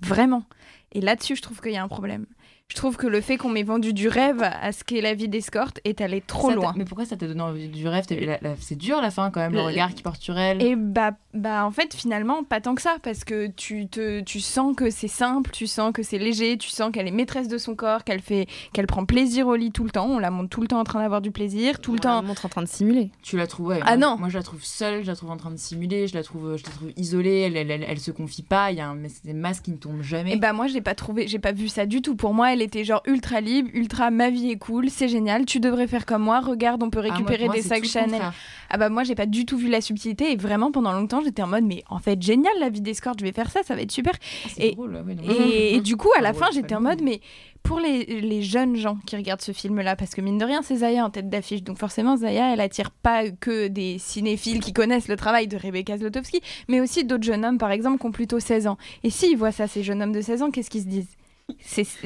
vraiment. 0.00 0.44
Et 0.92 1.00
là-dessus, 1.00 1.36
je 1.36 1.42
trouve 1.42 1.60
qu'il 1.60 1.72
y 1.72 1.76
a 1.76 1.82
un 1.82 1.88
problème. 1.88 2.26
Je 2.70 2.76
trouve 2.76 2.96
que 2.96 3.06
le 3.06 3.20
fait 3.20 3.36
qu'on 3.36 3.50
m'ait 3.50 3.62
vendu 3.62 3.92
du 3.92 4.08
rêve 4.08 4.42
à 4.42 4.72
ce 4.72 4.84
qu'est 4.84 5.02
la 5.02 5.12
vie 5.12 5.28
d'escorte 5.28 5.80
est 5.84 6.00
allé 6.00 6.22
trop 6.22 6.48
ça 6.48 6.56
loin. 6.56 6.72
mais 6.76 6.86
pourquoi 6.86 7.04
ça 7.04 7.14
t'a 7.14 7.26
donné 7.26 7.42
envie 7.42 7.68
du 7.68 7.86
rêve? 7.86 8.04
La- 8.10 8.38
la- 8.40 8.56
c'est 8.58 8.74
dur 8.74 9.02
la 9.02 9.10
fin 9.10 9.30
quand 9.30 9.40
même 9.40 9.52
le 9.52 9.58
Le- 9.58 9.64
regard 9.66 9.92
qui 9.94 10.02
porte 10.02 10.20
sur 10.22 10.38
elle 10.38 10.62
Et 10.62 10.74
bah, 10.74 11.12
bah 11.34 11.66
en 11.66 11.70
fait 11.70 11.92
finalement 11.94 12.42
pas 12.42 12.62
tant 12.62 12.74
que 12.74 12.80
ça 12.80 12.96
parce 13.02 13.24
que 13.24 13.48
tu 13.48 13.86
te 13.86 14.20
tu 14.20 14.40
sens 14.40 14.74
que 14.74 14.88
c'est 14.88 15.08
simple, 15.08 15.50
tu 15.52 15.66
sens 15.66 15.92
que 15.92 16.02
c'est 16.02 16.16
léger, 16.18 16.56
tu 16.56 16.70
sens 16.70 16.90
qu'elle 16.90 17.06
est 17.06 17.10
maîtresse 17.12 17.48
de 17.48 17.58
son 17.58 17.74
corps, 17.74 18.02
qu'elle 18.02 18.22
fait 18.22 18.46
qu'elle 18.72 18.86
prend 18.86 19.04
plaisir 19.04 19.46
au 19.46 19.56
lit 19.56 19.70
tout 19.70 19.84
le 19.84 19.90
temps, 19.90 20.06
on 20.08 20.18
la 20.18 20.30
montre 20.30 20.48
tout 20.48 20.62
le 20.62 20.66
temps 20.68 20.80
en 20.80 20.84
train 20.84 21.00
d'avoir 21.02 21.20
du 21.20 21.30
plaisir, 21.32 21.80
tout 21.80 21.92
le 21.92 22.00
temps. 22.00 22.22
montre 22.22 22.46
en 22.46 22.48
train 22.48 22.62
de 22.62 22.68
simuler. 22.68 23.10
Tu 23.22 23.36
la 23.36 23.46
trouves 23.46 23.66
ouais, 23.68 23.80
Ah 23.82 23.96
moi, 23.98 24.08
non. 24.08 24.16
Moi 24.18 24.28
je 24.30 24.38
la 24.38 24.42
trouve 24.42 24.64
seule, 24.64 25.02
je 25.02 25.06
la 25.08 25.14
trouve 25.16 25.30
en 25.30 25.36
train 25.36 25.50
de 25.50 25.58
simuler, 25.58 26.08
je 26.08 26.14
la 26.14 26.22
trouve, 26.22 26.56
je 26.56 26.64
la 26.64 26.70
trouve 26.70 26.92
isolée, 26.96 27.40
elle, 27.40 27.58
elle, 27.58 27.70
elle, 27.70 27.84
elle 27.86 28.00
se 28.00 28.10
confie 28.10 28.42
pas, 28.42 28.72
il 28.72 28.78
y 28.78 28.80
a 28.80 28.88
un, 28.88 28.96
c'est 29.08 29.26
des 29.26 29.34
masques 29.34 29.64
qui 29.66 29.70
ne 29.72 29.76
tombent 29.76 30.02
jamais. 30.02 30.32
Et 30.32 30.36
bah 30.38 30.54
moi 30.54 30.66
j'ai 30.66 30.80
pas 30.80 30.94
trouvé, 30.94 31.28
j'ai 31.28 31.38
pas 31.38 31.52
vu 31.52 31.68
ça 31.68 31.84
du 31.84 32.00
tout. 32.00 32.16
Pour 32.16 32.32
moi 32.32 32.53
elle 32.54 32.62
était 32.62 32.84
genre 32.84 33.02
ultra 33.06 33.40
libre, 33.40 33.68
ultra 33.74 34.10
ma 34.10 34.30
vie 34.30 34.50
est 34.50 34.56
cool, 34.58 34.88
c'est 34.88 35.08
génial, 35.08 35.44
tu 35.44 35.60
devrais 35.60 35.86
faire 35.86 36.06
comme 36.06 36.22
moi. 36.22 36.40
Regarde 36.40 36.82
on 36.82 36.90
peut 36.90 37.00
Ah, 37.04 37.12
récupérer 37.12 37.44
moi, 37.46 37.54
des 37.54 37.62
sacs 37.62 37.84
Chanel. 37.84 38.22
Ah 38.70 38.78
bah 38.78 38.88
moi 38.88 39.04
j'ai 39.04 39.14
pas 39.14 39.26
du 39.26 39.44
tout 39.44 39.56
vu 39.58 39.68
la 39.68 39.80
subtilité 39.80 40.32
et 40.32 40.36
vraiment 40.36 40.72
pendant 40.72 40.92
longtemps 40.92 41.20
j'étais 41.22 41.42
en 41.42 41.46
mode 41.46 41.64
mais 41.64 41.82
en 41.90 41.98
fait 41.98 42.20
génial 42.20 42.52
la 42.58 42.70
vie 42.70 42.80
d'escorte, 42.80 43.20
je 43.20 43.24
vais 43.24 43.32
faire 43.32 43.50
ça, 43.50 43.62
ça 43.62 43.74
va 43.74 43.82
être 43.82 43.92
super. 43.92 44.14
Ah, 44.46 44.48
et, 44.58 44.72
drôle, 44.72 45.04
et, 45.28 45.74
et 45.76 45.80
du 45.80 45.96
coup 45.96 46.08
à 46.16 46.22
la 46.22 46.30
Ah, 46.30 46.32
fin 46.32 46.46
ouais, 46.46 46.52
j'étais 46.54 46.74
en 46.74 46.80
mode 46.80 47.02
mais 47.02 47.20
pour 47.62 47.80
les, 47.80 48.04
les 48.20 48.42
jeunes 48.42 48.76
gens 48.76 48.98
qui 49.06 49.16
regardent 49.16 49.40
ce 49.40 49.52
film 49.52 49.80
là 49.80 49.96
parce 49.96 50.14
que 50.14 50.20
mine 50.20 50.38
de 50.38 50.44
rien 50.44 50.60
c'est 50.62 50.76
Zaya 50.76 51.04
en 51.04 51.10
tête 51.10 51.28
d'affiche 51.30 51.62
donc 51.62 51.78
forcément 51.78 52.16
Zaya 52.16 52.52
elle 52.52 52.60
attire 52.60 52.90
pas 52.90 53.30
que 53.30 53.68
des 53.68 53.98
cinéphiles 53.98 54.60
qui 54.60 54.72
connaissent 54.72 55.08
le 55.08 55.16
travail 55.16 55.46
de 55.48 55.56
Rebecca 55.56 55.96
Zlotowski 55.96 56.40
mais 56.68 56.80
aussi 56.80 57.04
d'autres 57.04 57.22
jeunes 57.24 57.44
hommes 57.44 57.58
par 57.58 57.70
exemple 57.70 57.98
qui 57.98 58.06
ont 58.06 58.12
plutôt 58.12 58.40
16 58.40 58.66
ans. 58.66 58.76
Et 59.02 59.10
s'ils 59.10 59.36
voient 59.36 59.52
ça 59.52 59.66
ces 59.66 59.82
jeunes 59.82 60.02
hommes 60.02 60.12
de 60.12 60.20
16 60.20 60.42
ans 60.42 60.50
qu'est-ce 60.50 60.68
qu'ils 60.70 60.82
se 60.82 60.88
disent? 60.88 61.16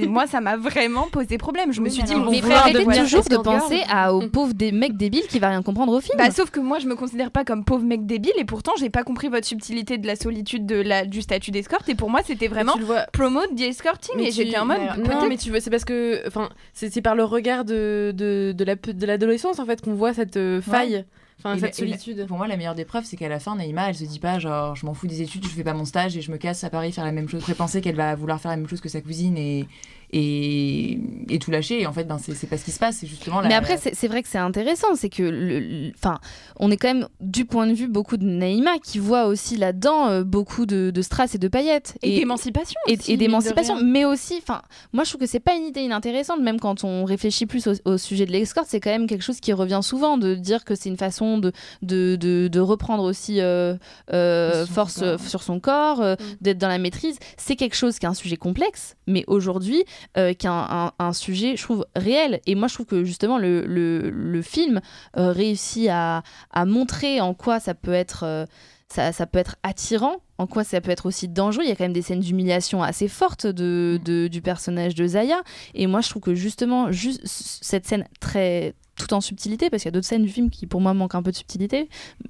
Moi, 0.07 0.26
ça 0.26 0.41
m'a 0.41 0.57
vraiment 0.57 1.07
posé 1.12 1.39
problème. 1.39 1.72
Je 1.72 1.80
me 1.80 1.89
suis 1.89 2.03
dit, 2.03 2.14
mon 2.14 2.30
Mais 2.30 2.41
frère 2.41 2.59
arrêtez 2.59 2.84
toujours 2.84 3.22
de 3.24 3.36
penser 3.36 3.82
à, 3.89 4.12
au 4.12 4.28
pauvre 4.28 4.53
des 4.55 4.72
mecs 4.72 4.97
débiles 4.97 5.26
qui 5.28 5.39
va 5.39 5.49
rien 5.51 5.62
comprendre 5.62 5.93
au 5.93 6.01
film. 6.01 6.18
Bah, 6.18 6.30
sauf 6.30 6.51
que 6.51 6.59
moi, 6.61 6.78
je 6.78 6.86
me 6.86 6.97
considère 6.97 7.30
pas 7.30 7.45
comme 7.45 7.64
pauvre 7.64 7.84
mec 7.84 8.05
débile 8.07 8.32
et 8.36 8.45
pourtant, 8.45 8.72
j'ai 8.78 8.91
pas 8.91 9.05
compris 9.05 9.28
votre 9.28 9.47
subtilité 9.47 9.97
de 9.99 10.07
la 10.07 10.16
solitude 10.16 10.66
de 10.66 10.76
la, 10.76 11.05
du 11.05 11.22
statut 11.22 11.51
d'escorte. 11.51 11.89
Et 11.89 11.95
pour 11.95 12.11
moi, 12.11 12.20
c'était 12.24 12.49
vraiment 12.49 12.74
promote 13.12 13.55
the 13.57 13.61
escorting. 13.62 14.14
Mais 14.16 14.24
et 14.24 14.30
tu- 14.30 14.34
j'étais 14.45 14.59
en 14.59 14.66
mode, 14.66 14.78
mais- 14.97 15.03
peut-être- 15.03 15.20
non, 15.22 15.28
mais 15.28 15.36
tu 15.36 15.51
veux, 15.51 15.61
c'est 15.61 15.70
parce 15.70 15.84
que, 15.84 16.26
enfin, 16.26 16.49
c'est 16.72 16.93
c'est 16.93 17.03
par 17.03 17.14
le 17.14 17.24
regard 17.24 17.64
de, 17.64 18.12
de, 18.16 18.53
de 18.57 18.64
la 18.64 18.74
de 18.74 19.07
l'adolescence 19.07 19.59
en 19.61 19.66
fait 19.66 19.80
qu'on 19.82 19.95
voit 19.95 20.14
cette 20.14 20.36
euh, 20.36 20.61
faille, 20.61 21.05
enfin 21.39 21.55
Et 21.55 21.61
cette 21.61 21.78
la- 21.80 21.86
et 21.86 21.91
la- 21.91 21.99
solitude. 21.99 22.26
pour 22.26 22.36
moi, 22.36 22.49
la 22.49 22.57
meilleure 22.57 22.74
des 22.74 22.84
preuves, 22.84 23.05
c'est 23.05 23.16
qu'à 23.16 23.28
la 23.28 23.39
fin, 23.41 23.55
Naïma, 23.57 23.89
elle 23.89 23.95
se 23.95 24.05
dit 24.05 24.18
pas 24.18 24.39
genre, 24.39 24.74
je 24.76 24.84
m'en 24.86 24.95
fous 24.95 25.07
des 25.07 25.22
études, 25.22 25.45
je 25.45 25.51
fais 25.51 25.64
pas 25.64 25.74
mon 25.74 25.84
stage 25.84 26.16
et 26.16 26.20
je 26.20 26.30
me 26.32 26.36
casse 26.36 26.64
à 26.64 26.70
Paris 26.70 26.93
faire 26.93 27.05
la 27.05 27.12
même 27.12 27.28
chose. 27.28 27.45
Je 27.47 27.53
penser 27.53 27.80
qu'elle 27.80 27.97
va 27.97 28.14
vouloir 28.14 28.41
faire 28.41 28.51
la 28.51 28.57
même 28.57 28.68
chose 28.68 28.80
que 28.80 28.89
sa 28.89 29.01
cousine 29.01 29.36
et, 29.39 29.66
et, 30.11 30.99
et 31.29 31.39
tout 31.39 31.51
lâcher. 31.51 31.81
Et 31.83 31.87
en 31.87 31.93
fait, 31.93 32.05
ben, 32.05 32.19
c'est 32.19 32.49
pas 32.49 32.57
ce 32.59 32.65
qui 32.65 32.71
se 32.71 32.79
passe, 32.79 32.97
c'est 32.99 33.07
justement 33.07 33.41
la. 33.41 33.49
Mais 33.49 33.55
après, 33.55 33.77
c'est 33.77 33.95
c'est 33.95 34.09
vrai 34.09 34.23
que 34.23 34.29
c'est 34.29 34.39
intéressant, 34.39 34.89
c'est 34.95 35.09
que, 35.11 35.23
le- 35.23 35.61
le- 35.61 35.93
enfin, 35.97 36.19
on 36.59 36.71
est 36.71 36.77
quand 36.77 36.89
même 36.93 37.09
du 37.21 37.45
point 37.45 37.67
de 37.67 37.73
vue 37.75 37.89
beaucoup 37.89 38.17
de 38.17 38.25
Naïma 38.25 38.79
qui 38.79 38.99
voit 38.99 39.27
aussi 39.27 39.57
là-dedans 39.57 40.09
euh, 40.09 40.25
beaucoup 40.25 40.67
de, 40.67 40.91
de 40.91 41.03
strass 41.03 41.35
et 41.35 41.39
de 41.39 41.49
paillettes 41.49 41.97
Et 42.03 42.19
d'émancipation 42.19 42.79
et, 42.87 42.97
aussi, 42.97 43.13
et 43.13 43.17
d'émancipation, 43.17 43.77
mais 43.83 44.05
aussi, 44.05 44.35
enfin, 44.43 44.63
moi 44.93 45.05
je 45.05 45.11
trouve 45.11 45.21
que 45.23 45.27
c'est 45.27 45.41
pas 45.41 45.55
une 45.55 45.65
idée 45.65 45.81
inintéressante, 45.83 46.41
même 46.41 46.61
quand 46.61 46.85
on 46.85 47.05
réfléchit 47.05 47.47
plus 47.47 47.67
au, 47.67 47.73
au 47.85 47.99
sujet 47.99 48.27
de 48.27 48.33
l'escorte, 48.33 48.67
c'est 48.69 48.81
quand 48.81 48.91
même 48.91 49.07
quelque 49.07 49.23
chose 49.23 49.41
qui 49.41 49.53
revient 49.53 49.81
souvent 49.83 50.19
de 50.19 50.35
dire 50.35 50.65
que 50.65 50.75
c'est 50.75 50.89
une 50.89 50.97
façon 50.97 51.39
de 51.39 51.53
de, 51.83 52.17
de, 52.17 52.49
de 52.49 52.61
reprendre 52.61 53.03
aussi 53.05 53.41
euh, 53.41 53.75
euh, 54.13 54.65
Sur 54.65 54.75
force 54.75 55.01
euh, 55.03 55.17
sur 55.19 55.43
son 55.43 55.61
corps, 55.61 56.01
euh, 56.01 56.15
d'être 56.41 56.59
dans 56.59 56.69
la 56.69 56.79
maîtrise. 56.79 57.19
C'est 57.37 57.57
quelque 57.57 57.75
chose 57.77 57.99
qui 57.99 58.07
est 58.07 58.09
un 58.09 58.15
sujet 58.15 58.37
complexe, 58.37 58.97
mais 59.07 59.25
aujourd'hui 59.27 59.85
euh, 60.16 60.32
qui 60.32 60.46
est 60.46 60.51
un, 60.51 60.66
un- 60.70 60.92
un 60.99 61.12
sujet, 61.12 61.57
je 61.57 61.62
trouve, 61.62 61.86
réel. 61.96 62.40
Et 62.46 62.55
moi 62.55 62.68
je 62.68 62.74
trouve 62.74 62.86
que 62.86 63.05
justement 63.05 63.38
le, 63.38 63.66
le, 63.66 64.11
le 64.11 64.42
film 64.42 64.80
euh, 65.16 65.32
réussit 65.32 65.88
à, 65.90 66.22
à 66.53 66.64
montrer 66.64 67.20
en 67.20 67.34
quoi 67.34 67.61
ça 67.61 67.74
peut 67.74 67.92
être 67.92 68.24
euh, 68.24 68.46
ça, 68.90 69.12
ça 69.12 69.26
peut 69.26 69.38
être 69.38 69.57
attirant, 69.62 70.16
en 70.38 70.46
quoi 70.46 70.64
ça 70.64 70.80
peut 70.80 70.90
être 70.90 71.05
aussi 71.05 71.28
dangereux. 71.28 71.62
Il 71.64 71.68
y 71.68 71.72
a 71.72 71.76
quand 71.76 71.84
même 71.84 71.92
des 71.92 72.01
scènes 72.01 72.20
d'humiliation 72.20 72.82
assez 72.82 73.07
fortes 73.07 73.46
de, 73.46 74.01
de- 74.03 74.28
du 74.28 74.40
personnage 74.40 74.94
de 74.94 75.07
Zaya. 75.07 75.42
Et 75.74 75.86
moi, 75.86 76.01
je 76.01 76.09
trouve 76.09 76.22
que 76.22 76.34
justement, 76.34 76.90
juste 76.90 77.20
cette 77.26 77.86
scène 77.86 78.07
très 78.18 78.74
tout 78.96 79.12
en 79.12 79.20
subtilité, 79.20 79.68
parce 79.68 79.82
qu'il 79.82 79.88
y 79.88 79.92
a 79.92 79.92
d'autres 79.92 80.07
scènes 80.09 80.24
du 80.24 80.30
film 80.30 80.49
qui 80.51 80.66
pour 80.66 80.80
moi 80.80 80.94
manquent 80.94 81.14
un 81.16 81.22
peu 81.22 81.30
de 81.30 81.36
subtilité, 81.36 81.88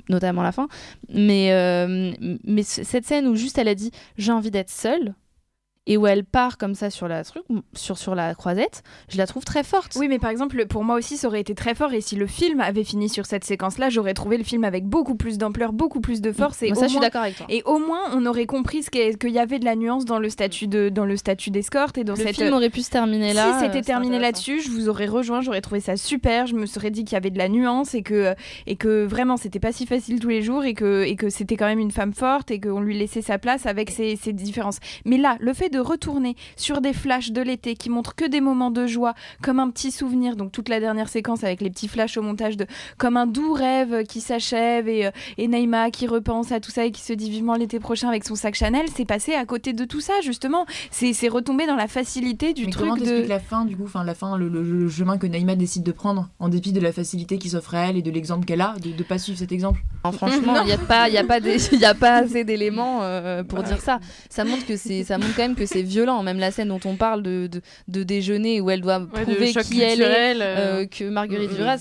notamment 0.08 0.42
la 0.42 0.50
fin. 0.52 0.66
Mais, 1.08 1.52
euh, 1.52 2.12
mais 2.44 2.64
cette 2.64 3.06
scène 3.06 3.28
où 3.28 3.36
juste 3.36 3.56
elle 3.56 3.68
a 3.68 3.74
dit 3.76 3.92
j'ai 4.18 4.32
envie 4.32 4.50
d'être 4.50 4.68
seule 4.70 5.14
et 5.89 5.97
où 5.97 6.07
elle 6.07 6.22
part 6.22 6.59
comme 6.59 6.74
ça 6.74 6.91
sur 6.91 7.09
la 7.09 7.24
truc, 7.24 7.43
sur, 7.72 7.99
sur 7.99 8.14
la 8.14 8.34
croisette, 8.34 8.82
je 9.09 9.16
la 9.16 9.26
trouve 9.26 9.45
très 9.45 9.64
forte. 9.64 9.97
Oui, 9.97 10.07
mais 10.07 10.18
par 10.18 10.30
exemple, 10.30 10.66
pour 10.66 10.84
moi 10.84 10.97
aussi, 10.97 11.16
ça 11.16 11.26
aurait 11.26 11.41
été 11.41 11.55
très 11.55 11.74
fort. 11.74 11.93
Et 11.95 12.03
si 12.03 12.14
le 12.14 12.26
film 12.26 12.61
avait 12.61 12.84
fini 12.84 13.09
sur 13.09 13.24
cette 13.24 13.43
séquence-là, 13.45 13.89
j'aurais 13.89 14.12
trouvé 14.14 14.36
le 14.36 14.45
film 14.45 14.64
avec 14.64 14.84
beaucoup 14.84 15.14
plus 15.14 15.39
d'ampleur, 15.39 15.72
beaucoup 15.72 16.01
plus 16.01 16.20
de 16.20 16.30
force. 16.30 16.62
Et 16.62 16.68
Moi, 16.68 16.76
au 16.76 16.80
ça, 16.80 16.86
je 16.86 16.93
suis 16.93 17.01
d'accord 17.01 17.22
avec 17.22 17.36
toi. 17.36 17.47
Et 17.49 17.62
au 17.64 17.78
moins, 17.78 18.03
on 18.12 18.26
aurait 18.26 18.45
compris 18.45 18.84
qu'il 18.91 19.30
y 19.30 19.39
avait 19.39 19.59
de 19.59 19.64
la 19.64 19.76
nuance 19.76 20.05
dans 20.05 20.18
le 20.18 20.28
statut 20.28 20.68
de 20.68 20.91
dans 20.91 21.07
le 21.07 21.16
statut 21.16 21.51
d'escorte 21.51 21.97
et 21.97 22.05
dans 22.05 22.14
Le 22.14 22.22
cette. 22.22 22.36
film 22.36 22.53
aurait 22.53 22.70
pu 22.70 22.82
se 22.82 22.91
terminer 22.91 23.32
là. 23.32 23.59
Si 23.59 23.64
euh, 23.64 23.66
c'était 23.66 23.82
terminé 23.82 24.18
là-dessus, 24.18 24.61
je 24.61 24.70
vous 24.70 24.91
aurais 24.91 25.07
rejoint, 25.07 25.41
j'aurais 25.41 25.62
trouvé 25.62 25.80
ça 25.80 25.97
super, 25.97 26.47
je 26.47 26.55
me 26.55 26.66
serais 26.66 26.91
dit 26.91 27.05
qu'il 27.05 27.14
y 27.14 27.16
avait 27.16 27.30
de 27.30 27.39
la 27.39 27.49
nuance 27.49 27.95
et 27.95 28.03
que, 28.03 28.34
et 28.66 28.76
que 28.76 29.07
vraiment 29.07 29.39
c'était 29.39 29.59
pas 29.59 29.72
si 29.72 29.86
facile 29.86 30.20
tous 30.20 30.28
les 30.28 30.43
jours 30.43 30.64
et 30.64 30.74
que, 30.74 31.05
et 31.05 31.16
que 31.16 31.30
c'était 31.30 31.57
quand 31.57 31.66
même 31.66 31.78
une 31.78 31.91
femme 31.91 32.12
forte 32.12 32.51
et 32.51 32.61
qu'on 32.61 32.80
lui 32.80 32.99
laissait 32.99 33.22
sa 33.22 33.39
place 33.39 33.64
avec 33.64 33.91
ses, 33.91 34.16
ses 34.16 34.34
différences. 34.34 34.78
Mais 35.07 35.16
là, 35.16 35.36
le 35.41 35.55
fait 35.55 35.70
de 35.70 35.78
retourner 35.79 36.37
sur 36.57 36.81
des 36.81 36.93
flashs 36.93 37.31
de 37.33 37.41
l'été 37.43 37.74
qui 37.76 37.91
montrent 37.91 38.14
que 38.14 38.24
des 38.24 38.41
moments 38.41 38.70
de 38.70 38.87
joie, 38.87 39.14
comme 39.43 39.59
un 39.61 39.70
petit 39.70 39.91
souvenir, 39.91 40.37
donc 40.37 40.53
toute 40.53 40.68
la 40.68 40.81
dernière 40.81 41.09
séquence 41.09 41.45
avec 41.45 41.61
les 41.61 41.70
petits 41.70 41.89
flashs 41.89 42.16
au 42.16 42.22
montage 42.22 42.57
de 42.57 42.66
comme 42.97 43.16
un 43.16 43.26
doux 43.26 43.53
rêve 43.53 44.05
qui 44.05 44.20
s'achève 44.20 44.89
et, 44.89 45.07
euh, 45.07 45.11
et 45.37 45.49
Naïma 45.49 45.91
qui 45.91 46.07
repense 46.07 46.53
à 46.53 46.61
tout 46.61 46.70
ça 46.70 46.85
et 46.85 46.91
qui 46.91 47.01
se 47.03 47.12
dit 47.12 47.31
vivement 47.31 47.55
l'été 47.55 47.81
prochain 47.81 48.09
avec 48.09 48.24
son 48.24 48.35
sac 48.35 48.55
Chanel, 48.55 48.87
c'est 48.95 49.05
passé 49.05 49.35
à 49.35 49.45
côté 49.45 49.72
de 49.72 49.85
tout 49.85 50.01
ça 50.01 50.14
justement. 50.22 50.66
C'est 50.91 51.12
c'est 51.12 51.29
retombé 51.29 51.66
dans 51.66 51.76
la 51.76 51.89
facilité 51.89 52.53
du 52.55 52.66
Mais 52.66 52.70
truc 52.72 52.89
comment 52.91 52.97
de. 52.97 53.26
la 53.29 53.41
fin, 53.41 53.64
du 53.64 53.76
coup, 53.76 53.85
enfin 53.85 54.05
la 54.05 54.14
fin, 54.14 54.37
le, 54.37 54.49
le- 54.49 54.62
le 54.62 54.89
chemin 54.89 55.18
que 55.18 55.26
Naïma 55.26 55.55
décide 55.57 55.83
de 55.83 55.93
prendre, 55.93 56.29
en 56.39 56.49
dépit 56.49 56.72
de 56.72 56.81
la 56.81 56.93
facilité 56.93 57.39
qui 57.39 57.51
s'offre 57.51 57.74
à 57.74 57.89
elle 57.89 57.97
et 57.97 58.03
de 58.03 58.11
l'exemple 58.11 58.45
qu'elle 58.47 58.61
a, 58.61 58.74
de, 58.83 58.91
de 58.93 59.03
pas 59.03 59.18
suivre 59.18 59.39
cet 59.39 59.53
exemple? 59.53 59.81
Non, 60.05 60.12
franchement, 60.12 60.55
il 60.62 60.66
n'y 60.66 60.72
a 60.72 60.79
pas, 60.79 61.09
il 61.09 61.14
y 61.14 61.18
a 61.18 61.24
pas, 61.24 61.41
des- 61.41 61.57
il 61.72 61.79
y 61.81 61.85
a 61.85 61.95
pas 61.95 62.16
assez 62.18 62.45
d'éléments 62.45 63.01
euh, 63.03 63.43
pour 63.45 63.62
dire 63.62 63.81
ça. 63.81 64.01
Ça 64.31 64.45
montre 64.45 64.66
que 64.66 64.76
c'est, 64.76 65.05
ça 65.05 65.18
montre 65.18 65.35
quand 65.37 65.43
même 65.43 65.55
que 65.59 65.66
c'est 65.66 65.82
violent. 65.82 66.22
Même 66.22 66.38
la 66.38 66.50
scène 66.50 66.68
dont 66.68 66.80
on 66.84 66.96
parle 66.96 67.22
de, 67.22 67.48
de, 67.50 67.61
de 67.88 68.02
déjeuner 68.02 68.61
où 68.61 68.70
elle 68.70 68.80
doit 68.80 69.00
Ouais, 69.00 69.22
prouver 69.22 69.52
qui 69.52 69.80
elle 69.80 70.02
est, 70.02 70.40
euh. 70.40 70.82
euh, 70.82 70.86
que 70.86 71.09
Marguerite 71.09 71.50
Le 71.50 71.56
Duras. 71.56 71.76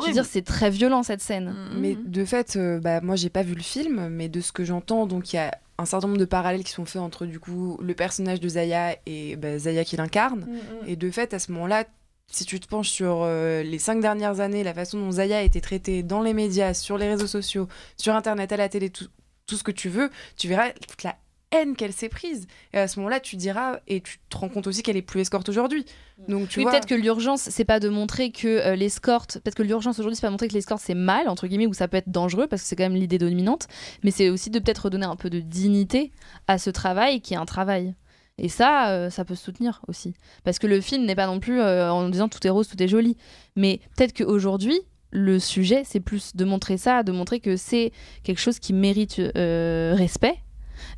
Je 0.00 0.06
veux 0.06 0.12
dire, 0.12 0.24
c'est 0.24 0.42
très 0.42 0.70
violent 0.70 1.02
cette 1.02 1.20
scène. 1.20 1.54
Mais 1.76 1.96
de 2.04 2.24
fait, 2.24 2.56
euh, 2.56 2.78
bah, 2.80 3.00
moi 3.00 3.16
j'ai 3.16 3.30
pas 3.30 3.42
vu 3.42 3.54
le 3.54 3.62
film, 3.62 4.08
mais 4.08 4.28
de 4.28 4.40
ce 4.40 4.52
que 4.52 4.64
j'entends, 4.64 5.06
donc 5.06 5.32
il 5.32 5.36
y 5.36 5.38
a 5.38 5.56
un 5.78 5.84
certain 5.86 6.06
nombre 6.06 6.20
de 6.20 6.24
parallèles 6.24 6.62
qui 6.62 6.70
sont 6.72 6.84
faits 6.84 7.02
entre 7.02 7.26
du 7.26 7.40
coup 7.40 7.78
le 7.82 7.94
personnage 7.94 8.40
de 8.40 8.48
Zaya 8.48 8.96
et 9.06 9.36
bah, 9.36 9.58
Zaya 9.58 9.84
qui 9.84 9.96
l'incarne. 9.96 10.46
Et 10.86 10.96
de 10.96 11.10
fait, 11.10 11.34
à 11.34 11.38
ce 11.38 11.50
moment-là, 11.52 11.84
si 12.30 12.44
tu 12.46 12.58
te 12.60 12.66
penches 12.68 12.88
sur 12.90 13.20
euh, 13.22 13.62
les 13.62 13.78
cinq 13.78 14.00
dernières 14.00 14.40
années, 14.40 14.64
la 14.64 14.72
façon 14.74 14.98
dont 14.98 15.10
Zaya 15.10 15.38
a 15.38 15.42
été 15.42 15.60
traitée 15.60 16.02
dans 16.02 16.22
les 16.22 16.32
médias, 16.32 16.74
sur 16.74 16.96
les 16.96 17.08
réseaux 17.08 17.26
sociaux, 17.26 17.68
sur 17.96 18.14
Internet, 18.14 18.50
à 18.52 18.56
la 18.56 18.68
télé, 18.68 18.88
tout, 18.90 19.06
tout 19.46 19.56
ce 19.56 19.62
que 19.64 19.70
tu 19.72 19.88
veux, 19.88 20.10
tu 20.36 20.48
verras 20.48 20.70
toute 20.70 21.02
la 21.02 21.16
haine 21.54 21.76
qu'elle 21.76 21.92
s'est 21.92 22.08
prise. 22.08 22.46
Et 22.72 22.78
à 22.78 22.88
ce 22.88 22.98
moment-là, 22.98 23.20
tu 23.20 23.36
diras, 23.36 23.78
et 23.86 24.00
tu 24.00 24.18
te 24.28 24.36
rends 24.36 24.48
compte 24.48 24.66
aussi 24.66 24.82
qu'elle 24.82 24.96
est 24.96 25.02
plus 25.02 25.20
escorte 25.20 25.48
aujourd'hui. 25.48 25.84
Donc 26.28 26.48
tu 26.48 26.58
oui, 26.58 26.64
vois, 26.64 26.72
peut-être 26.72 26.86
que 26.86 26.94
l'urgence, 26.94 27.42
c'est 27.42 27.64
pas 27.64 27.80
de 27.80 27.88
montrer 27.88 28.30
que 28.30 28.48
euh, 28.48 28.76
l'escorte. 28.76 29.38
Peut-être 29.40 29.56
que 29.56 29.62
l'urgence 29.62 29.98
aujourd'hui, 29.98 30.16
c'est 30.16 30.22
pas 30.22 30.28
de 30.28 30.32
montrer 30.32 30.48
que 30.48 30.54
l'escorte 30.54 30.82
c'est 30.84 30.94
mal, 30.94 31.28
entre 31.28 31.46
guillemets, 31.46 31.66
ou 31.66 31.74
ça 31.74 31.88
peut 31.88 31.96
être 31.96 32.10
dangereux, 32.10 32.46
parce 32.46 32.62
que 32.62 32.68
c'est 32.68 32.76
quand 32.76 32.84
même 32.84 32.94
l'idée 32.94 33.18
dominante. 33.18 33.68
Mais 34.02 34.10
c'est 34.10 34.30
aussi 34.30 34.50
de 34.50 34.58
peut-être 34.58 34.86
redonner 34.86 35.06
un 35.06 35.16
peu 35.16 35.30
de 35.30 35.40
dignité 35.40 36.12
à 36.46 36.58
ce 36.58 36.70
travail 36.70 37.20
qui 37.20 37.34
est 37.34 37.38
un 37.38 37.46
travail. 37.46 37.94
Et 38.38 38.48
ça, 38.48 38.90
euh, 38.90 39.10
ça 39.10 39.24
peut 39.24 39.34
se 39.34 39.44
soutenir 39.44 39.80
aussi. 39.86 40.14
Parce 40.42 40.58
que 40.58 40.66
le 40.66 40.80
film 40.80 41.04
n'est 41.04 41.14
pas 41.14 41.26
non 41.26 41.40
plus 41.40 41.60
euh, 41.60 41.90
en 41.90 42.08
disant 42.08 42.28
tout 42.28 42.44
est 42.46 42.50
rose, 42.50 42.68
tout 42.68 42.82
est 42.82 42.88
joli. 42.88 43.16
Mais 43.56 43.80
peut-être 43.96 44.12
qu'aujourd'hui, 44.12 44.80
le 45.10 45.38
sujet, 45.38 45.82
c'est 45.84 46.00
plus 46.00 46.34
de 46.34 46.44
montrer 46.44 46.76
ça, 46.76 47.04
de 47.04 47.12
montrer 47.12 47.38
que 47.38 47.56
c'est 47.56 47.92
quelque 48.24 48.40
chose 48.40 48.58
qui 48.58 48.72
mérite 48.72 49.20
euh, 49.20 49.94
respect 49.96 50.36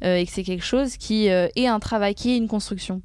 et 0.03 0.27
que 0.27 0.33
c'est 0.33 0.45
quelque 0.45 0.65
chose 0.65 0.97
qui 0.97 1.31
euh, 1.31 1.49
est 1.57 1.67
un 1.67 1.81
travail, 1.81 2.15
qui 2.15 2.33
est 2.33 2.37
une 2.37 2.49
construction. 2.49 3.03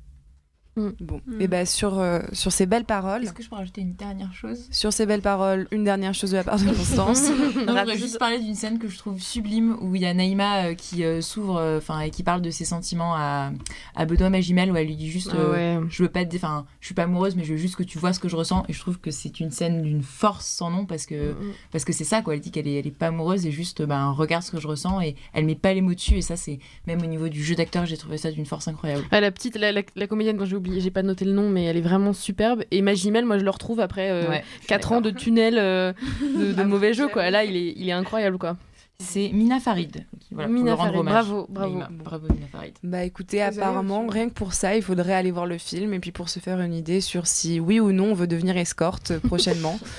Bon, 0.78 1.20
et 1.42 1.50
bah 1.50 1.66
sur, 1.66 2.00
euh, 2.00 2.22
sur 2.32 2.54
ces 2.54 2.66
belles 2.66 2.86
paroles, 2.86 3.24
Est-ce 3.24 3.34
que 3.34 3.44
je 3.44 3.50
peux 3.50 3.58
rajouter 3.58 3.82
une 3.82 3.94
dernière 3.94 4.34
chose? 4.34 4.68
Sur 4.72 4.94
ces 4.94 5.06
belles 5.06 5.22
paroles, 5.22 5.68
une 5.72 5.84
dernière 5.84 6.14
chose 6.14 6.32
de 6.32 6.38
la 6.38 6.46
part 6.46 6.58
de 6.58 6.64
Constance. 6.66 7.30
Non, 7.32 7.76
je 7.76 7.80
voudrais 7.80 7.98
juste 7.98 8.18
parler 8.18 8.40
d'une 8.40 8.56
scène 8.56 8.80
que 8.80 8.88
je 8.88 8.98
trouve 8.98 9.20
sublime 9.22 9.76
où 9.82 9.96
il 9.98 10.02
y 10.02 10.06
a 10.06 10.14
Naïma 10.14 10.68
euh, 10.68 10.74
qui 10.74 11.04
euh, 11.04 11.20
s'ouvre, 11.22 11.58
euh, 11.58 11.78
enfin, 11.78 12.00
et 12.00 12.10
qui 12.10 12.24
parle 12.24 12.42
de 12.42 12.50
ses 12.52 12.64
sentiments 12.64 13.14
à, 13.16 13.52
à 13.96 14.06
Benoît 14.06 14.30
Magimel 14.30 14.72
où 14.72 14.78
elle 14.78 14.88
lui 14.88 14.96
dit 14.96 15.12
juste, 15.12 15.32
Ah 15.34 15.50
ouais. 15.50 15.80
je 15.90 16.04
veux 16.04 16.10
pas, 16.10 16.24
te 16.26 16.36
enfin, 16.38 16.66
je 16.80 16.86
suis 16.86 16.96
pas 16.96 17.04
amoureuse, 17.04 17.36
mais 17.36 17.44
je 17.44 17.52
veux 17.52 17.60
juste 17.60 17.76
que 17.76 17.84
tu 17.84 18.00
vois 18.00 18.14
ce 18.14 18.20
que 18.20 18.30
je 18.30 18.38
ressens. 18.38 18.64
Et 18.70 18.74
je 18.74 18.80
trouve 18.80 18.98
que 18.98 19.12
c'est 19.12 19.42
une 19.42 19.52
scène 19.52 19.82
d'une 19.82 20.02
force 20.04 20.46
sans 20.48 20.70
nom 20.72 20.86
parce 20.86 21.06
que, 21.06 21.36
parce 21.74 21.84
que 21.84 21.92
c'est 21.92 22.06
ça, 22.06 22.22
quoi. 22.22 22.34
Elle 22.36 22.40
dit 22.42 22.52
qu'elle 22.52 22.68
est, 22.70 22.76
elle 22.80 22.88
est 22.88 22.92
pas 22.92 23.08
amoureuse 23.08 23.46
et 23.46 23.52
juste, 23.52 23.82
ben, 23.82 24.12
regarde 24.12 24.44
ce 24.44 24.52
que 24.52 24.60
je 24.60 24.68
ressens 24.68 25.02
et 25.02 25.16
elle 25.34 25.46
met 25.46 25.56
pas 25.56 25.74
les 25.74 25.82
mots 25.82 25.94
dessus. 25.94 26.16
Et 26.16 26.22
ça, 26.22 26.38
c'est 26.38 26.60
même 26.88 27.02
au 27.02 27.08
niveau 27.08 27.28
du 27.28 27.44
jeu 27.44 27.56
d'acteur, 27.56 27.86
j'ai 27.86 27.98
trouvé 27.98 28.18
ça 28.18 28.32
d'une 28.32 28.46
force 28.46 28.70
incroyable. 28.70 29.04
Ah, 29.12 29.20
la 29.20 29.32
petite, 29.32 29.58
la, 29.58 29.72
la- 29.74 29.82
la 29.96 30.08
comédienne 30.08 30.38
dont 30.38 30.46
j'ai 30.46 30.56
oublié, 30.62 30.80
j'ai 30.80 30.91
pas 30.91 31.03
noté 31.03 31.26
le 31.26 31.34
nom, 31.34 31.49
mais 31.49 31.66
elle 31.66 31.78
est 31.78 31.82
vraiment 31.82 32.14
superbe. 32.14 32.64
Et 32.72 32.82
Magimel, 32.82 33.26
moi 33.26 33.38
je 33.38 33.43
le 33.43 33.49
retrouve 33.49 33.80
après 33.80 34.09
euh, 34.12 34.30
Ouais, 34.30 34.43
4 34.68 34.91
ans 34.93 35.01
de 35.01 35.09
tunnel 35.09 35.57
euh, 35.57 35.93
de, 36.22 36.53
de 36.53 36.64
mauvais 36.64 36.93
jeu, 36.93 37.07
quoi. 37.07 37.30
Là, 37.30 37.43
il 37.43 37.55
est, 37.55 37.74
il 37.76 37.89
est 37.89 37.93
incroyable, 37.93 38.38
quoi. 38.38 38.57
C'est 38.99 39.32
Mina 39.34 39.59
Farid. 39.59 40.05
Voilà, 40.30 40.47
Mina 40.47 40.78
Farid, 40.78 41.01
bravo, 41.03 41.47
bravo. 41.49 41.74
Naïma, 41.74 41.89
bravo 41.91 42.28
Mina 42.32 42.45
Farid. 42.51 42.76
Bah 42.84 43.03
écoutez, 43.03 43.41
avez 43.41 43.57
apparemment, 43.57 44.05
rien 44.07 44.30
que 44.30 44.34
pour 44.36 44.53
ça, 44.53 44.76
il 44.76 44.84
faudrait 44.84 45.14
aller 45.14 45.32
voir 45.32 45.47
le 45.47 45.57
film 45.57 45.93
et 45.95 45.99
puis 45.99 46.12
pour 46.12 46.30
se 46.30 46.39
faire 46.39 46.62
une 46.62 46.74
idée 46.76 47.01
sur 47.01 47.26
si 47.26 47.59
oui 47.59 47.80
ou 47.80 47.91
non 47.91 48.12
on 48.12 48.14
veut 48.14 48.28
devenir 48.28 48.55
escorte 48.57 49.18
prochainement 49.18 49.80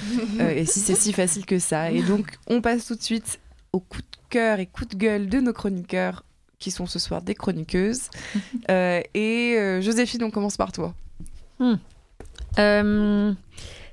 Euh, 0.40 0.50
et 0.50 0.64
si 0.66 0.78
c'est 0.80 0.94
si 0.94 1.12
facile 1.12 1.44
que 1.46 1.58
ça. 1.58 1.90
Et 1.90 2.02
donc, 2.02 2.38
on 2.46 2.60
passe 2.60 2.86
tout 2.86 2.94
de 2.94 3.02
suite 3.02 3.40
au 3.72 3.80
coup 3.80 4.00
de 4.00 4.06
cœur 4.30 4.60
et 4.60 4.66
coup 4.66 4.84
de 4.84 4.94
gueule 4.94 5.28
de 5.28 5.40
nos 5.40 5.52
chroniqueurs 5.52 6.24
qui 6.62 6.70
sont 6.70 6.86
ce 6.86 6.98
soir 6.98 7.20
des 7.20 7.34
chroniqueuses. 7.34 8.08
Euh, 8.70 9.00
et 9.12 9.56
euh, 9.58 9.80
Joséphine, 9.80 10.22
on 10.22 10.30
commence 10.30 10.56
par 10.56 10.70
toi. 10.70 10.94
Euh, 12.58 13.32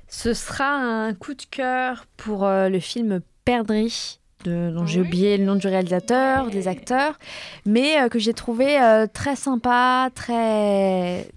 ce 0.08 0.34
sera 0.34 0.72
un 0.74 1.12
coup 1.12 1.34
de 1.34 1.42
cœur 1.50 2.06
pour 2.16 2.46
le 2.46 2.78
film 2.78 3.20
Perdrix. 3.44 4.18
De, 4.44 4.70
dont 4.70 4.86
j'ai 4.86 5.00
oublié 5.00 5.36
le 5.36 5.44
nom 5.44 5.56
du 5.56 5.66
réalisateur, 5.66 6.48
des 6.48 6.66
acteurs, 6.66 7.18
mais 7.66 8.08
que 8.10 8.18
j'ai 8.18 8.32
trouvé 8.32 8.78
très 9.12 9.36
sympa, 9.36 10.08
très 10.14 11.28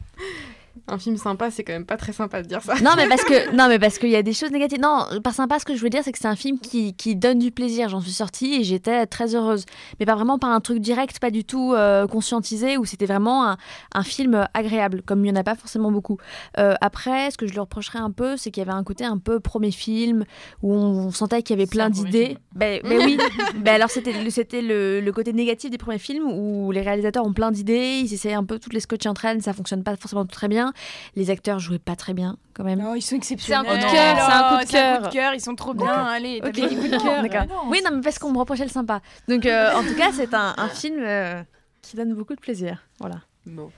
Un 0.90 0.98
film 0.98 1.16
sympa, 1.18 1.50
c'est 1.50 1.64
quand 1.64 1.72
même 1.74 1.86
pas 1.86 1.96
très 1.96 2.12
sympa 2.12 2.42
de 2.42 2.48
dire 2.48 2.62
ça. 2.62 2.76
non 2.82 2.92
mais 2.98 3.08
parce 3.08 3.24
que 3.24 3.52
non 3.56 3.68
mais 3.70 3.80
parce 3.80 3.98
qu'il 3.98 4.10
y 4.10 4.18
a 4.18 4.22
des 4.24 4.34
choses 4.34 4.52
négatives. 4.52 4.82
Non, 4.82 5.06
pas 5.24 5.32
sympa. 5.32 5.58
Ce 5.60 5.64
que 5.66 5.76
je 5.76 5.82
veux 5.82 5.90
dire, 5.90 6.02
c'est 6.04 6.12
que 6.12 6.18
c'est 6.20 6.28
un 6.28 6.36
film 6.36 6.60
qui, 6.60 6.94
qui 6.94 7.16
donne 7.16 7.40
du 7.40 7.52
plaisir. 7.52 7.88
J'en 7.88 8.02
suis 8.02 8.12
sortie 8.12 8.56
et 8.56 8.64
j'étais 8.66 9.06
très 9.06 9.34
heureuse. 9.34 9.66
Mais 10.00 10.06
pas 10.06 10.16
vraiment 10.16 10.38
par 10.40 10.50
un 10.52 10.60
truc 10.60 10.80
direct, 10.80 11.20
pas 11.20 11.32
du 11.32 11.46
tout 11.46 11.74
euh, 11.74 12.06
conscientisé, 12.08 12.78
où 12.78 12.84
c'était 12.84 13.06
vraiment 13.06 13.48
un, 13.48 13.58
un 13.96 14.04
film 14.04 14.46
agréable, 14.54 15.04
comme 15.06 15.24
il 15.24 15.30
y 15.30 15.32
en 15.32 15.36
a 15.38 15.44
pas 15.44 15.56
forcément 15.56 15.90
beaucoup. 15.92 16.18
Euh, 16.58 16.74
après, 16.82 17.32
ce 17.32 17.38
que 17.38 17.48
je 17.48 17.54
lui 17.54 17.60
reprocherais 17.62 18.00
un 18.00 18.12
peu, 18.12 18.36
c'est 18.36 18.52
qu'il 18.52 18.62
y 18.62 18.68
avait 18.68 18.78
un 18.78 18.84
côté 18.84 19.06
un 19.06 19.18
peu 19.18 19.40
premier 19.40 19.72
film 19.72 20.26
où 20.62 20.74
on 20.74 21.12
sentait 21.12 21.44
qu'il 21.44 21.58
y 21.58 21.60
avait 21.62 21.70
plein 21.70 21.90
d'idées. 21.90 22.38
Ben, 22.56 22.82
ben 22.84 23.00
oui. 23.06 23.18
ben 23.58 23.76
alors 23.76 23.90
c'était 23.90 24.12
le- 24.12 24.30
c'était 24.30 24.62
le, 24.62 25.00
le 25.00 25.12
côté 25.14 25.32
négatif 25.32 25.70
des 25.70 25.78
premiers 25.78 25.98
films 25.98 26.30
où 26.30 26.72
les 26.72 26.82
réalisateurs 26.82 27.26
ont 27.26 27.34
plein 27.34 27.52
d'idées, 27.52 28.02
ils 28.04 28.14
essaient 28.14 28.34
un 28.34 28.44
peu 28.44 28.60
toutes 28.60 28.74
les 28.74 28.80
scotcher 28.82 29.08
entre 29.10 29.24
elles, 29.26 29.42
ça 29.42 29.54
fonctionne 29.54 29.84
pas 29.84 29.96
forcément 29.96 30.26
très 30.26 30.48
bien. 30.50 30.73
Les 31.16 31.30
acteurs 31.30 31.60
jouaient 31.60 31.80
pas 31.80 31.96
très 31.96 32.14
bien 32.14 32.38
quand 32.54 32.64
même. 32.64 32.80
Non, 32.80 32.96
ils 32.96 33.02
sont 33.02 33.16
exceptionnels. 33.16 33.66
C'est 33.66 33.72
un 33.72 33.78
coup 33.78 33.82
de 33.82 33.88
Oh 33.88 33.92
cœur, 33.92 34.18
c'est 34.18 34.34
un 34.34 34.50
coup 34.50 34.58
de 34.58 34.66
coup 34.66 34.72
cœur. 34.72 35.02
de 35.02 35.08
cœur, 35.14 35.34
ils 35.34 35.42
sont 35.42 35.56
trop 35.56 35.74
bien. 35.74 35.88
Allez, 35.88 36.42
Ok. 36.44 36.54
t'avais 36.54 36.68
des 36.70 36.76
coups 36.76 36.90
de 36.92 36.98
cœur. 37.04 37.22
D'accord. 37.24 37.46
non, 37.48 37.70
oui, 37.72 37.82
non, 37.84 37.92
mais 37.96 38.02
parce 38.02 38.20
qu'on 38.20 38.32
me 38.32 38.38
reprochait 38.40 38.64
le 38.66 38.70
sympa. 38.70 39.02
Donc, 39.28 39.46
euh, 39.46 39.74
en 39.74 39.84
tout 39.84 39.96
cas, 39.96 40.12
c'est 40.14 40.34
un, 40.34 40.54
un 40.58 40.70
film 40.70 40.98
euh, 41.00 41.42
qui 41.82 41.96
donne 41.96 42.14
beaucoup 42.14 42.36
de 42.36 42.42
plaisir. 42.42 42.80
Voilà. 43.00 43.16
Bon. 43.46 43.72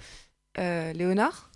Euh, 0.60 0.94
Léonard 0.94 1.50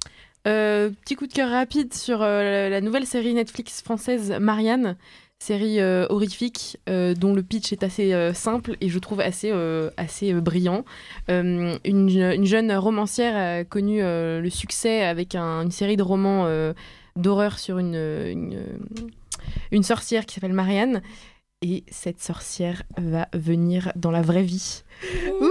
Euh, 0.47 0.89
petit 1.03 1.15
coup 1.15 1.27
de 1.27 1.33
cœur 1.33 1.49
rapide 1.51 1.93
sur 1.93 2.21
euh, 2.21 2.69
la 2.69 2.81
nouvelle 2.81 3.05
série 3.05 3.33
Netflix 3.33 3.81
française 3.81 4.31
Marianne, 4.39 4.95
série 5.41 5.79
euh, 5.79 6.05
horrifique 6.09 6.77
euh, 6.89 7.13
dont 7.13 7.33
le 7.33 7.41
pitch 7.41 7.71
est 7.71 7.83
assez 7.83 8.13
euh, 8.13 8.33
simple 8.33 8.75
et 8.81 8.89
je 8.89 8.99
trouve 8.99 9.21
assez, 9.21 9.51
assez 9.97 10.33
brillant. 10.33 10.83
Une, 11.29 11.79
une 11.85 12.45
jeune 12.45 12.71
romancière 12.73 13.35
a 13.35 13.63
connu 13.63 13.99
le 14.01 14.49
succès 14.49 15.03
avec 15.03 15.35
un- 15.35 15.61
une 15.63 15.71
série 15.71 15.97
de 15.97 16.03
romans 16.03 16.47
d'horreur 17.15 17.57
sur 17.59 17.79
une, 17.79 17.95
une, 17.95 18.59
une 19.71 19.83
sorcière 19.83 20.25
qui 20.25 20.35
s'appelle 20.35 20.53
Marianne. 20.53 21.01
Et 21.61 21.83
cette 21.91 22.21
sorcière 22.21 22.83
va 22.97 23.27
venir 23.33 23.91
dans 23.97 24.11
la 24.11 24.21
vraie 24.21 24.43
vie. 24.43 24.83
Ouh 25.41 25.49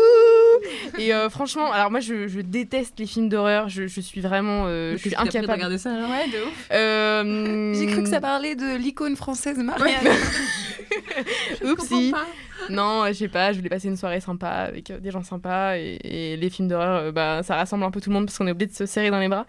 et 0.99 1.15
euh, 1.15 1.29
franchement, 1.31 1.73
alors 1.73 1.91
moi 1.91 2.01
je, 2.01 2.29
je 2.29 2.41
déteste 2.41 2.95
les 2.99 3.07
films 3.07 3.29
d'horreur, 3.29 3.69
je, 3.69 3.87
je 3.87 4.01
suis 4.01 4.21
vraiment 4.21 4.65
euh, 4.67 4.93
je 4.93 4.99
suis 4.99 5.15
incapable. 5.17 5.79
ça 5.79 5.93
alors 5.93 6.11
Ouais, 6.11 6.27
de 6.29 6.45
ouf. 6.45 6.69
Euh, 6.73 7.75
J'ai 7.75 7.87
cru 7.87 8.03
que 8.03 8.09
ça 8.09 8.21
parlait 8.21 8.55
de 8.55 8.77
l'icône 8.77 9.17
française 9.17 9.59
Marianne. 9.59 10.09
Oupsie. 11.65 12.13
Non, 12.71 13.05
je 13.09 13.13
sais 13.15 13.29
pas, 13.29 13.53
je 13.53 13.59
voulais 13.59 13.69
passer 13.71 13.89
une 13.89 13.97
soirée 13.97 14.21
sympa 14.21 14.49
avec 14.49 14.91
euh, 14.91 14.99
des 15.01 15.11
gens 15.11 15.23
sympas 15.23 15.77
et, 15.79 15.99
et 16.05 16.37
les 16.37 16.51
films 16.51 16.69
d'horreur, 16.69 17.03
euh, 17.05 17.13
bah, 17.13 17.43
ça 17.43 17.57
rassemble 17.57 17.85
un 17.85 17.91
peu 17.91 18.01
tout 18.01 18.11
le 18.11 18.15
monde 18.15 18.27
parce 18.27 18.37
qu'on 18.39 18.47
est 18.47 18.51
obligé 18.51 18.71
de 18.71 18.77
se 18.77 18.87
serrer 18.87 19.11
dans 19.11 19.19
les 19.21 19.29
bras. 19.29 19.47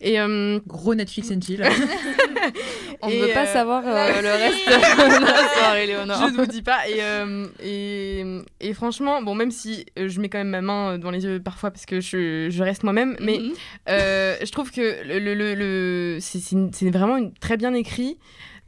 Et 0.00 0.20
euh, 0.20 0.60
Gros 0.66 0.94
Netflix 0.94 1.30
and 1.30 1.40
chill. 1.40 1.62
On 3.02 3.08
ne 3.08 3.14
veut 3.14 3.32
pas 3.32 3.44
euh, 3.46 3.52
savoir 3.52 3.82
euh, 3.86 4.20
le 4.22 4.28
reste 4.28 4.66
de 4.66 5.24
la 5.24 5.48
soirée, 5.54 5.86
Léonore. 5.86 6.18
je 6.28 6.32
ne 6.32 6.36
vous 6.36 6.46
dis 6.46 6.62
pas. 6.62 6.86
Et, 6.88 7.02
euh, 7.02 7.46
et, 7.62 8.24
et 8.60 8.74
franchement, 8.74 9.22
bon, 9.22 9.34
même 9.34 9.50
si 9.50 9.86
euh, 9.98 10.08
je 10.08 10.20
mets 10.20 10.28
quand 10.28 10.38
même 10.38 10.48
ma 10.50 10.60
main 10.60 10.98
devant 10.98 11.10
les 11.10 11.24
yeux 11.24 11.40
parfois 11.40 11.70
parce 11.70 11.86
que 11.86 12.00
je, 12.00 12.48
je 12.50 12.62
reste 12.62 12.82
moi-même, 12.84 13.16
mais 13.20 13.38
Mhm. 13.38 13.52
euh, 13.88 14.36
je 14.44 14.50
trouve 14.52 14.70
que 14.70 15.02
le, 15.06 15.18
le, 15.18 15.34
le, 15.34 15.54
le- 15.54 16.18
c'est- 16.20 16.90
vraiment 16.90 17.16
une- 17.16 17.32
très 17.34 17.56
bien 17.56 17.72
écrit. 17.74 18.18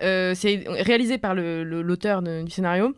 Euh, 0.02 0.32
c'est 0.34 0.64
réalisé 0.66 1.18
par 1.18 1.34
l'auteur 1.34 2.22
du 2.22 2.50
scénario 2.50 2.94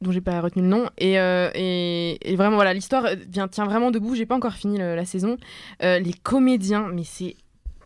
dont 0.00 0.12
j'ai 0.12 0.20
pas 0.20 0.40
retenu 0.40 0.62
le 0.62 0.68
nom. 0.68 0.88
Et, 0.98 1.18
euh, 1.18 1.50
et, 1.54 2.36
vraiment 2.36 2.56
voilà 2.56 2.74
l'histoire 2.74 3.06
vient 3.28 3.48
tient 3.48 3.64
vraiment 3.64 3.90
debout. 3.90 4.14
J'ai 4.14 4.26
pas 4.26 4.36
encore 4.36 4.54
fini 4.54 4.78
la 4.78 5.04
saison. 5.04 5.36
Euh, 5.82 5.98
les 5.98 6.12
comédiens 6.12 6.88
mais 6.92 7.04
c'est 7.04 7.36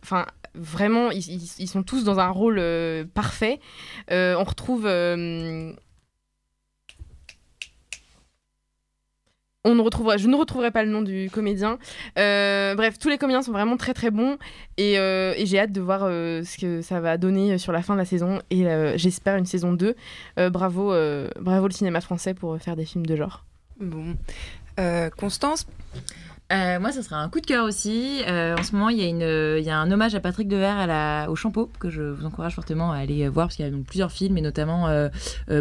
enfin 0.01 0.25
vraiment 0.55 1.11
ils, 1.11 1.67
sont 1.67 1.83
tous 1.83 2.03
dans 2.03 2.19
un 2.19 2.29
rôle 2.29 2.59
euh, 2.59 3.05
parfait. 3.13 3.59
Euh, 4.11 4.35
on 4.37 4.43
retrouve 4.43 4.85
on 9.65 9.75
ne 9.75 9.81
retrouvera, 9.81 10.17
je 10.17 10.27
ne 10.27 10.35
retrouverai 10.35 10.71
pas 10.71 10.83
le 10.83 10.89
nom 10.89 11.01
du 11.01 11.29
comédien. 11.31 11.77
Euh, 12.17 12.75
bref, 12.75 12.97
tous 12.97 13.09
les 13.09 13.17
comédiens 13.17 13.41
sont 13.41 13.51
vraiment 13.51 13.77
très 13.77 13.93
très 13.93 14.09
bons 14.09 14.37
et, 14.77 14.97
euh, 14.97 15.33
j'ai 15.37 15.59
hâte 15.59 15.71
de 15.71 15.81
voir 15.81 16.01
euh, 16.03 16.43
ce 16.43 16.57
que 16.57 16.81
ça 16.81 17.01
va 17.01 17.17
donner 17.17 17.57
sur 17.57 17.71
la 17.71 17.81
fin 17.81 17.93
de 17.93 17.99
la 17.99 18.05
saison 18.05 18.39
et 18.49 18.65
j'espère 18.95 19.35
une 19.35 19.45
saison 19.45 19.73
2. 19.73 19.95
Euh, 20.37 20.49
bravo, 20.49 20.93
bravo 21.39 21.67
le 21.67 21.73
cinéma 21.73 22.01
français 22.01 22.33
pour 22.33 22.57
faire 22.59 22.75
des 22.75 22.85
films 22.85 23.05
de 23.05 23.15
genre. 23.15 23.45
Bon. 23.79 24.15
Constance? 25.17 25.67
Euh, 26.51 26.79
moi, 26.79 26.91
ça 26.91 27.03
sera 27.03 27.17
un 27.17 27.29
coup 27.29 27.41
de 27.41 27.45
cœur 27.45 27.63
aussi. 27.65 28.23
Euh, 28.27 28.55
en 28.57 28.63
ce 28.63 28.71
moment, 28.71 28.89
il 28.89 28.97
y, 28.97 29.03
a 29.03 29.59
y 29.59 29.69
a 29.69 29.77
un 29.77 29.91
hommage 29.91 30.15
à 30.15 30.19
Patrick 30.19 30.47
Devers 30.47 31.29
au 31.29 31.35
Champeau 31.35 31.69
que 31.79 31.91
je 31.91 32.01
vous 32.01 32.25
encourage 32.25 32.55
fortement 32.55 32.91
à 32.91 32.97
aller 32.97 33.27
voir 33.29 33.47
parce 33.47 33.55
qu'il 33.55 33.65
y 33.65 33.67
a 33.67 33.71
donc 33.71 33.85
plusieurs 33.85 34.11
films 34.11 34.35
et 34.37 34.41
notamment 34.41 34.87
euh, 34.87 35.09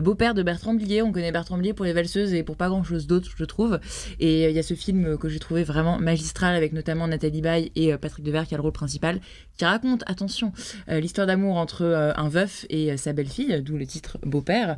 Beau-père 0.00 0.32
de 0.32 0.42
Bertrand 0.42 0.72
Blier. 0.72 1.02
On 1.02 1.12
connaît 1.12 1.30
Bertrand 1.30 1.58
Blier 1.58 1.74
pour 1.74 1.84
Les 1.84 1.92
Valseuses 1.92 2.32
et 2.32 2.42
pour 2.42 2.56
pas 2.56 2.68
grand-chose 2.68 3.06
d'autre, 3.06 3.28
je 3.36 3.44
trouve. 3.44 3.80
Et 4.18 4.48
il 4.48 4.54
y 4.54 4.58
a 4.58 4.62
ce 4.62 4.74
film 4.74 5.18
que 5.18 5.28
j'ai 5.28 5.38
trouvé 5.38 5.62
vraiment 5.62 5.98
magistral 5.98 6.54
avec 6.54 6.72
notamment 6.72 7.06
Nathalie 7.06 7.42
Baye 7.42 7.70
et 7.76 7.94
Patrick 7.98 8.24
Devers 8.24 8.46
qui 8.46 8.54
a 8.54 8.56
le 8.56 8.62
rôle 8.62 8.72
principal, 8.72 9.20
qui 9.58 9.66
raconte, 9.66 10.04
attention, 10.06 10.52
l'histoire 10.88 11.26
d'amour 11.26 11.56
entre 11.56 11.84
un 12.16 12.28
veuf 12.28 12.64
et 12.70 12.96
sa 12.96 13.12
belle-fille, 13.12 13.62
d'où 13.62 13.76
le 13.76 13.86
titre 13.86 14.18
Beau-père. 14.22 14.76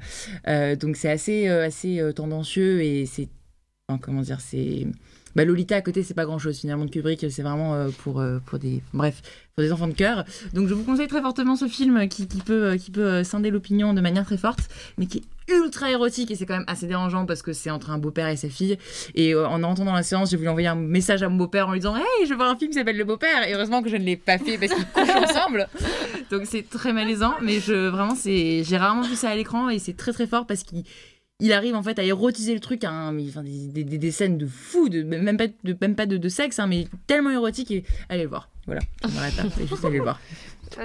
Donc 0.80 0.96
c'est 0.96 1.10
assez, 1.10 1.48
assez 1.48 2.02
tendancieux 2.16 2.82
et 2.82 3.06
c'est 3.06 3.28
comment 3.98 4.22
dire, 4.22 4.40
c'est 4.40 4.86
bah, 5.36 5.44
Lolita 5.44 5.76
à 5.76 5.80
côté, 5.80 6.02
c'est 6.02 6.14
pas 6.14 6.24
grand 6.24 6.38
chose 6.38 6.58
finalement 6.58 6.84
de 6.84 6.90
Kubrick, 6.90 7.24
c'est 7.30 7.42
vraiment 7.42 7.74
euh, 7.74 7.88
pour, 8.02 8.20
euh, 8.20 8.38
pour 8.44 8.58
des 8.58 8.82
bref, 8.92 9.22
pour 9.54 9.62
des 9.62 9.72
enfants 9.72 9.88
de 9.88 9.94
cœur. 9.94 10.24
Donc 10.54 10.68
je 10.68 10.74
vous 10.74 10.84
conseille 10.84 11.08
très 11.08 11.20
fortement 11.20 11.56
ce 11.56 11.68
film 11.68 12.08
qui, 12.08 12.26
qui 12.26 12.38
peut, 12.38 12.64
euh, 12.64 12.76
qui 12.76 12.90
peut 12.90 13.24
scinder 13.24 13.50
l'opinion 13.50 13.94
de 13.94 14.00
manière 14.00 14.24
très 14.24 14.38
forte, 14.38 14.68
mais 14.98 15.06
qui 15.06 15.18
est 15.18 15.22
ultra 15.50 15.90
érotique 15.90 16.30
et 16.30 16.36
c'est 16.36 16.46
quand 16.46 16.54
même 16.54 16.64
assez 16.66 16.86
dérangeant 16.86 17.26
parce 17.26 17.42
que 17.42 17.52
c'est 17.52 17.70
entre 17.70 17.90
un 17.90 17.98
beau-père 17.98 18.28
et 18.28 18.36
sa 18.36 18.48
fille. 18.48 18.78
Et 19.14 19.34
euh, 19.34 19.46
en 19.48 19.62
entrant 19.62 19.84
dans 19.84 19.94
la 19.94 20.02
séance, 20.02 20.30
j'ai 20.30 20.36
voulu 20.36 20.48
envoyer 20.48 20.68
un 20.68 20.74
message 20.74 21.22
à 21.22 21.28
mon 21.28 21.36
beau-père 21.36 21.68
en 21.68 21.72
lui 21.72 21.80
disant 21.80 21.96
Hey, 21.96 22.26
je 22.26 22.34
voir 22.34 22.50
un 22.50 22.56
film 22.56 22.70
qui 22.70 22.78
s'appelle 22.78 22.96
Le 22.96 23.04
Beau-père. 23.04 23.46
Et 23.48 23.54
heureusement 23.54 23.82
que 23.82 23.88
je 23.88 23.96
ne 23.96 24.04
l'ai 24.04 24.16
pas 24.16 24.38
fait 24.38 24.58
parce 24.58 24.72
qu'ils 24.72 24.86
couchent 24.86 25.16
ensemble. 25.28 25.68
Donc 26.30 26.42
c'est 26.44 26.68
très 26.68 26.92
malaisant, 26.92 27.34
mais 27.42 27.60
je 27.60 27.88
vraiment 27.88 28.14
c'est 28.14 28.62
j'ai 28.64 28.76
rarement 28.76 29.02
vu 29.02 29.16
ça 29.16 29.30
à 29.30 29.34
l'écran 29.34 29.68
et 29.68 29.78
c'est 29.78 29.96
très 29.96 30.12
très 30.12 30.26
fort 30.26 30.46
parce 30.46 30.62
qu'il 30.62 30.84
il 31.40 31.52
arrive 31.52 31.74
en 31.74 31.82
fait 31.82 31.98
à 31.98 32.04
érotiser 32.04 32.54
le 32.54 32.60
truc 32.60 32.84
à 32.84 32.90
un- 32.90 33.12
mais, 33.12 33.24
enfin, 33.28 33.42
des, 33.42 33.84
des- 33.84 34.10
scènes 34.10 34.38
de 34.38 34.46
fou, 34.46 34.88
de, 34.88 35.02
même 35.02 35.36
pas 35.36 35.46
de, 35.48 35.76
même 35.80 35.94
pas 35.94 36.06
de, 36.06 36.16
de 36.16 36.28
sexe, 36.28 36.58
hein, 36.58 36.66
mais 36.66 36.86
tellement 37.06 37.30
érotique 37.30 37.70
et 37.70 37.84
allez 38.08 38.24
le 38.24 38.28
voir. 38.28 38.48
Voilà, 38.66 38.82
je 39.02 39.08
m'arrête 39.14 39.36
là, 39.36 39.44
c'est 39.56 39.66
juste 39.66 39.84
aller 39.84 39.96
le 39.98 40.02
voir. 40.04 40.20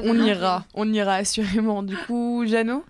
On 0.01 0.17
ira, 0.25 0.65
on 0.73 0.91
ira 0.91 1.15
assurément. 1.15 1.83
Du 1.83 1.95
coup, 1.95 2.43
Jeannot 2.47 2.83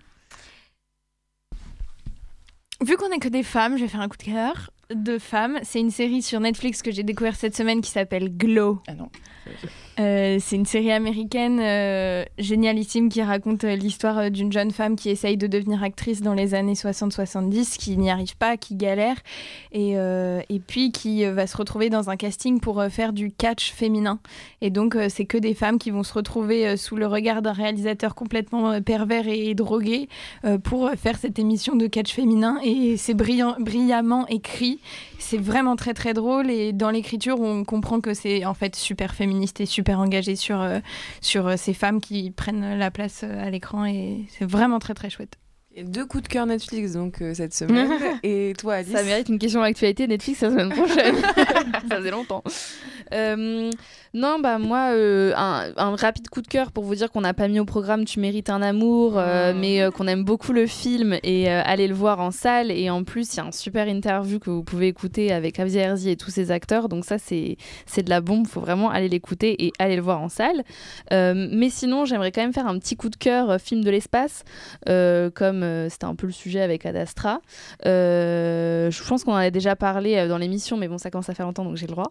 Vu 2.84 2.96
qu'on 2.96 3.10
est 3.10 3.18
que 3.18 3.28
des 3.28 3.42
femmes, 3.42 3.76
je 3.76 3.82
vais 3.82 3.88
faire 3.88 4.00
un 4.00 4.08
coup 4.08 4.16
de 4.18 4.22
cœur 4.22 4.70
de 4.94 5.18
femmes. 5.18 5.58
C'est 5.62 5.80
une 5.80 5.90
série 5.90 6.22
sur 6.22 6.40
Netflix 6.40 6.82
que 6.82 6.90
j'ai 6.90 7.02
découvert 7.02 7.34
cette 7.36 7.56
semaine 7.56 7.80
qui 7.80 7.90
s'appelle 7.90 8.36
Glow. 8.36 8.80
Ah 8.86 8.94
non. 8.94 9.10
Euh, 9.98 10.38
c'est 10.40 10.56
une 10.56 10.66
série 10.66 10.92
américaine 10.92 11.58
euh, 11.60 12.24
génialissime 12.38 13.08
qui 13.08 13.22
raconte 13.22 13.64
euh, 13.64 13.76
l'histoire 13.76 14.18
euh, 14.18 14.30
d'une 14.30 14.52
jeune 14.52 14.70
femme 14.70 14.96
qui 14.96 15.08
essaye 15.08 15.36
de 15.36 15.46
devenir 15.46 15.82
actrice 15.82 16.20
dans 16.20 16.34
les 16.34 16.54
années 16.54 16.74
60-70, 16.74 17.78
qui 17.78 17.96
n'y 17.96 18.10
arrive 18.10 18.36
pas, 18.36 18.56
qui 18.56 18.74
galère, 18.74 19.16
et, 19.72 19.92
et 19.92 20.60
puis 20.66 20.90
qui 20.92 21.24
va 21.26 21.46
se 21.46 21.56
retrouver 21.56 21.90
dans 21.90 22.10
un 22.10 22.16
casting 22.16 22.60
pour 22.60 22.82
faire 22.90 23.12
du 23.12 23.30
catch 23.30 23.72
féminin. 23.72 24.18
Et 24.60 24.70
donc, 24.70 24.96
c'est 25.08 25.24
que 25.24 25.38
des 25.38 25.54
femmes 25.54 25.78
qui 25.78 25.90
vont 25.90 26.02
se 26.02 26.12
retrouver 26.12 26.76
sous 26.76 26.96
le 26.96 27.06
regard 27.06 27.42
d'un 27.42 27.52
réalisateur 27.52 28.14
complètement 28.14 28.80
pervers 28.80 29.28
et 29.28 29.54
drogué 29.54 30.08
euh, 30.44 30.58
pour 30.58 30.90
faire 30.96 31.18
cette 31.18 31.38
émission 31.38 31.76
de 31.76 31.86
catch 31.86 32.12
féminin. 32.12 32.58
Et 32.64 32.96
c'est 32.96 33.14
brillamment 33.14 34.26
écrit. 34.28 34.80
C'est 35.18 35.40
vraiment 35.40 35.76
très 35.76 35.94
très 35.94 36.14
drôle. 36.14 36.50
Et 36.50 36.72
dans 36.72 36.90
l'écriture, 36.90 37.40
on 37.40 37.64
comprend 37.64 38.00
que 38.00 38.14
c'est 38.14 38.44
en 38.44 38.54
fait 38.54 38.76
super 38.76 39.14
féministe 39.14 39.60
et 39.60 39.66
super 39.66 39.85
engagé 39.94 40.36
sur, 40.36 40.60
euh, 40.60 40.80
sur 41.20 41.46
euh, 41.46 41.56
ces 41.56 41.74
femmes 41.74 42.00
qui 42.00 42.30
prennent 42.30 42.78
la 42.78 42.90
place 42.90 43.22
euh, 43.24 43.46
à 43.46 43.50
l'écran. 43.50 43.84
Et 43.84 44.26
c'est 44.30 44.44
vraiment 44.44 44.78
très 44.78 44.94
très 44.94 45.10
chouette. 45.10 45.38
Et 45.78 45.84
deux 45.84 46.06
coups 46.06 46.22
de 46.22 46.28
cœur 46.28 46.46
Netflix 46.46 46.92
donc 46.92 47.20
euh, 47.20 47.34
cette 47.34 47.52
semaine. 47.52 47.90
Et 48.22 48.54
toi, 48.58 48.76
Alice 48.76 48.92
Ça 48.92 49.02
mérite 49.02 49.28
une 49.28 49.38
question 49.38 49.60
d'actualité 49.60 50.06
Netflix 50.06 50.40
la 50.40 50.48
semaine 50.48 50.70
prochaine. 50.70 51.16
ça 51.90 51.96
faisait 51.98 52.10
longtemps. 52.10 52.42
Euh, 53.12 53.70
non, 54.16 54.38
bah 54.38 54.58
moi, 54.58 54.94
euh, 54.94 55.34
un, 55.36 55.72
un 55.76 55.94
rapide 55.94 56.30
coup 56.30 56.40
de 56.40 56.46
cœur 56.46 56.72
pour 56.72 56.84
vous 56.84 56.94
dire 56.94 57.12
qu'on 57.12 57.20
n'a 57.20 57.34
pas 57.34 57.48
mis 57.48 57.60
au 57.60 57.66
programme 57.66 58.06
Tu 58.06 58.18
mérites 58.18 58.48
un 58.48 58.62
amour, 58.62 59.18
euh, 59.18 59.52
mais 59.54 59.82
euh, 59.82 59.90
qu'on 59.90 60.06
aime 60.06 60.24
beaucoup 60.24 60.54
le 60.54 60.66
film 60.66 61.18
et 61.22 61.50
aller 61.50 61.86
le 61.86 61.94
voir 61.94 62.18
en 62.20 62.30
salle. 62.30 62.70
Et 62.70 62.88
en 62.88 63.04
plus, 63.04 63.34
il 63.34 63.36
y 63.36 63.40
a 63.40 63.44
un 63.44 63.52
super 63.52 63.88
interview 63.88 64.38
que 64.38 64.48
vous 64.48 64.62
pouvez 64.62 64.88
écouter 64.88 65.32
avec 65.32 65.60
Avier 65.60 65.82
Herzi 65.82 66.08
et 66.08 66.16
tous 66.16 66.30
ses 66.30 66.50
acteurs. 66.50 66.88
Donc 66.88 67.04
ça, 67.04 67.18
c'est 67.18 67.58
de 67.98 68.08
la 68.08 68.22
bombe. 68.22 68.46
faut 68.46 68.62
vraiment 68.62 68.88
aller 68.88 69.10
l'écouter 69.10 69.66
et 69.66 69.72
aller 69.78 69.96
le 69.96 70.02
voir 70.02 70.22
en 70.22 70.30
salle. 70.30 70.64
Mais 71.10 71.68
sinon, 71.68 72.06
j'aimerais 72.06 72.32
quand 72.32 72.40
même 72.40 72.54
faire 72.54 72.66
un 72.66 72.78
petit 72.78 72.96
coup 72.96 73.10
de 73.10 73.16
cœur 73.16 73.60
film 73.60 73.84
de 73.84 73.90
l'espace, 73.90 74.44
comme 74.86 75.88
c'était 75.90 76.06
un 76.06 76.14
peu 76.14 76.26
le 76.26 76.32
sujet 76.32 76.62
avec 76.62 76.86
Ad 76.86 76.96
Astra. 76.96 77.42
Euh, 77.84 78.90
je 78.90 79.04
pense 79.06 79.24
qu'on 79.24 79.32
en 79.32 79.36
avait 79.36 79.50
déjà 79.50 79.76
parlé 79.76 80.26
dans 80.26 80.38
l'émission, 80.38 80.78
mais 80.78 80.88
bon, 80.88 80.96
ça 80.96 81.10
commence 81.10 81.28
à 81.28 81.34
faire 81.34 81.44
longtemps, 81.44 81.64
donc 81.64 81.76
j'ai 81.76 81.86
le 81.86 81.92
droit. 81.92 82.10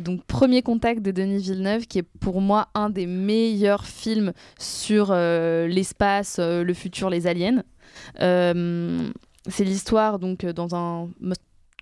Donc, 0.00 0.24
Premier 0.24 0.62
Contact 0.62 1.02
de 1.02 1.25
Villeneuve, 1.34 1.86
qui 1.86 1.98
est 1.98 2.08
pour 2.20 2.40
moi 2.40 2.68
un 2.74 2.90
des 2.90 3.06
meilleurs 3.06 3.84
films 3.84 4.32
sur 4.58 5.08
euh, 5.10 5.66
l'espace, 5.66 6.36
euh, 6.38 6.62
le 6.62 6.74
futur, 6.74 7.10
les 7.10 7.26
aliens. 7.26 7.62
Euh, 8.20 9.10
c'est 9.48 9.64
l'histoire, 9.64 10.18
donc, 10.18 10.44
dans 10.44 10.74
un 10.74 11.08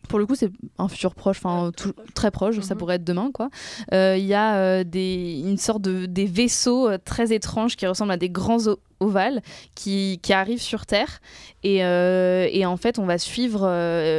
pour 0.09 0.18
le 0.18 0.26
coup, 0.26 0.34
c'est 0.34 0.50
un 0.78 0.88
futur 0.88 1.14
proche, 1.14 1.38
enfin 1.38 1.70
très 2.14 2.30
proche, 2.30 2.61
ça 2.61 2.74
pourrait 2.74 2.96
être 2.96 3.05
demain, 3.05 3.30
quoi. 3.32 3.50
Euh, 3.92 4.16
Il 4.18 4.24
y 4.24 4.34
a 4.34 4.57
euh, 4.57 4.84
des, 4.84 5.42
une 5.44 5.59
sorte 5.59 5.82
de 5.82 6.07
des 6.07 6.26
vaisseaux 6.26 6.88
euh, 6.88 6.98
très 7.02 7.32
étranges 7.32 7.76
qui 7.76 7.86
ressemblent 7.86 8.12
à 8.12 8.16
des 8.16 8.30
grands 8.30 8.59
ovales 9.00 9.42
qui, 9.74 10.20
qui 10.22 10.32
arrivent 10.32 10.62
sur 10.62 10.86
Terre 10.86 11.20
et, 11.62 11.84
euh, 11.84 12.48
et 12.50 12.64
en 12.64 12.76
fait, 12.76 12.98
on 12.98 13.07
va 13.07 13.18
suivre 13.18 13.66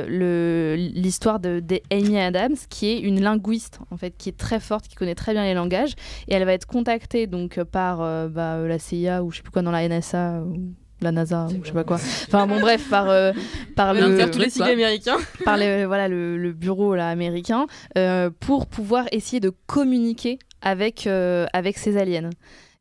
l'histoire 0.07 1.39
de, 1.39 1.59
de 1.59 1.79
Amy 1.91 2.19
Adams, 2.19 2.55
qui 2.69 2.87
est 2.87 2.99
une 2.99 3.21
linguiste 3.21 3.79
en 3.91 3.97
fait, 3.97 4.15
qui 4.17 4.29
est 4.29 4.37
très 4.37 4.59
forte, 4.59 4.87
qui 4.87 4.95
connaît 4.95 5.15
très 5.15 5.33
bien 5.33 5.43
les 5.43 5.53
langages, 5.53 5.93
et 6.27 6.33
elle 6.33 6.45
va 6.45 6.53
être 6.53 6.67
contactée 6.67 7.27
donc 7.27 7.61
par 7.63 7.97
bah, 8.29 8.57
la 8.59 8.79
CIA 8.79 9.23
ou 9.23 9.31
je 9.31 9.37
sais 9.37 9.43
plus 9.43 9.51
quoi 9.51 9.61
dans 9.61 9.71
la 9.71 9.87
NSA. 9.87 10.41
Ou 10.41 10.73
la 11.05 11.11
NASA 11.11 11.47
ou 11.47 11.61
je 11.63 11.67
sais 11.67 11.73
pas 11.73 11.83
quoi. 11.83 11.97
Enfin 12.27 12.47
bon 12.47 12.59
bref 12.59 12.89
par 12.89 13.09
euh, 13.09 13.31
par 13.75 13.93
le 13.93 14.29
tous 14.29 14.39
les 14.39 14.61
américains. 14.61 15.17
par 15.45 15.57
le, 15.57 15.85
voilà, 15.85 16.07
le, 16.07 16.37
le 16.37 16.51
bureau 16.51 16.95
là, 16.95 17.09
américain 17.09 17.67
euh, 17.97 18.29
pour 18.39 18.67
pouvoir 18.67 19.05
essayer 19.11 19.39
de 19.39 19.51
communiquer 19.67 20.39
avec, 20.61 21.07
euh, 21.07 21.45
avec 21.53 21.77
ces 21.77 21.97
aliens. 21.97 22.31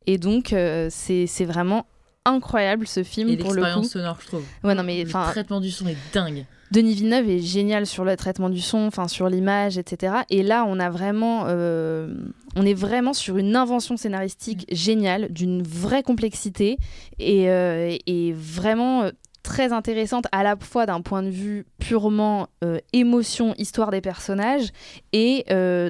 Et 0.06 0.18
donc, 0.18 0.52
euh, 0.52 0.88
c'est 0.90 1.44
vraiment 1.44 1.86
incroyable 2.24 2.86
ce 2.86 3.02
film 3.02 3.28
Et 3.28 3.36
pour 3.36 3.52
le 3.52 3.60
coup. 3.60 3.66
l'expérience 3.66 3.90
sonore, 3.90 4.18
je 4.20 4.26
trouve. 4.26 4.44
Ouais, 4.62 4.74
non, 4.74 4.82
mais 4.82 5.04
Le 5.04 5.10
traitement 5.10 5.60
du 5.60 5.70
son 5.70 5.86
est 5.86 5.96
dingue. 6.12 6.46
Denis 6.70 6.94
Villeneuve 6.94 7.28
est 7.28 7.40
génial 7.40 7.86
sur 7.86 8.04
le 8.04 8.16
traitement 8.16 8.50
du 8.50 8.60
son, 8.60 8.78
enfin 8.78 9.06
sur 9.06 9.28
l'image, 9.28 9.78
etc. 9.78 10.14
Et 10.28 10.42
là, 10.42 10.64
on 10.66 10.80
a 10.80 10.90
vraiment, 10.90 11.44
euh, 11.46 12.12
on 12.56 12.66
est 12.66 12.74
vraiment 12.74 13.12
sur 13.12 13.36
une 13.36 13.54
invention 13.54 13.96
scénaristique 13.96 14.66
géniale, 14.72 15.32
d'une 15.32 15.62
vraie 15.62 16.02
complexité 16.02 16.78
et, 17.20 17.48
euh, 17.48 17.96
et 18.06 18.32
vraiment 18.32 19.04
euh, 19.04 19.10
très 19.44 19.72
intéressante 19.72 20.24
à 20.32 20.42
la 20.42 20.56
fois 20.56 20.86
d'un 20.86 21.00
point 21.00 21.22
de 21.22 21.28
vue 21.28 21.66
purement 21.78 22.48
émotion, 22.92 23.54
histoire 23.58 23.90
des 23.90 24.00
personnages 24.00 24.70
et 25.12 25.44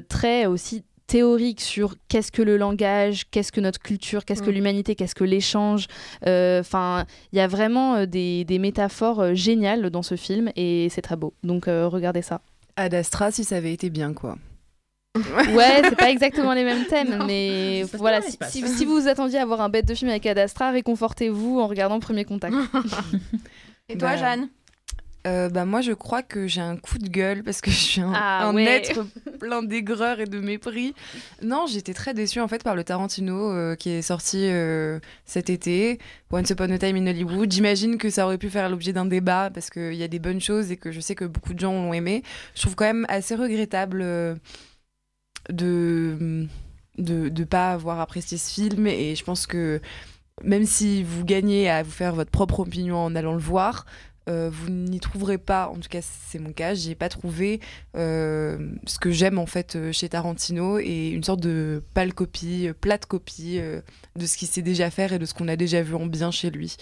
très 0.09 0.45
aussi 0.45 0.83
théorique 1.07 1.61
sur 1.61 1.95
qu'est-ce 2.07 2.31
que 2.31 2.41
le 2.41 2.57
langage, 2.57 3.29
qu'est-ce 3.31 3.51
que 3.51 3.61
notre 3.61 3.79
culture, 3.79 4.25
qu'est-ce 4.25 4.41
que 4.41 4.49
Mm. 4.49 4.53
l'humanité, 4.53 4.95
qu'est-ce 4.95 5.15
que 5.15 5.23
l'échange. 5.23 5.87
Euh, 6.25 6.59
Enfin, 6.61 7.05
il 7.31 7.37
y 7.37 7.41
a 7.41 7.47
vraiment 7.47 7.95
euh, 7.95 8.05
des, 8.05 8.43
des 8.45 8.59
métaphores 8.59 9.19
euh, 9.21 9.33
géniales 9.33 9.89
dans 9.89 10.01
ce 10.03 10.15
film 10.15 10.51
et 10.55 10.87
c'est 10.89 11.01
très 11.01 11.15
beau. 11.15 11.33
Donc 11.43 11.67
euh, 11.67 11.87
regardez 11.87 12.21
ça. 12.21 12.41
Ad 12.75 12.93
Astra, 12.93 13.31
si 13.31 13.43
ça 13.43 13.57
avait 13.57 13.73
été 13.73 13.89
bien, 13.89 14.13
quoi. 14.13 14.37
Ouais, 15.15 15.81
c'est 15.83 15.95
pas 15.95 16.09
exactement 16.11 16.53
les 16.53 16.65
mêmes 16.65 16.85
thèmes, 16.87 17.23
mais 17.25 17.83
voilà, 17.93 18.19
si, 18.21 18.61
vous 18.83 18.99
vous 19.01 19.07
attendiez 19.07 19.39
à 19.39 19.45
voir 19.45 19.61
un 19.61 19.69
bête 19.69 19.87
de 19.87 19.95
film 19.95 20.09
avec 20.11 20.25
Ad 20.25 20.37
Astra, 20.37 20.71
réconfortez-vous 20.71 21.57
en 21.61 21.67
regardant 21.67 22.01
Premier 22.01 22.25
Contact. 22.25 22.53
Et 23.89 23.97
toi, 23.97 24.09
Bah, 24.09 24.17
Jeanne? 24.17 24.49
Euh, 25.25 25.49
bah 25.49 25.65
moi 25.65 25.81
je 25.81 25.91
crois 25.91 26.21
que 26.21 26.45
j'ai 26.45 26.61
un 26.61 26.77
coup 26.77 26.99
de 26.99 27.07
gueule 27.07 27.43
parce 27.43 27.59
que 27.61 27.71
je 27.71 27.75
suis 27.75 28.01
un, 28.01 28.13
Ah 28.13 28.47
un 28.47 28.53
ouais. 28.53 28.63
être 28.63 29.05
plein 29.39 29.63
d'aigreur 29.63 30.19
et 30.19 30.25
de 30.25 30.39
mépris. 30.39 30.93
Non, 31.41 31.65
j'étais 31.67 31.93
très 31.93 32.13
déçue 32.13 32.39
en 32.41 32.47
fait 32.47 32.63
par 32.63 32.75
le 32.75 32.83
Tarantino 32.83 33.51
euh, 33.51 33.75
qui 33.75 33.89
est 33.89 34.01
sorti 34.01 34.47
euh, 34.49 34.99
cet 35.25 35.49
été, 35.49 35.99
Once 36.31 36.49
Upon 36.51 36.69
a 36.69 36.77
Time 36.77 36.97
in 36.97 37.07
Hollywood. 37.07 37.51
J'imagine 37.51 37.97
que 37.97 38.09
ça 38.09 38.25
aurait 38.25 38.37
pu 38.37 38.49
faire 38.49 38.69
l'objet 38.69 38.93
d'un 38.93 39.05
débat 39.05 39.49
parce 39.53 39.69
qu'il 39.69 39.95
y 39.95 40.03
a 40.03 40.07
des 40.07 40.19
bonnes 40.19 40.41
choses 40.41 40.71
et 40.71 40.77
que 40.77 40.91
je 40.91 40.99
sais 40.99 41.15
que 41.15 41.25
beaucoup 41.25 41.53
de 41.53 41.59
gens 41.59 41.73
l'ont 41.73 41.93
aimé. 41.93 42.21
Je 42.53 42.61
trouve 42.61 42.75
quand 42.75 42.85
même 42.85 43.05
assez 43.09 43.35
regrettable 43.35 44.01
euh, 44.03 44.35
de 45.49 46.47
de 46.97 47.29
de 47.29 47.43
pas 47.43 47.71
avoir 47.71 47.99
apprécié 47.99 48.37
ce 48.37 48.53
film 48.53 48.87
et 48.87 49.15
je 49.15 49.23
pense 49.23 49.47
que 49.47 49.81
même 50.43 50.65
si 50.65 51.03
vous 51.03 51.23
gagnez 51.25 51.69
à 51.69 51.83
vous 51.83 51.91
faire 51.91 52.13
votre 52.13 52.31
propre 52.31 52.59
opinion 52.61 52.97
en 52.97 53.15
allant 53.15 53.33
le 53.33 53.39
voir, 53.39 53.85
euh, 54.27 54.49
vous 54.51 54.69
n'y 54.69 54.99
trouverez 54.99 55.37
pas, 55.37 55.67
en 55.69 55.75
tout 55.75 55.89
cas 55.89 55.99
c'est 56.01 56.39
mon 56.39 56.51
cas, 56.51 56.73
j'ai 56.73 56.95
pas 56.95 57.09
trouvé 57.09 57.59
euh, 57.95 58.57
ce 58.87 58.97
que 58.99 59.11
j'aime 59.11 59.37
en 59.37 59.45
fait 59.45 59.75
euh, 59.75 59.91
chez 59.91 60.09
Tarantino 60.09 60.79
et 60.79 61.09
une 61.09 61.23
sorte 61.23 61.41
de 61.41 61.83
pâle 61.93 62.13
copie, 62.13 62.69
plate 62.81 63.05
copie 63.05 63.59
euh, 63.59 63.81
de 64.15 64.25
ce 64.25 64.37
qu'il 64.37 64.47
sait 64.47 64.61
déjà 64.61 64.89
faire 64.89 65.13
et 65.13 65.19
de 65.19 65.25
ce 65.25 65.33
qu'on 65.33 65.47
a 65.47 65.55
déjà 65.55 65.81
vu 65.81 65.95
en 65.95 66.05
bien 66.05 66.31
chez 66.31 66.49
lui. 66.49 66.75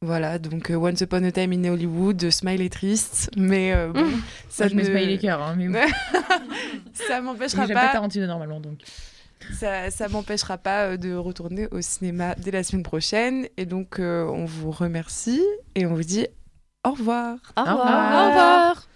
Voilà, 0.00 0.38
donc 0.38 0.70
Once 0.70 1.00
Upon 1.00 1.24
a 1.24 1.32
Time 1.32 1.52
in 1.52 1.64
Hollywood, 1.72 2.30
Smile 2.30 2.62
est 2.62 2.72
triste, 2.72 3.30
mais 3.36 3.72
euh, 3.74 3.92
bon, 3.92 4.06
ça 4.48 4.68
je 4.68 4.74
mets 4.76 4.82
ne- 4.82 4.88
smiley 4.88 5.18
cœur, 5.18 5.42
hein, 5.42 5.54
mais 5.56 5.68
bon. 5.68 5.78
ça 6.92 7.20
m'empêchera 7.20 7.66
pas. 7.66 7.74
pas 7.74 7.92
Tarantino 7.92 8.26
normalement 8.26 8.60
donc. 8.60 8.78
Ça, 9.54 9.90
ça 9.90 10.08
m'empêchera 10.08 10.58
pas 10.58 10.96
de 10.96 11.14
retourner 11.14 11.68
au 11.70 11.80
cinéma 11.80 12.34
dès 12.36 12.50
la 12.50 12.62
semaine 12.62 12.82
prochaine. 12.82 13.46
Et 13.56 13.66
donc, 13.66 13.98
euh, 13.98 14.24
on 14.26 14.44
vous 14.44 14.70
remercie 14.70 15.42
et 15.74 15.86
on 15.86 15.94
vous 15.94 16.02
dit 16.02 16.26
au 16.84 16.90
revoir. 16.92 17.38
Au 17.56 17.60
revoir. 17.60 17.78
revoir. 17.78 18.24
Au 18.24 18.28
revoir. 18.28 18.88